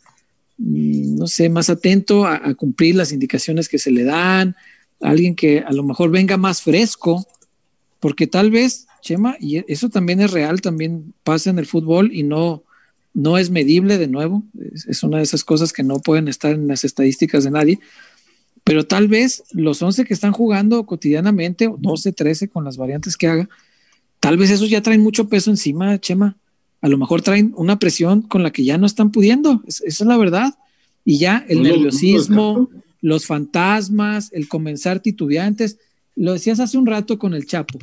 [0.58, 4.56] mm, no sé, más atento a, a cumplir las indicaciones que se le dan,
[5.02, 7.28] alguien que a lo mejor venga más fresco,
[8.00, 12.24] porque tal vez Chema, y eso también es real, también pasa en el fútbol y
[12.24, 12.64] no,
[13.14, 14.44] no es medible de nuevo,
[14.88, 17.80] es, una de esas cosas que no pueden estar en las estadísticas de nadie,
[18.64, 23.18] pero tal vez los 11 que están jugando cotidianamente, o 12, 13 con las variantes
[23.18, 23.50] que haga,
[24.20, 26.38] tal vez esos ya traen mucho peso encima, Chema.
[26.82, 29.64] a lo mejor traen una presión con la que ya no están pudiendo.
[29.68, 30.54] esa es la verdad.
[31.04, 32.70] Y ya el nerviosismo,
[33.02, 35.80] los fantasmas, el comenzar titubeantes.
[36.16, 37.80] Lo decías hace un rato con el Chapo.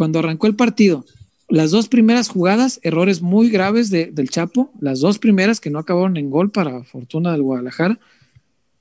[0.00, 1.04] Cuando arrancó el partido,
[1.50, 6.16] las dos primeras jugadas, errores muy graves del Chapo, las dos primeras que no acabaron
[6.16, 8.00] en gol para fortuna del Guadalajara.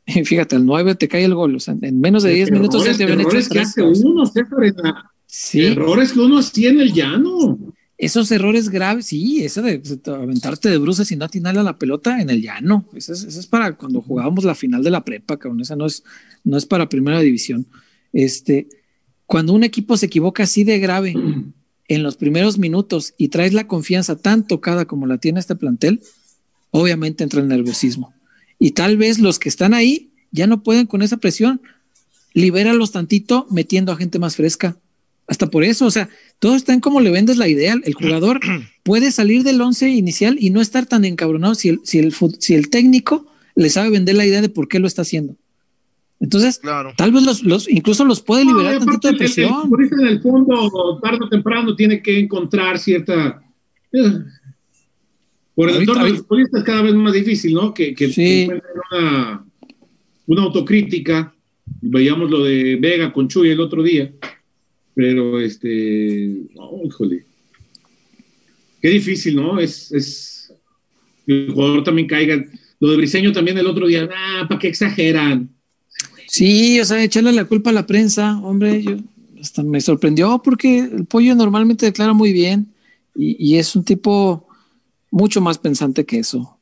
[0.24, 2.96] fíjate, al 9 te cae el gol, o sea, en menos de 10 minutos ya
[2.96, 4.24] te habían hecho que hace uno,
[5.26, 5.66] sí.
[5.66, 7.60] Errores que uno hacía en el llano.
[7.98, 12.22] Esos errores graves, sí, eso de, aventarte de bruces y no atinarle a la pelota
[12.22, 12.86] en el llano.
[12.94, 15.60] Eso es, eso es para cuando jugábamos la final de la prepa, cabrón.
[15.60, 16.02] Esa no es,
[16.46, 17.68] no es para primera división.
[18.14, 18.70] Este,
[19.30, 21.14] cuando un equipo se equivoca así de grave
[21.88, 26.02] en los primeros minutos y traes la confianza tan tocada como la tiene este plantel,
[26.72, 28.12] obviamente entra el nerviosismo.
[28.58, 31.62] Y tal vez los que están ahí ya no pueden con esa presión.
[32.34, 34.78] Libéralos tantito metiendo a gente más fresca.
[35.28, 37.76] Hasta por eso, o sea, todo está en cómo le vendes la idea.
[37.84, 38.40] El jugador
[38.84, 42.56] puede salir del once inicial y no estar tan encabronado si el, si el, si
[42.56, 45.36] el técnico le sabe vender la idea de por qué lo está haciendo.
[46.20, 46.60] Entonces,
[46.98, 49.70] tal vez los, los, incluso los puede liberar tantito de presión.
[49.70, 53.42] por eso en el fondo, tarde o temprano, tiene que encontrar cierta.
[53.94, 54.14] Eh,
[55.56, 57.74] por el entorno de los futbolistas es cada vez más difícil, ¿no?
[57.74, 58.50] Que, que
[58.92, 59.46] una,
[60.26, 61.34] una, autocrítica.
[61.82, 64.12] Veíamos lo de Vega con Chuy el otro día.
[64.94, 66.48] Pero, este.
[66.54, 67.24] No, híjole.
[68.82, 69.58] Qué difícil, ¿no?
[69.60, 69.92] Es.
[69.94, 70.54] es
[71.28, 72.44] el jugador también caiga.
[72.82, 74.10] Lo de Briseño también el otro día.
[74.14, 75.50] Ah, ¿para qué exageran?
[76.30, 78.98] Sí, o sea, echarle la culpa a la prensa, hombre, yo
[79.42, 82.68] hasta me sorprendió porque el pollo normalmente declara muy bien
[83.16, 84.48] y, es un tipo
[85.12, 86.58] mucho más pensante que eso.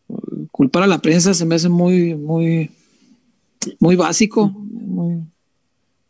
[0.51, 2.71] Culpar a la prensa se me hace muy, muy,
[3.79, 5.17] muy básico, muy,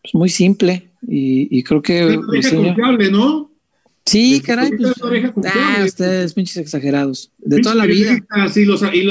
[0.01, 2.15] pues muy simple y, creo que...
[2.15, 3.51] confiable, ¿no?
[4.05, 4.71] Sí, caray.
[4.71, 4.93] Pues,
[5.53, 7.31] ah, ustedes, pinches exagerados.
[7.39, 8.17] De toda la vida.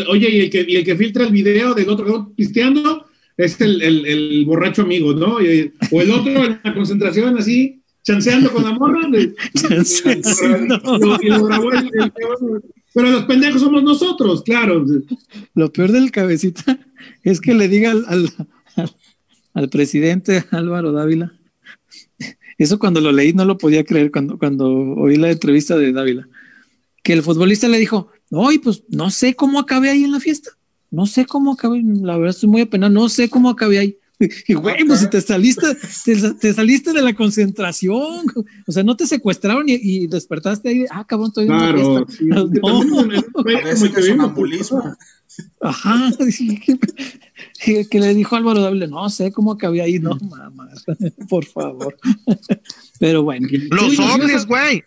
[0.08, 3.05] oye, y el, que, y el que filtra el video del otro pisteando,
[3.36, 5.36] es el, el, el borracho amigo, ¿no?
[5.36, 9.00] o el otro en la concentración así, chanceando con la morra.
[12.94, 14.84] pero los pendejos somos nosotros, claro.
[15.54, 16.78] Lo peor del cabecita
[17.22, 18.32] es que le diga al, al,
[19.54, 21.32] al, presidente Álvaro Dávila.
[22.58, 26.26] Eso cuando lo leí no lo podía creer cuando, cuando oí la entrevista de Dávila.
[27.02, 30.55] Que el futbolista le dijo, no, pues no sé cómo acabé ahí en la fiesta.
[30.96, 33.98] No sé cómo acabé, la verdad estoy muy apenado, no sé cómo acabé ahí.
[34.48, 35.76] Y güey, pues si te saliste,
[36.40, 38.24] te, saliste de la concentración,
[38.66, 42.48] o sea, no te secuestraron y, despertaste ahí, ah, cabrón, estoy claro, sí, no.
[45.60, 46.10] Ajá,
[47.62, 50.70] que, que, le dijo Álvaro Dable, no sé cómo acabé ahí, no, mamá,
[51.28, 51.94] por favor.
[52.98, 53.46] Pero bueno.
[53.70, 54.82] Los ovnis, güey.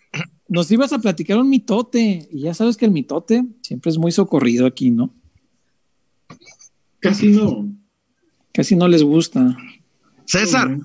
[0.48, 4.10] Nos ibas a platicar un mitote, y ya sabes que el mitote siempre es muy
[4.10, 5.14] socorrido aquí, ¿no?
[7.00, 7.66] Casi no.
[8.52, 9.56] Casi no les gusta.
[10.26, 10.78] César,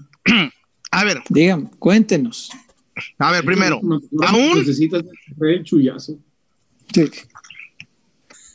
[0.92, 1.22] a ver.
[1.30, 2.52] Digan, cuéntenos.
[3.20, 3.82] A ver, primero,
[4.26, 4.60] aún.
[4.60, 5.04] Necesitas
[5.42, 6.18] el chullazo.
[6.94, 7.12] Sí.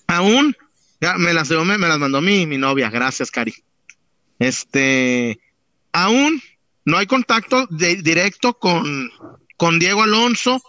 [0.07, 0.57] Aún,
[1.01, 3.55] ya me las, me, me las mandó mi, mi novia, gracias, Cari.
[4.39, 5.39] Este,
[5.93, 6.43] aún
[6.85, 9.11] no hay contacto directo con,
[9.57, 10.63] con Diego Alonso,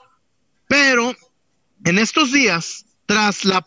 [0.68, 1.16] pero
[1.86, 3.66] en estos días, tras la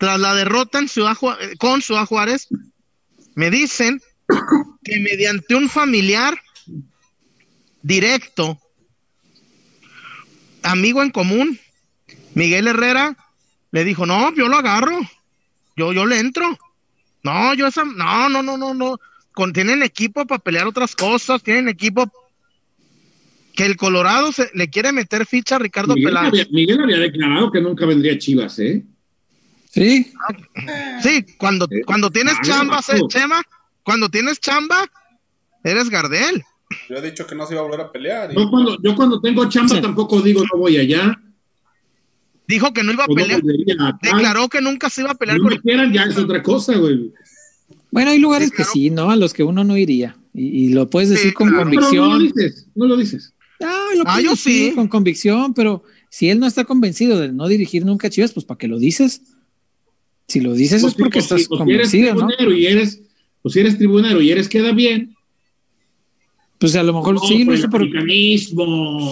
[0.00, 1.14] tras la derrota en Ciudad
[1.58, 2.48] con Ciudad Juárez,
[3.34, 4.00] me dicen
[4.82, 6.40] que mediante un familiar
[7.82, 8.58] directo,
[10.62, 11.60] amigo en común,
[12.32, 13.14] Miguel Herrera,
[13.72, 14.98] le dijo, no, yo lo agarro,
[15.76, 16.58] yo, yo le entro.
[17.22, 18.98] No, yo esa, no, no, no, no, no.
[19.52, 22.10] tienen equipo para pelear otras cosas, tienen equipo
[23.54, 26.16] que el Colorado se, le quiere meter ficha a Ricardo Miguel
[26.52, 28.86] Miguel había declarado que nunca vendría Chivas, ¿eh?
[29.70, 30.12] Sí.
[31.02, 33.40] Sí, cuando, cuando tienes chamba, Chema,
[33.84, 34.90] cuando tienes chamba,
[35.62, 36.42] eres Gardel.
[36.88, 38.32] Yo he dicho que no se iba a volver a pelear.
[38.34, 41.20] Yo, cuando, yo cuando tengo chamba tampoco digo no voy allá.
[42.48, 43.40] Dijo que no iba a pelear.
[44.02, 47.12] Declaró que nunca se iba a pelear no con quieran, ya es otra cosa, güey.
[47.92, 49.10] Bueno, hay lugares que sí, ¿no?
[49.10, 50.16] A los que uno no iría.
[50.34, 52.08] Y, lo puedes decir con convicción.
[52.08, 53.34] no lo dices, no lo dices.
[53.62, 54.72] Ah, lo ah, yo sí.
[54.74, 58.46] Con convicción, pero si él no está convencido de no dirigir nunca a Chivas, pues
[58.46, 59.22] ¿para qué lo dices?
[60.30, 62.28] Si lo dices es porque estás convencido, ¿no?
[62.54, 63.02] Y eres,
[63.42, 65.16] pues si eres tribunero y eres queda bien.
[66.58, 67.84] Pues a lo mejor sí lo hizo por.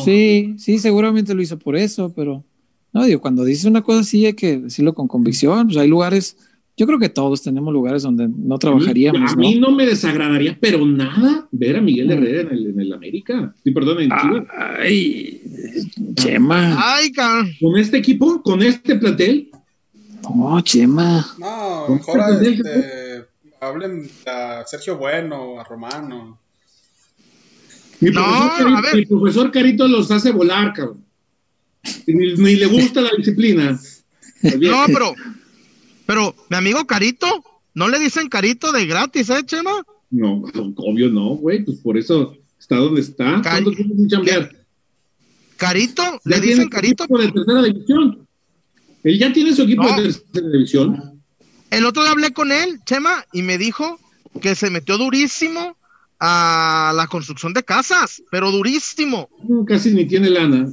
[0.04, 2.44] Sí, sí, seguramente lo hizo por eso, pero
[2.92, 5.66] no, digo, cuando dices una cosa así hay que decirlo con convicción.
[5.66, 6.36] Pues hay lugares,
[6.76, 9.32] yo creo que todos tenemos lugares donde no trabajaríamos.
[9.32, 9.72] A mí, ¿no?
[9.72, 13.52] me desagradaría, pero nada, ver a Miguel Herrera en el, en el América.
[13.64, 14.10] Sí, perdón, en
[14.80, 15.42] Ay,
[16.14, 16.76] Chema.
[16.78, 17.50] Ay, cabrón.
[17.60, 19.50] Con este equipo, con este plantel.
[20.22, 21.26] No, Chema.
[21.38, 23.24] No, ¿Con mejor este,
[23.60, 26.38] hablen a Sergio Bueno, a Romano.
[28.00, 28.94] Mi, No, profesor, a Carito, ver.
[28.96, 31.04] mi profesor Carito los hace volar, cabrón.
[32.06, 33.78] Y Ni, ni le gusta la disciplina.
[34.42, 35.14] No, pero,
[36.06, 37.26] pero, mi amigo Carito,
[37.74, 39.72] ¿no le dicen Carito de gratis, eh, Chema?
[40.10, 40.42] No,
[40.76, 41.64] obvio no, güey.
[41.64, 43.42] Pues por eso está donde está.
[43.42, 44.50] Cari- ¿Cuánto tiene sin chambear?
[45.56, 47.04] Carito, le tiene dicen Carito.
[47.04, 48.27] equipo de tercera división.
[49.04, 49.96] Él ya tiene su equipo No.
[49.96, 51.20] de tercera división.
[51.70, 53.98] El otro día hablé con él, Chema, y me dijo
[54.40, 55.76] que se metió durísimo
[56.20, 59.28] a la construcción de casas, pero durísimo.
[59.48, 60.66] No, Casi ni tiene lana.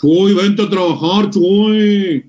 [0.00, 2.26] Chuy, vente a trabajar, Chuy.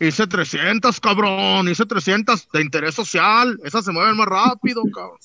[0.00, 3.58] Hice 300, cabrón, hice 300 de interés social.
[3.64, 5.18] Esas se mueven más rápido, cabrón.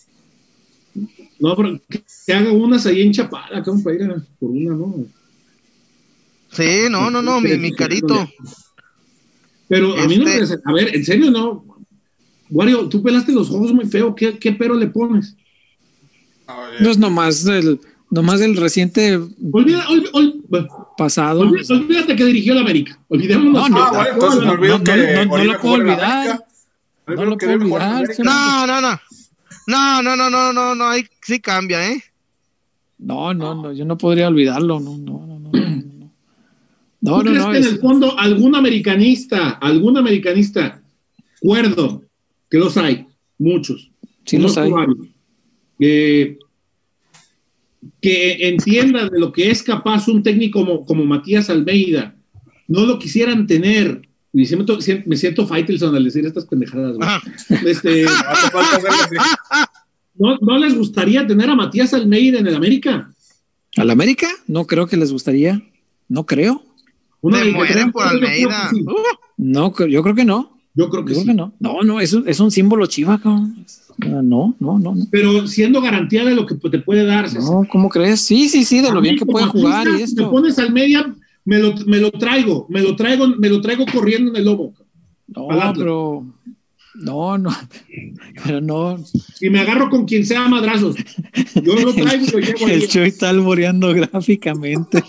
[1.39, 4.75] No, pero que, que haga unas ahí en Chapala, cabrón, para ir a por una,
[4.75, 4.95] ¿no?
[6.51, 8.29] Sí, no, no, no, mi, mi carito.
[9.67, 10.37] Pero a mí no me...
[10.37, 11.65] Este- A ver, en serio, no.
[12.49, 14.13] Wario, tú pelaste los ojos muy feo.
[14.15, 15.35] ¿Qué, qué pero le pones?
[16.47, 17.79] No, eh, No es nomás del,
[18.11, 19.19] nomás del reciente
[19.51, 20.43] Olvida, ol- ol-
[20.97, 21.39] pasado.
[21.41, 22.99] olvídate, olvídate que dirigió la América.
[23.07, 23.69] Olvidémonos.
[23.69, 26.39] No, no, Ah, no, no, no, no, no lo puedo olvidar.
[27.07, 28.03] No lo puedo olvidar.
[28.19, 28.99] No, no, no.
[29.67, 32.03] No, no, no, no, no, no, ahí sí cambia, ¿eh?
[32.99, 34.79] No, no, no, yo no podría olvidarlo.
[34.79, 34.95] No.
[34.97, 35.24] No,
[37.05, 40.81] no, ¿Tú no, crees no, que en es- el fondo algún americanista, algún americanista,
[41.39, 42.03] cuerdo,
[42.49, 43.05] que los hay,
[43.37, 43.91] muchos,
[44.25, 44.71] sí los hay.
[44.71, 44.97] varios,
[45.77, 46.37] que,
[48.47, 52.15] entienda de lo que es capaz un técnico como, como Matías Almeida,
[52.67, 54.01] no lo quisieran tener.
[54.33, 56.97] Y siento, me siento Faitelson al decir estas pendejadas.
[57.65, 58.05] Este.
[60.15, 63.11] ¿no, ¿No les gustaría tener a Matías Almeida en el América?
[63.77, 64.27] ¿Al América?
[64.47, 65.61] No creo que les gustaría.
[66.09, 66.63] No creo.
[67.31, 68.69] Se mueren por Yo creo que Almeida.
[68.71, 68.81] sí.
[68.81, 68.93] Uh,
[69.37, 70.51] No, yo creo que no.
[70.73, 71.25] Yo creo que Yo sí.
[71.25, 71.53] creo que no.
[71.59, 73.65] No, no, es un, es un símbolo chiva, cabrón.
[74.01, 75.07] Ah, No, no, no, no.
[75.09, 77.31] Pero siendo garantía de lo que te puede dar.
[77.33, 78.21] No, ¿cómo crees?
[78.25, 80.31] Sí, sí, sí, de lo bien que puede jugar y si Me esto.
[80.31, 81.15] pones al media,
[81.45, 84.73] me lo, me lo traigo, me lo traigo, me lo traigo corriendo en el lobo.
[85.27, 86.25] No, pero.
[86.97, 87.49] No, no.
[88.43, 89.03] Pero no.
[89.41, 90.95] Y me agarro con quien sea madrazos.
[91.61, 92.73] Yo lo traigo y lo llevo ahí.
[92.73, 95.03] El Chuy está alboreando gráficamente.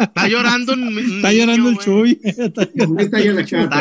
[0.00, 1.78] está llorando un Está llorando el.
[1.78, 2.20] Chuy.
[2.22, 3.78] Está llorando, está No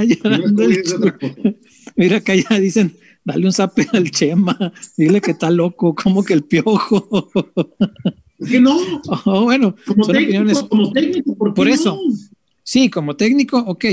[0.00, 1.56] es llorando el Chuy.
[1.96, 4.72] Mira, acá ya dicen, dale un zape al Chema.
[4.96, 7.30] Dile que está loco, como que el piojo.
[8.38, 8.76] ¿Por qué no?
[9.24, 10.58] Oh, bueno, Como son opiniones.
[10.58, 11.98] técnico, como técnico, ¿por qué Por no?
[12.68, 13.84] Sí, como técnico, ok,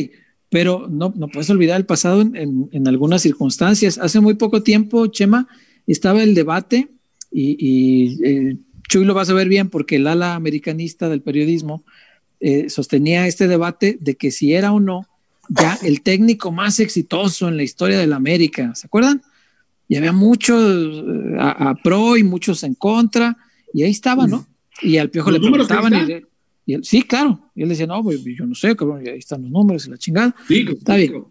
[0.50, 4.00] pero no, no puedes olvidar el pasado en, en- en algunas circunstancias.
[4.00, 5.48] Hace muy poco tiempo, Chema,
[5.86, 6.88] estaba el debate
[7.32, 8.58] y, y, eh,
[8.90, 11.84] Chuy lo vas a ver bien porque el ala americanista del periodismo
[12.40, 15.08] eh, sostenía este debate de que si era o no
[15.50, 19.22] ya el técnico más exitoso en la historia de la América, ¿se acuerdan?
[19.88, 23.38] Y había muchos eh, a, a pro y muchos en contra,
[23.74, 24.48] y ahí estaba, ¿no?
[24.82, 26.24] Y al piojo ¿Los le preguntaban y,
[26.66, 29.18] y él, sí, claro, y él decía, no, pues, yo no sé, cabrón, y ahí
[29.20, 30.36] están los números y la chingada.
[30.48, 31.26] Sí, Está bien.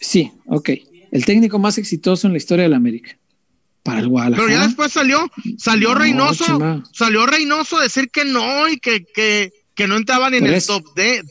[0.00, 0.70] Sí, ok.
[1.10, 3.16] El técnico más exitoso en la historia de la América.
[3.82, 4.46] Para el Guadalajara.
[4.48, 5.28] Pero ya después salió,
[5.58, 10.34] salió No, Reynoso, salió Reynoso a decir que no y que, que, que no entraban
[10.34, 11.22] en el top de.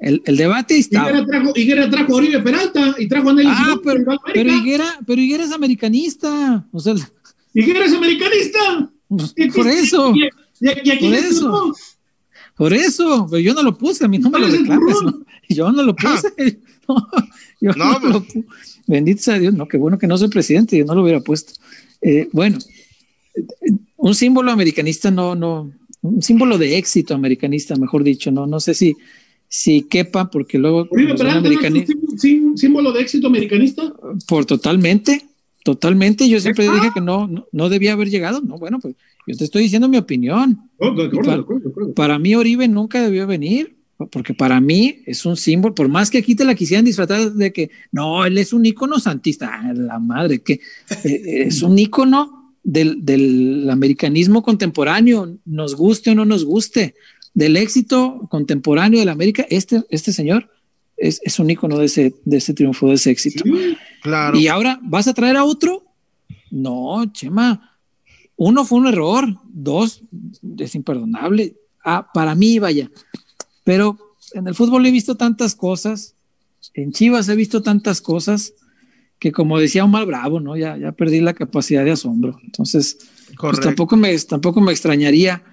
[0.00, 1.10] el, el debate ahí estaba.
[1.10, 4.04] Higuera trajo, Higuera trajo a Oribe Peralta y trajo a Nelly Ah, Simón, pero,
[4.34, 4.52] pero.
[4.52, 6.66] Higuera, pero Higuera es americanista.
[6.72, 6.94] O sea,
[7.54, 8.90] Higuera es americanista.
[9.08, 10.12] pues, ¿Y por eso,
[10.62, 11.74] y- aquí Por eso.
[12.56, 13.26] por eso.
[13.30, 14.94] Pero yo no lo puse, a mí no me lo ¿Cuál es el reclames.
[14.98, 15.14] turrón?
[15.20, 15.26] ¿no?
[15.54, 16.32] Yo no lo puse.
[16.88, 16.96] No,
[17.60, 18.44] yo No, no, lo pu-
[18.88, 21.52] Bendito sea Dios, no, qué bueno que no soy presidente, yo no lo hubiera puesto.
[22.00, 22.58] Eh, bueno,
[23.96, 25.70] un símbolo americanista no, no,
[26.02, 28.94] un símbolo de éxito americanista, mejor dicho, no, no sé si,
[29.48, 33.92] si quepa, porque luego Peralta es un símbolo de éxito americanista.
[34.26, 35.24] por totalmente,
[35.62, 38.96] totalmente, yo siempre dije que no, no, no debía haber llegado, no, bueno, pues
[39.26, 40.70] yo te estoy diciendo mi opinión.
[40.78, 41.94] Oh, de acuerdo, para- de acuerdo, de acuerdo.
[41.94, 43.76] Para mí Oribe nunca debió venir,
[44.10, 47.52] porque para mí es un símbolo, por más que aquí te la quisieran disfrazar de
[47.52, 50.54] que no, él es un ícono santista, Ah, la madre, que
[51.04, 56.94] eh, es un ícono del, del americanismo contemporáneo, nos guste o no nos guste,
[57.34, 60.50] del éxito contemporáneo de la América, este, este señor
[60.96, 63.44] es, es un ícono de ese, de ese triunfo, de ese éxito.
[63.44, 64.36] Sí, Claro.
[64.38, 65.84] ¿Y ahora vas a traer a otro?
[66.50, 67.71] No, Chema.
[68.36, 70.02] Uno fue un error, dos
[70.58, 71.56] es imperdonable.
[71.84, 72.90] Ah, para mí, vaya.
[73.64, 73.98] Pero
[74.34, 76.14] en el fútbol he visto tantas cosas,
[76.74, 78.54] en Chivas he visto tantas cosas
[79.18, 80.56] que como decía Omar Bravo, ¿no?
[80.56, 82.40] Ya, ya perdí la capacidad de asombro.
[82.44, 82.98] Entonces,
[83.38, 85.44] pues tampoco me, tampoco me extrañaría,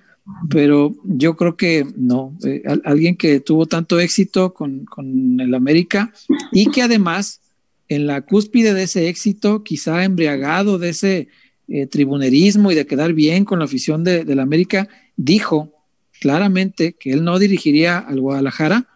[0.50, 2.36] pero yo creo que no.
[2.44, 6.12] Eh, alguien que tuvo tanto éxito con, con, el América
[6.52, 7.42] y que además
[7.90, 11.28] en la cúspide de ese éxito, quizá embriagado de ese
[11.72, 15.72] eh, tribunerismo y de quedar bien con la afición de, la América, dijo
[16.20, 18.88] claramente que él no dirigiría al Guadalajara.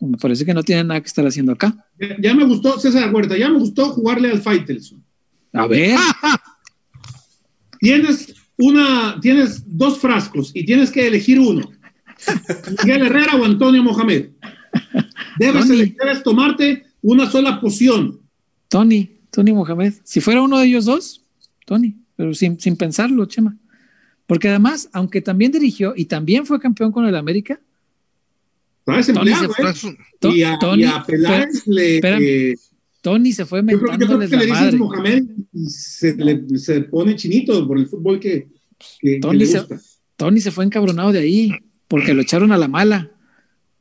[0.00, 1.86] Me parece que no tiene nada que estar haciendo acá.
[2.20, 5.04] Ya, me gustó, César Huerta, ya me gustó jugarle al Faitelson.
[5.52, 5.98] A ver.
[7.80, 11.68] Tienes una, tienes dos frascos y tienes que elegir uno.
[12.84, 14.30] Miguel Herrera o Antonio Mohamed.
[15.38, 18.20] Debes, debes tomarte una sola poción.
[18.68, 19.94] Tony, Tony Mohamed.
[20.04, 21.22] Si fuera uno de ellos dos,
[21.66, 23.56] Tony, pero sin, sin pensarlo, Chema.
[24.28, 27.60] Porque además, aunque también dirigió y también fue campeón con el América.
[28.84, 32.54] Tony se fue, y a, Tony, Peláez le, eh,
[33.00, 37.16] Tony se fue mentándoles yo creo que le dices Mohamed y se, le, se pone
[37.16, 38.46] chinito por el fútbol que,
[39.20, 39.66] Tony, Se,
[40.14, 41.50] Tony se fue encabronado de ahí
[41.88, 43.10] porque lo echaron a la mala.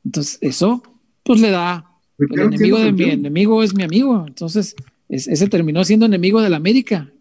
[0.04, 0.82] Entonces, eso,
[1.22, 1.86] pues le da.
[2.18, 4.26] El enemigo de mi enemigo es mi amigo.
[4.28, 4.76] Entonces,
[5.10, 7.12] ese terminó siendo enemigo de la América.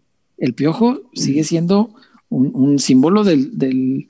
[0.41, 1.93] El piojo sigue siendo
[2.27, 4.07] un, símbolo del, del,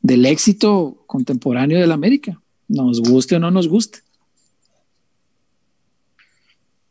[0.00, 2.40] del éxito contemporáneo de la América.
[2.68, 3.98] Nos guste o no nos guste.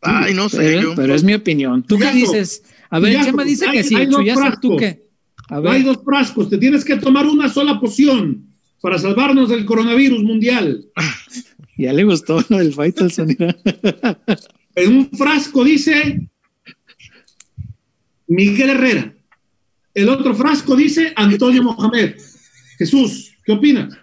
[0.02, 0.84] Ay, no sé.
[0.94, 1.84] Pero, es mi opinión.
[1.84, 2.64] ¿Tú qué dices?
[2.90, 3.96] A ver, Chema dice que sí.
[4.62, 5.08] ¿tú qué?
[5.48, 5.72] A ver.
[5.72, 6.50] Hay dos frascos.
[6.50, 8.46] Te tienes que tomar una sola poción
[8.82, 10.86] para salvarnos del coronavirus mundial.
[11.78, 13.38] ya le gustó lo del Faitelson.
[14.76, 16.30] en un frasco dice
[18.30, 19.14] Miguel Herrera.
[19.94, 22.16] El otro frasco dice Antonio Mohamed.
[22.78, 23.98] Jesús, ¿qué opinas?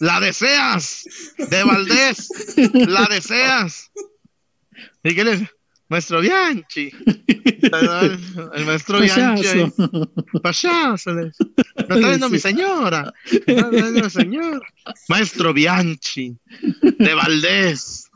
[0.00, 1.08] La deseas,
[1.38, 2.28] de Valdés,
[2.72, 3.90] la deseas.
[5.02, 5.48] ¿Y qué le
[5.88, 6.92] Maestro Bianchi.
[8.52, 9.72] El maestro Bianchi.
[10.42, 11.14] Payaso.
[11.14, 13.12] No está viendo mi señora.
[13.24, 14.66] está viendo mi señora.
[15.08, 16.36] Maestro Bianchi.
[16.82, 18.10] De Valdés.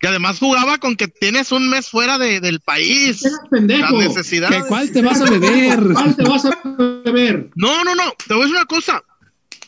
[0.00, 3.22] Que además jugaba con que tienes un mes fuera de, del país.
[3.50, 3.98] Pendejo.
[3.98, 4.66] La necesidad.
[4.66, 5.78] ¿Cuál te vas a beber?
[5.92, 6.58] ¿Cuál te vas a
[7.04, 7.50] beber?
[7.54, 8.12] No, no, no.
[8.26, 9.04] Te voy a decir una cosa.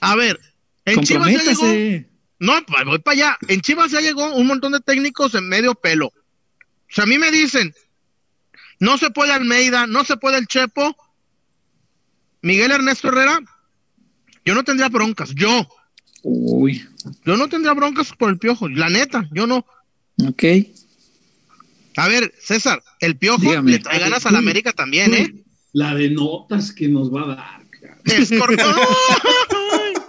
[0.00, 0.40] A ver,
[0.84, 2.08] en Chivas ya llegó.
[2.38, 2.54] No,
[2.86, 3.38] voy para allá.
[3.46, 6.06] En Chivas ya llegó un montón de técnicos en medio pelo.
[6.06, 6.14] O
[6.88, 7.72] sea, a mí me dicen,
[8.80, 10.96] no se puede Almeida, no se puede el Chepo.
[12.40, 13.38] Miguel Ernesto Herrera,
[14.44, 15.68] yo no tendría broncas, yo.
[16.22, 16.84] Uy.
[17.24, 19.64] Yo no tendría broncas por el piojo, la neta, yo no.
[20.28, 20.44] Ok.
[21.96, 25.34] A ver, César, el piojo le trae ganas a la América también, ¿eh?
[25.72, 27.62] La de notas que nos va a dar.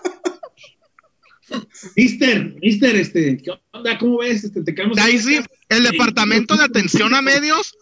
[1.96, 3.98] Mister, mister, este, ¿qué onda?
[3.98, 4.44] ¿Cómo ves?
[4.44, 7.76] Este, te quedamos Ahí sí, el departamento de atención a medios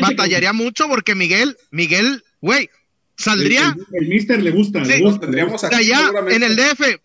[0.00, 2.68] batallaría mucho porque Miguel, Miguel, güey,
[3.16, 3.76] saldría.
[3.92, 5.68] El, mister le gusta, le gusta.
[5.72, 7.00] allá en el DF,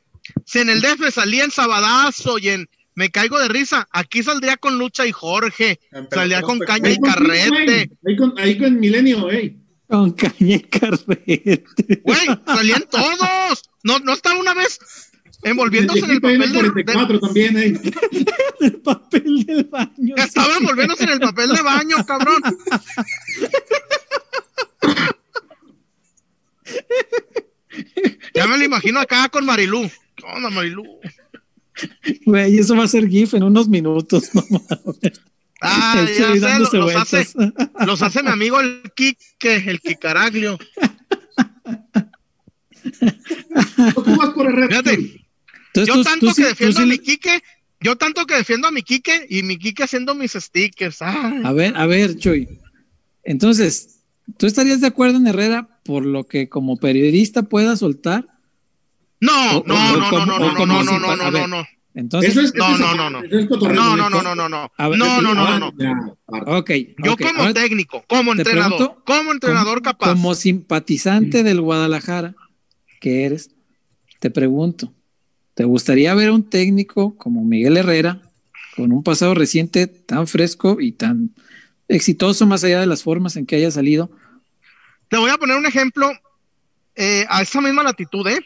[0.46, 4.58] si en el DF salía en Sabadazo y en Me Caigo de Risa, aquí saldría
[4.58, 5.80] con Lucha y Jorge,
[6.12, 7.92] salía con Caña y Carrete.
[8.06, 9.58] Ahí con, ahí con Milenio, güey.
[9.88, 11.64] Con caña y carrete.
[12.04, 13.70] Güey, salían todos.
[13.84, 14.80] No, no estaba una vez
[15.44, 17.74] envolviéndose en el papel del, también, eh.
[18.62, 20.16] el papel del baño.
[20.16, 22.42] Estaba envolviéndose en el papel de baño, cabrón.
[28.34, 29.92] ya me lo imagino acá con Marilú.
[30.16, 31.00] ¿Qué onda, Marilú?
[32.26, 34.44] Güey, eso va a ser GIF en unos minutos, no
[35.66, 37.26] Ah, ya sé, los, hace,
[37.88, 40.60] los hace mi amigo el Quique, el Kikaraglio.
[44.68, 45.26] Fíjate,
[45.74, 47.42] yo tanto que defiendo a mi Quique,
[47.80, 51.02] yo tanto que defiendo a mi Quique y mi Quique haciendo mis stickers.
[51.02, 52.60] A ver, a ver, Chuy.
[53.24, 54.02] Entonces,
[54.38, 58.28] ¿tú estarías de acuerdo en Herrera por lo que como periodista pueda soltar?
[59.24, 61.68] No, no, no, no, no, no, no, no, no, no, no.
[61.96, 63.22] Entonces, no, no, no, no.
[63.22, 64.72] No, no, no, no, no, no.
[64.78, 66.18] No, no, no, no.
[66.58, 66.72] Ok.
[66.98, 70.10] Yo como técnico, como entrenador, como entrenador capaz.
[70.10, 72.36] Como simpatizante del Guadalajara
[73.00, 73.52] que eres,
[74.20, 74.94] te pregunto,
[75.54, 78.22] ¿te gustaría ver a un técnico como Miguel Herrera,
[78.76, 81.32] con un pasado reciente tan fresco y tan
[81.88, 84.12] exitoso más allá de las formas en que haya salido?
[85.08, 86.12] Te voy a poner un ejemplo
[86.96, 88.46] eh, a esa misma latitud, ¿eh?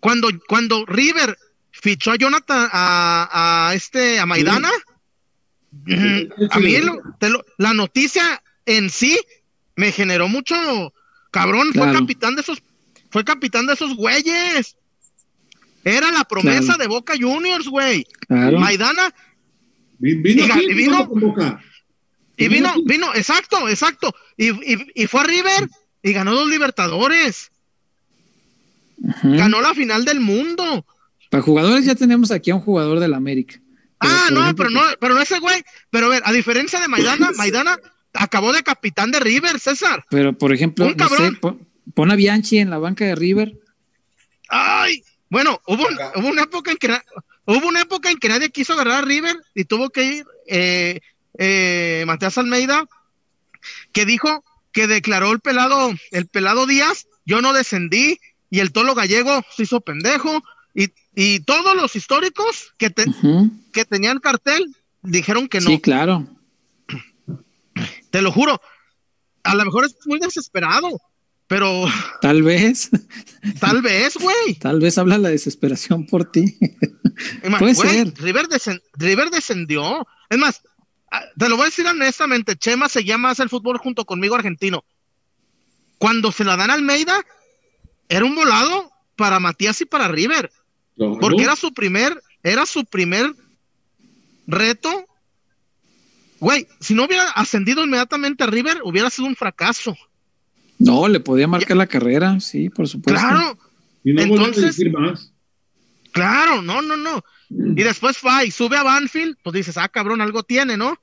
[0.00, 1.36] Cuando, cuando River
[1.70, 4.70] fichó a Jonathan, a, este, a Maidana.
[6.50, 6.76] A mí
[7.58, 9.18] la noticia en sí
[9.76, 10.54] me generó mucho,
[11.30, 12.62] cabrón, fue capitán de esos,
[13.10, 14.76] fue capitán de esos güeyes.
[15.84, 18.06] Era la promesa de Boca Juniors, güey.
[18.28, 19.14] Maidana.
[19.98, 21.60] Vino, vino,
[22.36, 24.14] Y vino, vino, exacto, exacto.
[24.36, 25.68] Y, y, y fue a River
[26.02, 27.50] y ganó dos Libertadores.
[29.22, 30.86] Ganó la final del mundo.
[31.30, 33.60] Para jugadores ya tenemos aquí a un jugador del América.
[34.00, 35.64] Pero, Ah, no, ejemplo, pero no, pero no ese güey.
[35.90, 37.78] Pero a ver, a diferencia de Maidana, Maidana
[38.12, 40.04] acabó de capitán de River, César.
[40.10, 43.54] Pero por ejemplo, Un no sé, pon, pon a Bianchi en la banca de River.
[44.48, 45.84] Ay, bueno, hubo,
[46.16, 46.96] hubo una época en que
[47.46, 51.00] hubo una época en que nadie quiso agarrar a River y tuvo que ir eh,
[51.38, 52.84] eh, Matías Almeida,
[53.92, 58.18] que dijo que declaró el pelado, el pelado Díaz, yo no descendí,
[58.54, 60.42] y el tolo gallego se hizo pendejo,
[60.74, 63.04] y, y todos los históricos que, te-
[63.72, 65.66] que tenían cartel dijeron que no.
[65.70, 66.28] Sí, claro.
[68.10, 68.60] Te lo juro.
[69.42, 71.00] A lo mejor es muy desesperado,
[71.46, 71.84] pero
[72.20, 72.90] Tal vez,
[73.60, 74.54] tal vez, güey.
[74.60, 76.56] tal vez habla la desesperación por ti.
[77.58, 78.14] Puede ser.
[78.18, 78.48] River,
[78.94, 80.06] River descendió.
[80.30, 80.62] Es más,
[81.10, 84.84] ah, te lo voy a decir honestamente, Chema seguía más el fútbol junto conmigo argentino.
[85.98, 87.24] Cuando se la dan a Almeida,
[88.08, 90.50] era un volado para Matías y para River,
[91.20, 93.32] porque era su primer, era su primer
[94.46, 95.06] reto.
[96.40, 99.96] Güey, si no hubiera ascendido inmediatamente a River, hubiera sido un fracaso.
[100.78, 103.20] No, le podía marcar la carrera, sí, por supuesto.
[103.20, 103.58] Claro,
[104.02, 105.32] Y no a entonces- decir más.
[106.12, 107.24] Claro, no, no, no.
[107.48, 110.96] Y después va y sube a Banfield, pues dices, ah, cabrón, algo tiene, ¿no?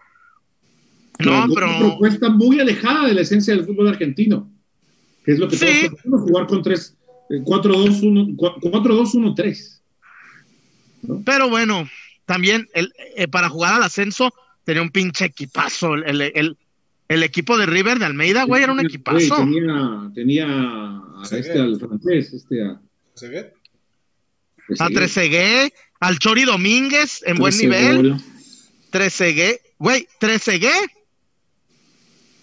[1.20, 1.80] No, Una pero.
[1.80, 4.50] propuesta muy alejada de la esencia del fútbol argentino,
[5.26, 5.66] que es lo que Sí.
[5.66, 6.96] todos conocemos, jugar con tres,
[7.30, 9.82] eh, 4-2-1, 4-2-1-3.
[11.26, 11.90] Pero bueno,
[12.26, 14.32] también el, eh, para jugar al ascenso
[14.64, 15.96] tenía un pinche equipazo.
[15.96, 16.58] El, el, el-
[17.08, 19.36] el equipo de River de Almeida, güey, era un Güey, equipazo.
[19.36, 22.80] tenía, tenía a este, al francés, este, a,
[23.16, 23.54] ¿Se ve?
[24.80, 28.12] A Trezeguet, al Chori Domínguez en buen nivel.
[28.14, 28.22] gol.
[28.92, 30.90] Trezeguet, güey, Trezeguet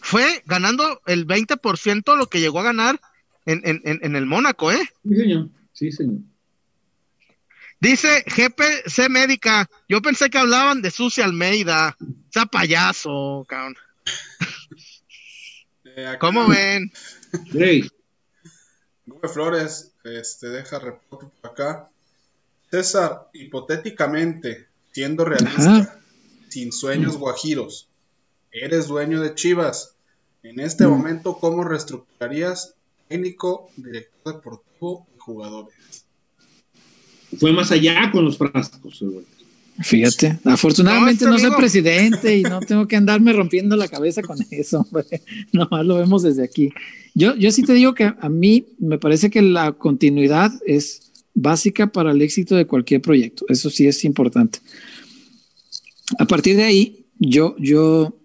[0.08, 2.98] fue ganando el 20% lo que llegó a ganar
[3.44, 4.80] en, en, en, en el Mónaco, ¿eh?
[5.06, 5.48] Sí, señor.
[5.74, 6.20] Sí, señor.
[7.78, 11.94] Dice GPC Médica, yo pensé que hablaban de Sucia Almeida.
[12.30, 13.76] Sea payaso, cabrón.
[15.84, 16.90] Eh, acá, ¿Cómo ven?
[17.52, 17.86] Hey,
[19.04, 21.90] Gómez Flores este, deja reporte por acá.
[22.70, 26.00] César, hipotéticamente, siendo realista, Ajá.
[26.48, 27.88] sin sueños guajiros,
[28.50, 29.96] eres dueño de Chivas.
[30.42, 30.90] En este Mm.
[30.90, 32.74] momento, ¿cómo reestructurarías
[33.08, 35.74] técnico, director deportivo y jugadores?
[37.38, 39.04] fue más allá con los frascos.
[39.80, 44.22] Fíjate, afortunadamente No, no, este soy presidente y no tengo que andarme rompiendo la cabeza
[44.22, 45.22] con eso, hombre.
[45.52, 46.70] Nomás lo vemos desde aquí.
[47.14, 51.92] Yo, yo sí te digo que a mí me parece que la continuidad es básica
[51.92, 53.44] para el éxito de cualquier proyecto.
[53.48, 54.58] Eso sí es importante.
[56.18, 58.17] A partir de ahí, yo, yo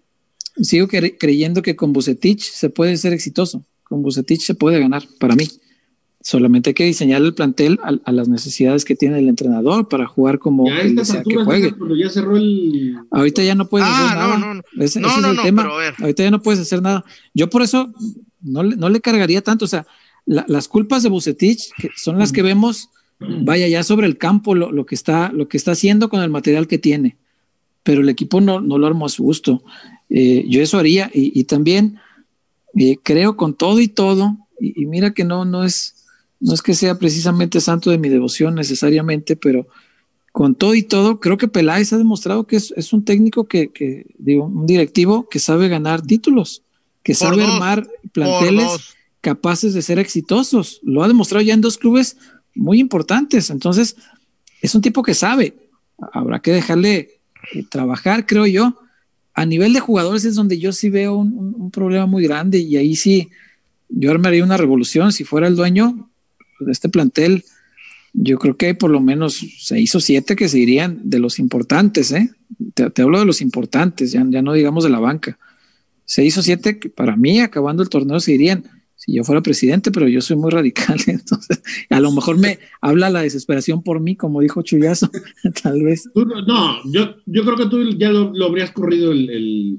[0.60, 3.64] sigo cre- creyendo que con Bucetich se puede ser exitoso.
[3.82, 5.46] Con Bucetich se puede ganar, para mí.
[6.20, 10.06] Solamente hay que diseñar el plantel a, a las necesidades que tiene el entrenador para
[10.06, 10.96] jugar como Ya él
[11.28, 11.74] que juegue.
[12.02, 12.96] Ya cerró el.
[13.10, 14.38] Ahorita ya no puedes Ah, hacer no, nada.
[14.38, 14.62] no, no.
[14.82, 15.62] Ese, No, ese no, es el no, tema.
[15.64, 15.94] pero a ver.
[16.00, 17.04] Ahorita ya no puedes hacer nada.
[17.34, 17.92] Yo por eso
[18.40, 19.66] no, le- no le cargaría tanto.
[19.66, 19.86] O sea,
[20.24, 22.88] la- las culpas de Bucetich que son las que vemos,
[23.20, 26.30] vaya ya sobre el campo lo, lo que está, lo que está haciendo con el
[26.30, 27.18] material que tiene.
[27.82, 29.62] Pero el equipo no, no lo armó a su gusto.
[30.16, 31.10] Eh, yo eso haría.
[31.12, 31.98] Y, y también
[32.76, 36.06] eh, creo con todo y todo, y, y mira que no, no es,
[36.38, 39.66] no es que sea precisamente santo de mi devoción necesariamente, pero
[40.30, 43.72] con todo y todo, creo que Peláez ha demostrado que es, es un técnico que,
[43.72, 46.62] que, digo, un directivo que sabe ganar títulos,
[47.02, 50.80] que Por sabe dos, armar planteles capaces de ser exitosos.
[50.84, 52.18] Lo ha demostrado ya en dos clubes
[52.54, 53.50] muy importantes.
[53.50, 53.96] Entonces,
[54.60, 55.56] es un tipo que sabe.
[56.12, 57.20] Habrá que dejarle
[57.52, 58.78] eh, trabajar, creo yo.
[59.34, 62.94] A nivel de jugadores es donde yo sí veo un, problema muy grande y ahí
[62.94, 63.30] sí
[63.88, 65.12] yo armaría una revolución.
[65.12, 66.08] Si fuera el dueño
[66.60, 67.44] de este plantel,
[68.12, 71.40] yo creo que hay por lo menos seis o siete que se irían de los
[71.40, 72.30] importantes, ¿eh?
[72.74, 75.36] Te, te hablo de los importantes, ya, ya no digamos de la banca.
[76.04, 78.64] Seis o siete que para mí, acabando el torneo, se irían
[79.04, 83.10] si yo fuera presidente, pero yo soy muy radical, entonces a lo mejor me habla
[83.10, 85.10] la desesperación por mí, como dijo Chuyazo,
[85.62, 86.08] tal vez.
[86.14, 89.78] No, yo, yo creo que tú ya lo, lo habrías corrido el, el,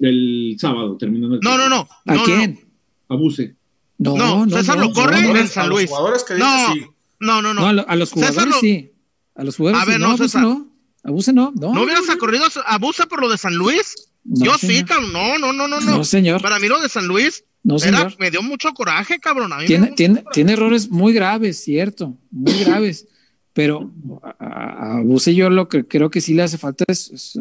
[0.00, 1.88] el sábado, terminando el No, no, no.
[2.06, 2.60] ¿A no, quién?
[3.08, 3.56] Abuse.
[3.98, 4.16] No,
[4.46, 5.90] No, César lo corre no, en no, el San a los Luis.
[6.26, 6.84] que No, sí.
[7.18, 7.60] No, no, no.
[7.62, 8.92] no, a, lo- a los jugadores lo- sí,
[9.34, 10.00] a los jugadores A ver, sí.
[10.02, 10.68] no, no, abuse no,
[11.04, 12.18] abuse no, no, ¿No hubieras no, no.
[12.18, 14.09] corrido abusa por lo de San Luis?
[14.24, 14.86] No, Yo sí, señor.
[14.86, 15.12] cabrón.
[15.12, 15.96] No, no, no, no, no.
[15.98, 16.40] No, señor.
[16.42, 18.16] Para mí lo de San Luis No, era- señor.
[18.18, 19.52] me dio mucho coraje, cabrón.
[19.52, 20.34] A mí Tiene, dio tiene, mucho coraje.
[20.34, 23.06] tiene errores muy graves, cierto, muy graves,
[23.52, 23.90] pero
[24.38, 27.38] a, a- Buse yo lo que creo que sí le hace falta es, es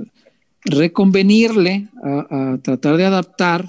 [0.80, 3.66] reconvenirle a, a tratar de adaptar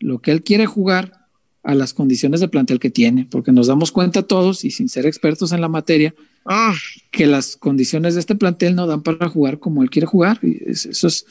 [0.00, 1.26] lo que él quiere jugar
[1.64, 5.06] a las condiciones de plantel que tiene, porque nos damos cuenta todos, y sin ser
[5.06, 6.14] expertos en la materia,
[6.50, 6.72] Ah,
[7.10, 10.38] que las condiciones de este plantel no dan para jugar como él quiere jugar.
[10.42, 11.26] Y es- eso es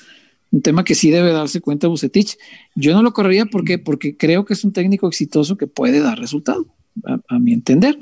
[0.51, 2.37] un tema que sí debe darse cuenta Bucetich.
[2.75, 6.19] Yo no lo correría porque, porque creo que es un técnico exitoso que puede dar
[6.19, 6.65] resultado,
[7.27, 7.99] a, mi entender.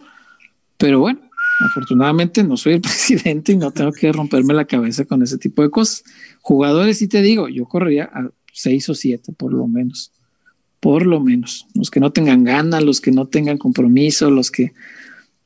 [0.78, 1.20] Pero bueno,
[1.68, 5.62] afortunadamente no soy el presidente y no tengo que romperme la cabeza con ese tipo
[5.62, 6.04] de cosas.
[6.42, 10.12] Jugadores, sí te digo, yo correría a seis o siete por lo menos.
[10.80, 11.66] Por lo menos.
[11.74, 14.74] Los que no tengan ganas, los que no tengan compromiso, los que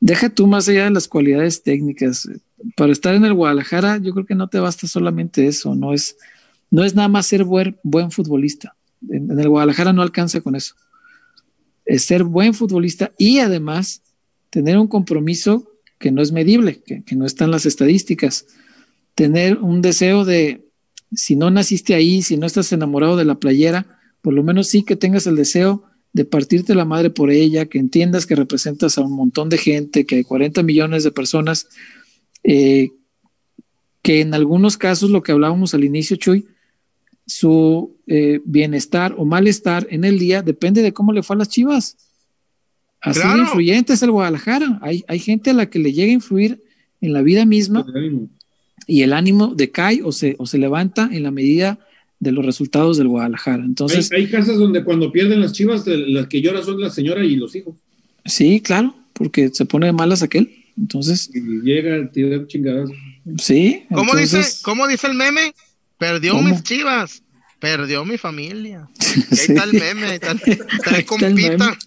[0.00, 2.28] deja tú más allá de las cualidades técnicas.
[2.76, 6.16] Para estar en el Guadalajara, yo creo que no te basta solamente eso, no es,
[6.70, 7.76] no es nada más ser buen,
[8.10, 8.76] futbolista.
[9.08, 10.74] En, el Guadalajara no alcanza con eso.
[11.84, 14.02] Es ser buen futbolista y además
[14.50, 18.46] tener un compromiso que no es medible, que, que no está en las estadísticas.
[19.14, 20.68] Tener un deseo de,
[21.12, 24.82] si no naciste ahí, si no estás enamorado de la playera, por lo menos sí
[24.82, 29.02] que tengas el deseo de partirte la madre por ella, que entiendas que representas a
[29.02, 31.68] un montón de gente, que hay 40 millones de personas,
[32.42, 32.90] eh,
[34.02, 36.46] que en algunos casos, lo que hablábamos al inicio, Chuy,
[37.30, 41.48] su eh, bienestar o malestar en el día depende de cómo le fue a las
[41.48, 41.96] chivas.
[43.00, 43.36] Así Claro.
[43.36, 44.80] de influyente es el Guadalajara.
[44.82, 46.60] Hay, hay gente a la que le llega a influir
[47.00, 47.86] en la vida misma
[48.88, 51.78] y el ánimo decae o se, o se levanta en la medida
[52.18, 53.64] de los resultados del Guadalajara.
[53.64, 57.24] Entonces, hay, hay casas donde cuando pierden las chivas, las que lloran son la señora
[57.24, 57.76] y los hijos.
[58.24, 60.50] sí, claro, porque se pone de malas aquel.
[60.76, 62.90] Entonces, Y llega a tirar chingadas.
[63.38, 63.84] sí.
[63.88, 65.54] ¿Cómo entonces, dice, cómo dice el meme?
[66.00, 66.48] Perdió ¿Cómo?
[66.48, 67.22] mis chivas,
[67.60, 68.88] perdió mi familia.
[68.98, 69.52] Y ahí Sí.
[69.52, 71.78] está el meme, ahí está, está el está compita.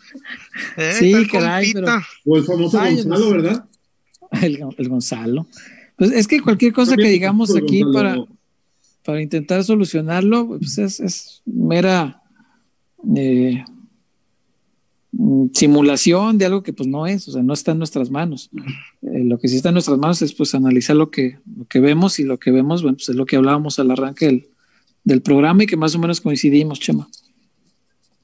[0.78, 2.08] Eh, Sí, está el caray, compita.
[2.26, 3.30] O el famoso Ay, Gonzalo.
[3.32, 3.66] ¿verdad?
[4.42, 5.48] El, el Gonzalo.
[5.98, 8.26] Pues es que cualquier cosa que digamos aquí Gonzalo.
[8.26, 8.38] para,
[9.04, 12.22] para intentar solucionarlo, pues es, es mera
[13.16, 13.64] eh,
[15.54, 18.50] simulación de algo que pues no es, o sea, no está en nuestras manos.
[19.04, 21.80] Eh, lo que sí está en nuestras manos es pues analizar lo que, lo que
[21.80, 24.48] vemos y lo que vemos, bueno, pues es lo que hablábamos al arranque del,
[25.04, 27.08] del programa y que más o menos coincidimos, Chema.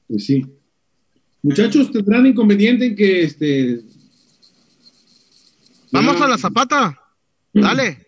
[0.08, 0.44] Pues sí.
[1.42, 3.80] Muchachos, tendrán inconveniente en que este.
[5.92, 6.98] Vamos a la zapata.
[7.54, 8.06] Dale.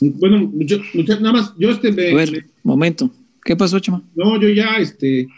[0.00, 3.10] Bueno, mucho- mucha- nada más, yo este me- A ver, momento.
[3.44, 4.02] ¿Qué pasó, Chema?
[4.14, 5.28] no, yo ya, este,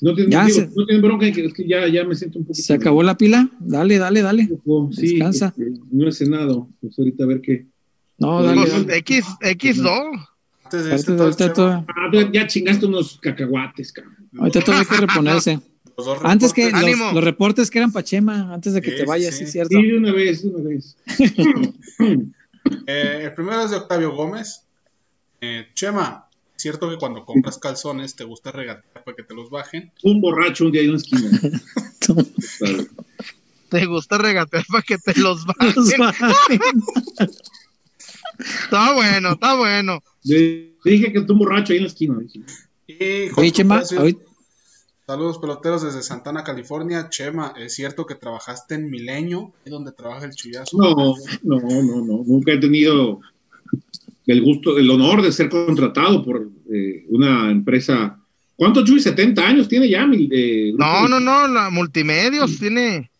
[0.00, 2.38] no tienen, Ya digo, se- no tienen bronca, que es que ya, ya me siento
[2.38, 2.64] un poquito.
[2.66, 3.48] ¿Se acabó la pila?
[3.60, 4.48] Dale, dale, dale.
[4.50, 5.48] un poco, Sí, Descansa.
[5.56, 7.66] este, no he cenado, pues ahorita a ver qué.
[8.18, 8.96] No, Pues, dale, Pues, dale.
[8.98, 10.28] X, X2.
[10.64, 14.14] Antes de Ahorita, irse todo Ah, ya- ya chingaste unos cacahuates, cabrón.
[14.38, 15.60] ahorita todo hay que reponerse.
[15.96, 19.04] los dos Antes que los, los reportes que eran Pachema, antes de que Sí, te
[19.06, 19.46] vayas, sí.
[19.46, 19.78] sí, cierto.
[19.78, 20.96] Sí, de una vez, de una vez.
[22.86, 24.62] Eh, el primero es de Octavio Gómez.
[25.40, 26.27] Eh, Chema,
[26.58, 29.92] ¿cierto que cuando compras calzones te gusta regatear para que te los bajen?
[30.02, 31.30] Un borracho un día en una esquina.
[33.68, 35.44] Te gusta regatear para que te los
[35.76, 36.60] Los bajen.
[38.38, 40.02] Está bueno, está bueno.
[40.24, 42.18] Le dije que tú un borracho ahí en la esquina.
[42.18, 42.40] dije.
[42.86, 43.82] Y Oye, Chema,
[45.06, 47.08] Saludos peloteros desde Santana, California.
[47.10, 50.76] Chema, ¿es cierto que trabajaste en Milenio, ahí donde trabaja el chullazo?
[50.78, 52.24] No, no, no, no.
[52.26, 53.20] Nunca he tenido
[54.28, 58.18] el gusto, el honor de ser contratado por eh, una empresa.
[58.56, 59.00] ¿Cuánto, Chuy?
[59.00, 60.06] ¿70 años tiene ya?
[60.06, 60.72] mi, eh?
[60.76, 63.10] No, no, no, la multimedios tiene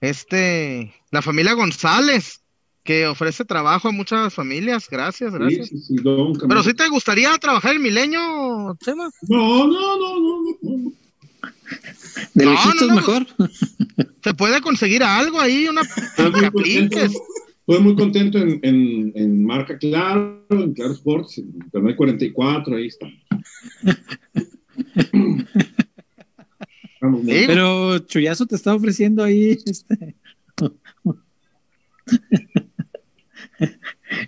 [0.00, 2.40] este la familia González
[2.82, 4.88] que ofrece trabajo a muchas familias.
[4.90, 5.68] Gracias, gracias.
[5.68, 9.08] sí, sí, nunca Pero si te gustaría trabajar en Milenio, Chema.
[9.28, 10.92] No, no, no, no, no, no.
[12.34, 12.94] de No, lejitos no, no.
[12.96, 13.26] mejor.
[14.22, 15.82] Se puede conseguir algo ahí, una
[16.16, 17.12] que apliques.
[17.66, 22.86] Estoy muy contento en, en, en Marca Claro, en Claro Sports, en Internet 44, ahí
[22.86, 23.06] está.
[27.00, 30.16] Vamos, Pero Chuyazo te está ofreciendo ahí este.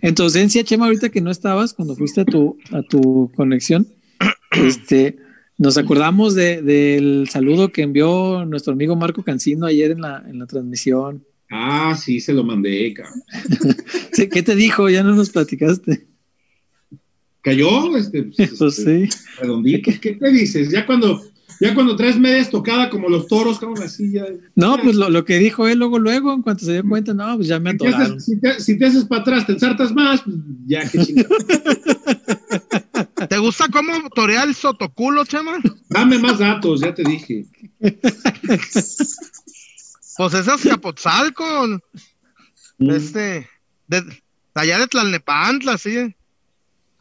[0.03, 3.87] En tu ausencia, Chema, ahorita que no estabas, cuando fuiste a tu, a tu conexión,
[4.65, 5.17] este,
[5.59, 10.39] nos acordamos de- del saludo que envió nuestro amigo Marco Cancino ayer en la, en
[10.39, 11.25] la transmisión.
[11.51, 13.23] Ah, sí, se lo mandé, cabrón.
[14.13, 14.89] Sí, ¿Qué te dijo?
[14.89, 16.07] Ya no nos platicaste.
[17.43, 19.19] Cayó, este, pues, Pues este, sí.
[19.41, 19.91] redondito.
[20.01, 20.71] ¿Qué, qué dices?
[20.71, 21.23] Ya cuando,
[21.61, 24.25] ya cuando traes media estocada como los toros, cabrón, así ya.
[24.55, 27.37] No, pues lo, lo que dijo él luego, luego, en cuanto se dio cuenta, no,
[27.37, 28.17] pues ya me Si te, atoraron.
[28.17, 30.37] haces, si, te, si te haces para atrás, te ensartas más, pues
[30.67, 31.29] ya que chingada.
[33.29, 35.59] ¿Te gusta cómo torea el sotoculo, Chema?
[35.89, 37.47] Dame más datos, ya te dije.
[40.17, 41.45] Pues es Capotzalco,
[42.79, 42.91] Mm.
[42.91, 43.49] este,
[43.89, 44.03] de,
[44.55, 46.15] allá de Tlalnepantla, sí.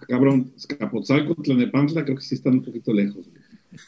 [0.08, 3.26] cabrón, Escapotzalco, Tlanepantla, creo que sí están un poquito lejos.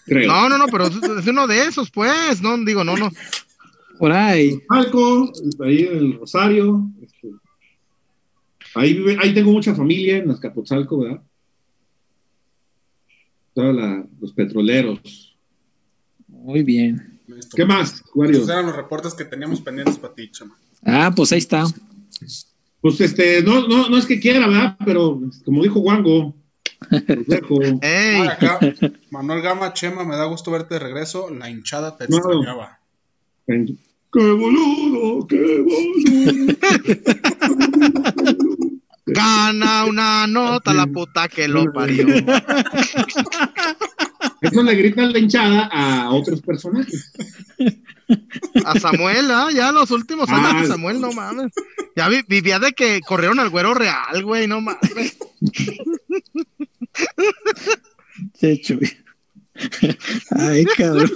[0.06, 0.28] Creo.
[0.28, 2.42] No, no, no, pero es, uno de esos, pues.
[2.42, 3.10] No, digo, no, no.
[4.00, 4.50] Por ahí.
[4.50, 5.32] Escapotzalco,
[5.64, 6.90] ahí en el Rosario.
[7.02, 7.30] este,
[8.76, 11.22] ahí, vive- ahí tengo mucha familia en Azcapotzalco, ¿verdad?
[13.54, 15.36] Todos los petroleros.
[16.28, 17.07] Muy bien.
[17.28, 17.56] Listo.
[17.58, 18.38] ¿Qué más, Wario?
[18.38, 20.56] Esos eran los reportes que teníamos pendientes para ti, chama.
[20.86, 21.66] Ah, pues ahí está.
[22.82, 24.78] Pues este, no, no, no es que quiera, ¿verdad?
[24.86, 26.34] Pero como dijo Wango,
[26.90, 27.60] los dejo.
[27.82, 28.60] Ey, acá,
[29.10, 31.30] Manuel Gama, Chema, me da gusto verte de regreso.
[31.34, 32.18] La hinchada te No.
[32.18, 32.80] extrañaba.
[33.46, 35.28] ¡Qué boludo!
[35.28, 36.56] ¡Qué boludo!
[39.06, 42.06] gana una nota la puta que lo parió.
[44.42, 47.12] Eso le gritan la hinchada a otros personajes.
[48.66, 49.50] A Samuel, ¿ah?
[49.54, 51.52] ya los últimos años Ah, de Samuel, no mames.
[51.96, 55.18] Ya vi- vivía de que corrieron al güero real, güey, no mames.
[58.40, 58.98] Che, Chuy.
[60.32, 61.12] Ay, cabrón.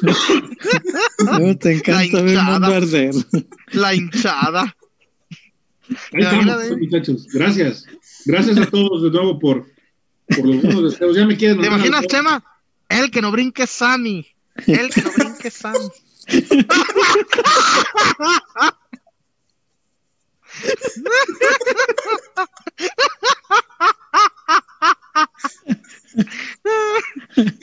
[1.39, 2.59] No, te encanta La ver hinchada.
[2.59, 3.15] mundo arder.
[3.73, 4.75] La hinchada.
[6.13, 7.27] Ahí estamos, muchachos.
[7.33, 7.85] Gracias.
[8.25, 9.67] Gracias a todos de nuevo por,
[10.27, 11.15] por los buenos deseos.
[11.15, 12.43] Ya me quieren ¿Te imaginas, Chema?
[12.91, 14.27] El que no brinque es Sammy.
[14.67, 15.89] El que no brinque es Sammy.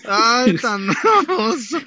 [0.09, 1.78] Ay, tan hermoso.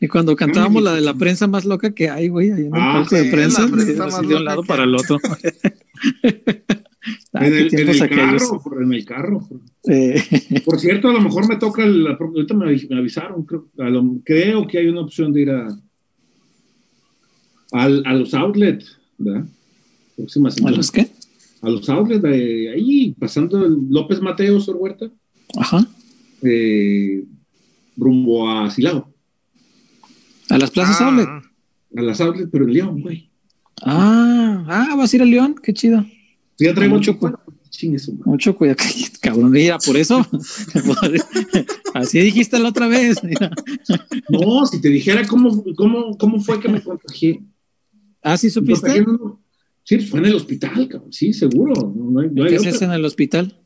[0.00, 2.80] Y cuando cantábamos la de la prensa más loca que hay, güey, ahí en el
[2.82, 5.18] Ah, palco de sí, prensa, la prensa de- de un lado que para el otro.
[7.32, 8.42] Ah, En el, en tiempos el aquellos.
[8.42, 9.48] carro, por- en el carro.
[9.88, 10.22] Eh,
[10.64, 13.88] Por cierto, a lo mejor me toca, el, ahorita me, avis- me avisaron, creo, a
[13.90, 15.66] lo- creo que hay una opción de ir a,
[17.72, 19.46] al- a los outlets, ¿verdad?
[20.16, 21.08] Próxima ¿A los qué?
[21.62, 25.10] A los outlets, de ahí, pasando el López Mateo, Sor Huerta,
[25.58, 25.86] Ajá.
[26.42, 27.24] eh,
[27.96, 29.12] rumbo a Silao,
[30.50, 31.28] A las plazas Ah, outlet.
[31.96, 33.30] a las outlets, pero en León, güey.
[33.84, 36.04] Ah, ah, vas a ir a León, qué chido.
[36.62, 37.36] Ya traigo su madre.
[38.24, 38.78] Mucho cuidado,
[39.20, 40.24] cabrón, mira, por eso.
[41.94, 43.22] Así dijiste la otra vez.
[43.24, 43.50] mira.
[44.28, 47.42] No, si te dijera cómo, cómo, cómo fue que me contagié.
[48.22, 49.04] Ah, ¿sí supiste?
[49.84, 51.12] Sí, fue en el hospital, cabrón.
[51.12, 51.92] Sí, seguro.
[51.94, 52.70] No hay, no hay ¿Qué otra.
[52.70, 53.58] haces en el hospital?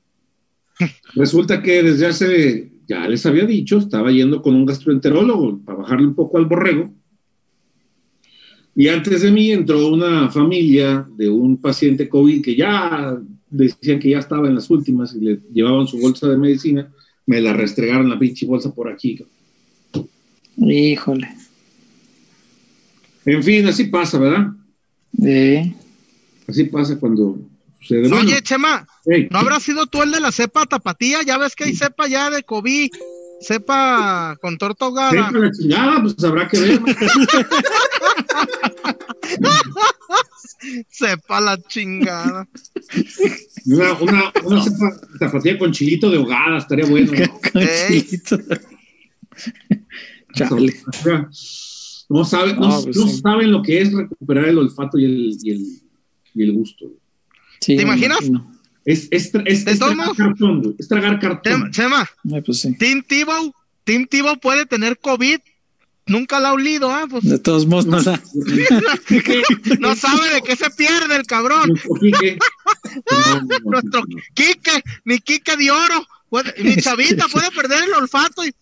[1.15, 6.07] Resulta que desde hace, ya les había dicho, estaba yendo con un gastroenterólogo para bajarle
[6.07, 6.95] un poco al borrego.
[8.77, 14.11] Y antes de mí entró una familia de un paciente COVID que ya decían que
[14.11, 16.93] ya estaba en las últimas y le llevaban su bolsa de medicina.
[17.25, 19.25] Me la restregaron la pinche bolsa por aquí.
[20.59, 21.29] Híjole.
[23.25, 24.53] En fin, así pasa, ¿verdad?
[25.25, 25.75] Eh,
[26.47, 27.39] Así pasa cuando
[27.81, 28.09] sucede.
[28.09, 31.23] Bueno, Oye, Chema, hey, ¿no habrás sido tú el de la cepa tapatía?
[31.27, 32.91] Ya ves que hay cepa ya de COVID,
[33.41, 35.11] cepa con torta ahogada.
[35.29, 36.81] sepa la chingada, pues habrá que ver.
[36.81, 36.87] ¿no?
[40.89, 42.49] Sepa la chingada.
[43.67, 47.13] Una, una, una cepa- zapatilla con chilito de hogada, estaría bueno.
[47.13, 47.41] ¿no?
[47.53, 48.39] Conchito.
[50.35, 50.75] Chale.
[50.87, 51.29] O sea,
[52.09, 53.21] No, saben, no, No, pues no sí.
[53.21, 55.67] saben lo que es recuperar el olfato y el, y el,
[56.35, 56.87] y el gusto.
[57.61, 58.19] Sí, ¿Te imaginas?
[58.23, 58.53] imagino.
[58.87, 60.75] Es, es, es, ¿De es todos tragar cartón, güey.
[60.79, 61.71] Es tragar cartón.
[61.73, 62.75] Chema, Ay, pues sí.
[62.79, 63.53] Tim Tebow,
[63.85, 65.39] Tim Tebow puede tener COVID.
[66.09, 67.05] Nunca la ha olido, ¿ah?
[67.11, 68.23] Pues De todos modos, no la.
[69.81, 71.69] no sabe de qué se pierde el cabrón.
[71.71, 72.39] Nuestro Quique.
[73.11, 74.07] No, no, no, Nuestro no.
[74.35, 76.07] Quique, mi Quique de oro.
[76.29, 78.55] puede- mi chavita puede perder el olfato y.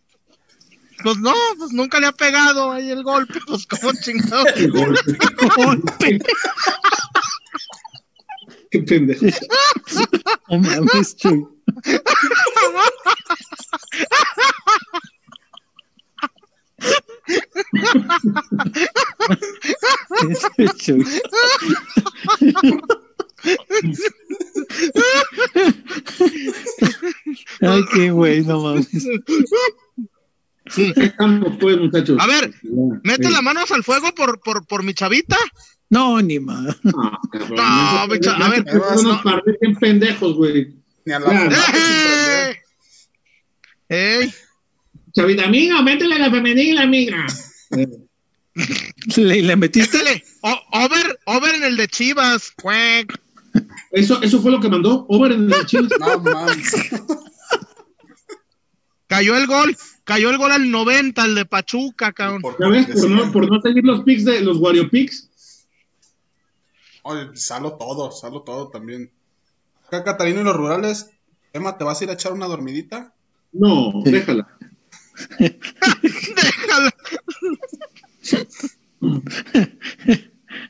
[1.03, 4.47] Pues no, pues nunca le ha pegado ahí el golpe, pues como chingado.
[4.57, 6.19] El golpe.
[8.75, 9.25] Qué pendejo.
[10.51, 11.47] No mames, Chuy.
[20.29, 21.05] Ese Chuy.
[27.61, 28.89] Ay, qué güey, no mames.
[30.77, 32.19] Estamos, pues, muchachos.
[32.21, 32.53] A ver,
[33.05, 35.37] Mete eh, las manos al fuego por, por, por mi chavita.
[35.90, 36.77] No, ni más.
[36.82, 37.55] No, cabrón.
[37.56, 38.65] No, a ver,
[38.98, 40.74] unos parecen pendejos, güey.
[41.05, 41.47] Ni a la.
[42.48, 42.56] ¡Ey!
[43.89, 44.35] ¡Ey!
[45.15, 47.27] Chavita, amiga, métele la femenil, amiga.
[49.16, 49.98] ¿Le, le metiste?
[49.98, 50.24] Métele.
[50.43, 52.51] O- over, over en el de Chivas.
[52.61, 53.16] Cuec.
[53.93, 55.93] Eso, eso fue lo que mandó Over en el Chivas.
[56.01, 56.73] No mames.
[59.06, 59.77] Cayó el gol.
[60.05, 62.43] Cayó el gol al 90, el de Pachuca, cabrón.
[62.43, 62.86] Por- ¿Ya ves?
[62.86, 65.31] Por no, por no seguir los pics de los Wario Pics.
[67.05, 69.10] Oye, salo todo, salo todo también.
[69.86, 71.10] Acá Catarino y los rurales,
[71.52, 73.12] Emma, ¿te vas a ir a echar una dormidita?
[73.52, 74.48] No, déjala.
[75.39, 76.93] Déjala.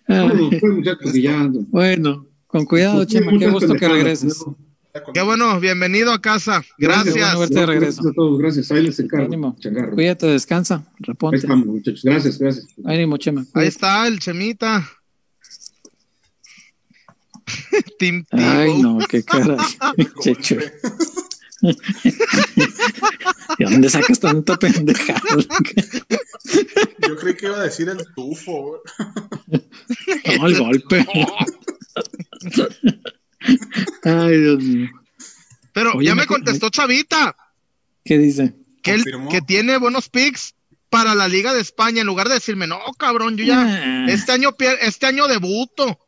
[0.08, 0.60] Vámonos, Ay,
[1.02, 1.48] pues, ya.
[1.68, 4.44] bueno, con cuidado, Pues, Chema, qué gusto que regreses.
[5.12, 6.62] Qué bueno, bienvenido a casa.
[6.78, 7.14] Gracias.
[7.14, 8.02] bueno verte de regreso.
[8.02, 8.70] Gracias a todos, gracias.
[8.70, 9.56] Ahí les encargo.
[9.94, 11.36] Cuídate, descansa, Ahí reponte.
[11.38, 12.02] estamos, muchachos.
[12.04, 12.66] Gracias, gracias.
[12.84, 13.44] Ánimo, Chema.
[13.54, 14.86] Ahí está el Chemita.
[17.98, 19.56] Tim Ay, no, qué cara.
[20.20, 20.56] Checho.
[23.58, 25.20] ¿De dónde sacas tanta pendejada?
[27.08, 28.82] Yo creí que iba a decir el tufo.
[30.38, 31.06] No, el golpe.
[34.04, 34.88] Ay, Dios mío.
[35.72, 37.34] Pero Oye, ya me me co- contestó Chavita
[38.04, 38.54] ¿Qué dice?
[38.82, 39.30] que, él, Confirmó.
[39.30, 40.54] que tiene buenos picks
[40.90, 42.00] para la Liga de España.
[42.02, 44.06] En lugar de decirme, no, cabrón, yo ya Ah.
[44.08, 45.98] este año pier- este año debuto.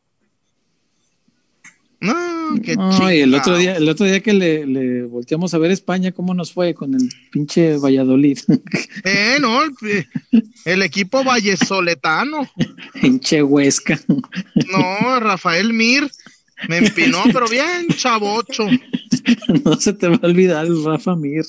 [2.01, 5.59] No, qué No, y el otro día, el otro día que le, le volteamos a
[5.59, 8.39] ver España, ¿cómo nos fue con el pinche Valladolid?
[9.05, 10.06] Eh, no, el,
[10.64, 12.48] el equipo vallesoletano.
[13.01, 13.98] pinche Huesca.
[14.09, 16.10] No, Rafael Mir
[16.68, 18.66] me empinó, pero bien chavocho.
[19.64, 21.44] no se te va a olvidar el Rafa Mir.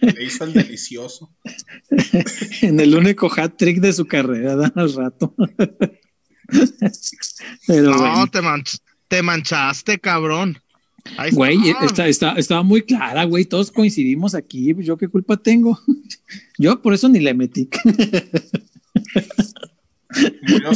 [0.00, 1.34] Le hizo el delicioso.
[2.62, 5.34] en el único hat trick de su carrera, dan al rato.
[7.66, 8.26] Pero No, bueno.
[8.28, 10.60] te, manch- te manchaste, cabrón.
[11.16, 11.36] Ahí está.
[11.36, 13.44] Güey, está, está- estaba muy clara, güey.
[13.44, 14.72] Todos coincidimos aquí.
[14.80, 15.80] ¿Yo qué culpa tengo?
[16.58, 17.68] Yo por eso ni le metí.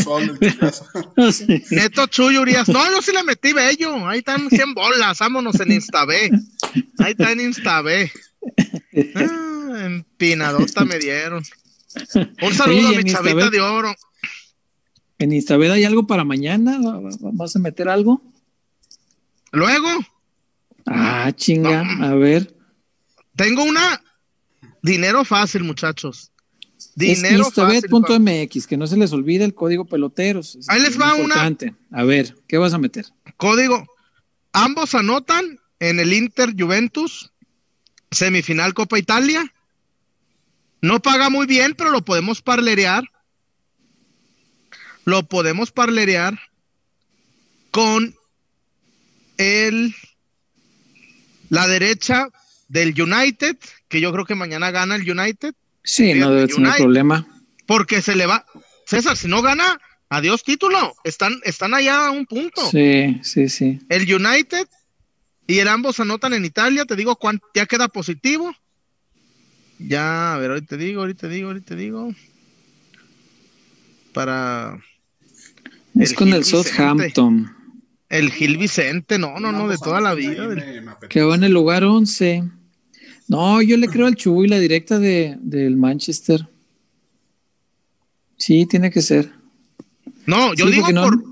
[0.03, 0.35] Solo.
[1.33, 1.63] Sí.
[1.71, 2.69] Neto Chuy Urias.
[2.69, 4.07] No, yo sí le metí bello.
[4.09, 5.19] Ahí están 100 bolas.
[5.19, 6.31] Vámonos en Instabé.
[6.99, 8.11] Ahí está en Instabé.
[9.15, 11.45] Ah, empinadota me dieron.
[12.43, 13.95] Un saludo Oye, a mi chavita de oro.
[15.19, 16.79] En Instabed hay algo para mañana.
[16.79, 18.23] ¿Va- va- ¿Vas a meter algo?
[19.53, 19.89] Luego,
[20.87, 21.81] Ah, chinga.
[22.03, 22.55] A ver.
[23.35, 24.01] tengo una.
[24.83, 26.31] Dinero fácil, muchachos.
[26.79, 27.65] Es Dinero fácil.
[27.65, 30.55] pa- instabet.mx, que no se les olvide el código peloteros.
[30.57, 31.75] Es Ahí les va una- importante.
[31.91, 33.07] A ver, ¿qué vas a meter?
[33.37, 33.85] Código.
[34.53, 37.33] Ambos anotan en el Inter Juventus,
[38.11, 39.53] semifinal Copa Italia.
[40.81, 43.05] No paga muy bien, pero lo podemos parlerear.
[45.07, 46.39] Lo podemos parlerear
[47.71, 48.15] con
[49.39, 49.95] el
[51.49, 52.29] la derecha
[52.69, 53.57] del United,
[53.89, 55.55] que yo creo que mañana gana el United,
[55.85, 57.25] Sí, no debe tener problema.
[57.67, 58.45] porque se le va.
[58.85, 60.95] César, si no gana, adiós título.
[61.05, 62.69] Están, están allá a un punto.
[62.71, 63.79] Sí, sí, sí.
[63.89, 64.67] El United
[65.47, 66.85] y el ambos anotan en Italia.
[66.85, 68.53] Te digo cuánto ya queda positivo.
[69.79, 72.13] Ya, a ver, ahorita te digo, ahorita te digo, ahorita te digo.
[74.13, 74.81] Para
[75.99, 76.45] Es El con el Gil.
[76.45, 77.53] Southampton,
[78.09, 80.47] el Gil Vicente, no, no, no, de toda la vida.
[80.49, 81.09] del- me- me apetece.
[81.09, 82.45] que va en el lugar 11.
[83.29, 86.47] No, yo le creo al Chuy, la directa de, del Manchester.
[88.37, 89.33] Sí, tiene que ser.
[90.27, 91.23] No, yo Sí, digo no, por.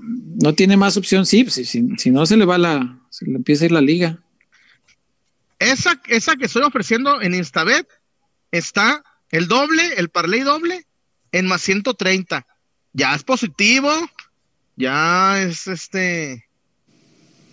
[0.43, 1.25] no tiene más opción.
[1.25, 3.71] Sí, pues, si, si- si no se le va la, se le empieza a ir
[3.71, 4.19] la liga.
[5.59, 7.87] Esa, esa que estoy ofreciendo en Instabet
[8.51, 10.85] está el doble, el parlay doble,
[11.31, 12.45] en más 130.
[12.93, 13.89] Ya es positivo,
[14.75, 16.45] ya es este.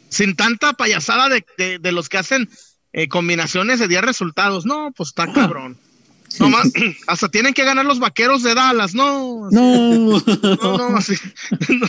[0.09, 2.49] Sin tanta payasada de, de- de los que hacen
[2.93, 4.67] eh, combinaciones de 10 resultados.
[4.67, 5.79] No, pues está cabrón.
[6.39, 6.71] No más,
[7.07, 9.49] hasta tienen que ganar los vaqueros de Dallas, no.
[9.51, 10.19] No,
[10.63, 11.15] No, no, así.
[11.69, 11.87] no.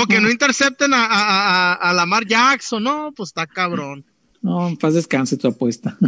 [0.00, 4.04] O que no intercepten a, a, a- a Lamar Jackson, no, pues está cabrón.
[4.40, 5.96] no, en paz descanse tu apuesta.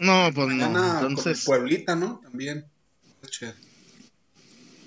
[0.00, 0.54] No, pues no.
[0.70, 2.20] Mañana con Entonces, Pueblita, ¿no?
[2.22, 2.64] También.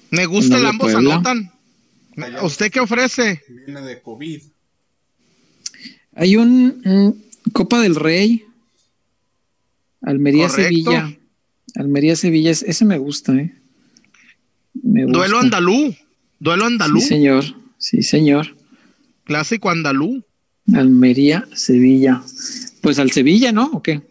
[0.10, 1.14] Me gusta el ¿No ambos Puebla?
[1.16, 1.52] anotan.
[2.24, 2.44] Allá.
[2.44, 3.42] ¿Usted qué ofrece?
[3.66, 4.42] Viene de COVID.
[6.16, 8.46] Hay un, un Copa del Rey,
[10.02, 10.70] Almería Correcto.
[10.70, 11.18] Sevilla,
[11.76, 13.56] Almería Sevilla, es- ese me gusta, ¿eh?
[14.84, 15.18] Me gusta.
[15.20, 15.96] Duelo andalú.
[16.40, 17.00] Duelo andalú.
[17.00, 17.44] Sí, señor,
[17.78, 18.56] sí, señor.
[19.24, 20.24] Clásico andalú.
[20.74, 22.24] Almería Sevilla.
[22.82, 23.66] Pues al Sevilla, ¿no?
[23.74, 24.02] ¿O qué?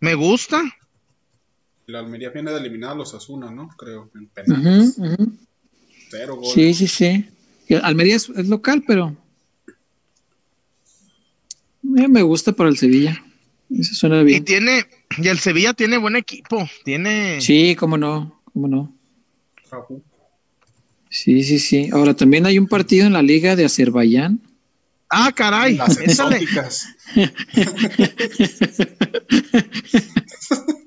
[0.00, 0.62] Me gusta.
[1.86, 3.68] La Almería viene de eliminar a los Asuna, ¿no?
[3.76, 4.10] Creo.
[4.14, 4.60] En penal.
[4.88, 5.32] Ujú, ujú.
[6.10, 6.52] Cero goles.
[6.52, 7.28] Sí, sí, sí.
[7.68, 9.16] Y Almería es, es local, pero
[11.96, 13.22] eh, me gusta para el Sevilla.
[13.70, 14.44] Eso suena Y bien.
[14.44, 14.86] tiene,
[15.18, 16.68] y el Sevilla tiene buen equipo.
[16.84, 17.40] Tiene.
[17.40, 18.92] Sí, cómo no, cómo no.
[21.08, 21.88] Sí, sí, sí.
[21.92, 24.40] Ahora también hay un partido en la Liga de Azerbaiyán.
[25.08, 25.76] Ah, caray.
[25.76, 26.88] Las exóticas.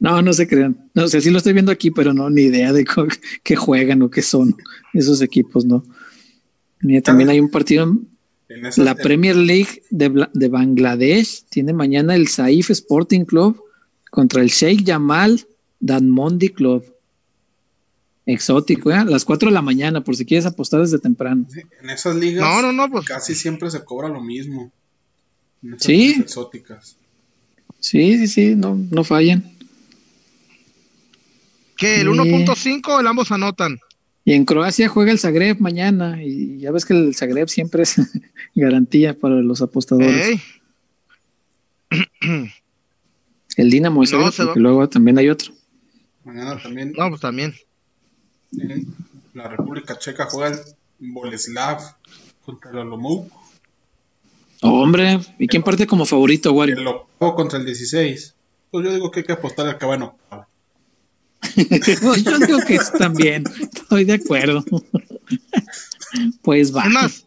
[0.00, 0.90] No, no se crean.
[0.94, 2.84] No sé, sí lo estoy viendo aquí, pero no, ni idea de
[3.42, 4.56] qué juegan o qué son
[4.94, 5.84] esos equipos, ¿no?
[6.80, 8.08] Mira, también hay un partido en,
[8.76, 13.60] La Premier League de, de Bangladesh tiene mañana el Saif Sporting Club
[14.10, 15.46] contra el Sheikh Jamal
[15.80, 16.84] Danmondi Club.
[18.26, 18.94] Exótico, ¿eh?
[18.94, 21.46] A las 4 de la mañana, por si quieres apostar desde temprano.
[21.80, 24.70] en esas ligas No, no, no, pues casi siempre se cobra lo mismo.
[25.62, 26.16] En esas Sí.
[26.20, 26.96] exóticas.
[27.80, 29.57] Sí, sí, sí, no, no fallan.
[31.78, 32.12] Que el Sí.
[32.12, 33.78] 1.5 el ambos anotan.
[34.24, 37.96] Y en Croacia juega el Zagreb mañana, y ya ves que el Zagreb siempre es
[38.54, 40.38] garantía para los apostadores.
[43.56, 45.52] El Dinamo es No, Zagreb, luego también hay otro.
[46.24, 47.54] Mañana también no, pues también.
[48.52, 48.94] en
[49.32, 50.60] la República Checa juega el
[51.12, 51.78] Boleslav
[52.44, 53.32] contra el Olomouc.
[54.60, 56.76] Oh, hombre, ¿y quién parte como favorito, Wario?
[56.76, 58.34] El octavo contra el 16.
[58.70, 59.86] Pues yo digo que hay que apostar al que
[61.42, 61.98] octavo.
[62.02, 64.64] Pues yo digo que es también, estoy de acuerdo.
[66.42, 66.84] pues va.
[66.84, 67.24] Es más,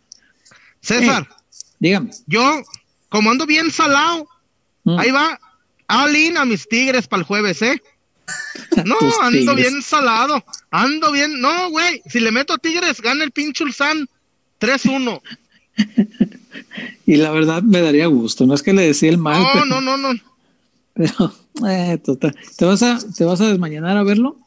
[0.82, 1.28] César,
[1.80, 2.12] Dígame.
[2.28, 2.62] yo,
[3.10, 4.28] como ando bien salado,
[4.84, 4.98] Mm.
[4.98, 5.40] ahí va,
[5.88, 7.80] Alin a mis tigres para el jueves, ¿eh?
[8.86, 9.56] No, ando Tigres.
[9.56, 14.08] bien salado, ando bien, no, güey, si le meto tigres, gana el pinche Ulsan
[14.60, 15.22] 3-1.
[17.06, 19.66] Y la verdad me daría gusto, no es que le decía el mal, No, pero,
[19.66, 20.20] no, no, no.
[20.94, 21.32] pero,
[21.70, 22.36] eh, total.
[22.58, 24.38] ¿Te vas a, te vas a desmañanar a verlo?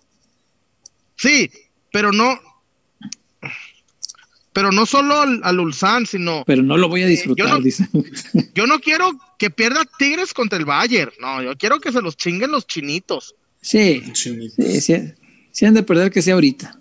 [1.16, 1.50] Sí,
[1.92, 2.38] pero no,
[4.52, 7.60] pero no solo al, al Ulsan, sino Pero no lo voy a disfrutar, yo no-
[7.60, 7.88] dice.
[8.54, 12.16] yo no quiero que pierda Tigres contra el Bayern, no, yo quiero que se los
[12.16, 13.34] chinguen los chinitos.
[13.60, 14.56] Sí, Chinitos.
[14.56, 15.12] sí, sí,
[15.50, 16.78] sí han de perder que sea ahorita.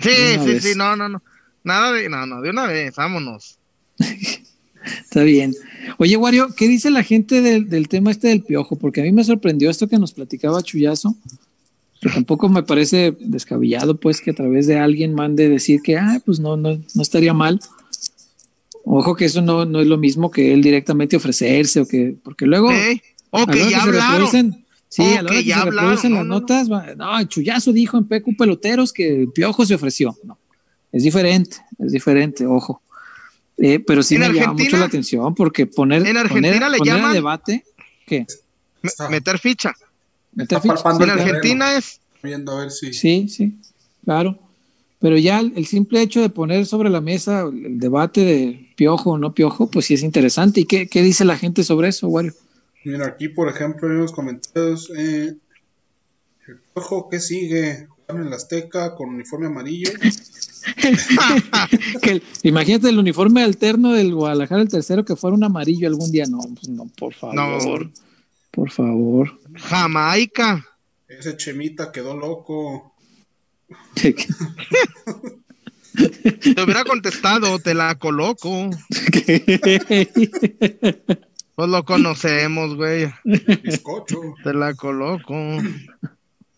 [0.00, 0.62] Sí, sí, vez.
[0.64, 1.22] sí, no, no, no.
[1.64, 3.58] Nada de, no, no, de una vez, vámonos.
[5.02, 5.54] Está bien.
[5.98, 8.76] Oye, Wario, ¿qué dice la gente del, del tema este del piojo?
[8.76, 11.16] Porque a mí me sorprendió esto que nos platicaba Chuyazo,
[12.00, 16.20] que tampoco me parece descabellado, pues, que a través de alguien mande decir que, ah,
[16.24, 17.60] pues no, no, no estaría mal.
[18.84, 22.46] Ojo que eso no, no es lo mismo que él directamente ofrecerse, o que, porque
[22.46, 22.70] luego.
[22.70, 22.74] A
[23.30, 24.26] O la que ya se hablaron.
[24.28, 26.40] reproducen- sí, a la hora que ya se reproducen no, las no, no.
[26.40, 30.16] notas, no, Chuyazo dijo en PQ Peloteros que el piojo se ofreció.
[30.24, 30.38] No,
[30.92, 32.80] es diferente, es diferente, ojo.
[33.58, 36.78] Eh, pero sí En me llama mucho la atención porque poner, en Argentina poner, le
[36.78, 37.64] poner a llaman- debate,
[38.06, 38.26] ¿qué?
[38.82, 39.72] Está- meter ficha.
[40.34, 40.74] ¿Meter ficha?
[40.74, 42.92] palpando En terreno, Argentina es, Viendo a ver si.
[42.92, 43.54] Sí, sí,
[44.04, 44.38] claro.
[44.98, 48.72] Pero ya el, el simple hecho de poner sobre la mesa el, el debate de
[48.76, 50.60] piojo o no piojo, pues sí es interesante.
[50.60, 52.32] ¿Y qué, qué dice la gente sobre eso, Wario?
[52.84, 54.90] Mira, aquí por ejemplo en los comentarios.
[54.96, 55.34] Eh,
[56.48, 57.88] el ojo que sigue.
[58.08, 59.90] En el Azteca con uniforme amarillo.
[62.02, 66.10] Que el- imagínate el uniforme alterno del Guadalajara, el tercero, que fuera un amarillo algún
[66.10, 66.24] día.
[66.26, 67.90] No, pues no, por favor.
[68.50, 69.38] Por favor.
[69.54, 70.64] Jamaica.
[71.08, 72.94] Ese Chemita quedó loco.
[73.94, 74.14] Te
[76.62, 78.70] hubiera contestado, te la coloco.
[81.56, 83.10] Pues lo conocemos, güey.
[83.24, 84.20] Bizcocho.
[84.44, 85.34] Te la coloco.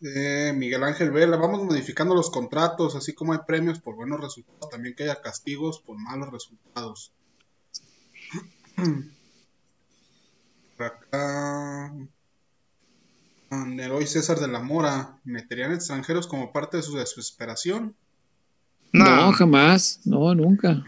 [0.01, 4.71] Eh, Miguel Ángel Vela, vamos modificando los contratos, así como hay premios por buenos resultados,
[4.71, 7.13] también que haya castigos por malos resultados.
[10.77, 11.93] Por acá,
[13.51, 17.97] Neroy César de la Mora, ¿meterían extranjeros como parte de su desesperación?
[18.93, 20.01] no, No, jamás.
[20.05, 20.85] No, nunca.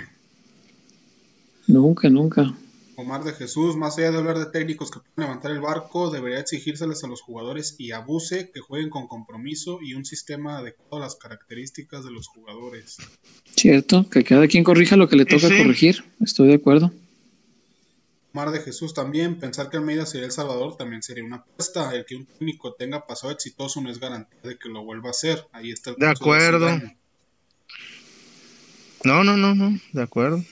[1.66, 2.54] Nunca, nunca.
[3.00, 6.40] Omar de Jesús, más allá de hablar de técnicos que pueden levantar el barco, debería
[6.40, 11.00] exigírseles a los jugadores y abuse que jueguen con compromiso y un sistema adecuado a
[11.00, 12.98] las características de los jugadores.
[13.56, 15.56] Cierto, que cada quien corrija lo que le toca sí.
[15.56, 16.04] corregir.
[16.20, 16.92] Estoy de acuerdo.
[18.32, 21.92] Mar de Jesús también, pensar que Almeida sería El Salvador también sería una apuesta.
[21.94, 25.10] El que un técnico tenga pasado exitoso no es garantía de que lo vuelva a
[25.10, 25.46] hacer.
[25.52, 26.80] Ahí está el De acuerdo.
[29.02, 30.44] No, no, no, no, de acuerdo.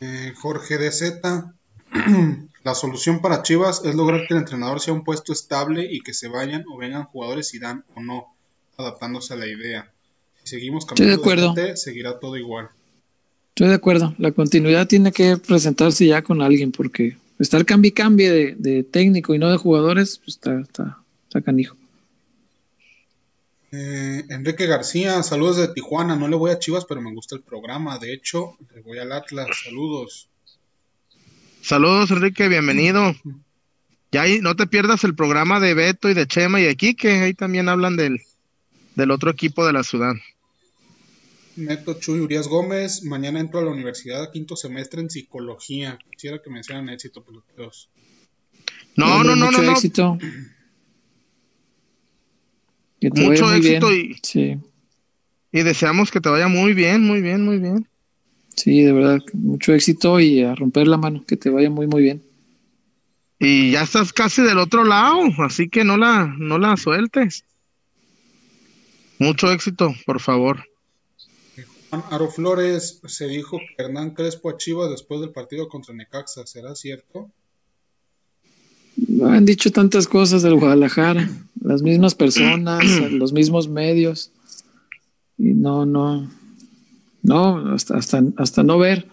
[0.00, 1.54] Eh, Jorge de Z.
[2.64, 6.12] La solución para Chivas es lograr que el entrenador sea un puesto estable y que
[6.12, 8.26] se vayan o vengan jugadores y dan o no,
[8.76, 9.90] adaptándose a la idea.
[10.42, 11.54] Si seguimos Estoy de cambiando acuerdo.
[11.54, 12.68] gente, seguirá todo igual.
[13.50, 14.14] Estoy de acuerdo.
[14.18, 18.82] La continuidad tiene que presentarse ya con alguien porque estar cambio y cambie de, de
[18.82, 21.77] técnico y no de jugadores, pues está, está, está canijo.
[23.70, 26.16] Eh, Enrique García, saludos de Tijuana.
[26.16, 27.98] No le voy a Chivas, pero me gusta el programa.
[27.98, 29.48] De hecho, le voy al Atlas.
[29.64, 30.28] Saludos.
[31.60, 33.14] Saludos, Enrique, bienvenido.
[34.10, 37.10] Ya ahí no te pierdas el programa de Beto y de Chema y de Quique,
[37.10, 38.22] ahí también hablan del,
[38.94, 40.14] del otro equipo de la ciudad.
[41.56, 45.98] Neto Chuy Urias Gómez, mañana entro a la universidad quinto semestre en psicología.
[46.12, 47.90] Quisiera que me hicieran éxito, peloteros.
[48.96, 49.72] No, Hombre, no, no, mucho no, no.
[49.72, 50.18] éxito.
[53.00, 54.10] Que te Mucho vaya muy éxito bien.
[54.10, 54.56] y- Sí.
[55.52, 57.88] Y deseamos que te vaya muy bien, muy bien, muy bien.
[58.54, 62.02] Sí, de verdad, mucho éxito y a romper la mano, que te vaya muy, muy
[62.02, 62.22] bien.
[63.38, 67.44] Y ya estás casi del otro lado, así que no la, no la sueltes.
[69.20, 70.64] Mucho éxito, por favor.
[71.88, 76.46] Juan Aro Flores se dijo que Hernán Crespo a Chivas después del partido contra Necaxa,
[76.46, 77.30] ¿será cierto?
[79.24, 81.28] Han dicho tantas cosas del Guadalajara,
[81.68, 82.82] las mismas personas,
[83.12, 84.32] los mismos medios.
[85.36, 86.28] Y no, no,
[87.22, 89.06] no, hasta, hasta, hasta no ver.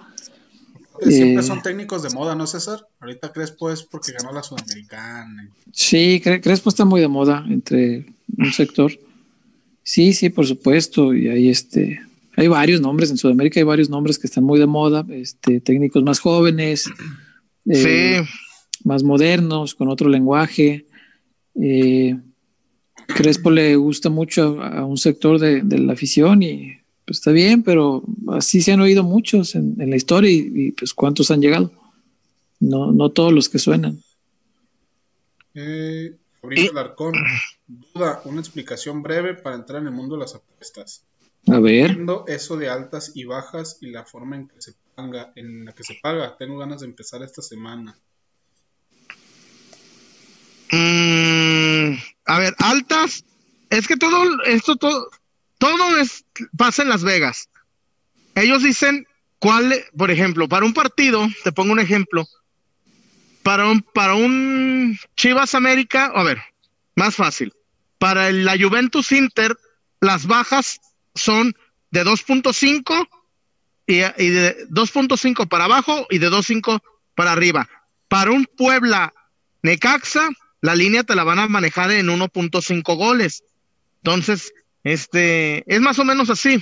[1.02, 2.88] Siempre Eh, son técnicos de moda, ¿no, César?
[3.02, 5.50] Ahorita Crespo es porque ganó la Sudamericana.
[5.74, 8.06] Sí, Cre- Crespo está muy de moda entre
[8.38, 8.92] un sector.
[9.84, 11.14] Sí, sí, por supuesto.
[11.14, 12.00] Y hay este,
[12.38, 16.02] hay varios nombres en Sudamérica, hay varios nombres que están muy de moda, este, técnicos
[16.04, 16.90] más jóvenes,
[17.66, 18.30] eh, sí,
[18.86, 20.86] más modernos, con otro lenguaje.
[21.62, 22.18] Eh,
[23.08, 27.32] Crespo le gusta mucho a, a un sector de, de la afición y pues está
[27.32, 28.04] bien, pero
[28.34, 31.72] así se han oído muchos en, en la historia y, y, pues cuántos han llegado.
[32.60, 34.02] No, no todos los que suenan.
[35.54, 37.14] Eh, Fabricio Alarcón,
[37.68, 41.04] duda, una explicación breve para entrar en el mundo de las apuestas.
[41.48, 41.94] A ver.
[41.94, 45.74] Viendo eso de altas y bajas y la forma en que se paga, en la
[45.74, 47.96] que se paga, tengo ganas de empezar esta semana.
[50.72, 51.15] Mm,
[52.26, 53.24] a ver, altas.
[53.70, 55.10] Es que todo esto, todo,
[55.58, 56.26] todo es,
[56.58, 57.50] pasa en Las Vegas.
[58.36, 59.08] Ellos dicen
[59.40, 62.26] cuál, por ejemplo, para un partido, te pongo un ejemplo,
[63.44, 66.42] para un, para un Chivas América, a ver,
[66.96, 67.54] más fácil.
[67.98, 69.58] Para la Juventus Inter,
[70.02, 70.80] las bajas
[71.14, 71.56] son
[71.92, 73.08] de 2.5
[73.88, 76.82] y, y de 2.5 para abajo y de 2.5
[77.16, 77.70] para arriba.
[78.08, 79.14] Para un Puebla
[79.64, 80.30] Necaxa,
[80.66, 83.44] la línea te la van a manejar en 1.5 goles.
[84.04, 86.60] Entonces, este, es más o menos así.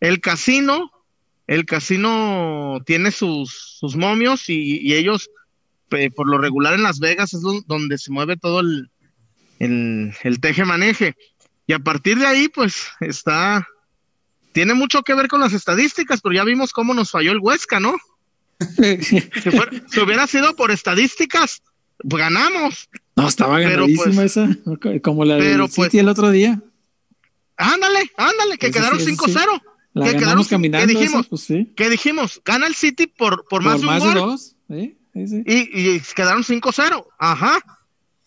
[0.00, 0.90] El casino,
[1.46, 5.30] el casino tiene sus, sus momios y, y ellos,
[6.14, 8.90] por lo regular en Las Vegas, es do- donde se mueve todo el,
[9.58, 11.16] el, el teje-maneje.
[11.66, 13.66] Y a partir de ahí, pues, está,
[14.52, 17.78] tiene mucho que ver con las estadísticas, pero ya vimos cómo nos falló el Huesca,
[17.80, 17.96] ¿no?
[19.02, 19.20] Si,
[19.50, 21.62] fuera- si hubiera sido por estadísticas,
[22.04, 22.88] ganamos.
[23.16, 24.56] No, estaba ganadísima pues, esa,
[25.02, 26.60] como la pero, del pues, City el otro día.
[27.56, 29.62] Ándale, ándale, que Eso quedaron sí, eso 5-0.
[29.92, 30.86] La que ganamos quedaron caminando.
[30.86, 31.26] ¿qué esa, dijimos?
[31.28, 31.72] pues sí.
[31.76, 32.40] ¿Qué dijimos?
[32.44, 34.14] Gana el City por, por más de un más gol.
[34.14, 34.56] de dos.
[34.68, 34.96] ¿sí?
[35.12, 35.42] Sí, sí.
[35.46, 37.06] Y, y quedaron 5-0.
[37.18, 37.58] Ajá.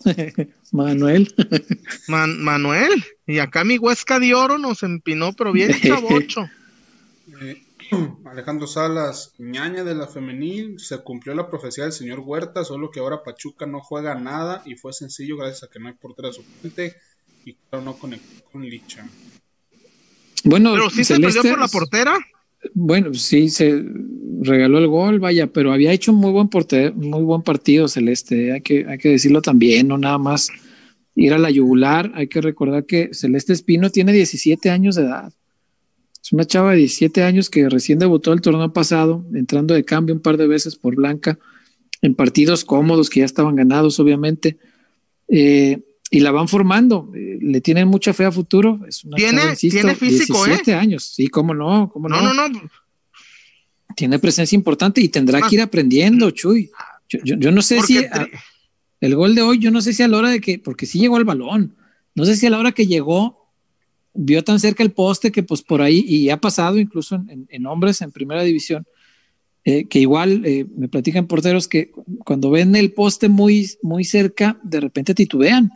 [0.71, 1.33] Manuel.
[2.07, 2.91] Man- Manuel.
[3.25, 6.49] Y acá mi Huesca de Oro nos empinó, pero bien chavocho.
[7.93, 12.89] Eh, Alejandro Salas, ñaña de la femenil, se cumplió la profecía del señor Huerta, solo
[12.91, 16.31] que ahora Pachuca no juega nada y fue sencillo gracias a que no hay portera
[16.31, 16.95] suplente
[17.45, 19.05] y claro, no conectó con Licha.
[20.45, 22.13] Bueno, Pero sí se Celeste- perdió por la portera.
[22.73, 23.83] Bueno, sí, se
[24.41, 28.53] regaló el gol, vaya, pero había hecho un muy buen porte- muy buen partido Celeste,
[28.53, 30.49] hay que, hay que decirlo también, no nada más
[31.15, 35.33] ir a la yugular, hay que recordar que Celeste Espino tiene 17 años de edad.
[36.23, 40.15] Es una chava de 17 años que recién debutó el torneo pasado, entrando de cambio
[40.15, 41.37] un par de veces por Blanca,
[42.01, 44.57] en partidos cómodos que ya estaban ganados, obviamente,
[45.27, 47.11] eh, y la van formando.
[47.15, 48.79] eh, le tienen mucha fe a futuro.
[48.87, 50.49] Es una Tiene- chava, insisto, tiene físico, ¿eh?
[50.49, 52.61] 17 años, sí, cómo no, cómo No, no, no.
[53.95, 55.47] tiene presencia importante y tendrá Ah.
[55.49, 56.71] que ir aprendiendo, Chuy.
[57.09, 58.27] Yo, yo- yo no sé Porque si a-
[59.01, 60.99] el gol de hoy, yo no sé si a la hora de que, porque sí
[60.99, 61.75] llegó el balón,
[62.15, 63.42] no sé si a la hora que llegó,
[64.13, 67.47] vio tan cerca el poste que pues por ahí, y ha pasado incluso en, en-
[67.49, 68.85] en hombres en primera división,
[69.65, 71.91] eh, que igual eh, me platican porteros que
[72.25, 75.69] cuando ven el poste muy, muy cerca, de repente titubean.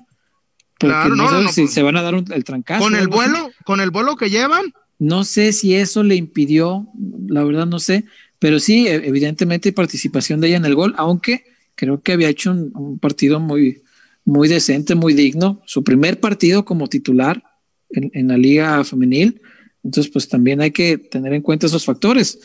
[0.79, 2.83] Porque Claro, no, no, si pues, se van a dar un- el trancazo.
[2.83, 3.09] con el así.
[3.09, 4.65] vuelo, con el vuelo que llevan,
[4.99, 6.87] No sé si eso le impidió,
[7.27, 8.05] la verdad no sé,
[8.39, 11.43] pero sí, e- evidentemente participación de ella en el gol, aunque
[11.75, 13.83] creo que había hecho un, un partido muy,
[14.25, 17.43] muy decente, muy digno, su primer partido como titular
[17.91, 19.41] en, en la liga femenil,
[19.83, 22.39] entonces pues también hay que tener en cuenta esos factores.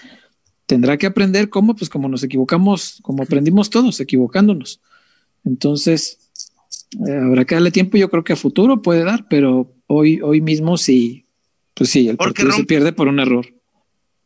[0.67, 4.81] Tendrá que aprender cómo, pues como nos equivocamos, como aprendimos todos, equivocándonos.
[5.45, 6.19] Entonces,
[7.07, 10.41] eh, habrá que darle tiempo, yo creo que a futuro puede dar, pero hoy, hoy
[10.41, 11.27] mismo sí,
[11.75, 13.47] pues sí, el Porque partido se pierde por un error.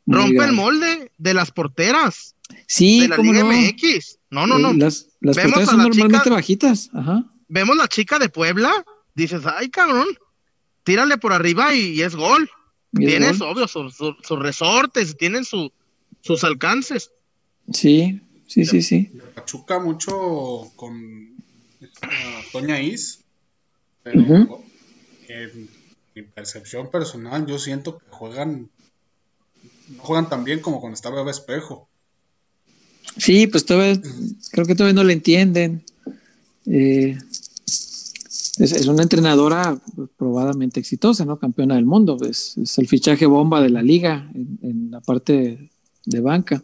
[0.06, 0.50] Rompe grave.
[0.50, 2.34] el molde de las porteras
[2.68, 3.50] Sí, de la cómo Liga no.
[3.52, 4.18] MX.
[4.30, 4.70] No, no, no.
[4.70, 6.90] Eh, Las, porteras son la normalmente chica- bajitas.
[6.92, 7.24] Ajá.
[7.48, 8.70] Vemos la chica de Puebla,
[9.14, 10.06] dices, ay, cabrón,
[10.86, 12.48] tírale por arriba y, y es gol.
[12.92, 13.48] Y es Tienes, gol.
[13.50, 15.70] obvio, sus su- sus resortes, tienen su,
[16.22, 17.10] sus alcances.
[17.72, 19.10] Sí, sí, sí, sí.
[19.34, 21.34] Pachuca mucho con
[22.52, 23.20] Toña Is,
[24.02, 24.62] pero
[25.28, 25.68] en
[26.14, 28.70] mi percepción personal yo siento que juegan
[29.88, 31.88] no juegan tan bien como cuando estaba Espejo.
[33.18, 34.00] Sí, pues todavía,
[34.50, 35.84] creo que todavía no le entienden.
[36.66, 37.18] Eh,
[38.58, 39.78] es, una entrenadora
[40.16, 41.38] probadamente exitosa, ¿no?
[41.38, 42.16] Campeona del mundo.
[42.28, 45.70] Es, el fichaje bomba de la liga en, la parte
[46.04, 46.62] de banca.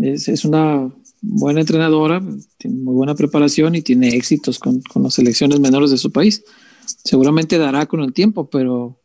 [0.00, 0.90] Es, una
[1.22, 2.22] buena entrenadora,
[2.58, 6.44] tiene muy buena preparación y tiene éxitos con, con las selecciones menores de su país.
[6.84, 8.98] Seguramente dará con el tiempo, pero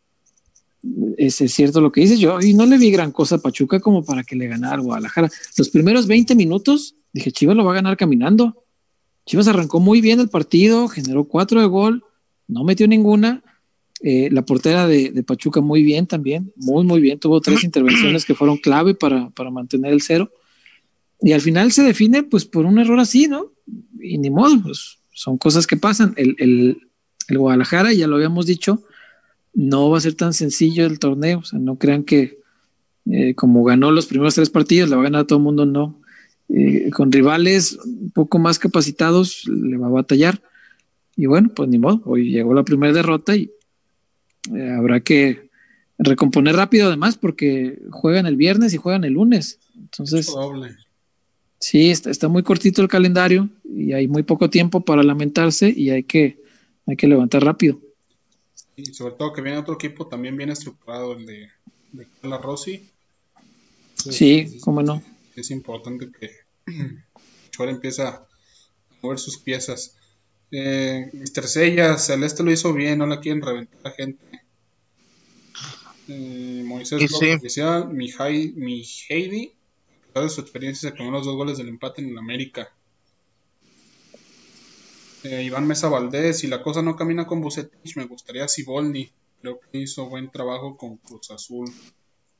[1.17, 2.19] es, cierto lo que dices.
[2.19, 5.29] Yo y no le vi gran cosa a Pachuca como para que le ganara Guadalajara.
[5.57, 8.63] Los primeros 20 minutos dije, Chivas lo va a ganar caminando.
[9.25, 12.03] Chivas arrancó muy bien el partido, generó cuatro de gol,
[12.47, 13.43] no metió ninguna.
[14.03, 17.19] Eh, la portera de, Pachuca muy bien también, muy, muy bien.
[17.19, 20.31] Tuvo tres intervenciones que fueron clave para, para mantener el cero.
[21.21, 23.51] Y al final se define pues por un error así, ¿no?
[24.01, 26.13] Y ni modo, pues, son cosas que pasan.
[26.17, 26.87] El, el,
[27.27, 28.83] el Guadalajara, ya lo habíamos dicho,
[29.53, 31.39] no va a ser tan sencillo el torneo.
[31.39, 32.41] O sea, no crean que
[33.09, 36.00] eh, como ganó los primeros tres partidos, le va a ganar todo el mundo, no.
[36.53, 40.41] Eh, con rivales un poco más capacitados le va a batallar.
[41.15, 43.51] Y bueno, pues ni modo, hoy llegó la primera derrota y
[44.53, 45.49] eh, habrá que
[45.97, 49.59] recomponer rápido además porque juegan el viernes y juegan el lunes.
[49.77, 50.33] Entonces,
[51.59, 55.89] sí, está, está, muy cortito el calendario y hay muy poco tiempo para lamentarse y
[55.91, 56.41] hay que,
[56.85, 57.79] hay que levantar rápido.
[58.75, 61.49] Y sobre todo que viene otro equipo también bien estructurado, el de,
[61.93, 62.89] de Rossi.
[63.95, 65.01] sí, cómo no.
[65.35, 66.40] Es importante que
[67.55, 68.25] Chora empiece a
[69.01, 69.97] mover sus piezas.
[70.51, 71.47] Eh, Mr.
[71.47, 74.23] Sella, Celeste lo hizo bien, no la quieren reventar a gente.
[76.07, 77.31] Eh, Moisés sí.
[77.31, 78.09] oficial, mi,
[78.55, 79.53] mi Heidi,
[80.03, 82.69] a pesar de su experiencia, se comió los dos goles del empate en el América.
[85.23, 89.09] Eh, Iván Mesa Valdés, y la cosa no camina con Bucetich, me gustaría Siboldi.
[89.41, 91.71] Creo que hizo buen trabajo con Cruz Azul.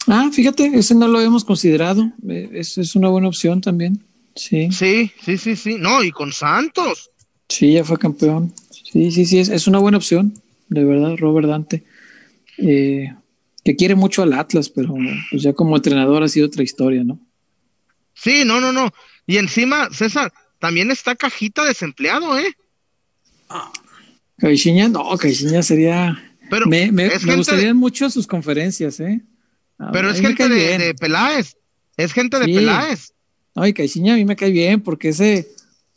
[0.08, 2.12] Ah, fíjate, ese no lo habíamos considerado.
[2.28, 4.04] Eh, es, es una buena opción también.
[4.36, 4.72] Sí.
[4.72, 5.76] Sí, sí, sí, sí.
[5.80, 7.12] No, y con Santos.
[7.50, 8.54] Sí, ya fue campeón.
[8.70, 10.34] Sí, sí, sí, es, es una buena opción,
[10.70, 11.84] de verdad, Robert Dante.
[12.58, 13.14] Eh,
[13.64, 14.96] que quiere mucho al Atlas, pero
[15.30, 17.20] pues ya como entrenador ha sido otra historia, ¿no?
[18.14, 18.92] Sí, no, no, no.
[19.28, 22.54] Y encima, César, también está cajita desempleado, ¿eh?
[24.38, 26.22] Caixinha, no, Caixinha sería.
[26.50, 29.22] Pero me, me, gustarían mucho sus conferencias, ¿eh?
[29.92, 31.56] pero es gente de, Peláez.
[31.98, 33.14] Es gente de Peláez.
[33.56, 35.48] Ay, Caixinha a mí me cae bien porque ese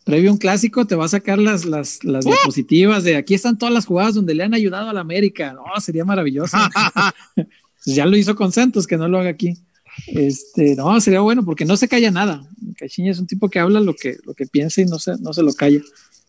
[0.04, 3.58] previo a un clásico te va a sacar las, las, las diapositivas de aquí están
[3.58, 5.52] todas las jugadas donde le han ayudado a la América.
[5.52, 6.56] No, sería maravilloso.
[7.86, 9.58] Ya lo hizo con Santos, que no lo haga aquí.
[10.06, 12.42] Este, no, sería bueno porque no se calla nada.
[12.78, 15.34] Caixinha es un tipo que habla lo que, lo que piensa y no se, no
[15.34, 15.80] se lo calla.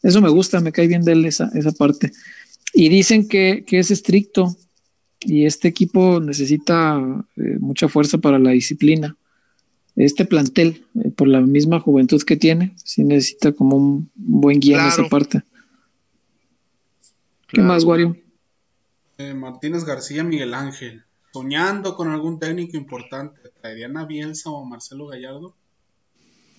[0.03, 2.11] Eso me gusta, me cae bien de él esa, esa parte.
[2.73, 4.55] Y dicen que, que es estricto
[5.21, 7.01] y este equipo necesita
[7.37, 9.15] eh, mucha fuerza para la disciplina.
[9.95, 14.81] Este plantel, eh, por la misma juventud que tiene, sí necesita como un, buen guía
[14.81, 15.43] en esa parte.
[17.47, 18.17] ¿Qué más, Wario?
[19.17, 24.67] Eh, Martínez García Miguel Ángel, soñando con algún técnico importante, ¿traerían a Bielsa o a
[24.67, 25.55] Marcelo Gallardo?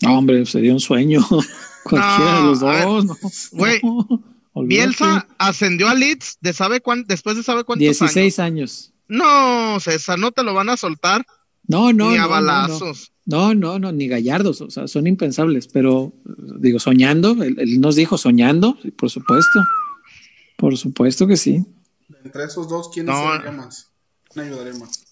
[0.03, 1.21] No, hombre, sería un sueño.
[1.85, 3.81] Cualquiera de los dos, Güey,
[4.55, 8.93] Bielsa ascendió a Leeds de sabe después de sabe cuántos 16 años.
[9.09, 11.25] No, César, no te lo van a soltar.
[11.69, 13.13] No, no, ni a balazos.
[13.25, 16.13] No, no, no, ni gallardos, o sea, son impensables, pero
[16.61, 19.65] digo, soñando, él, nos dijo soñando, por supuesto.
[20.57, 21.67] Por supuesto que sí.
[22.25, 23.91] Entre esos dos, ¿quién ayudaría más?
[24.33, 25.05] ¿Quién ayudaría más?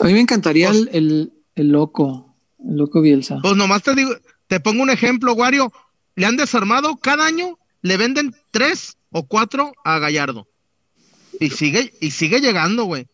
[0.00, 3.38] A mí me encantaría pues el, el loco, Loco Bielsa.
[3.42, 4.10] Pues nomás te digo,
[4.46, 5.72] te pongo un ejemplo, Wario.
[6.16, 10.48] Le han desarmado cada año, le venden tres o cuatro a Gallardo.
[11.38, 13.06] Y sigue, y sigue llegando, güey.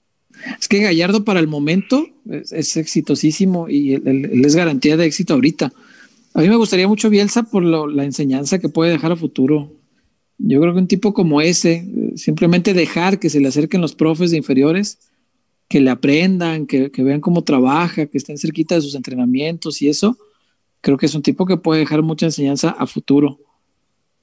[0.61, 5.73] Es que Gallardo para el momento es, exitosísimo y él, es garantía de éxito ahorita.
[6.35, 9.71] A mí me gustaría mucho Bielsa por la enseñanza que puede dejar a futuro.
[10.39, 13.95] Yo creo que un tipo como ese, eh, simplemente dejar que se le acerquen los
[13.95, 14.99] profes de inferiores,
[15.69, 20.19] que le aprendan, que, vean cómo trabaja, que estén cerquita de sus entrenamientos y eso,
[20.81, 23.39] creo que es un tipo que puede dejar mucha enseñanza a futuro.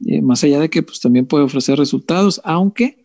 [0.06, 3.01] Eh, más allá de que pues también puede ofrecer resultados, aunque,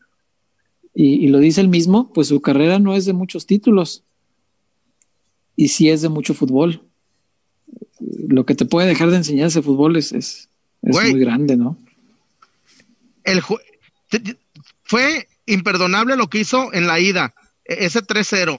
[0.99, 4.02] y, lo dice él mismo, pues su carrera no es de muchos títulos
[5.55, 6.81] y sí es de mucho fútbol.
[8.00, 10.49] Lo que te puede dejar de enseñanza de fútbol es, es,
[10.81, 11.76] muy grande, ¿no?
[13.25, 13.42] El
[14.84, 17.34] fue imperdonable lo que hizo en la ida
[17.66, 18.58] e-, ese 3-0.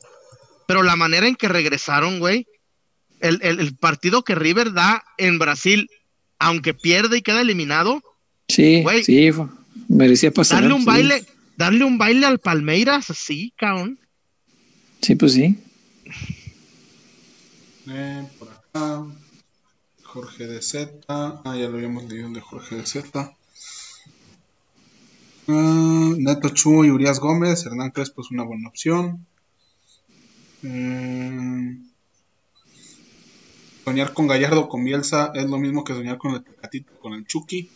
[0.67, 2.45] Pero la manera en que regresaron, güey,
[3.19, 5.89] el, partido que River da en Brasil,
[6.37, 8.03] aunque pierde y queda eliminado.
[8.47, 9.31] Sí, sí,
[9.87, 10.61] merecía pasar.
[10.61, 11.25] Darle un baile,
[11.57, 13.99] darle un baile al Palmeiras, sí, cabrón.
[15.01, 15.59] Sí, pues sí.
[17.89, 19.05] Eh, por acá.
[20.03, 20.91] Jorge de Z.
[21.09, 23.35] Ah, ya lo habíamos leído de Jorge de Z.
[25.47, 27.65] Ah, Neto Chu y Urias Gómez.
[27.65, 29.25] Hernán Crespo es una buena opción.
[30.61, 31.87] Mm,
[33.83, 37.13] soñar con Gallardo o con Bielsa es lo mismo que soñar con el Tecatito, con
[37.13, 37.69] el Chucky.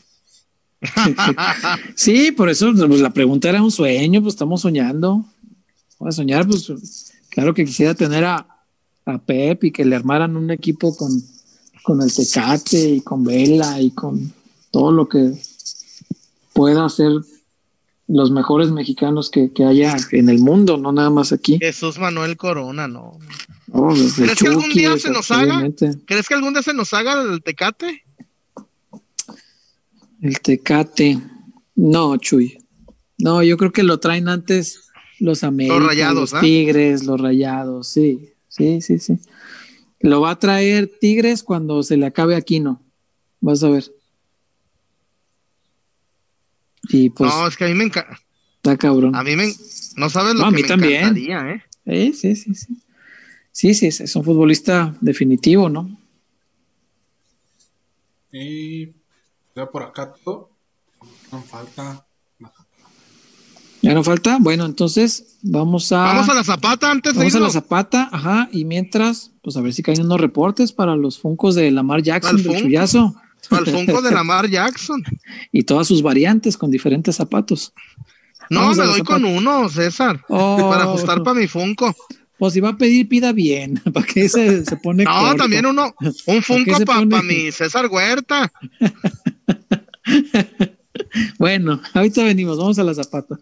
[1.96, 5.26] Sí, por eso pues, la pregunta era un sueño, pues estamos soñando.
[6.00, 8.48] Vamos a soñar, pues claro que quisiera tener a,
[9.06, 11.12] a Pep y que le armaran un equipo con,
[11.84, 14.34] con el Tecate y con Vela y con
[14.72, 15.34] todo lo que
[16.54, 17.12] pueda hacer
[18.08, 21.58] los mejores mexicanos que, que haya en el mundo, no nada más aquí.
[21.60, 23.18] Jesús Manuel Corona, no.
[23.72, 25.70] ¿Crees que algún día se nos haga?
[26.06, 28.04] ¿Crees que algún día se nos haga el tecate?
[30.22, 31.20] El Tecate.
[31.76, 32.58] No, Chuy.
[33.18, 34.88] No, yo creo que lo traen antes
[35.20, 36.42] los Américas, Los Rayados, los ¿ah?
[36.42, 39.20] Tigres, los Rayados, sí, sí, sí, sí.
[40.00, 42.82] Lo va a traer Tigres cuando se le acabe Aquino.
[43.40, 43.92] Vas a ver.
[46.90, 48.20] Y pues no, es que a mí me encanta.
[48.58, 49.16] está cabrón.
[49.16, 49.54] A mí me.
[49.98, 51.02] No sabes lo No, a que mí me también.
[51.02, 51.52] encantaría,
[51.86, 52.14] ¿eh?
[52.14, 52.78] Sí, sí, sí, sí.
[53.52, 56.00] Sí, sí, es es un futbolista definitivo, ¿no?
[58.32, 58.88] Y
[59.56, 60.50] ya por acá todo.
[61.32, 62.06] No falta.
[63.82, 64.38] Ya no falta.
[64.40, 65.98] Bueno, entonces vamos a.
[65.98, 67.54] Vamos a la zapata antes de Vamos a la irnos.
[67.54, 71.72] zapata, ajá, y mientras, pues a ver si caen unos reportes para los funcos de
[71.72, 72.60] Lamar Jackson del Funko.
[72.62, 73.16] chullazo
[73.50, 75.02] Al Funko de Lamar Jackson.
[75.52, 77.74] y todas sus variantes con diferentes zapatos.
[78.52, 79.14] No, Vamos me doy zapata.
[79.14, 80.24] con uno, César.
[80.30, 80.70] Oh.
[80.70, 81.96] Para ajustar para mi Funko.
[82.38, 85.06] Pues si va a pedir, pida bien, para que se, se pone.
[85.06, 85.38] No, corto.
[85.38, 85.94] también uno.
[86.00, 87.24] Un qué Funko para pone?
[87.24, 88.52] mi César Huerta.
[91.38, 93.38] Bueno, ahorita venimos, vamos a la zapata.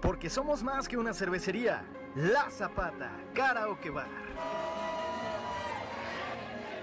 [0.00, 1.84] Porque somos más que una cervecería.
[2.16, 4.08] La Zapata, Karaoke Bar.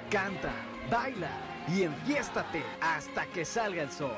[0.10, 0.54] Canta,
[0.90, 1.32] baila
[1.68, 4.16] y enfiéstate hasta que salga el sol.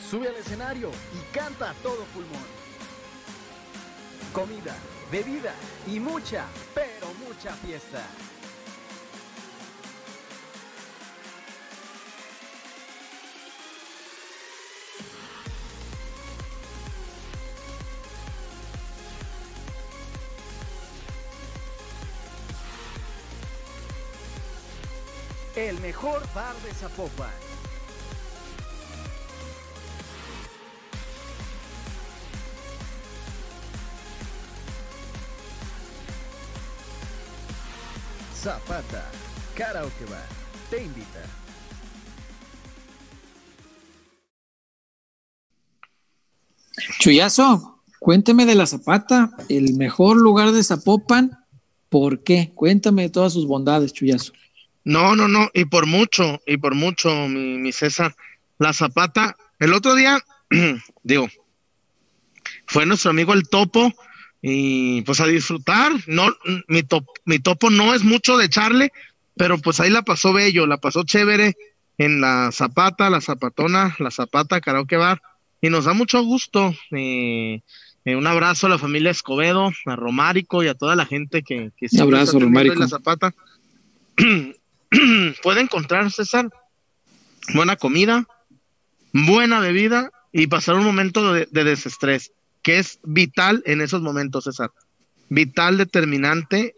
[0.00, 2.42] Sube al escenario y canta a todo pulmón.
[4.32, 4.74] Comida,
[5.12, 5.52] bebida
[5.86, 8.02] y mucha, pero mucha fiesta.
[25.56, 27.30] El mejor bar de Zapopan.
[38.34, 39.10] Zapata,
[39.54, 40.26] Karaoke Bar,
[40.70, 41.04] te invita.
[46.98, 51.38] Chuyazo, cuénteme de la zapata, el mejor lugar de Zapopan.
[51.88, 52.50] ¿Por qué?
[52.56, 54.32] Cuéntame de todas sus bondades, Chuyazo.
[54.84, 55.50] No, no, no.
[55.54, 58.14] Y por mucho, y por mucho, mi, mi César.
[58.58, 59.36] La zapata.
[59.58, 60.22] El otro día,
[61.02, 61.28] digo,
[62.66, 63.92] fue nuestro amigo el topo.
[64.42, 65.92] Y pues a disfrutar.
[66.06, 66.26] No,
[66.68, 68.92] mi, top- mi topo no es mucho de echarle,
[69.36, 71.54] pero pues ahí la pasó bello, la pasó chévere
[71.96, 75.22] en la zapata, la zapatona, la zapata, karaoke bar.
[75.62, 76.74] Y nos da mucho gusto.
[76.90, 77.62] eh,
[78.04, 81.70] eh, un abrazo a la familia Escobedo, a Romárico y a toda la gente que,
[81.78, 82.74] que siempre abrazo, Romárico.
[82.74, 83.34] la zapata.
[85.42, 86.50] Puede encontrar, César,
[87.54, 88.26] buena comida,
[89.12, 92.32] buena bebida y pasar un momento de, de desestrés,
[92.62, 94.70] que es vital en esos momentos, César.
[95.28, 96.74] Vital, determinante,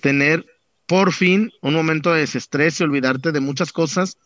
[0.00, 0.46] tener
[0.86, 4.18] por fin un momento de desestrés y olvidarte de muchas cosas,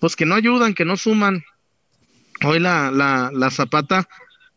[0.00, 1.44] pues que no ayudan, que no suman.
[2.44, 4.08] Hoy la, la, la zapata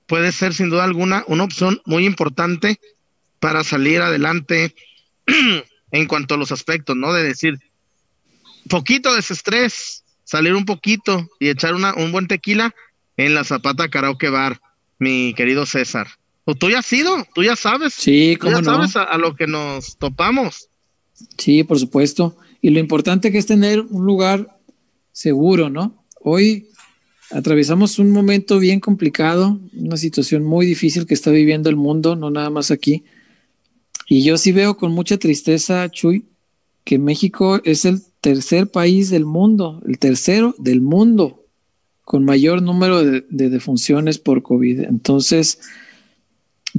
[0.08, 2.80] puede ser sin duda alguna una opción muy importante
[3.40, 4.76] para salir adelante
[5.92, 7.12] en cuanto a los aspectos, ¿no?
[7.12, 7.60] De decir,
[8.70, 12.74] poquito de estrés, salir un poquito y echar una, un buen tequila
[13.18, 14.60] en la Zapata Karaoke Bar,
[15.00, 16.08] mi querido César.
[16.46, 18.72] O tú ya has ido, tú ya sabes, Sí, tú ya cómo no.
[18.78, 20.70] sabes a, a lo que nos topamos.
[21.38, 22.36] Sí, por supuesto.
[22.62, 24.58] Y lo importante que es tener un lugar
[25.12, 26.04] seguro, ¿no?
[26.20, 26.68] Hoy
[27.32, 32.30] atravesamos un momento bien complicado, una situación muy difícil que está viviendo el mundo, no
[32.30, 33.04] nada más aquí.
[34.08, 36.26] Y yo sí veo con mucha tristeza, Chuy,
[36.84, 41.46] que México es el tercer país del mundo, el tercero del mundo,
[42.04, 44.82] con mayor número de, de defunciones por COVID.
[44.82, 45.60] Entonces,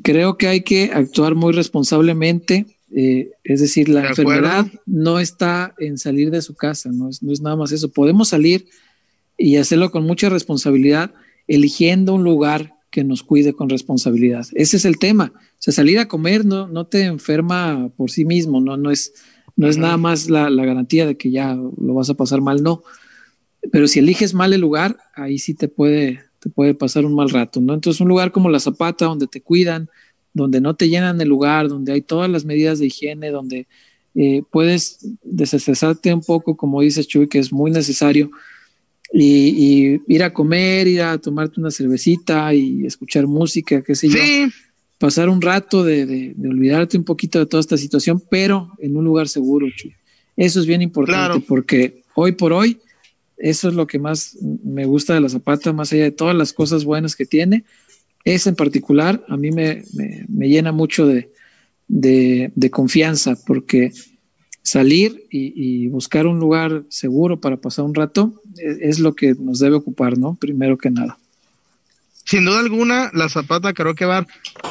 [0.02, 2.66] creo que hay que actuar muy responsablemente.
[2.94, 7.22] eh, es decir, la De enfermedad no está en salir de su casa, no es,
[7.22, 7.90] no es nada más eso.
[7.90, 8.66] Podemos salir
[9.38, 11.12] y hacerlo con mucha responsabilidad.
[11.46, 14.46] eligiendo un lugar que nos cuide con responsabilidad.
[14.54, 15.32] Ese es el tema.
[15.34, 19.12] O sea, salir a comer no, no te enferma por sí mismo, no, no es,
[19.56, 22.62] no es nada más la, la, garantía de que ya lo vas a pasar mal,
[22.62, 22.82] no.
[23.70, 27.30] Pero si eliges mal el lugar, ahí sí te puede, te puede pasar un mal
[27.30, 27.74] rato, ¿no?
[27.74, 29.88] Entonces, un lugar como la Zapata, donde te cuidan,
[30.34, 33.66] donde no te llenan el lugar, donde hay todas las medidas de higiene, donde
[34.14, 38.30] eh, puedes desestresarte un poco, como dice Chuy, que es muy necesario,
[39.12, 44.18] y, ir a comer, ir a tomarte una cervecita y escuchar música, qué sé yo.
[45.02, 49.04] Pasar un rato de, de, olvidarte un poquito de toda esta situación, pero en un
[49.04, 49.92] lugar seguro, Chuy.
[50.36, 52.78] Eso es bien importante porque hoy por hoy,
[53.36, 56.52] eso es lo que más me gusta de la Zapata, más allá de todas las
[56.52, 57.64] cosas buenas que tiene.
[58.24, 61.32] Esa en particular a mí me, me, me llena mucho de,
[61.88, 63.90] de, confianza, porque
[64.62, 69.74] salir y, buscar un lugar seguro para pasar un rato es, lo que nos debe
[69.74, 70.36] ocupar, ¿no?
[70.36, 71.18] Primero que nada.
[72.24, 74.26] Sin duda alguna, la Zapata Karaoke Bar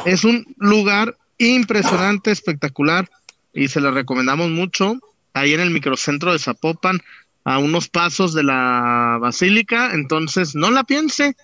[0.05, 3.09] es un lugar impresionante, espectacular,
[3.53, 4.95] y se le recomendamos mucho.
[5.33, 6.99] Ahí en el microcentro de Zapopan,
[7.43, 11.35] a unos pasos de la Basílica, entonces no la piense,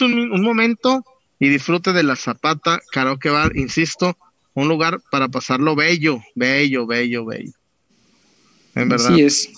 [0.00, 1.04] un, un momento
[1.38, 4.16] y disfrute de la Zapata Karaoke Bar, insisto,
[4.54, 7.52] un lugar para pasarlo bello, bello, bello, bello.
[8.74, 9.12] En verdad.
[9.12, 9.50] Así es.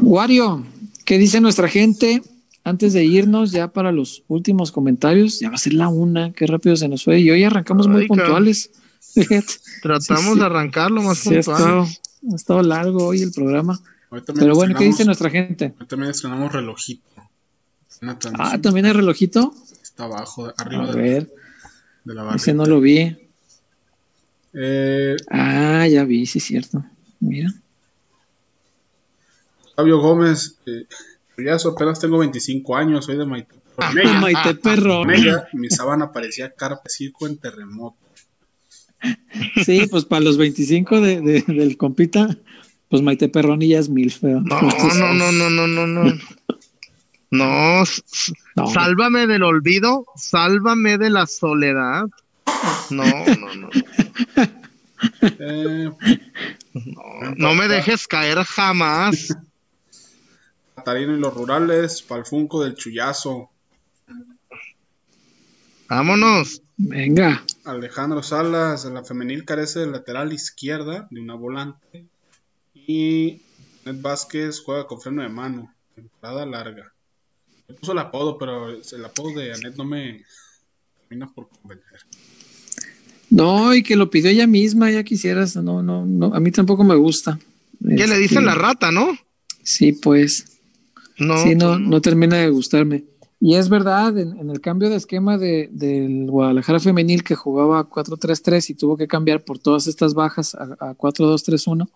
[0.00, 0.64] Wario,
[1.04, 2.22] ¿qué dice nuestra gente?
[2.62, 6.46] Antes de irnos ya para los últimos comentarios, ya va a ser la una, qué
[6.46, 7.20] rápido se nos fue.
[7.20, 8.70] Y hoy arrancamos muy puntuales.
[9.82, 11.86] Tratamos de arrancarlo más puntual.
[12.30, 13.80] Ha estado, largo hoy el programa.
[14.34, 15.74] Pero bueno, ¿qué dice nuestra gente?
[15.80, 17.08] Hoy también estrenamos relojito.
[18.38, 19.54] Ah, también hay relojito.
[19.82, 20.90] Está abajo, arriba.
[20.90, 21.30] A ver.
[22.34, 23.16] Ese no lo vi.
[24.52, 26.84] Eh, ah, ya vi, sí es cierto.
[27.20, 27.52] Mira.
[29.76, 30.86] Fabio Gómez, eh,
[31.44, 33.54] ya apenas tengo 25 años, soy de Maite.
[34.20, 35.04] Maite Perro.
[35.52, 37.96] mi sábana parecía carpa circo en terremoto.
[39.64, 42.36] Sí, pues para los 25 de, del compita,
[42.88, 44.42] pues Maite Perroni ya es mil feo.
[44.44, 46.12] No, no, no, no, no, no, no.
[47.32, 47.84] No,
[48.74, 52.06] sálvame del olvido, sálvame de la soledad.
[52.90, 53.70] No, no, no.
[55.22, 55.90] Eh,
[57.36, 59.28] no, me dejes caer jamás.
[60.80, 63.50] Catarino y los rurales, Palfunco del Chullazo.
[65.88, 66.62] Vámonos.
[66.78, 67.44] Venga.
[67.64, 72.06] Alejandro Salas, la femenil carece de lateral izquierda de una volante.
[72.74, 73.42] Y
[73.84, 75.74] Ned Vázquez juega con freno de mano.
[75.94, 76.92] Temporada larga.
[77.68, 80.24] Me puso el apodo, pero el apodo de Anet no me
[81.00, 82.00] termina por convencer.
[83.28, 86.82] No, y que lo pidió ella misma, ya quisieras, no, no, no, a mí tampoco
[86.82, 87.38] me gusta.
[87.78, 89.16] ¿Qué le dicen la este, rata, no?
[89.62, 90.49] Sí, pues.
[91.20, 93.04] No, sí, no, pues no, termina de gustarme.
[93.40, 98.70] Y es verdad, en, el cambio de esquema de, del Guadalajara femenil que jugaba 4-3-3
[98.70, 101.88] y tuvo que cambiar por todas estas bajas a, a 4-2-3-1,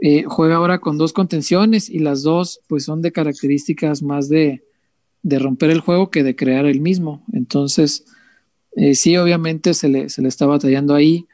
[0.00, 4.62] eh, juega ahora con dos contenciones y las dos pues son de características más de,
[5.22, 7.24] de romper el juego que de crear el mismo.
[7.32, 8.04] Entonces,
[8.76, 11.26] eh, sí, obviamente se le, se le está batallando ahí.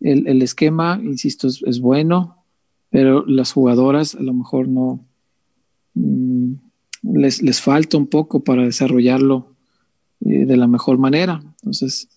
[0.00, 2.44] El, el esquema, insisto, es, bueno,
[2.90, 5.04] pero las jugadoras a lo mejor no
[5.94, 6.52] mm,
[7.14, 9.54] les, les, falta un poco para desarrollarlo
[10.20, 11.42] eh, de la mejor manera.
[11.60, 12.08] Entonces,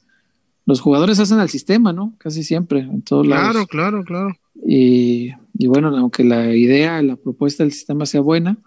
[0.65, 2.13] los jugadores hacen al sistema, ¿no?
[2.17, 3.67] Casi siempre, en todos claro, lados.
[3.67, 4.39] Claro, claro, claro.
[4.65, 8.57] Y, y, bueno, aunque la idea, la propuesta del sistema sea buena,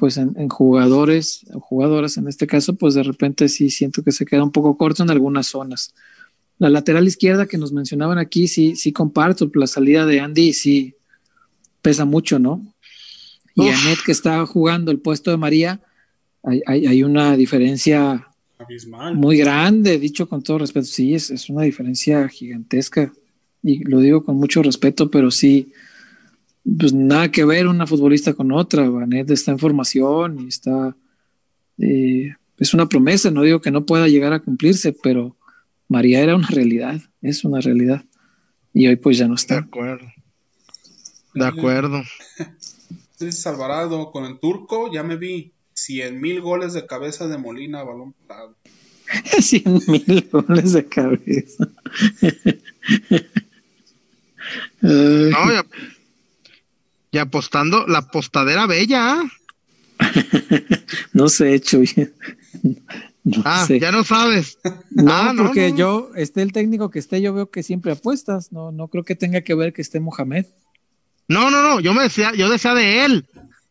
[0.00, 4.24] pues en, jugadores o jugadoras en este caso, pues de repente sí siento que se
[4.24, 5.94] queda un poco corto en algunas zonas.
[6.56, 10.94] La lateral izquierda que nos mencionaban aquí, sí, sí comparto, la salida de Andy sí
[11.82, 12.62] pesa mucho, ¿no?
[13.64, 15.80] Y Anet que está jugando el puesto de María,
[16.42, 18.28] hay, hay, una diferencia
[19.14, 23.12] muy grande, dicho con todo respeto, sí, es, es una diferencia gigantesca
[23.62, 25.72] y lo digo con mucho respeto, pero sí,
[26.78, 28.88] pues nada que ver una futbolista con otra.
[28.88, 30.96] Vanet está en formación y está.
[31.78, 35.36] Eh, es una promesa, no digo que no pueda llegar a cumplirse, pero
[35.88, 38.04] María era una realidad, es una realidad.
[38.72, 39.54] Y hoy pues ya no está.
[39.54, 40.06] De acuerdo.
[41.34, 42.02] De acuerdo.
[43.20, 47.82] Dice Alvarado, con el turco ya me vi 100 mil goles de cabeza de Molina
[47.82, 48.56] balón parado.
[49.40, 51.68] 100 mil goles de cabeza.
[54.80, 55.66] no, ya,
[57.10, 59.20] y apostando la postadera bella.
[59.20, 59.30] ¿ah?
[61.12, 61.90] no sé, Chuy.
[63.44, 64.58] ah, ya no sabes.
[64.90, 68.52] No, ah, porque yo, esté el técnico que esté, yo veo que siempre apuestas.
[68.52, 70.46] No, no creo que tenga que ver que esté Mohamed.
[71.30, 71.80] No, no, no.
[71.80, 73.24] Yo me decía, yo decía de él.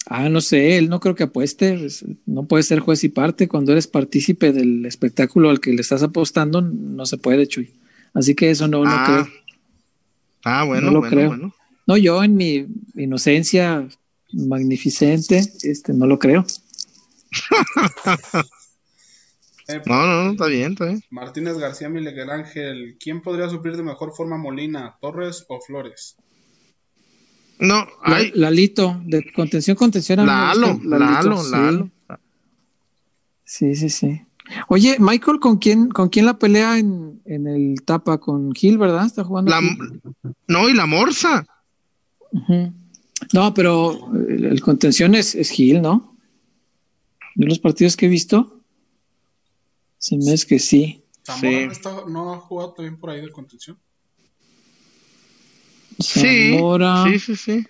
[0.07, 3.47] Ah, no sé, él no creo que apueste, pues, no puede ser juez y parte.
[3.47, 7.73] Cuando eres partícipe del espectáculo al que le estás apostando, no se puede, Chuy.
[8.13, 9.27] Así que eso no, no Ah, creo.
[10.45, 11.27] Ah, bueno, No lo bueno, creo.
[11.27, 11.53] bueno.
[11.85, 12.65] No, yo en mi
[12.95, 13.88] inocencia
[14.31, 16.45] magnificente, este, no lo creo.
[19.67, 21.03] Eh, No, no, no, está bien, está bien.
[21.11, 26.15] Martínez García Miguel Ángel, ¿quién podría suplir de mejor forma Molina, Torres o Flores?
[27.59, 27.85] No,
[28.35, 30.25] Lalito, de contención, contención.
[30.25, 31.51] Lalo, Lalito, Lalo, sí.
[31.51, 31.89] Lalo.
[33.43, 34.21] Sí, sí, sí.
[34.67, 38.17] Oye, Michael, ¿con quién, con quién la pelea en, en el tapa?
[38.19, 39.05] Con Gil, ¿verdad?
[39.05, 39.51] Está jugando.
[39.51, 39.59] La,
[40.47, 41.45] no, y la morsa.
[43.33, 46.15] No, pero el, el contención es, es Gil, ¿no?
[47.35, 48.61] De los partidos que he visto,
[49.97, 51.03] se me es que sí.
[51.25, 51.65] Zamora Sí.
[51.65, 53.77] no, está- no ha jugado también por ahí de contención.
[55.99, 57.65] Zamora, sí, sí, sí.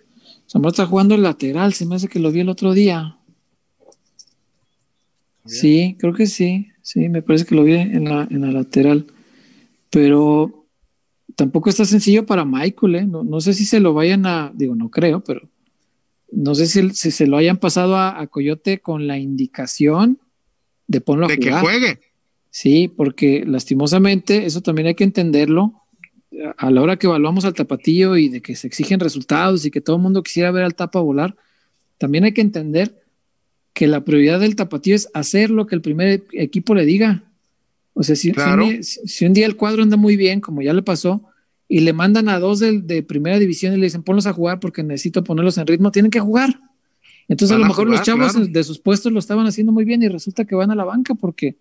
[0.48, 3.18] Zamora está jugando el lateral, se me hace que lo vi el otro día.
[5.44, 5.60] Bien.
[5.60, 6.68] Sí, creo que sí.
[6.82, 9.08] Sí, me parece que lo vi en la, en la lateral.
[9.90, 10.66] Pero
[11.36, 13.06] tampoco está sencillo para Michael, ¿eh?
[13.06, 15.50] No, no sé si se lo vayan a, digo, no creo, pero
[16.32, 20.20] no sé si, si se lo hayan pasado a, a Coyote con la indicación
[20.88, 22.00] de ponlo a De que juegue.
[22.50, 25.84] Sí, porque lastimosamente eso también hay que entenderlo.
[26.58, 29.82] A la hora que evaluamos al tapatío y de que se exigen resultados y que
[29.82, 31.36] todo el mundo quisiera ver al tapa volar,
[31.98, 33.04] también hay que entender
[33.74, 37.24] que la prioridad del tapatío es hacer lo que el primer equipo le diga.
[37.94, 40.62] O sea, si, un, día, si- si un día el cuadro anda muy bien, como
[40.62, 41.24] ya le pasó,
[41.68, 44.60] y le mandan a dos del- de, primera división y le dicen ponlos a jugar
[44.60, 46.60] porque necesito ponerlos en ritmo, tienen que jugar.
[47.28, 48.48] Entonces a lo mejor jugar, los chavos claro.
[48.48, 51.14] de sus puestos lo estaban haciendo muy bien y resulta que van a la banca
[51.16, 51.58] porque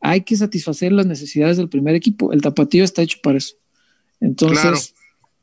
[0.00, 2.32] hay que satisfacer las necesidades del primer equipo.
[2.32, 3.54] El tapatío está hecho para eso.
[4.24, 4.94] Entonces,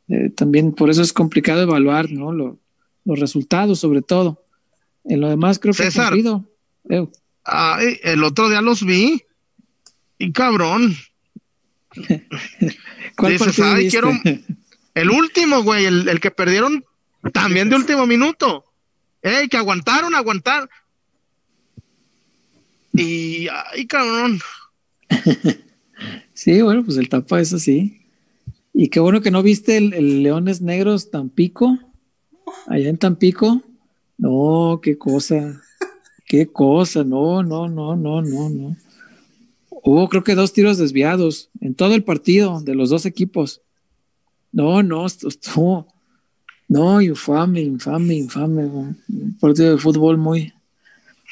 [0.10, 2.32] eh, también por eso es complicado evaluar ¿no?
[2.32, 2.58] Lo-
[3.06, 4.44] los resultados, sobre todo.
[5.06, 6.08] En lo demás, creo que César.
[6.10, 6.46] cumplido.
[6.90, 7.08] Eh,
[7.44, 9.22] Ay, el otro día los vi.
[10.18, 10.96] Y cabrón.
[13.18, 14.00] ¿Cuál Dices, "Ay, viste?
[14.00, 14.12] quiero-
[14.94, 16.84] El último, güey, el, el que perdieron
[17.32, 18.66] también de último minuto.
[19.22, 20.68] Ey, que aguantaron, aguantaron.
[22.94, 24.40] Y, ay, cabrón.
[26.34, 28.01] Sí, bueno, pues el tapa es así.
[28.74, 31.78] Y qué bueno que no viste el, Leones Negros Tampico,
[32.68, 33.62] allá en Tampico.
[34.18, 35.62] No, qué cosa,
[36.26, 38.78] qué cosa, no, no, no, no, no, no.
[39.84, 43.62] Hubo creo que dos tiros desviados en todo el partido de los dos equipos.
[44.52, 45.88] No, no, estuvo,
[46.68, 48.66] no, infame, infame, infame.
[48.66, 50.54] Un partido de fútbol muy,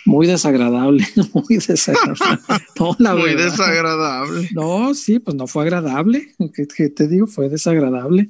[0.06, 2.64] muy desagradable, muy desagradable.
[2.80, 3.46] No, la Muy verdad.
[3.52, 4.50] desagradable.
[4.54, 6.34] No, sí, pues no fue agradable.
[6.54, 7.28] ¿Qué, qué te digo?
[7.28, 8.30] Fue desagradable.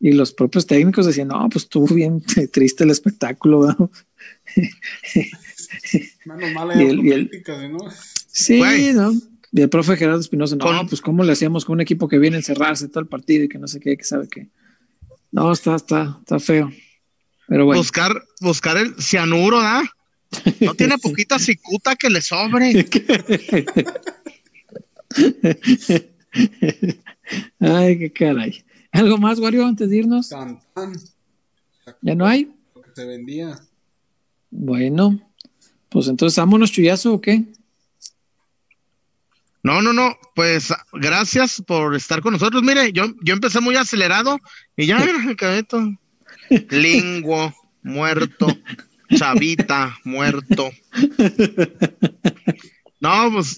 [0.00, 3.66] Y los propios técnicos decían, no, pues estuvo bien triste el espectáculo.
[3.78, 3.90] ¿no?".
[6.26, 7.78] Menos mal Y hay el- y el- autocríticas, ¿no?
[8.30, 8.92] Sí, Güey.
[8.92, 9.12] ¿no?
[9.50, 12.36] Y el profe Gerardo Espinosa, no, pues cómo le hacíamos con un equipo que viene
[12.36, 14.48] a encerrarse todo el partido y que no sé qué, que sabe qué.
[15.32, 16.70] No, está, está, está feo.
[17.48, 17.80] Pero bueno.
[17.80, 19.82] Buscar, buscar el cianuro, ¿da?
[20.60, 22.70] No tiene poquita cicuta que le sobre.
[27.60, 28.64] Ay, qué caray.
[28.92, 30.28] ¿Algo más, Wario, antes de irnos?
[30.28, 30.92] Tan, tan,
[32.02, 32.50] ¿Ya no hay?
[32.74, 33.58] lo que se vendía.
[34.50, 35.20] Bueno,
[35.88, 37.44] pues entonces vámonos, chullazo, ¿o qué?
[39.62, 40.16] No, no, no.
[40.34, 42.62] Pues gracias por estar con nosotros.
[42.62, 44.38] Mire, yo, yo empecé muy acelerado
[44.76, 45.92] y ya mira, me quedé todo.
[46.70, 48.46] Linguo, muerto.
[49.14, 50.70] Chavita, muerto.
[53.00, 53.56] No, pues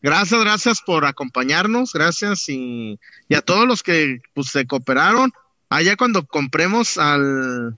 [0.00, 5.32] gracias, gracias por acompañarnos, gracias y, y a todos los que pues se cooperaron.
[5.68, 7.76] Allá cuando compremos al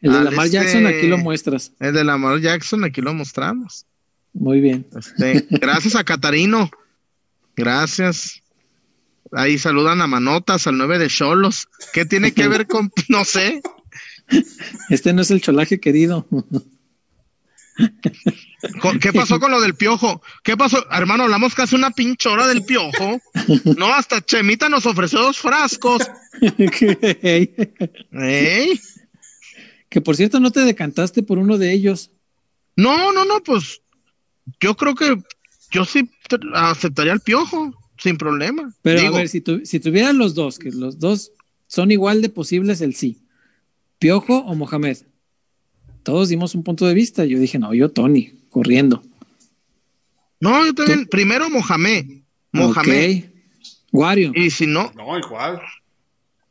[0.00, 1.72] El de Al Lamar este- Jackson, aquí lo muestras.
[1.80, 3.84] el de Lamar Jackson, aquí lo mostramos.
[4.32, 4.86] Muy bien.
[4.96, 6.70] Este, gracias a Catarino.
[7.56, 8.42] Gracias.
[9.32, 11.68] Ahí saludan a Manotas, al 9 de Cholos.
[11.92, 13.60] ¿Qué tiene que ver con, no sé?
[14.90, 16.26] Este no es el cholaje querido.
[19.00, 20.20] ¿Qué pasó con lo del piojo?
[20.42, 20.84] ¿Qué pasó?
[20.90, 23.20] Hermano, hablamos casi una pinche hora del piojo.
[23.76, 26.02] No, hasta Chemita nos ofreció dos frascos.
[26.40, 28.80] que ¿Ey?
[30.04, 32.10] por cierto no te decantaste por uno de ellos.
[32.76, 33.80] No, no, no, pues
[34.60, 35.16] yo creo que
[35.70, 36.10] yo sí
[36.54, 38.72] aceptaría el piojo, sin problema.
[38.82, 41.32] Pero Digo, a ver, si, tu- si tuvieran los dos, que los dos
[41.66, 43.18] son igual de posibles el sí.
[43.98, 44.98] Piojo o Mohamed.
[46.02, 47.24] Todos dimos un punto de vista.
[47.24, 49.02] Yo dije, no, yo Tony, corriendo.
[50.40, 52.22] no, yo también, primero Mohamed.
[52.52, 53.24] Mohamed.
[53.24, 53.30] Ok.
[53.90, 55.60] Wario, Y si no, No, igual.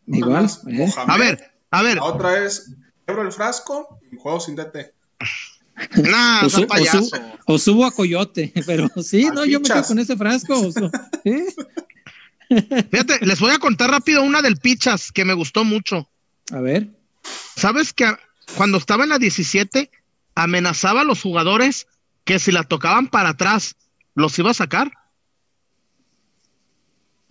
[0.07, 0.43] Igual.
[0.43, 0.87] más, ¿eh?
[0.87, 1.11] Mohamed.
[1.13, 2.71] a ver, a ver, La otra es,
[3.05, 4.93] quebro el frasco Juego sin DT.
[6.09, 7.11] Nah, O, su- o su-
[7.45, 10.55] o subo a Coyote, pero sí, Al no, yo me quedo con ese frasco.
[11.25, 11.45] ¿eh?
[12.49, 16.09] Fíjate, les voy a contar rápido una del Pichas que me gustó mucho.
[16.51, 16.89] A ver,
[17.55, 18.13] ¿Sabes que
[18.55, 19.89] cuando estaba en la 17
[20.35, 21.87] amenazaba a los jugadores
[22.23, 23.75] que si la tocaban para atrás
[24.15, 24.91] los iba a sacar?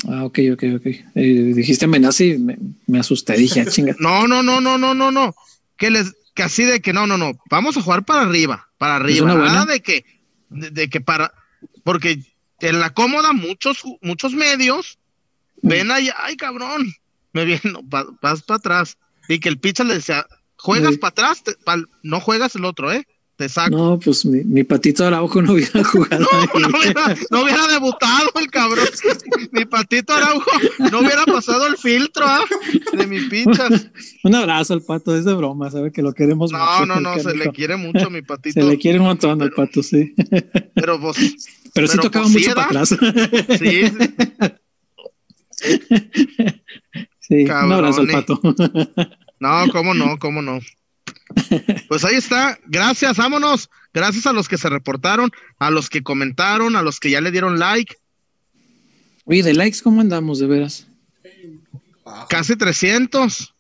[0.09, 0.87] ah, ok, ok, ok.
[0.87, 3.95] Eh, dijiste amenaza y me, me asusté, dije, ah, chinga.
[3.99, 5.35] No, no, no, no, no, no, no.
[5.77, 7.33] Que les, que así de que no, no, no.
[7.51, 9.35] Vamos a jugar para arriba, para arriba.
[9.35, 10.05] Nada de que,
[10.51, 11.33] de, de que para,
[11.85, 12.21] porque
[12.61, 14.99] en la cómoda muchos, muchos medios
[15.63, 15.69] Mm.
[15.69, 16.87] ven ahí, ay cabrón,
[17.33, 18.99] me viene, no, pa- vas para atrás.
[19.29, 20.99] Y que el pitcher le decía, juegas Sí.
[20.99, 21.55] para atrás, te-
[22.03, 23.07] no juegas el otro, eh.
[23.37, 23.77] Te saco.
[23.77, 26.49] No, pues mi, mi patito Araujo no hubiera jugado ahí.
[26.59, 28.87] No hubiera, no hubiera debutado el cabrón.
[29.53, 30.51] Mi patito Araujo
[30.91, 32.41] no hubiera pasado el filtro ¿ah?
[32.95, 33.89] de mi pichas.
[34.25, 36.87] Un abrazo al pato, es de broma, sabe que lo queremos No, mucho.
[36.87, 38.59] no, el no, se le quiere mucho mi patito.
[38.59, 40.15] Se le quiere un montón al pato, sí.
[40.75, 41.17] Pero pues,
[41.75, 42.89] Pero sí Pero, tocaba pues, mucho sí, para atrás.
[43.59, 43.93] sí, Sí,
[47.31, 48.41] un Cabrón, abrazo al pato.
[49.41, 50.61] no, cómo no, cómo no.
[51.89, 53.69] Pues ahí está, gracias, vámonos.
[53.93, 57.31] Gracias a los que se reportaron, a los que comentaron, a los que ya le
[57.31, 57.97] dieron like.
[59.25, 60.87] Oye, de likes, ¿cómo andamos de veras?
[62.29, 63.53] Casi 300,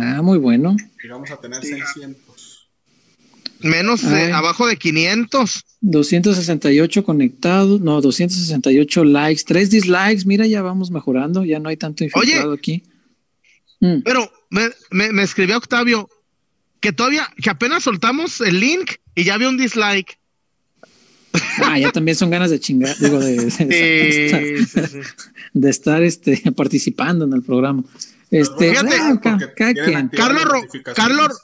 [0.00, 0.74] Ah, muy bueno.
[1.00, 2.68] Llegamos a tener 600.
[3.60, 5.64] menos de- abajo de 500.
[5.80, 12.02] 268 conectados, no, 268 likes, 3 dislikes, mira, ya vamos mejorando, ya no hay tanto
[12.04, 12.82] infiltrado aquí.
[13.80, 16.08] Mm, Pero me, me, me escribió Octavio
[16.80, 20.18] que todavía, que apenas soltamos el link y ya había un dislike.
[21.62, 24.98] Ah, ya también son ganas de chingar, digo, de, de- de estar, Sí, sí, sí.
[25.52, 27.84] de estar, este, participando en el programa.
[28.30, 29.74] Este, Fíjate, ah, ca-
[30.10, 30.62] Carlos, Ro-.
[30.94, 31.38] Carlos,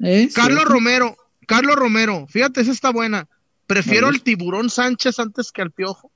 [0.00, 0.28] ¿eh?
[0.34, 0.68] Carlos Sí.
[0.68, 3.26] Romero, Carlos Romero, fíjate, esa está buena.
[3.74, 6.10] Prefiero al tiburón Sánchez antes que al piojo.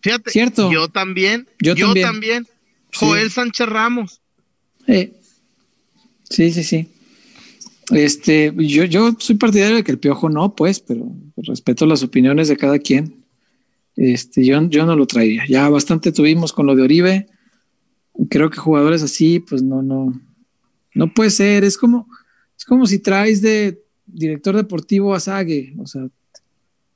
[0.00, 0.72] Fíjate, Cierto.
[0.72, 2.06] yo también, Yo yo, también.
[2.06, 2.44] también.
[2.92, 2.98] Sí.
[3.06, 4.20] Joel Sánchez Ramos.
[4.86, 5.12] Eh,
[6.28, 6.88] Sí, sí, sí.
[7.92, 12.48] Este, yo, yo soy partidario de que el piojo no, pues, pero respeto las opiniones
[12.48, 13.24] de cada quien.
[13.94, 15.44] Este, yo, yo no lo traería.
[15.48, 17.26] Ya bastante tuvimos con lo de Oribe.
[18.28, 20.20] Creo que jugadores así, pues no, no,
[20.94, 21.62] no puede ser.
[21.62, 22.08] Es como,
[22.58, 26.08] es como si traes de director deportivo a Sague, o sea,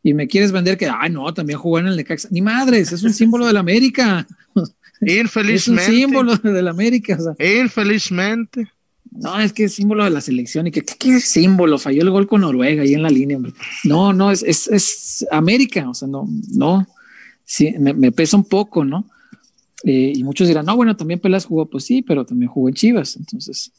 [0.02, 2.28] y me quieres vender que, ay, no, también jugó en el Necaxa.
[2.30, 4.26] Ni madres, es un símbolo de la América.
[5.02, 5.90] Es un Infelizmente.
[5.92, 7.16] símbolo de la América.
[7.18, 8.68] O sea, Infelizmente.
[9.10, 11.78] no, es que es símbolo de la selección y que ¿qué, qué símbolo?
[11.78, 13.38] Falló el gol con Noruega ahí en la línea.
[13.38, 13.54] hombre.
[13.84, 16.86] No, no, es, es, es América, o sea, no, no,
[17.46, 19.08] sí, me, me pesa un poco, ¿no?
[19.84, 22.74] Eh, y muchos dirán, no, bueno, también Pelas jugó, pues sí, pero también jugó en
[22.74, 23.72] Chivas, entonces,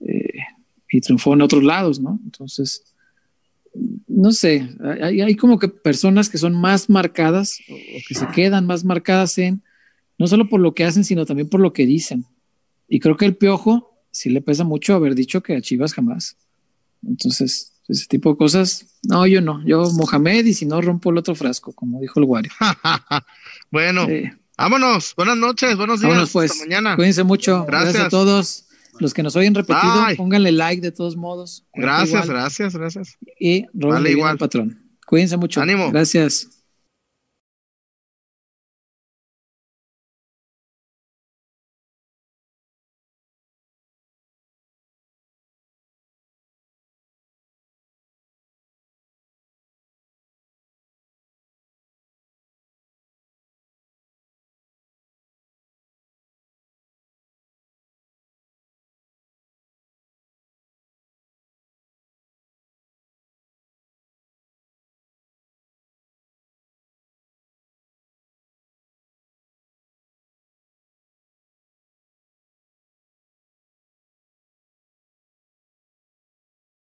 [0.00, 0.40] eh,
[0.90, 2.20] y triunfó en otros lados, ¿no?
[2.24, 2.84] Entonces,
[4.06, 4.68] no sé,
[5.02, 8.84] hay, hay como que personas que son más marcadas o, o que se quedan más
[8.84, 9.62] marcadas en,
[10.18, 12.24] no solo por lo que hacen, sino también por lo que dicen.
[12.88, 16.36] Y creo que el piojo sí le pesa mucho haber dicho que a Chivas jamás.
[17.06, 21.18] Entonces, ese tipo de cosas, no, yo no, yo Mohamed y si no rompo el
[21.18, 22.50] otro frasco, como dijo el Wario.
[23.70, 25.14] bueno, Eh, vámonos.
[25.16, 26.08] Buenas noches, buenos días.
[26.10, 26.96] vámonos pues, Hasta mañana.
[26.96, 27.94] cuídense mucho, gracias.
[27.94, 28.06] Gracias.
[28.06, 28.64] a todos.
[29.00, 31.64] Los que nos oyen repetido, pónganle like de todos modos.
[31.74, 33.18] Gracias, gracias, gracias.
[33.38, 34.32] Y Vale, bien igual.
[34.32, 34.82] al patrón.
[35.06, 35.60] Cuídense mucho.
[35.60, 35.90] Ánimo.
[35.90, 36.57] Gracias.